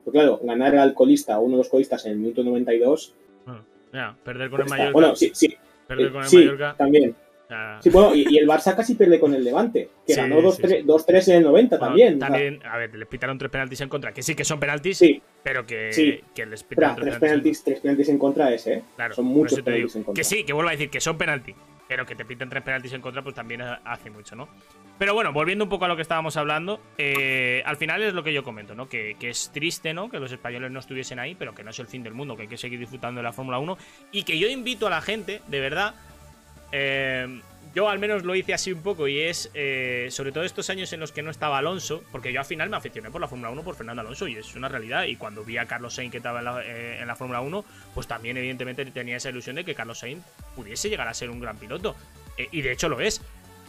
Pues 0.05 0.13
claro, 0.13 0.39
ganar 0.43 0.77
al 0.77 0.95
colista, 0.95 1.39
uno 1.39 1.53
de 1.53 1.59
los 1.59 1.69
colistas 1.69 2.05
en 2.07 2.13
el 2.13 2.19
minuto 2.19 2.45
92. 2.45 3.15
ya, 3.93 4.17
perder 4.23 4.51
con 4.51 4.61
el 4.61 4.69
Mallorca. 4.69 4.93
Bueno, 4.93 5.17
sí, 5.17 5.31
sí. 5.35 5.57
Perder 5.89 6.13
con 6.13 6.23
el 6.23 6.29
sí, 6.29 6.37
Mallorca. 6.37 6.75
También. 6.77 7.17
Sí, 7.81 7.91
bueno, 7.91 8.15
y, 8.15 8.37
el 8.37 8.49
Barça 8.49 8.75
casi 8.75 8.97
pierde 8.97 9.21
con 9.21 9.33
el 9.33 9.45
Levante, 9.45 9.89
que 10.05 10.15
ganó 10.15 10.41
2-3 10.41 11.29
en 11.29 11.37
el 11.37 11.43
90 11.45 11.79
también. 11.79 12.19
También, 12.19 12.61
a 12.65 12.77
ver, 12.77 12.95
les 12.95 13.07
pitaron 13.07 13.39
tres 13.39 13.51
penaltis 13.51 13.81
en 13.83 13.89
contra, 13.89 14.13
que 14.13 14.23
sí 14.23 14.35
que 14.35 14.45
son 14.45 14.59
penaltis, 14.59 14.99
sí. 14.99 15.23
pero 15.45 15.65
que, 15.65 16.23
que 16.35 16.47
les 16.47 16.65
pitaron 16.65 16.97
tres, 16.97 17.19
penaltis, 17.19 17.63
tres 17.63 17.81
penaltis 17.81 18.09
en 18.09 18.19
contra 18.19 18.53
es, 18.53 18.67
¿eh? 18.67 18.83
Claro, 18.97 19.15
son 19.15 19.27
muchos 19.27 19.61
penaltis 19.63 19.95
en 19.97 20.03
contra. 20.03 20.21
Que 20.21 20.25
sí, 20.25 20.45
que 20.45 20.53
vuelvo 20.53 20.71
a 20.71 20.73
decir 20.73 20.91
que 20.91 21.01
son 21.01 21.17
penaltis, 21.17 21.55
pero 21.89 22.05
que 22.05 22.17
te 22.17 22.25
piten 22.25 22.49
tres 22.49 22.65
penaltis 22.65 22.93
en 22.93 23.01
contra, 23.01 23.23
pues 23.23 23.35
también 23.35 23.63
hace 23.63 24.11
mucho, 24.11 24.35
¿no? 24.35 24.49
Pero 24.99 25.15
bueno, 25.15 25.33
volviendo 25.33 25.65
un 25.65 25.69
poco 25.69 25.85
a 25.85 25.89
lo 25.89 25.95
que 25.95 26.03
estábamos 26.03 26.37
hablando, 26.37 26.81
eh, 26.99 27.63
al 27.67 27.77
final 27.77 28.03
es 28.03 28.15
lo 28.15 28.25
que 28.25 28.33
yo 28.33 28.43
comento, 28.43 28.75
¿no? 28.75 28.89
Que, 28.89 29.15
que, 29.21 29.29
es 29.29 29.51
triste, 29.53 29.93
¿no? 29.93 30.09
Que 30.09 30.19
los 30.19 30.33
españoles 30.33 30.71
no 30.71 30.81
estuviesen 30.81 31.19
ahí, 31.19 31.35
pero 31.35 31.55
que 31.55 31.63
no 31.63 31.71
es 31.71 31.79
el 31.79 31.87
fin 31.87 32.03
del 32.03 32.15
mundo, 32.15 32.35
que 32.35 32.43
hay 32.43 32.49
que 32.49 32.57
seguir 32.57 32.81
disfrutando 32.81 33.19
de 33.19 33.23
la 33.23 33.33
Fórmula 33.33 33.59
1 33.59 33.77
y 34.11 34.23
que 34.23 34.39
yo 34.39 34.49
invito 34.49 34.87
a 34.87 34.91
la 34.91 35.03
gente, 35.03 35.43
de 35.49 35.61
verdad, 35.61 35.95
eh, 36.73 37.41
yo 37.77 37.91
al 37.91 37.99
menos 37.99 38.25
lo 38.25 38.35
hice 38.35 38.55
así 38.55 38.73
un 38.73 38.81
poco 38.81 39.07
y 39.07 39.21
es 39.21 39.51
eh, 39.53 40.09
sobre 40.11 40.33
todo 40.33 40.45
estos 40.45 40.71
años 40.71 40.91
en 40.95 41.01
los 41.01 41.13
que 41.13 41.23
no 41.23 41.31
estaba 41.31 41.59
Alonso, 41.59 42.03
porque 42.11 42.33
yo 42.33 42.41
al 42.41 42.47
final 42.47 42.71
me 42.71 42.79
aficioné 42.79 43.11
por 43.11 43.21
la 43.21 43.29
Fórmula 43.29 43.51
1 43.51 43.63
por 43.63 43.77
Fernando 43.77 44.01
Alonso 44.01 44.27
y 44.27 44.37
es 44.37 44.55
una 44.55 44.71
realidad. 44.71 45.05
Y 45.05 45.17
cuando 45.17 45.45
vi 45.45 45.59
a 45.59 45.67
Carlos 45.67 45.95
Sainz 45.95 46.11
que 46.11 46.17
estaba 46.17 46.39
en 46.39 46.45
la, 46.47 46.63
eh, 46.65 47.17
Fórmula 47.17 47.43
1, 47.43 47.67
pues 47.93 48.07
también 48.07 48.39
evidentemente 48.39 48.83
tenía 48.87 49.19
esa 49.19 49.29
ilusión 49.29 49.57
de 49.57 49.65
que 49.67 49.75
Carlos 49.75 49.99
Sainz 49.99 50.25
pudiese 50.55 50.89
llegar 50.89 51.07
a 51.07 51.13
ser 51.13 51.29
un 51.29 51.39
gran 51.39 51.59
piloto. 51.59 51.95
Eh, 52.39 52.49
y 52.51 52.63
de 52.63 52.73
hecho 52.73 52.89
lo 52.89 52.99
es. 52.99 53.21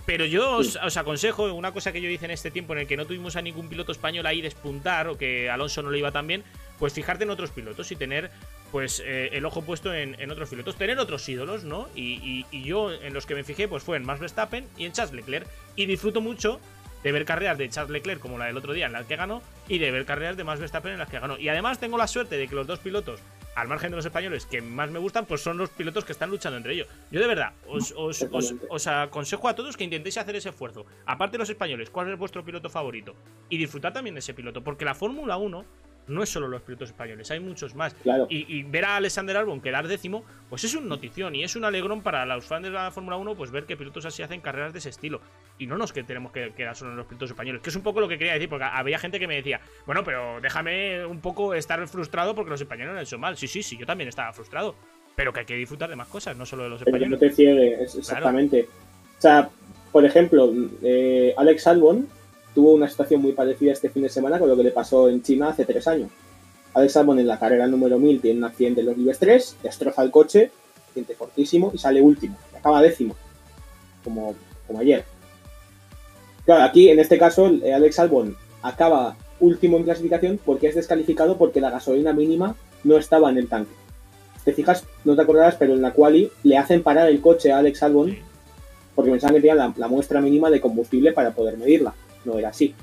Pero 0.05 0.25
yo 0.25 0.55
os, 0.55 0.77
aconsejo, 0.95 1.51
una 1.53 1.73
cosa 1.73 1.91
que 1.91 2.01
yo 2.01 2.09
hice 2.09 2.23
en 2.23 2.31
este 2.31 2.49
tiempo 2.49 2.71
en 2.71 2.79
el 2.79 2.87
que 2.87 2.95
no 2.95 3.05
tuvimos 3.05 3.35
a 3.35 3.41
ningún 3.41 3.67
piloto 3.67 3.91
español 3.91 4.25
ahí 4.25 4.39
despuntar 4.39 5.09
o 5.09 5.17
que 5.17 5.49
Alonso 5.49 5.81
no 5.81 5.91
le 5.91 5.97
iba 5.97 6.13
tan 6.13 6.25
bien, 6.27 6.45
pues 6.79 6.93
fijarte 6.93 7.25
en 7.25 7.29
otros 7.29 7.51
pilotos 7.51 7.91
y 7.91 7.97
tener 7.97 8.31
pues 8.71 9.01
eh, 9.05 9.29
el 9.33 9.45
ojo 9.45 9.61
puesto 9.61 9.93
en, 9.93 10.31
otros 10.31 10.49
pilotos, 10.49 10.75
tener 10.75 10.99
otros 10.99 11.27
ídolos, 11.27 11.63
¿no? 11.63 11.87
Y, 11.95 12.45
yo 12.51 12.91
en 12.91 13.13
los 13.13 13.25
que 13.25 13.35
me 13.35 13.43
fijé, 13.43 13.67
pues 13.67 13.83
fue 13.83 13.97
en 13.97 14.05
Max 14.05 14.19
Verstappen 14.19 14.65
y 14.77 14.85
en 14.85 14.91
Charles 14.91 15.13
Leclerc. 15.13 15.47
Y 15.75 15.85
disfruto 15.85 16.21
mucho 16.21 16.59
de 17.03 17.11
ver 17.11 17.25
carreras 17.25 17.57
de 17.57 17.69
Charles 17.69 17.91
Leclerc 17.91 18.19
como 18.19 18.37
la 18.37 18.45
del 18.45 18.57
otro 18.57 18.73
día 18.73 18.87
en 18.87 18.91
la 18.91 19.03
que 19.03 19.15
ganó 19.15 19.41
y 19.67 19.77
de 19.77 19.91
ver 19.91 20.05
carreras 20.05 20.35
de 20.35 20.43
Max 20.43 20.59
Verstappen 20.59 20.91
en 20.91 20.99
las 20.99 21.09
que 21.09 21.19
ganó. 21.19 21.37
Y 21.37 21.47
además 21.49 21.79
tengo 21.79 21.97
la 21.97 22.07
suerte 22.07 22.37
de 22.37 22.47
que 22.47 22.55
los 22.55 22.67
dos 22.67 22.79
pilotos, 22.79 23.21
al 23.55 23.67
margen 23.67 23.91
de 23.91 23.97
los 23.97 24.05
españoles, 24.05 24.45
que 24.45 24.61
más 24.61 24.91
me 24.91 24.99
gustan, 24.99 25.25
pues 25.25 25.41
son 25.41 25.57
los 25.57 25.69
pilotos 25.69 26.03
que 26.03 26.11
están 26.11 26.29
luchando 26.29 26.57
entre 26.57 26.73
ellos. 26.73 26.87
Yo 27.11 27.21
de 27.21 27.27
verdad 27.27 27.53
os, 27.67 27.93
os 27.97 28.87
aconsejo 28.87 29.47
a 29.47 29.55
todos 29.55 29.77
que 29.77 29.83
intentéis 29.83 30.17
hacer 30.17 30.35
ese 30.35 30.49
esfuerzo. 30.49 30.85
Aparte 31.05 31.33
de 31.33 31.39
los 31.39 31.49
españoles, 31.49 31.89
¿cuál 31.89 32.11
es 32.11 32.17
vuestro 32.17 32.43
piloto 32.43 32.69
favorito? 32.69 33.15
Y 33.49 33.57
disfrutar 33.57 33.93
también 33.93 34.15
de 34.15 34.19
ese 34.19 34.33
piloto, 34.33 34.63
porque 34.63 34.85
la 34.85 34.95
Fórmula 34.95 35.37
1 35.37 35.65
no 36.07 36.23
es 36.23 36.29
solo 36.29 36.47
los 36.47 36.61
pilotos 36.61 36.89
españoles, 36.89 37.29
hay 37.31 37.39
muchos 37.39 37.75
más. 37.75 37.95
Y, 38.29 38.63
ver 38.63 38.85
a 38.85 38.95
Alexander 38.97 39.37
Albon 39.37 39.61
quedar 39.61 39.87
décimo, 39.87 40.23
pues 40.49 40.63
es 40.63 40.75
un 40.75 40.87
notición 40.87 41.35
y 41.35 41.43
es 41.43 41.55
un 41.55 41.65
alegrón 41.65 42.01
para 42.01 42.25
los 42.25 42.45
fans 42.45 42.63
de 42.63 42.71
la 42.71 42.91
Fórmula 42.91 43.17
1, 43.17 43.35
pues 43.35 43.51
ver 43.51 43.65
que 43.65 43.77
pilotos 43.77 44.05
así 44.05 44.23
hacen 44.23 44.41
carreras 44.41 44.73
de 44.73 44.79
ese 44.79 44.89
estilo. 44.89 45.21
Y 45.57 45.67
no 45.67 45.77
nos 45.77 45.93
que 45.93 46.03
tenemos 46.03 46.31
que 46.31 46.53
quedar 46.53 46.75
solo 46.75 46.91
en 46.91 46.97
los 46.97 47.05
pilotos 47.05 47.31
españoles, 47.31 47.61
que 47.61 47.69
es 47.69 47.75
un 47.75 47.83
poco 47.83 47.99
lo 47.99 48.07
que 48.07 48.17
quería 48.17 48.33
decir, 48.33 48.49
porque 48.49 48.65
había 48.65 48.99
gente 48.99 49.19
que 49.19 49.27
me 49.27 49.35
decía, 49.35 49.59
bueno, 49.85 50.03
pero 50.03 50.39
déjame 50.41 51.05
un 51.05 51.19
poco 51.19 51.53
estar 51.53 51.85
frustrado 51.87 52.35
porque 52.35 52.51
los 52.51 52.61
españoles 52.61 52.93
han 52.93 53.01
hecho 53.01 53.17
mal. 53.17 53.37
Sí, 53.37 53.47
sí, 53.47 53.63
sí, 53.63 53.77
yo 53.77 53.85
también 53.85 54.07
estaba 54.07 54.31
frustrado. 54.33 54.75
Pero 55.15 55.33
que 55.33 55.39
hay 55.39 55.45
que 55.47 55.55
disfrutar 55.55 55.89
de 55.89 55.95
más 55.95 56.07
cosas, 56.07 56.37
no 56.37 56.45
solo 56.45 56.63
de 56.63 56.69
los 56.69 56.81
españoles. 56.81 57.09
no 57.09 57.17
te 57.17 57.31
ciegues, 57.31 57.95
exactamente. 57.95 58.67
O 59.17 59.21
sea, 59.21 59.49
por 59.91 60.05
ejemplo, 60.05 60.53
eh, 60.83 61.33
Alex 61.37 61.65
Albon 61.65 62.07
tuvo 62.57 62.73
una 62.73 62.89
situación 62.89 63.21
muy 63.21 63.33
parecida 63.33 63.71
este 63.71 63.87
fin 63.87 64.01
de 64.01 64.09
semana 64.09 64.39
con 64.39 64.49
lo 64.49 64.57
que 64.57 64.63
le 64.63 64.71
pasó 64.71 65.09
en 65.09 65.21
China 65.21 65.49
hace 65.49 65.63
tres 65.63 65.87
años. 65.87 66.09
Alex 66.73 66.97
Albon 66.97 67.19
en 67.19 67.27
la 67.27 67.37
carrera 67.37 67.67
número 67.67 67.99
1000 67.99 68.19
tiene 68.19 68.39
un 68.39 68.45
accidente 68.45 68.81
en 68.81 68.87
los 68.87 68.97
Libres 68.97 69.19
3, 69.19 69.57
destroza 69.61 70.01
el 70.01 70.09
coche, 70.09 70.49
accidente 70.87 71.13
fortísimo 71.13 71.69
y 71.71 71.77
sale 71.77 72.01
último, 72.01 72.35
acaba 72.57 72.81
décimo, 72.81 73.15
como, 74.03 74.33
como 74.65 74.79
ayer. 74.79 75.05
Claro, 76.45 76.63
aquí 76.63 76.89
en 76.89 76.99
este 76.99 77.19
caso 77.19 77.47
eh, 77.47 77.75
Alex 77.75 77.99
Albon 77.99 78.35
acaba 78.63 79.15
último 79.39 79.77
en 79.77 79.83
clasificación 79.83 80.39
porque 80.43 80.67
es 80.67 80.73
descalificado 80.73 81.37
porque 81.37 81.61
la 81.61 81.69
gasolina 81.69 82.11
mínima 82.11 82.55
no 82.83 82.97
estaba 82.97 83.29
en 83.29 83.37
el 83.37 83.49
tanque. 83.49 83.75
Te 84.43 84.51
fijas, 84.51 84.83
no 85.05 85.15
te 85.15 85.21
acordarás, 85.21 85.57
pero 85.57 85.75
en 85.75 85.83
la 85.83 85.93
quali 85.93 86.31
le 86.41 86.57
hacen 86.57 86.81
parar 86.81 87.07
el 87.07 87.21
coche 87.21 87.51
a 87.51 87.59
Alex 87.59 87.83
Albon 87.83 88.17
porque 88.95 89.11
pensaban 89.11 89.35
que 89.35 89.41
tenía 89.41 89.71
la 89.75 89.87
muestra 89.87 90.21
mínima 90.21 90.49
de 90.49 90.59
combustible 90.59 91.11
para 91.11 91.35
poder 91.35 91.55
medirla 91.55 91.93
no 92.27 92.37
era 92.37 92.49
así. 92.49 92.75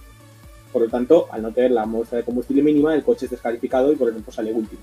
Por 0.72 0.82
lo 0.82 0.88
tanto, 0.88 1.28
al 1.30 1.42
no 1.42 1.52
tener 1.52 1.70
la 1.70 1.86
muestra 1.86 2.18
de 2.18 2.24
combustible 2.24 2.62
mínima, 2.62 2.94
el 2.94 3.04
coche 3.04 3.26
es 3.26 3.30
descalificado 3.30 3.92
y 3.92 3.96
por 3.96 4.08
ejemplo 4.08 4.32
sale 4.32 4.52
último. 4.52 4.80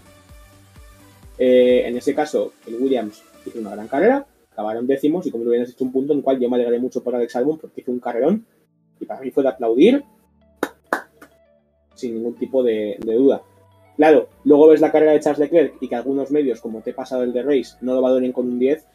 Eh, 1.38 1.84
en 1.86 1.98
ese 1.98 2.16
caso, 2.16 2.54
el 2.68 2.76
Williams 2.76 3.24
hizo 3.46 3.60
una 3.60 3.72
gran 3.72 3.88
carrera, 3.88 4.26
acabaron 4.52 4.88
décimos 4.88 5.26
y 5.26 5.32
como 5.32 5.44
lo 5.44 5.50
hubieras 5.50 5.70
hecho 5.70 5.84
un 5.84 5.92
punto 5.92 6.14
en 6.14 6.20
el 6.20 6.24
cual 6.24 6.40
yo 6.40 6.50
me 6.50 6.56
alegré 6.56 6.80
mucho 6.80 7.04
por 7.04 7.16
Alex 7.16 7.36
Albon 7.36 7.58
porque 7.58 7.82
hizo 7.82 7.92
un 7.92 8.00
carrerón 8.00 8.46
y 9.00 9.06
para 9.06 9.22
mí 9.22 9.32
fue 9.32 9.44
de 9.44 9.50
aplaudir 9.50 10.04
sin 11.96 12.16
ningún 12.16 12.36
tipo 12.36 12.64
de, 12.64 12.98
duda. 13.04 13.42
Claro, 13.98 14.30
luego 14.44 14.68
ves 14.68 14.82
la 14.82 14.92
carrera 14.92 15.12
de 15.12 15.20
Charles 15.20 15.40
Leclerc 15.40 15.76
y 15.82 15.88
que 15.88 15.96
algunos 15.96 16.32
medios, 16.32 16.62
como 16.62 16.82
te 16.82 16.92
he 16.92 16.94
pasado 16.94 17.24
el 17.24 17.34
de 17.34 17.44
Race, 17.44 17.76
no 17.82 17.94
lo 17.94 18.02
valoren 18.02 18.32
con 18.32 18.48
un 18.48 18.58
10, 18.58 18.86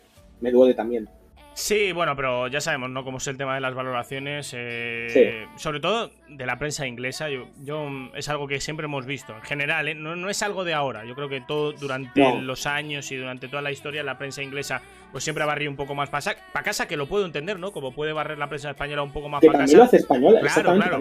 me 0.41 0.51
duele 0.51 0.75
también. 0.75 1.09
Sí, 1.59 1.91
bueno, 1.93 2.15
pero 2.15 2.49
ya 2.49 2.61
sabemos, 2.61 2.91
¿no? 2.91 3.03
Cómo 3.03 3.17
es 3.17 3.27
el 3.29 3.39
tema 3.39 3.55
de 3.55 3.63
las 3.63 3.75
valoraciones. 3.75 4.53
Eh, 4.55 5.47
sobre 5.57 5.81
todo 5.81 6.11
de 6.29 6.45
la 6.45 6.59
prensa 6.59 6.87
inglesa. 6.87 7.31
Yo, 7.31 7.49
yo, 7.65 7.89
es 8.15 8.29
algo 8.29 8.47
que 8.47 8.61
siempre 8.61 8.85
hemos 8.85 9.07
visto. 9.07 9.35
En 9.35 9.41
general, 9.41 9.89
¿eh? 9.89 9.95
no, 9.95 10.29
es 10.29 10.43
algo 10.43 10.65
de 10.65 10.75
ahora. 10.75 11.07
Yo 11.07 11.15
creo 11.15 11.31
que 11.31 11.41
todo 11.41 11.73
durante 11.73 12.43
los 12.43 12.67
años 12.67 13.11
y 13.11 13.17
durante 13.17 13.49
toda 13.49 13.63
la 13.63 13.73
historia, 13.73 14.03
la 14.03 14.19
prensa 14.19 14.43
inglesa, 14.43 14.83
pues 15.17 15.25
siempre 15.25 15.45
ha 15.45 15.47
barrido 15.47 15.71
un 15.71 15.79
poco 15.79 15.95
más 15.95 16.11
para 16.11 16.37
casa, 16.63 16.87
que 16.87 16.95
lo 16.95 17.07
puedo 17.07 17.25
entender, 17.25 17.59
¿no? 17.59 17.73
Como 17.73 17.91
puede 17.91 18.13
barrer 18.13 18.37
la 18.37 18.51
prensa 18.51 18.69
española 18.69 19.03
un 19.03 19.15
poco 19.15 19.31
más 19.31 19.43
para 19.43 19.61
casa. 19.61 19.79
lo 19.79 19.85
hace 19.85 19.97
española. 19.97 20.41
Claro, 20.41 20.75
claro. 20.75 21.01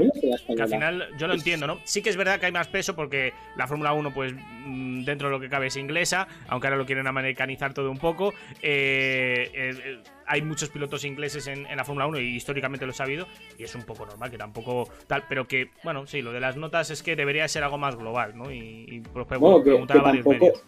Que 0.55 0.61
al 0.61 0.69
final 0.69 1.09
yo 1.17 1.27
lo 1.27 1.33
entiendo, 1.33 1.67
¿no? 1.67 1.79
Sí 1.83 2.01
que 2.01 2.11
es 2.11 2.15
verdad 2.15 2.39
que 2.39 2.45
hay 2.45 2.53
más 2.53 2.69
peso 2.69 2.95
porque 2.95 3.33
la 3.57 3.67
Fórmula 3.67 3.91
1, 3.91 4.13
pues 4.13 4.33
mm, 4.33 5.03
dentro 5.03 5.27
de 5.27 5.33
lo 5.33 5.41
que 5.41 5.49
cabe 5.49 5.67
es 5.67 5.75
inglesa, 5.75 6.29
aunque 6.47 6.67
ahora 6.67 6.77
lo 6.77 6.85
quieren 6.85 7.07
americanizar 7.07 7.73
todo 7.73 7.91
un 7.91 7.97
poco. 7.97 8.33
eh, 8.61 9.51
eh 9.53 9.99
hay 10.27 10.41
muchos 10.41 10.69
pilotos 10.69 11.03
ingleses 11.03 11.47
en, 11.47 11.63
la 11.75 11.83
Fórmula 11.83 12.07
1 12.07 12.19
y 12.19 12.35
históricamente 12.35 12.85
lo 12.85 12.91
he 12.91 12.95
sabido 12.95 13.27
y 13.57 13.63
es 13.63 13.75
un 13.75 13.83
poco 13.83 14.05
normal 14.05 14.31
que 14.31 14.37
tampoco 14.37 14.89
tal, 15.07 15.23
pero 15.27 15.47
que, 15.47 15.69
bueno, 15.83 16.07
sí, 16.07 16.21
lo 16.21 16.31
de 16.31 16.39
las 16.39 16.57
notas 16.57 16.89
es 16.89 17.03
que 17.03 17.15
debería 17.15 17.47
ser 17.47 17.63
algo 17.63 17.77
más 17.77 17.95
global, 17.95 18.35
¿no? 18.35 18.51
Y, 18.51 19.01
pues, 19.13 19.27
preguntar 19.27 19.97
a 19.97 20.01
varios 20.01 20.25
tampoco, 20.25 20.45
medios. 20.45 20.63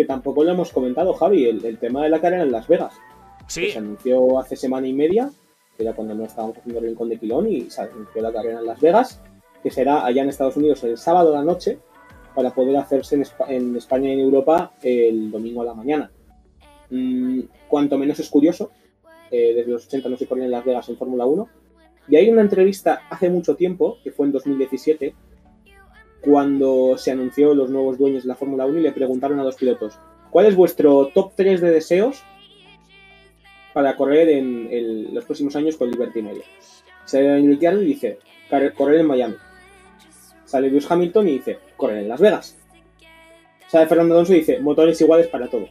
Que 0.00 0.06
tampoco 0.06 0.42
lo 0.42 0.52
hemos 0.52 0.72
comentado, 0.72 1.12
Javi, 1.12 1.44
el, 1.44 1.76
tema 1.76 2.02
de 2.04 2.08
la 2.08 2.22
carrera 2.22 2.42
en 2.42 2.52
Las 2.52 2.66
Vegas. 2.66 2.94
Sí. 3.46 3.70
se 3.70 3.76
anunció 3.76 4.38
hace 4.38 4.56
semana 4.56 4.86
y 4.86 4.94
media, 4.94 5.30
que 5.76 5.82
era 5.82 5.92
cuando 5.92 6.14
no 6.14 6.24
estábamos 6.24 6.56
haciendo 6.56 6.80
el 6.80 6.86
rincón 6.86 7.10
de 7.10 7.18
Quilón, 7.18 7.50
y 7.50 7.68
se 7.68 7.82
anunció 7.82 8.22
la 8.22 8.32
carrera 8.32 8.60
en 8.60 8.64
Las 8.64 8.80
Vegas, 8.80 9.20
que 9.62 9.70
será 9.70 10.06
allá 10.06 10.22
en 10.22 10.30
Estados 10.30 10.56
Unidos 10.56 10.82
el 10.84 10.96
sábado 10.96 11.36
a 11.36 11.40
la 11.40 11.44
noche, 11.44 11.80
para 12.34 12.48
poder 12.54 12.78
hacerse 12.78 13.22
en, 13.48 13.76
España 13.76 14.08
y 14.08 14.12
en 14.12 14.20
Europa 14.20 14.72
el 14.82 15.30
domingo 15.30 15.60
a 15.60 15.66
la 15.66 15.74
mañana. 15.74 16.10
Mm, 16.88 17.40
cuanto 17.68 17.98
menos 17.98 18.18
es 18.20 18.30
curioso, 18.30 18.70
eh, 19.30 19.52
desde 19.54 19.70
los 19.70 19.84
80 19.84 20.08
no 20.08 20.16
se 20.16 20.26
corría 20.26 20.46
en 20.46 20.50
Las 20.50 20.64
Vegas 20.64 20.88
en 20.88 20.96
Fórmula 20.96 21.26
1. 21.26 21.46
Y 22.08 22.16
hay 22.16 22.30
una 22.30 22.40
entrevista 22.40 23.02
hace 23.10 23.28
mucho 23.28 23.54
tiempo, 23.54 23.98
que 24.02 24.12
fue 24.12 24.24
en 24.24 24.32
2017, 24.32 25.14
cuando 26.20 26.96
se 26.96 27.10
anunció 27.10 27.54
los 27.54 27.70
nuevos 27.70 27.98
dueños 27.98 28.24
de 28.24 28.28
la 28.28 28.36
Fórmula 28.36 28.66
1 28.66 28.78
y 28.78 28.82
le 28.82 28.92
preguntaron 28.92 29.38
a 29.40 29.44
los 29.44 29.56
pilotos, 29.56 29.98
¿cuál 30.30 30.46
es 30.46 30.54
vuestro 30.54 31.10
top 31.14 31.32
3 31.36 31.60
de 31.60 31.70
deseos 31.70 32.22
para 33.72 33.96
correr 33.96 34.28
en 34.28 35.14
los 35.14 35.24
próximos 35.24 35.56
años 35.56 35.76
con 35.76 35.90
Liberty 35.90 36.22
Media? 36.22 36.44
Sale 37.04 37.38
el 37.38 37.82
y 37.82 37.84
dice, 37.84 38.18
correr 38.76 39.00
en 39.00 39.06
Miami. 39.06 39.36
Sale 40.44 40.70
Lewis 40.70 40.90
Hamilton 40.90 41.28
y 41.28 41.32
dice, 41.32 41.58
correr 41.76 41.98
en 41.98 42.08
Las 42.08 42.20
Vegas. 42.20 42.56
Sale 43.66 43.86
Fernando 43.86 44.14
Alonso 44.14 44.32
y 44.34 44.38
dice, 44.38 44.60
motores 44.60 45.00
iguales 45.00 45.28
para 45.28 45.48
todos 45.48 45.70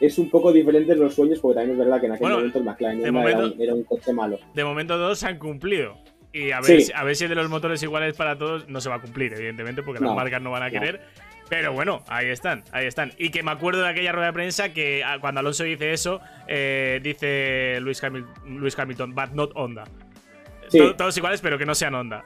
es 0.00 0.18
un 0.18 0.28
poco 0.28 0.52
diferente 0.52 0.92
en 0.92 1.00
los 1.00 1.14
sueños, 1.14 1.38
porque 1.40 1.56
también 1.56 1.72
es 1.72 1.78
verdad 1.78 2.00
que 2.00 2.06
en 2.06 2.12
aquel 2.12 2.28
momento 2.28 2.58
el 2.58 2.64
McLaren 2.64 3.00
era, 3.58 3.74
un, 3.74 3.84
coche 3.84 4.12
malo. 4.12 4.38
De 4.54 4.64
momento 4.64 4.94
todos 4.94 5.18
se 5.18 5.26
han 5.26 5.38
cumplido. 5.38 5.96
Y 6.32 6.50
a 6.50 6.60
ver, 6.60 6.82
si, 6.82 6.92
a 6.92 7.02
ver 7.04 7.16
si 7.16 7.26
de 7.26 7.34
los 7.34 7.48
motores 7.48 7.82
iguales 7.82 8.14
para 8.16 8.36
todos 8.36 8.68
no 8.68 8.80
se 8.80 8.88
va 8.88 8.96
a 8.96 9.00
cumplir, 9.00 9.32
evidentemente, 9.32 9.82
porque 9.82 10.02
las 10.02 10.14
marcas 10.14 10.42
no 10.42 10.50
van 10.50 10.62
a 10.62 10.70
querer. 10.70 11.00
Pero 11.48 11.72
bueno, 11.72 12.02
ahí 12.08 12.26
están, 12.26 12.64
ahí 12.72 12.86
están. 12.86 13.12
Y 13.18 13.30
que 13.30 13.42
me 13.42 13.52
acuerdo 13.52 13.82
de 13.82 13.88
aquella 13.88 14.12
rueda 14.12 14.26
de 14.26 14.32
prensa 14.32 14.72
que 14.72 15.04
ah, 15.04 15.18
cuando 15.20 15.40
Alonso 15.40 15.64
dice 15.64 15.92
eso, 15.92 16.20
eh, 16.48 17.00
dice 17.02 17.78
Luis, 17.80 18.02
Hamilton, 18.02 19.14
but 19.14 19.30
not 19.32 19.52
Honda. 19.54 19.84
Todos, 20.96 21.16
iguales, 21.16 21.40
pero 21.40 21.56
que 21.56 21.64
no 21.64 21.76
sean 21.76 21.94
Honda. 21.94 22.24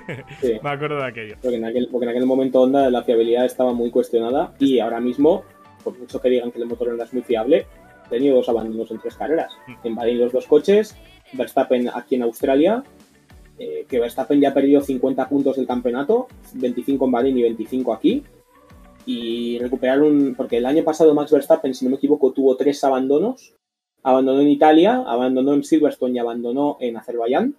me 0.62 0.70
acuerdo 0.70 0.98
de 0.98 1.06
aquello. 1.06 1.36
Porque 1.42 1.56
en, 1.56 1.64
aquel, 1.64 1.88
porque 1.90 2.04
en 2.04 2.10
aquel 2.10 2.26
momento 2.26 2.62
Honda 2.62 2.88
la 2.88 3.02
fiabilidad 3.02 3.44
estaba 3.44 3.72
muy 3.72 3.90
cuestionada 3.90 4.52
y 4.60 4.78
ahora 4.78 5.00
mismo 5.00 5.44
por 5.82 5.98
mucho 5.98 6.20
que 6.20 6.28
digan 6.28 6.50
que 6.50 6.58
el 6.58 6.66
motor 6.66 6.94
no 6.94 7.02
es 7.02 7.12
muy 7.12 7.22
fiable, 7.22 7.66
ha 8.04 8.08
tenido 8.08 8.36
dos 8.36 8.48
abandonos 8.48 8.90
en 8.90 8.98
tres 9.00 9.14
carreras. 9.14 9.52
Mm. 9.66 9.86
En 9.86 9.94
Bahrein 9.94 10.20
los 10.20 10.32
dos 10.32 10.46
coches, 10.46 10.96
Verstappen 11.32 11.88
aquí 11.88 12.16
en 12.16 12.22
Australia, 12.22 12.82
eh, 13.62 13.84
que 13.86 14.00
Verstappen 14.00 14.40
ya 14.40 14.48
ha 14.48 14.54
perdido 14.54 14.80
50 14.80 15.28
puntos 15.28 15.56
del 15.56 15.66
campeonato, 15.66 16.28
25 16.54 17.04
en 17.04 17.10
Bahrein 17.10 17.36
y 17.36 17.42
25 17.42 17.92
aquí. 17.92 18.24
Y 19.04 19.58
recuperaron, 19.58 20.34
porque 20.34 20.56
el 20.56 20.64
año 20.64 20.82
pasado 20.82 21.12
Max 21.12 21.30
Verstappen, 21.30 21.74
si 21.74 21.84
no 21.84 21.90
me 21.90 21.98
equivoco, 21.98 22.32
tuvo 22.32 22.56
tres 22.56 22.82
abandonos. 22.84 23.54
Abandonó 24.02 24.40
en 24.40 24.48
Italia, 24.48 25.04
abandonó 25.06 25.52
en 25.52 25.62
Silverstone 25.62 26.14
y 26.14 26.18
abandonó 26.18 26.78
en 26.80 26.96
Azerbaiyán. 26.96 27.54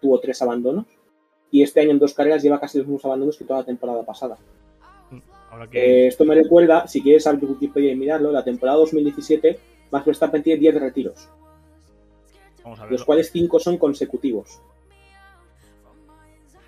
Tuvo 0.00 0.20
tres 0.20 0.40
abandonos. 0.40 0.86
Y 1.50 1.62
este 1.62 1.80
año 1.80 1.90
en 1.90 1.98
dos 1.98 2.14
carreras 2.14 2.44
lleva 2.44 2.60
casi 2.60 2.78
los 2.78 2.86
mismos 2.86 3.04
abandonos 3.04 3.36
que 3.36 3.44
toda 3.44 3.58
la 3.58 3.66
temporada 3.66 4.04
pasada. 4.04 4.38
Eh, 5.72 6.06
esto 6.06 6.24
me 6.24 6.36
recuerda, 6.36 6.86
si 6.86 7.02
quieres 7.02 7.26
abrir 7.26 7.50
Wikipedia 7.50 7.90
y 7.90 7.96
mirarlo, 7.96 8.30
la 8.30 8.44
temporada 8.44 8.78
2017, 8.78 9.58
Max 9.90 10.06
Verstappen 10.06 10.44
tiene 10.44 10.60
10 10.60 10.74
retiros. 10.76 11.28
los 12.88 13.04
cuales 13.04 13.32
5 13.32 13.58
son 13.58 13.78
consecutivos. 13.78 14.60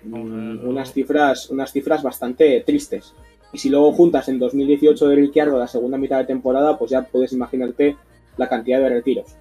Mm, 0.05 0.67
unas 0.67 0.93
cifras, 0.93 1.49
unas 1.49 1.71
cifras 1.71 2.03
bastante 2.03 2.61
tristes. 2.65 3.13
Y 3.51 3.57
si 3.57 3.69
luego 3.69 3.91
juntas 3.93 4.27
en 4.29 4.39
2018 4.39 5.07
de 5.07 5.15
Ricciardo 5.15 5.59
la 5.59 5.67
segunda 5.67 5.97
mitad 5.97 6.17
de 6.17 6.25
temporada, 6.25 6.77
pues 6.77 6.91
ya 6.91 7.03
puedes 7.03 7.33
imaginarte 7.33 7.95
la 8.37 8.49
cantidad 8.49 8.79
de 8.79 8.89
retiros. 8.89 9.35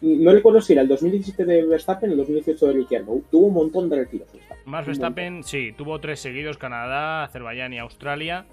No 0.00 0.32
recuerdo 0.32 0.60
si 0.60 0.72
era 0.72 0.82
el 0.82 0.88
2017 0.88 1.44
de 1.44 1.64
Verstappen 1.64 2.10
o 2.10 2.12
el 2.12 2.18
2018 2.18 2.66
de 2.66 2.72
Ricciardo. 2.72 3.20
Tuvo 3.30 3.46
un 3.46 3.54
montón 3.54 3.88
de 3.88 3.96
retiros. 3.96 4.28
Más 4.64 4.84
Verstappen, 4.84 5.44
sí, 5.44 5.72
tuvo 5.76 6.00
tres 6.00 6.18
seguidos, 6.18 6.58
Canadá, 6.58 7.22
Azerbaiyán 7.22 7.72
y 7.72 7.78
Australia. 7.78 8.46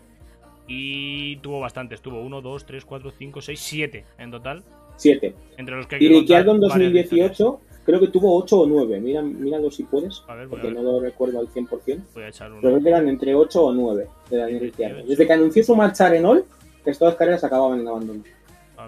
Y 0.68 1.38
tuvo 1.38 1.60
bastantes, 1.60 2.02
tuvo 2.02 2.22
1, 2.22 2.42
2, 2.42 2.66
3, 2.68 2.86
4, 2.86 3.12
5, 3.12 3.42
6, 3.42 3.60
7 3.60 4.06
en 4.20 4.30
total. 4.30 4.64
7. 4.98 5.34
Entre 5.58 5.76
los 5.76 5.88
que 5.88 5.98
y 6.00 6.08
Ricciardo 6.08 6.52
en 6.52 6.60
2018 6.60 7.62
creo 7.90 8.00
que 8.00 8.08
tuvo 8.10 8.38
8 8.38 8.60
o 8.60 8.68
9. 8.68 9.00
Mira, 9.00 9.22
míralo 9.24 9.72
si 9.72 9.84
puedes, 9.84 10.24
porque 10.50 10.70
no 10.70 10.84
lo 10.84 11.00
recuerdo 11.00 11.40
al 11.40 11.48
100%. 11.48 12.02
Voy 12.14 12.24
a 12.24 12.28
echar 12.28 12.52
uno. 12.52 12.62
Pero 12.62 12.80
que 12.82 12.90
eran 12.90 13.08
entre 13.10 13.34
8 13.34 13.64
o 13.64 13.74
9 13.74 14.08
de 14.30 14.38
Daniel 14.38 14.60
Ricciardo. 14.60 15.04
Desde 15.04 15.26
que 15.26 15.34
anunció 15.34 15.64
su 15.64 15.76
marcha 15.76 16.06
a 16.06 16.10
Renault, 16.10 16.46
que 16.86 16.94
todas 16.94 17.14
las 17.14 17.16
carreras 17.16 17.44
acababan 17.44 17.80
en 17.80 17.88
abandono. 17.88 18.24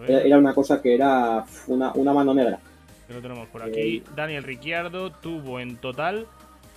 Era, 0.07 0.37
una 0.37 0.53
cosa 0.53 0.81
que 0.81 0.93
era 0.93 1.43
una, 1.67 1.91
una 1.93 2.13
mano 2.13 2.33
negra. 2.33 2.59
lo 3.09 3.21
tenemos 3.21 3.47
por 3.49 3.63
aquí. 3.63 3.97
Eh, 3.97 4.03
Daniel 4.15 4.43
Ricciardo 4.43 5.11
tuvo 5.11 5.59
en 5.59 5.77
total, 5.77 6.27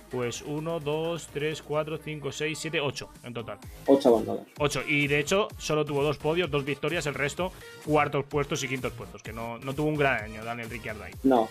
pues 0.09 0.41
1, 0.41 0.79
2, 0.79 1.29
3, 1.31 1.61
4, 1.61 1.97
5, 2.03 2.31
6, 2.31 2.59
7, 2.59 2.79
8 2.81 3.09
en 3.23 3.33
total. 3.33 3.57
8 3.85 4.09
abandonos. 4.09 4.43
8. 4.57 4.81
Y 4.87 5.07
de 5.07 5.19
hecho, 5.19 5.47
solo 5.59 5.85
tuvo 5.85 6.03
dos 6.03 6.17
podios, 6.17 6.49
dos 6.49 6.65
victorias, 6.65 7.05
el 7.05 7.13
resto 7.13 7.51
cuartos 7.85 8.25
puestos 8.25 8.63
y 8.63 8.67
quintos 8.67 8.91
puestos. 8.93 9.21
Que 9.21 9.31
no, 9.31 9.59
no 9.59 9.73
tuvo 9.75 9.87
un 9.87 9.95
gran 9.95 10.23
año 10.23 10.43
Daniel 10.43 10.69
Ricciardo 10.71 11.03
ahí. 11.03 11.13
No. 11.23 11.47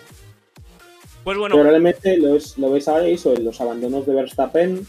Pues 1.25 1.37
bueno. 1.37 1.55
Probablemente 1.55 2.17
lo, 2.17 2.37
lo 2.57 2.71
ves 2.71 2.87
ahora 2.87 3.07
eso, 3.07 3.35
en 3.35 3.43
los 3.43 3.59
abandonos 3.59 4.05
de 4.05 4.13
Verstappen 4.13 4.87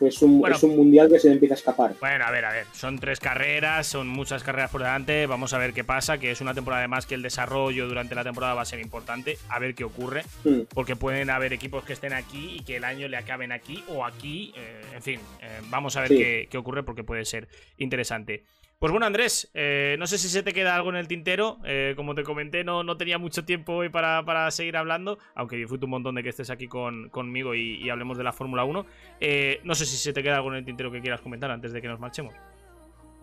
es 0.00 0.20
un, 0.20 0.42
es 0.50 0.62
un 0.62 0.76
mundial 0.76 1.08
que 1.08 1.18
se 1.18 1.28
le 1.28 1.34
empieza 1.34 1.54
a 1.54 1.58
escapar. 1.58 1.94
Bueno, 2.00 2.24
a 2.24 2.30
ver, 2.30 2.44
a 2.44 2.52
ver. 2.52 2.66
Son 2.72 2.98
tres 2.98 3.20
carreras, 3.20 3.86
son 3.86 4.08
muchas 4.08 4.42
carreras 4.42 4.70
por 4.70 4.82
delante. 4.82 5.26
Vamos 5.26 5.54
a 5.54 5.58
ver 5.58 5.72
qué 5.72 5.84
pasa. 5.84 6.18
Que 6.18 6.30
es 6.30 6.40
una 6.40 6.52
temporada 6.52 6.80
además 6.80 7.06
que 7.06 7.14
el 7.14 7.22
desarrollo 7.22 7.88
durante 7.88 8.14
la 8.14 8.24
temporada 8.24 8.54
va 8.54 8.62
a 8.62 8.66
ser 8.66 8.80
importante. 8.80 9.38
A 9.48 9.58
ver 9.58 9.74
qué 9.74 9.84
ocurre. 9.84 10.24
Hmm. 10.44 10.62
Porque 10.74 10.96
pueden 10.96 11.30
haber 11.30 11.52
equipos 11.52 11.84
que 11.84 11.92
estén 11.92 12.12
aquí 12.12 12.56
y 12.58 12.64
que 12.64 12.76
el 12.76 12.84
año 12.84 13.08
le 13.08 13.16
acaben 13.16 13.52
aquí 13.52 13.82
o 13.88 14.04
aquí. 14.04 14.52
Eh, 14.56 14.82
en 14.96 15.02
fin, 15.02 15.20
eh, 15.40 15.60
vamos 15.70 15.96
a 15.96 16.02
ver 16.02 16.10
qué, 16.10 16.48
qué 16.50 16.58
ocurre 16.58 16.82
porque 16.82 17.04
puede 17.04 17.24
ser 17.24 17.48
interesante. 17.78 18.44
Pues 18.78 18.92
bueno, 18.92 19.06
Andrés, 19.06 19.50
eh, 19.54 19.96
no 19.98 20.06
sé 20.06 20.18
si 20.18 20.28
se 20.28 20.42
te 20.42 20.52
queda 20.52 20.76
algo 20.76 20.90
en 20.90 20.96
el 20.96 21.08
tintero. 21.08 21.56
Eh, 21.64 21.94
como 21.96 22.14
te 22.14 22.22
comenté, 22.24 22.62
no, 22.62 22.82
no 22.82 22.98
tenía 22.98 23.16
mucho 23.16 23.42
tiempo 23.42 23.72
hoy 23.72 23.88
para, 23.88 24.50
seguir 24.50 24.76
hablando, 24.76 25.18
aunque 25.34 25.56
disfruto 25.56 25.86
un 25.86 25.92
montón 25.92 26.14
de 26.14 26.22
que 26.22 26.28
estés 26.28 26.50
aquí 26.50 26.68
conmigo 26.68 27.54
y, 27.54 27.88
hablemos 27.88 28.18
de 28.18 28.24
la 28.24 28.34
Fórmula 28.34 28.64
1. 28.64 28.84
Eh, 29.20 29.60
no 29.64 29.74
sé 29.74 29.86
si 29.86 29.96
se 29.96 30.12
te 30.12 30.22
queda 30.22 30.36
algo 30.36 30.50
en 30.50 30.56
el 30.56 30.64
tintero 30.66 30.92
que 30.92 31.00
quieras 31.00 31.22
comentar 31.22 31.50
antes 31.50 31.72
de 31.72 31.80
que 31.80 31.88
nos 31.88 31.98
marchemos. 31.98 32.34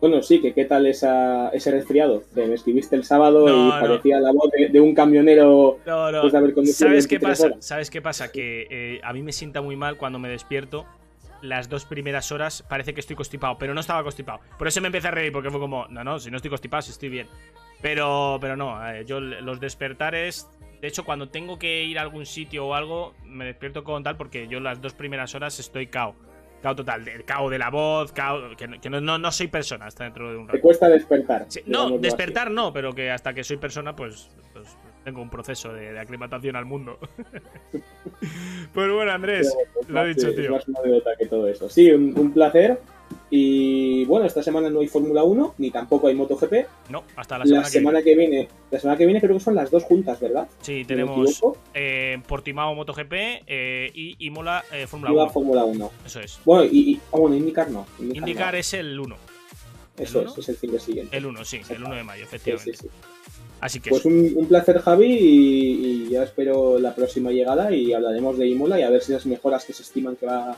Bueno, 0.02 0.24
sí, 0.24 0.42
que 0.42 0.56
qué 0.56 0.66
tal 0.66 0.88
esa, 0.88 1.50
ese 1.50 1.70
resfriado. 1.70 2.24
me 2.36 2.52
escribiste 2.56 2.96
el 2.96 3.04
sábado 3.04 3.46
y 3.48 3.70
parecía 3.70 4.20
la 4.20 4.32
voz 4.32 4.50
de, 4.52 4.82
un 4.82 4.96
camionero 4.96 5.78
no, 5.86 6.12
no. 6.12 6.30
¿Sabes 6.66 7.08
qué 7.08 7.20
pasa? 7.20 7.52
¿Sabes 7.60 7.92
qué 7.92 8.02
pasa? 8.02 8.32
Que 8.32 9.00
a 9.04 9.14
mí 9.14 9.22
me 9.22 9.32
sienta 9.32 9.62
muy 9.62 9.76
mal 9.76 9.98
cuando 9.98 10.18
me 10.18 10.30
despierto 10.30 10.88
las 11.44 11.70
dos 11.70 11.86
primeras 11.86 12.32
horas 12.32 12.64
parece 12.68 12.94
que 12.94 13.02
estoy 13.02 13.16
constipado, 13.16 13.58
pero 13.58 13.74
no 13.74 13.82
estaba 13.82 14.02
constipado. 14.02 14.40
Por 14.58 14.68
eso 14.68 14.82
me 14.82 14.88
empecé 14.88 15.10
a 15.10 15.12
reír, 15.12 15.32
porque 15.32 15.52
fue 15.52 15.60
como, 15.60 15.88
no, 15.90 16.04
no, 16.04 16.20
si 16.20 16.32
no 16.32 16.38
estoy 16.38 16.50
constipado, 16.50 16.82
si 16.82 16.92
estoy 16.92 17.10
bien. 17.10 17.28
Pero, 17.82 18.38
pero 18.40 18.56
no, 18.56 18.90
eh, 18.90 19.04
yo 19.06 19.20
los 19.20 19.60
despertares, 19.60 20.50
de 20.82 20.88
hecho, 20.88 21.04
cuando 21.04 21.30
tengo 21.30 21.60
que 21.60 21.84
ir 21.84 22.00
a 22.00 22.02
algún 22.02 22.26
sitio 22.26 22.66
o 22.66 22.74
algo, 22.74 23.14
me 23.26 23.46
despierto 23.46 23.84
con 23.84 24.04
tal, 24.04 24.16
porque 24.16 24.48
yo 24.48 24.60
las 24.60 24.82
dos 24.82 24.94
primeras 24.94 25.36
horas 25.36 25.60
estoy 25.60 25.88
cao. 25.88 26.16
Cao 26.62 26.78
total, 26.78 27.06
el 27.06 27.26
cao 27.26 27.50
de 27.50 27.60
la 27.60 27.70
voz, 27.70 28.14
cao, 28.14 28.56
que, 28.56 28.90
no, 28.90 29.02
no, 29.02 29.32
soy 29.34 29.48
persona 29.48 29.88
hasta 29.88 30.06
dentro 30.06 30.32
de 30.32 30.38
un 30.38 30.48
rato. 30.48 30.56
Te 30.56 30.62
cuesta 30.62 30.88
despertar. 30.88 31.46
no, 31.66 31.98
despertar 31.98 32.50
no, 32.50 32.72
pero 32.72 32.94
que 32.94 33.12
hasta 33.12 33.34
que 33.34 33.44
soy 33.44 33.58
persona, 33.58 33.94
pues, 33.94 34.30
pues 34.54 34.78
tengo 35.04 35.22
un 35.22 35.30
proceso 35.30 35.74
de, 35.74 36.00
aclimatación 36.00 36.56
al 36.56 36.66
mundo. 36.66 36.98
pues 38.74 38.92
bueno, 38.92 39.12
Andrés, 39.12 39.56
lo 39.88 40.04
he 40.04 40.14
dicho, 40.14 40.34
tío. 40.34 40.58
que 41.20 41.26
todo 41.28 41.48
eso. 41.48 41.70
Sí, 41.70 41.92
un, 41.92 42.32
placer. 42.34 42.80
Y 43.30 44.06
bueno, 44.06 44.26
esta 44.26 44.42
semana 44.42 44.70
no 44.70 44.80
hay 44.80 44.88
Fórmula 44.88 45.24
1, 45.24 45.56
ni 45.58 45.70
tampoco 45.72 46.08
hay 46.08 46.16
MotoGP. 46.16 46.90
No, 46.90 47.04
hasta 47.16 47.38
la 47.38 47.46
semana, 47.46 47.64
la 47.64 47.70
semana 47.70 48.02
que, 48.02 48.16
viene. 48.16 48.48
La 48.72 48.80
semana 48.80 48.98
que 48.98 49.06
viene 49.06 49.22
creo 49.22 49.36
que 49.36 49.44
son 49.44 49.56
las 49.56 49.70
dos 49.70 49.84
juntas, 49.84 50.20
¿verdad? 50.20 50.48
Sí, 50.62 50.84
tenemos 50.86 51.42
eh, 51.74 52.20
Portimao 52.28 52.74
MotoGP 52.74 53.14
eh, 53.46 53.92
y 53.94 54.16
Imola 54.26 54.64
eh, 54.72 54.88
Fórmula 54.88 55.12
1. 55.12 55.30
Fórmula 55.30 55.64
1. 55.64 55.92
Eso 56.06 56.20
es. 56.22 56.40
Bueno, 56.46 56.66
y, 56.72 57.00
ah, 57.12 57.18
bueno, 57.18 57.36
IndyCar 57.36 57.70
no. 57.70 57.86
IndyCar, 58.00 58.56
es 58.56 58.74
el 58.74 59.00
1. 59.00 59.16
Eso 59.98 60.22
es, 60.22 60.38
es 60.38 60.50
el 60.50 60.56
fin 60.56 60.72
de 60.72 60.80
siguiente. 60.80 61.16
El 61.16 61.26
1, 61.26 61.46
sí, 61.46 61.62
el 61.70 61.84
1 61.84 61.96
de 61.96 62.04
mayo, 62.04 62.24
efectivamente. 62.24 62.74
Sí, 62.74 62.88
sí, 62.88 63.13
Así 63.64 63.80
que 63.80 63.92
pues 63.92 64.04
un, 64.04 64.46
placer, 64.50 64.78
Javi, 64.80 65.08
y, 65.08 66.10
ya 66.10 66.24
espero 66.24 66.78
la 66.80 66.94
próxima 66.94 67.32
llegada 67.32 67.72
y 67.72 67.94
hablaremos 67.94 68.38
de 68.38 68.46
Imola 68.46 68.78
y 68.78 68.84
a 68.84 68.90
ver 68.90 69.02
si 69.02 69.14
las 69.14 69.26
mejoras 69.26 69.64
que 69.64 69.72
se 69.72 69.84
estiman 69.84 70.18
que 70.18 70.26
va 70.26 70.58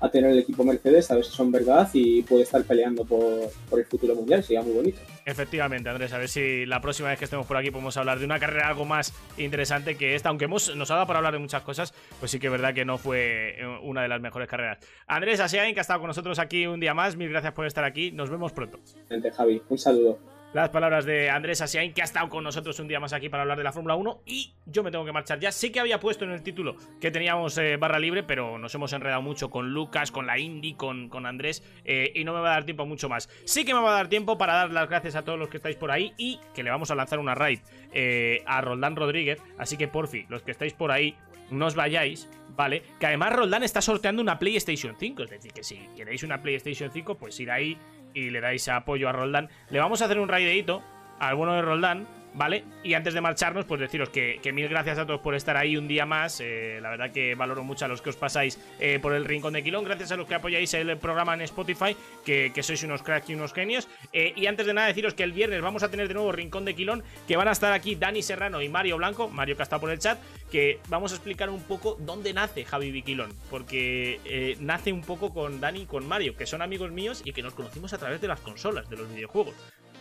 a 0.00 0.08
tener 0.08 0.30
el 0.30 0.38
equipo 0.38 0.64
Mercedes, 0.64 1.10
a 1.10 1.16
ver 1.16 1.24
si 1.26 1.32
son 1.32 1.52
verdad 1.52 1.86
y 1.92 2.22
puede 2.22 2.44
estar 2.44 2.64
peleando 2.64 3.04
por, 3.04 3.50
el 3.78 3.84
futuro 3.84 4.14
mundial, 4.14 4.42
sería 4.42 4.62
muy 4.62 4.72
bonito. 4.72 4.98
Efectivamente, 5.26 5.90
Andrés, 5.90 6.14
a 6.14 6.18
ver 6.18 6.30
si 6.30 6.64
la 6.64 6.80
próxima 6.80 7.10
vez 7.10 7.18
que 7.18 7.26
estemos 7.26 7.44
por 7.46 7.58
aquí 7.58 7.70
podemos 7.70 7.94
hablar 7.98 8.18
de 8.18 8.24
una 8.24 8.40
carrera 8.40 8.68
algo 8.68 8.86
más 8.86 9.12
interesante 9.36 9.98
que 9.98 10.14
esta, 10.14 10.30
aunque 10.30 10.46
hemos, 10.46 10.74
nos 10.76 10.90
ha 10.90 10.94
dado 10.94 11.06
para 11.06 11.18
hablar 11.18 11.34
de 11.34 11.40
muchas 11.40 11.60
cosas, 11.60 11.92
pues 12.18 12.30
sí 12.30 12.38
que 12.38 12.46
es 12.46 12.52
verdad 12.52 12.72
que 12.72 12.86
no 12.86 12.96
fue 12.96 13.60
eh, 13.60 13.66
una 13.82 14.00
de 14.00 14.08
las 14.08 14.22
mejores 14.22 14.48
carreras. 14.48 14.78
Andrés 15.06 15.40
Asiain, 15.40 15.74
que 15.74 15.80
ha 15.80 15.82
estado 15.82 16.00
con 16.00 16.08
nosotros 16.08 16.38
aquí 16.38 16.66
un 16.66 16.80
día 16.80 16.94
más, 16.94 17.16
mil 17.16 17.28
gracias 17.28 17.52
por 17.52 17.66
estar 17.66 17.84
aquí, 17.84 18.12
nos 18.12 18.30
vemos 18.30 18.54
pronto. 18.54 18.80
Javi, 19.36 19.60
un 19.68 19.78
saludo 19.78 20.35
las 20.52 20.70
palabras 20.70 21.04
de 21.04 21.28
Andrés 21.28 21.60
Asiain, 21.60 21.92
que 21.92 22.02
ha 22.02 22.04
estado 22.04 22.28
con 22.28 22.44
nosotros 22.44 22.78
un 22.80 22.88
día 22.88 23.00
más 23.00 23.12
aquí 23.12 23.28
para 23.28 23.42
hablar 23.42 23.58
de 23.58 23.64
la 23.64 23.72
Fórmula 23.72 23.94
1. 23.96 24.22
Y 24.26 24.54
yo 24.64 24.82
me 24.82 24.90
tengo 24.90 25.04
que 25.04 25.12
marchar 25.12 25.38
ya. 25.38 25.52
Sé 25.52 25.70
que 25.70 25.80
había 25.80 26.00
puesto 26.00 26.24
en 26.24 26.30
el 26.30 26.42
título 26.42 26.76
que 27.00 27.10
teníamos 27.10 27.58
eh, 27.58 27.76
barra 27.76 27.98
libre, 27.98 28.22
pero 28.22 28.58
nos 28.58 28.74
hemos 28.74 28.92
enredado 28.92 29.22
mucho 29.22 29.50
con 29.50 29.72
Lucas, 29.72 30.10
con 30.10 30.26
la 30.26 30.38
Indy, 30.38 30.74
con, 30.74 31.08
con 31.08 31.26
Andrés. 31.26 31.62
Eh, 31.84 32.12
y 32.14 32.24
no 32.24 32.32
me 32.32 32.40
va 32.40 32.50
a 32.50 32.54
dar 32.54 32.64
tiempo 32.64 32.86
mucho 32.86 33.08
más. 33.08 33.28
Sí 33.44 33.64
que 33.64 33.74
me 33.74 33.80
va 33.80 33.90
a 33.90 33.96
dar 33.96 34.08
tiempo 34.08 34.38
para 34.38 34.54
dar 34.54 34.70
las 34.70 34.88
gracias 34.88 35.14
a 35.16 35.22
todos 35.22 35.38
los 35.38 35.48
que 35.48 35.58
estáis 35.58 35.76
por 35.76 35.90
ahí 35.90 36.14
y 36.16 36.40
que 36.54 36.62
le 36.62 36.70
vamos 36.70 36.90
a 36.90 36.94
lanzar 36.94 37.18
una 37.18 37.34
raid 37.34 37.60
eh, 37.92 38.42
a 38.46 38.60
Roldán 38.60 38.96
Rodríguez. 38.96 39.42
Así 39.58 39.76
que 39.76 39.88
por 39.88 40.08
fin, 40.08 40.26
los 40.28 40.42
que 40.42 40.52
estáis 40.52 40.72
por 40.72 40.90
ahí, 40.90 41.16
no 41.50 41.66
os 41.66 41.74
vayáis, 41.74 42.28
¿vale? 42.56 42.82
Que 42.98 43.06
además 43.06 43.32
Roldán 43.32 43.62
está 43.62 43.80
sorteando 43.80 44.22
una 44.22 44.38
PlayStation 44.38 44.96
5. 44.98 45.22
Es 45.22 45.30
decir, 45.30 45.52
que 45.52 45.62
si 45.62 45.76
queréis 45.96 46.22
una 46.22 46.42
PlayStation 46.42 46.90
5, 46.90 47.16
pues 47.16 47.38
ir 47.40 47.50
ahí 47.50 47.76
y 48.16 48.30
le 48.30 48.40
dais 48.40 48.66
apoyo 48.68 49.08
a 49.08 49.12
Roldán. 49.12 49.50
Le 49.70 49.78
vamos 49.78 50.00
a 50.00 50.06
hacer 50.06 50.18
un 50.18 50.28
raideito 50.28 50.82
al 51.20 51.36
bueno 51.36 51.54
de 51.54 51.62
Roldán 51.62 52.06
¿vale? 52.36 52.64
Y 52.84 52.94
antes 52.94 53.14
de 53.14 53.20
marcharnos, 53.20 53.64
pues 53.64 53.80
deciros 53.80 54.10
que, 54.10 54.40
mil 54.52 54.68
gracias 54.68 54.98
a 54.98 55.06
todos 55.06 55.20
por 55.20 55.34
estar 55.34 55.56
ahí 55.56 55.76
un 55.76 55.88
día 55.88 56.06
más. 56.06 56.40
Eh, 56.40 56.78
la 56.80 56.90
verdad 56.90 57.10
que 57.10 57.34
valoro 57.34 57.64
mucho 57.64 57.84
a 57.86 57.88
los 57.88 58.00
que 58.00 58.10
os 58.10 58.16
pasáis 58.16 58.60
eh, 58.78 58.98
por 59.00 59.14
el 59.14 59.24
Rincón 59.24 59.54
de 59.54 59.64
Quilón. 59.64 59.84
Gracias 59.84 60.12
a 60.12 60.16
los 60.16 60.28
que 60.28 60.34
apoyáis 60.34 60.72
el 60.74 60.96
programa 60.98 61.34
en 61.34 61.40
Spotify, 61.42 61.96
que, 62.24 62.52
sois 62.62 62.82
unos 62.84 63.02
cracks 63.02 63.30
y 63.30 63.34
unos 63.34 63.52
genios. 63.52 63.88
Eh, 64.12 64.32
y 64.36 64.46
antes 64.46 64.66
de 64.66 64.74
nada, 64.74 64.86
deciros 64.88 65.14
que 65.14 65.22
el 65.22 65.32
viernes 65.32 65.60
vamos 65.62 65.82
a 65.82 65.90
tener 65.90 66.08
de 66.08 66.14
nuevo 66.14 66.30
Rincón 66.30 66.64
de 66.64 66.74
Quilón, 66.74 67.02
que 67.26 67.36
van 67.36 67.48
a 67.48 67.52
estar 67.52 67.72
aquí 67.72 67.94
Dani 67.94 68.22
Serrano 68.22 68.60
y 68.62 68.68
Mario 68.68 68.98
Blanco, 68.98 69.28
Mario 69.28 69.56
que 69.56 69.62
está 69.62 69.78
por 69.78 69.90
el 69.90 69.98
chat, 69.98 70.18
que 70.50 70.80
vamos 70.88 71.12
a 71.12 71.16
explicar 71.16 71.48
un 71.50 71.62
poco 71.62 71.96
dónde 72.00 72.32
nace 72.32 72.64
Javi 72.64 72.90
Viquilón, 72.90 73.32
porque 73.50 74.56
nace 74.60 74.92
un 74.92 75.02
poco 75.02 75.32
con 75.32 75.60
Dani 75.60 75.82
y 75.82 75.86
con 75.86 76.06
Mario, 76.06 76.36
que 76.36 76.46
son 76.46 76.62
amigos 76.62 76.90
míos 76.90 77.22
y 77.24 77.32
que 77.32 77.42
nos 77.42 77.54
conocimos 77.54 77.92
a 77.92 77.98
través 77.98 78.20
de 78.20 78.28
las 78.28 78.40
consolas, 78.40 78.88
de 78.90 78.96
los 78.96 79.08
videojuegos 79.08 79.54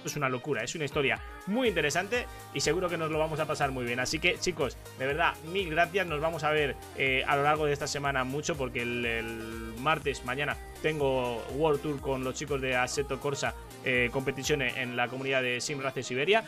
es 0.07 0.15
una 0.15 0.29
locura, 0.29 0.63
es 0.63 0.75
una 0.75 0.85
historia 0.85 1.19
muy 1.47 1.67
interesante 1.67 2.25
y 2.53 2.59
seguro 2.59 2.89
que 2.89 2.97
nos 2.97 3.11
lo 3.11 3.19
vamos 3.19 3.39
a 3.39 3.45
pasar 3.45 3.71
muy 3.71 3.85
bien. 3.85 3.99
Así 3.99 4.19
que 4.19 4.37
chicos, 4.39 4.77
de 4.97 5.07
verdad, 5.07 5.33
mil 5.51 5.69
gracias, 5.69 6.07
nos 6.07 6.21
vamos 6.21 6.43
a 6.43 6.51
ver 6.51 6.75
eh, 6.97 7.23
a 7.27 7.35
lo 7.35 7.43
largo 7.43 7.65
de 7.65 7.73
esta 7.73 7.87
semana 7.87 8.23
mucho 8.23 8.55
porque 8.55 8.81
el, 8.81 9.73
martes, 9.79 10.25
mañana, 10.25 10.57
tengo 10.81 11.43
World 11.55 11.81
Tour 11.81 12.01
con 12.01 12.23
los 12.23 12.35
chicos 12.35 12.61
de 12.61 12.75
Assetto 12.75 13.19
Corsa, 13.19 13.53
eh, 13.83 14.09
competiciones 14.11 14.77
en 14.77 14.95
la 14.95 15.07
comunidad 15.07 15.41
de 15.41 15.61
Simrace 15.61 16.03
Siberia. 16.03 16.43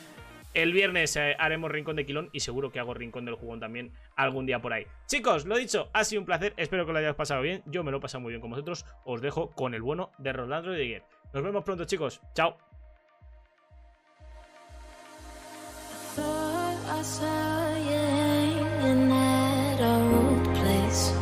El 0.54 0.74
viernes 0.74 1.16
eh, 1.16 1.36
haremos 1.38 1.72
Rincón 1.72 1.98
de 1.98 2.06
Quilón 2.06 2.30
y 2.32 2.40
seguro 2.40 2.72
que 2.72 2.80
hago 2.80 2.94
Rincón 2.96 3.26
del 3.26 3.36
Jugón 3.36 3.60
también 3.60 3.92
algún 4.16 4.48
día 4.48 4.60
por 4.60 4.74
ahí. 4.74 4.88
Chicos, 5.06 5.46
lo 5.46 5.56
dicho, 5.56 5.90
ha 5.94 6.04
sido 6.04 6.22
un 6.22 6.26
placer. 6.26 6.54
Espero 6.58 6.86
que 6.86 6.94
lo 6.94 6.98
hayáis 6.98 7.16
pasado 7.16 7.44
bien. 7.44 7.62
Yo 7.68 7.84
me 7.84 7.92
lo 7.92 7.98
he 7.98 8.02
pasado 8.02 8.22
muy 8.22 8.32
bien 8.32 8.42
con 8.42 8.50
vosotros. 8.50 8.86
Os 9.06 9.22
dejo 9.22 9.52
con 9.52 9.76
el 9.76 9.84
bueno 9.84 10.12
de 10.18 10.34
Rolando 10.34 10.72
de 10.72 11.04
Nos 11.32 11.44
vemos 11.44 11.64
pronto, 11.64 11.86
chicos. 11.86 12.22
Chao. 12.34 12.67
I 16.98 17.04
saw 17.04 17.76
you 17.76 18.04
hanging 18.22 19.12
at 19.12 19.80
our 19.82 20.06
old 20.20 20.46
place. 20.56 21.14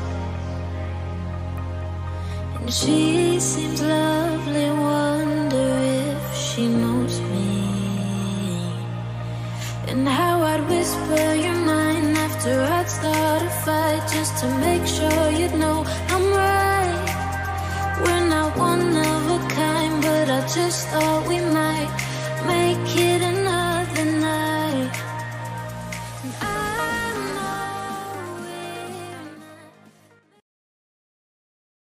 And 2.55 2.73
she 2.73 3.37
seems 3.41 3.81
lovely, 3.81 4.69
wonder 4.71 5.67
if 6.07 6.23
she 6.33 6.69
knows 6.69 7.19
me. 7.19 7.49
And 9.89 10.07
how 10.07 10.43
I'd 10.43 10.63
whisper 10.69 11.35
your 11.45 11.59
mind 11.73 12.17
after 12.25 12.53
I'd 12.77 12.89
start 12.89 13.41
a 13.41 13.49
fight 13.65 14.03
just 14.15 14.33
to 14.41 14.47
make 14.67 14.85
sure 14.97 15.23
you'd 15.39 15.55
know 15.55 15.83
I'm 16.13 16.25
right. 16.41 17.05
We're 18.01 18.27
not 18.29 18.57
one 18.57 18.95
of 19.11 19.21
a 19.37 19.39
kind, 19.49 20.01
but 20.01 20.29
I 20.29 20.39
just 20.47 20.87
thought 20.87 21.27
we 21.27 21.35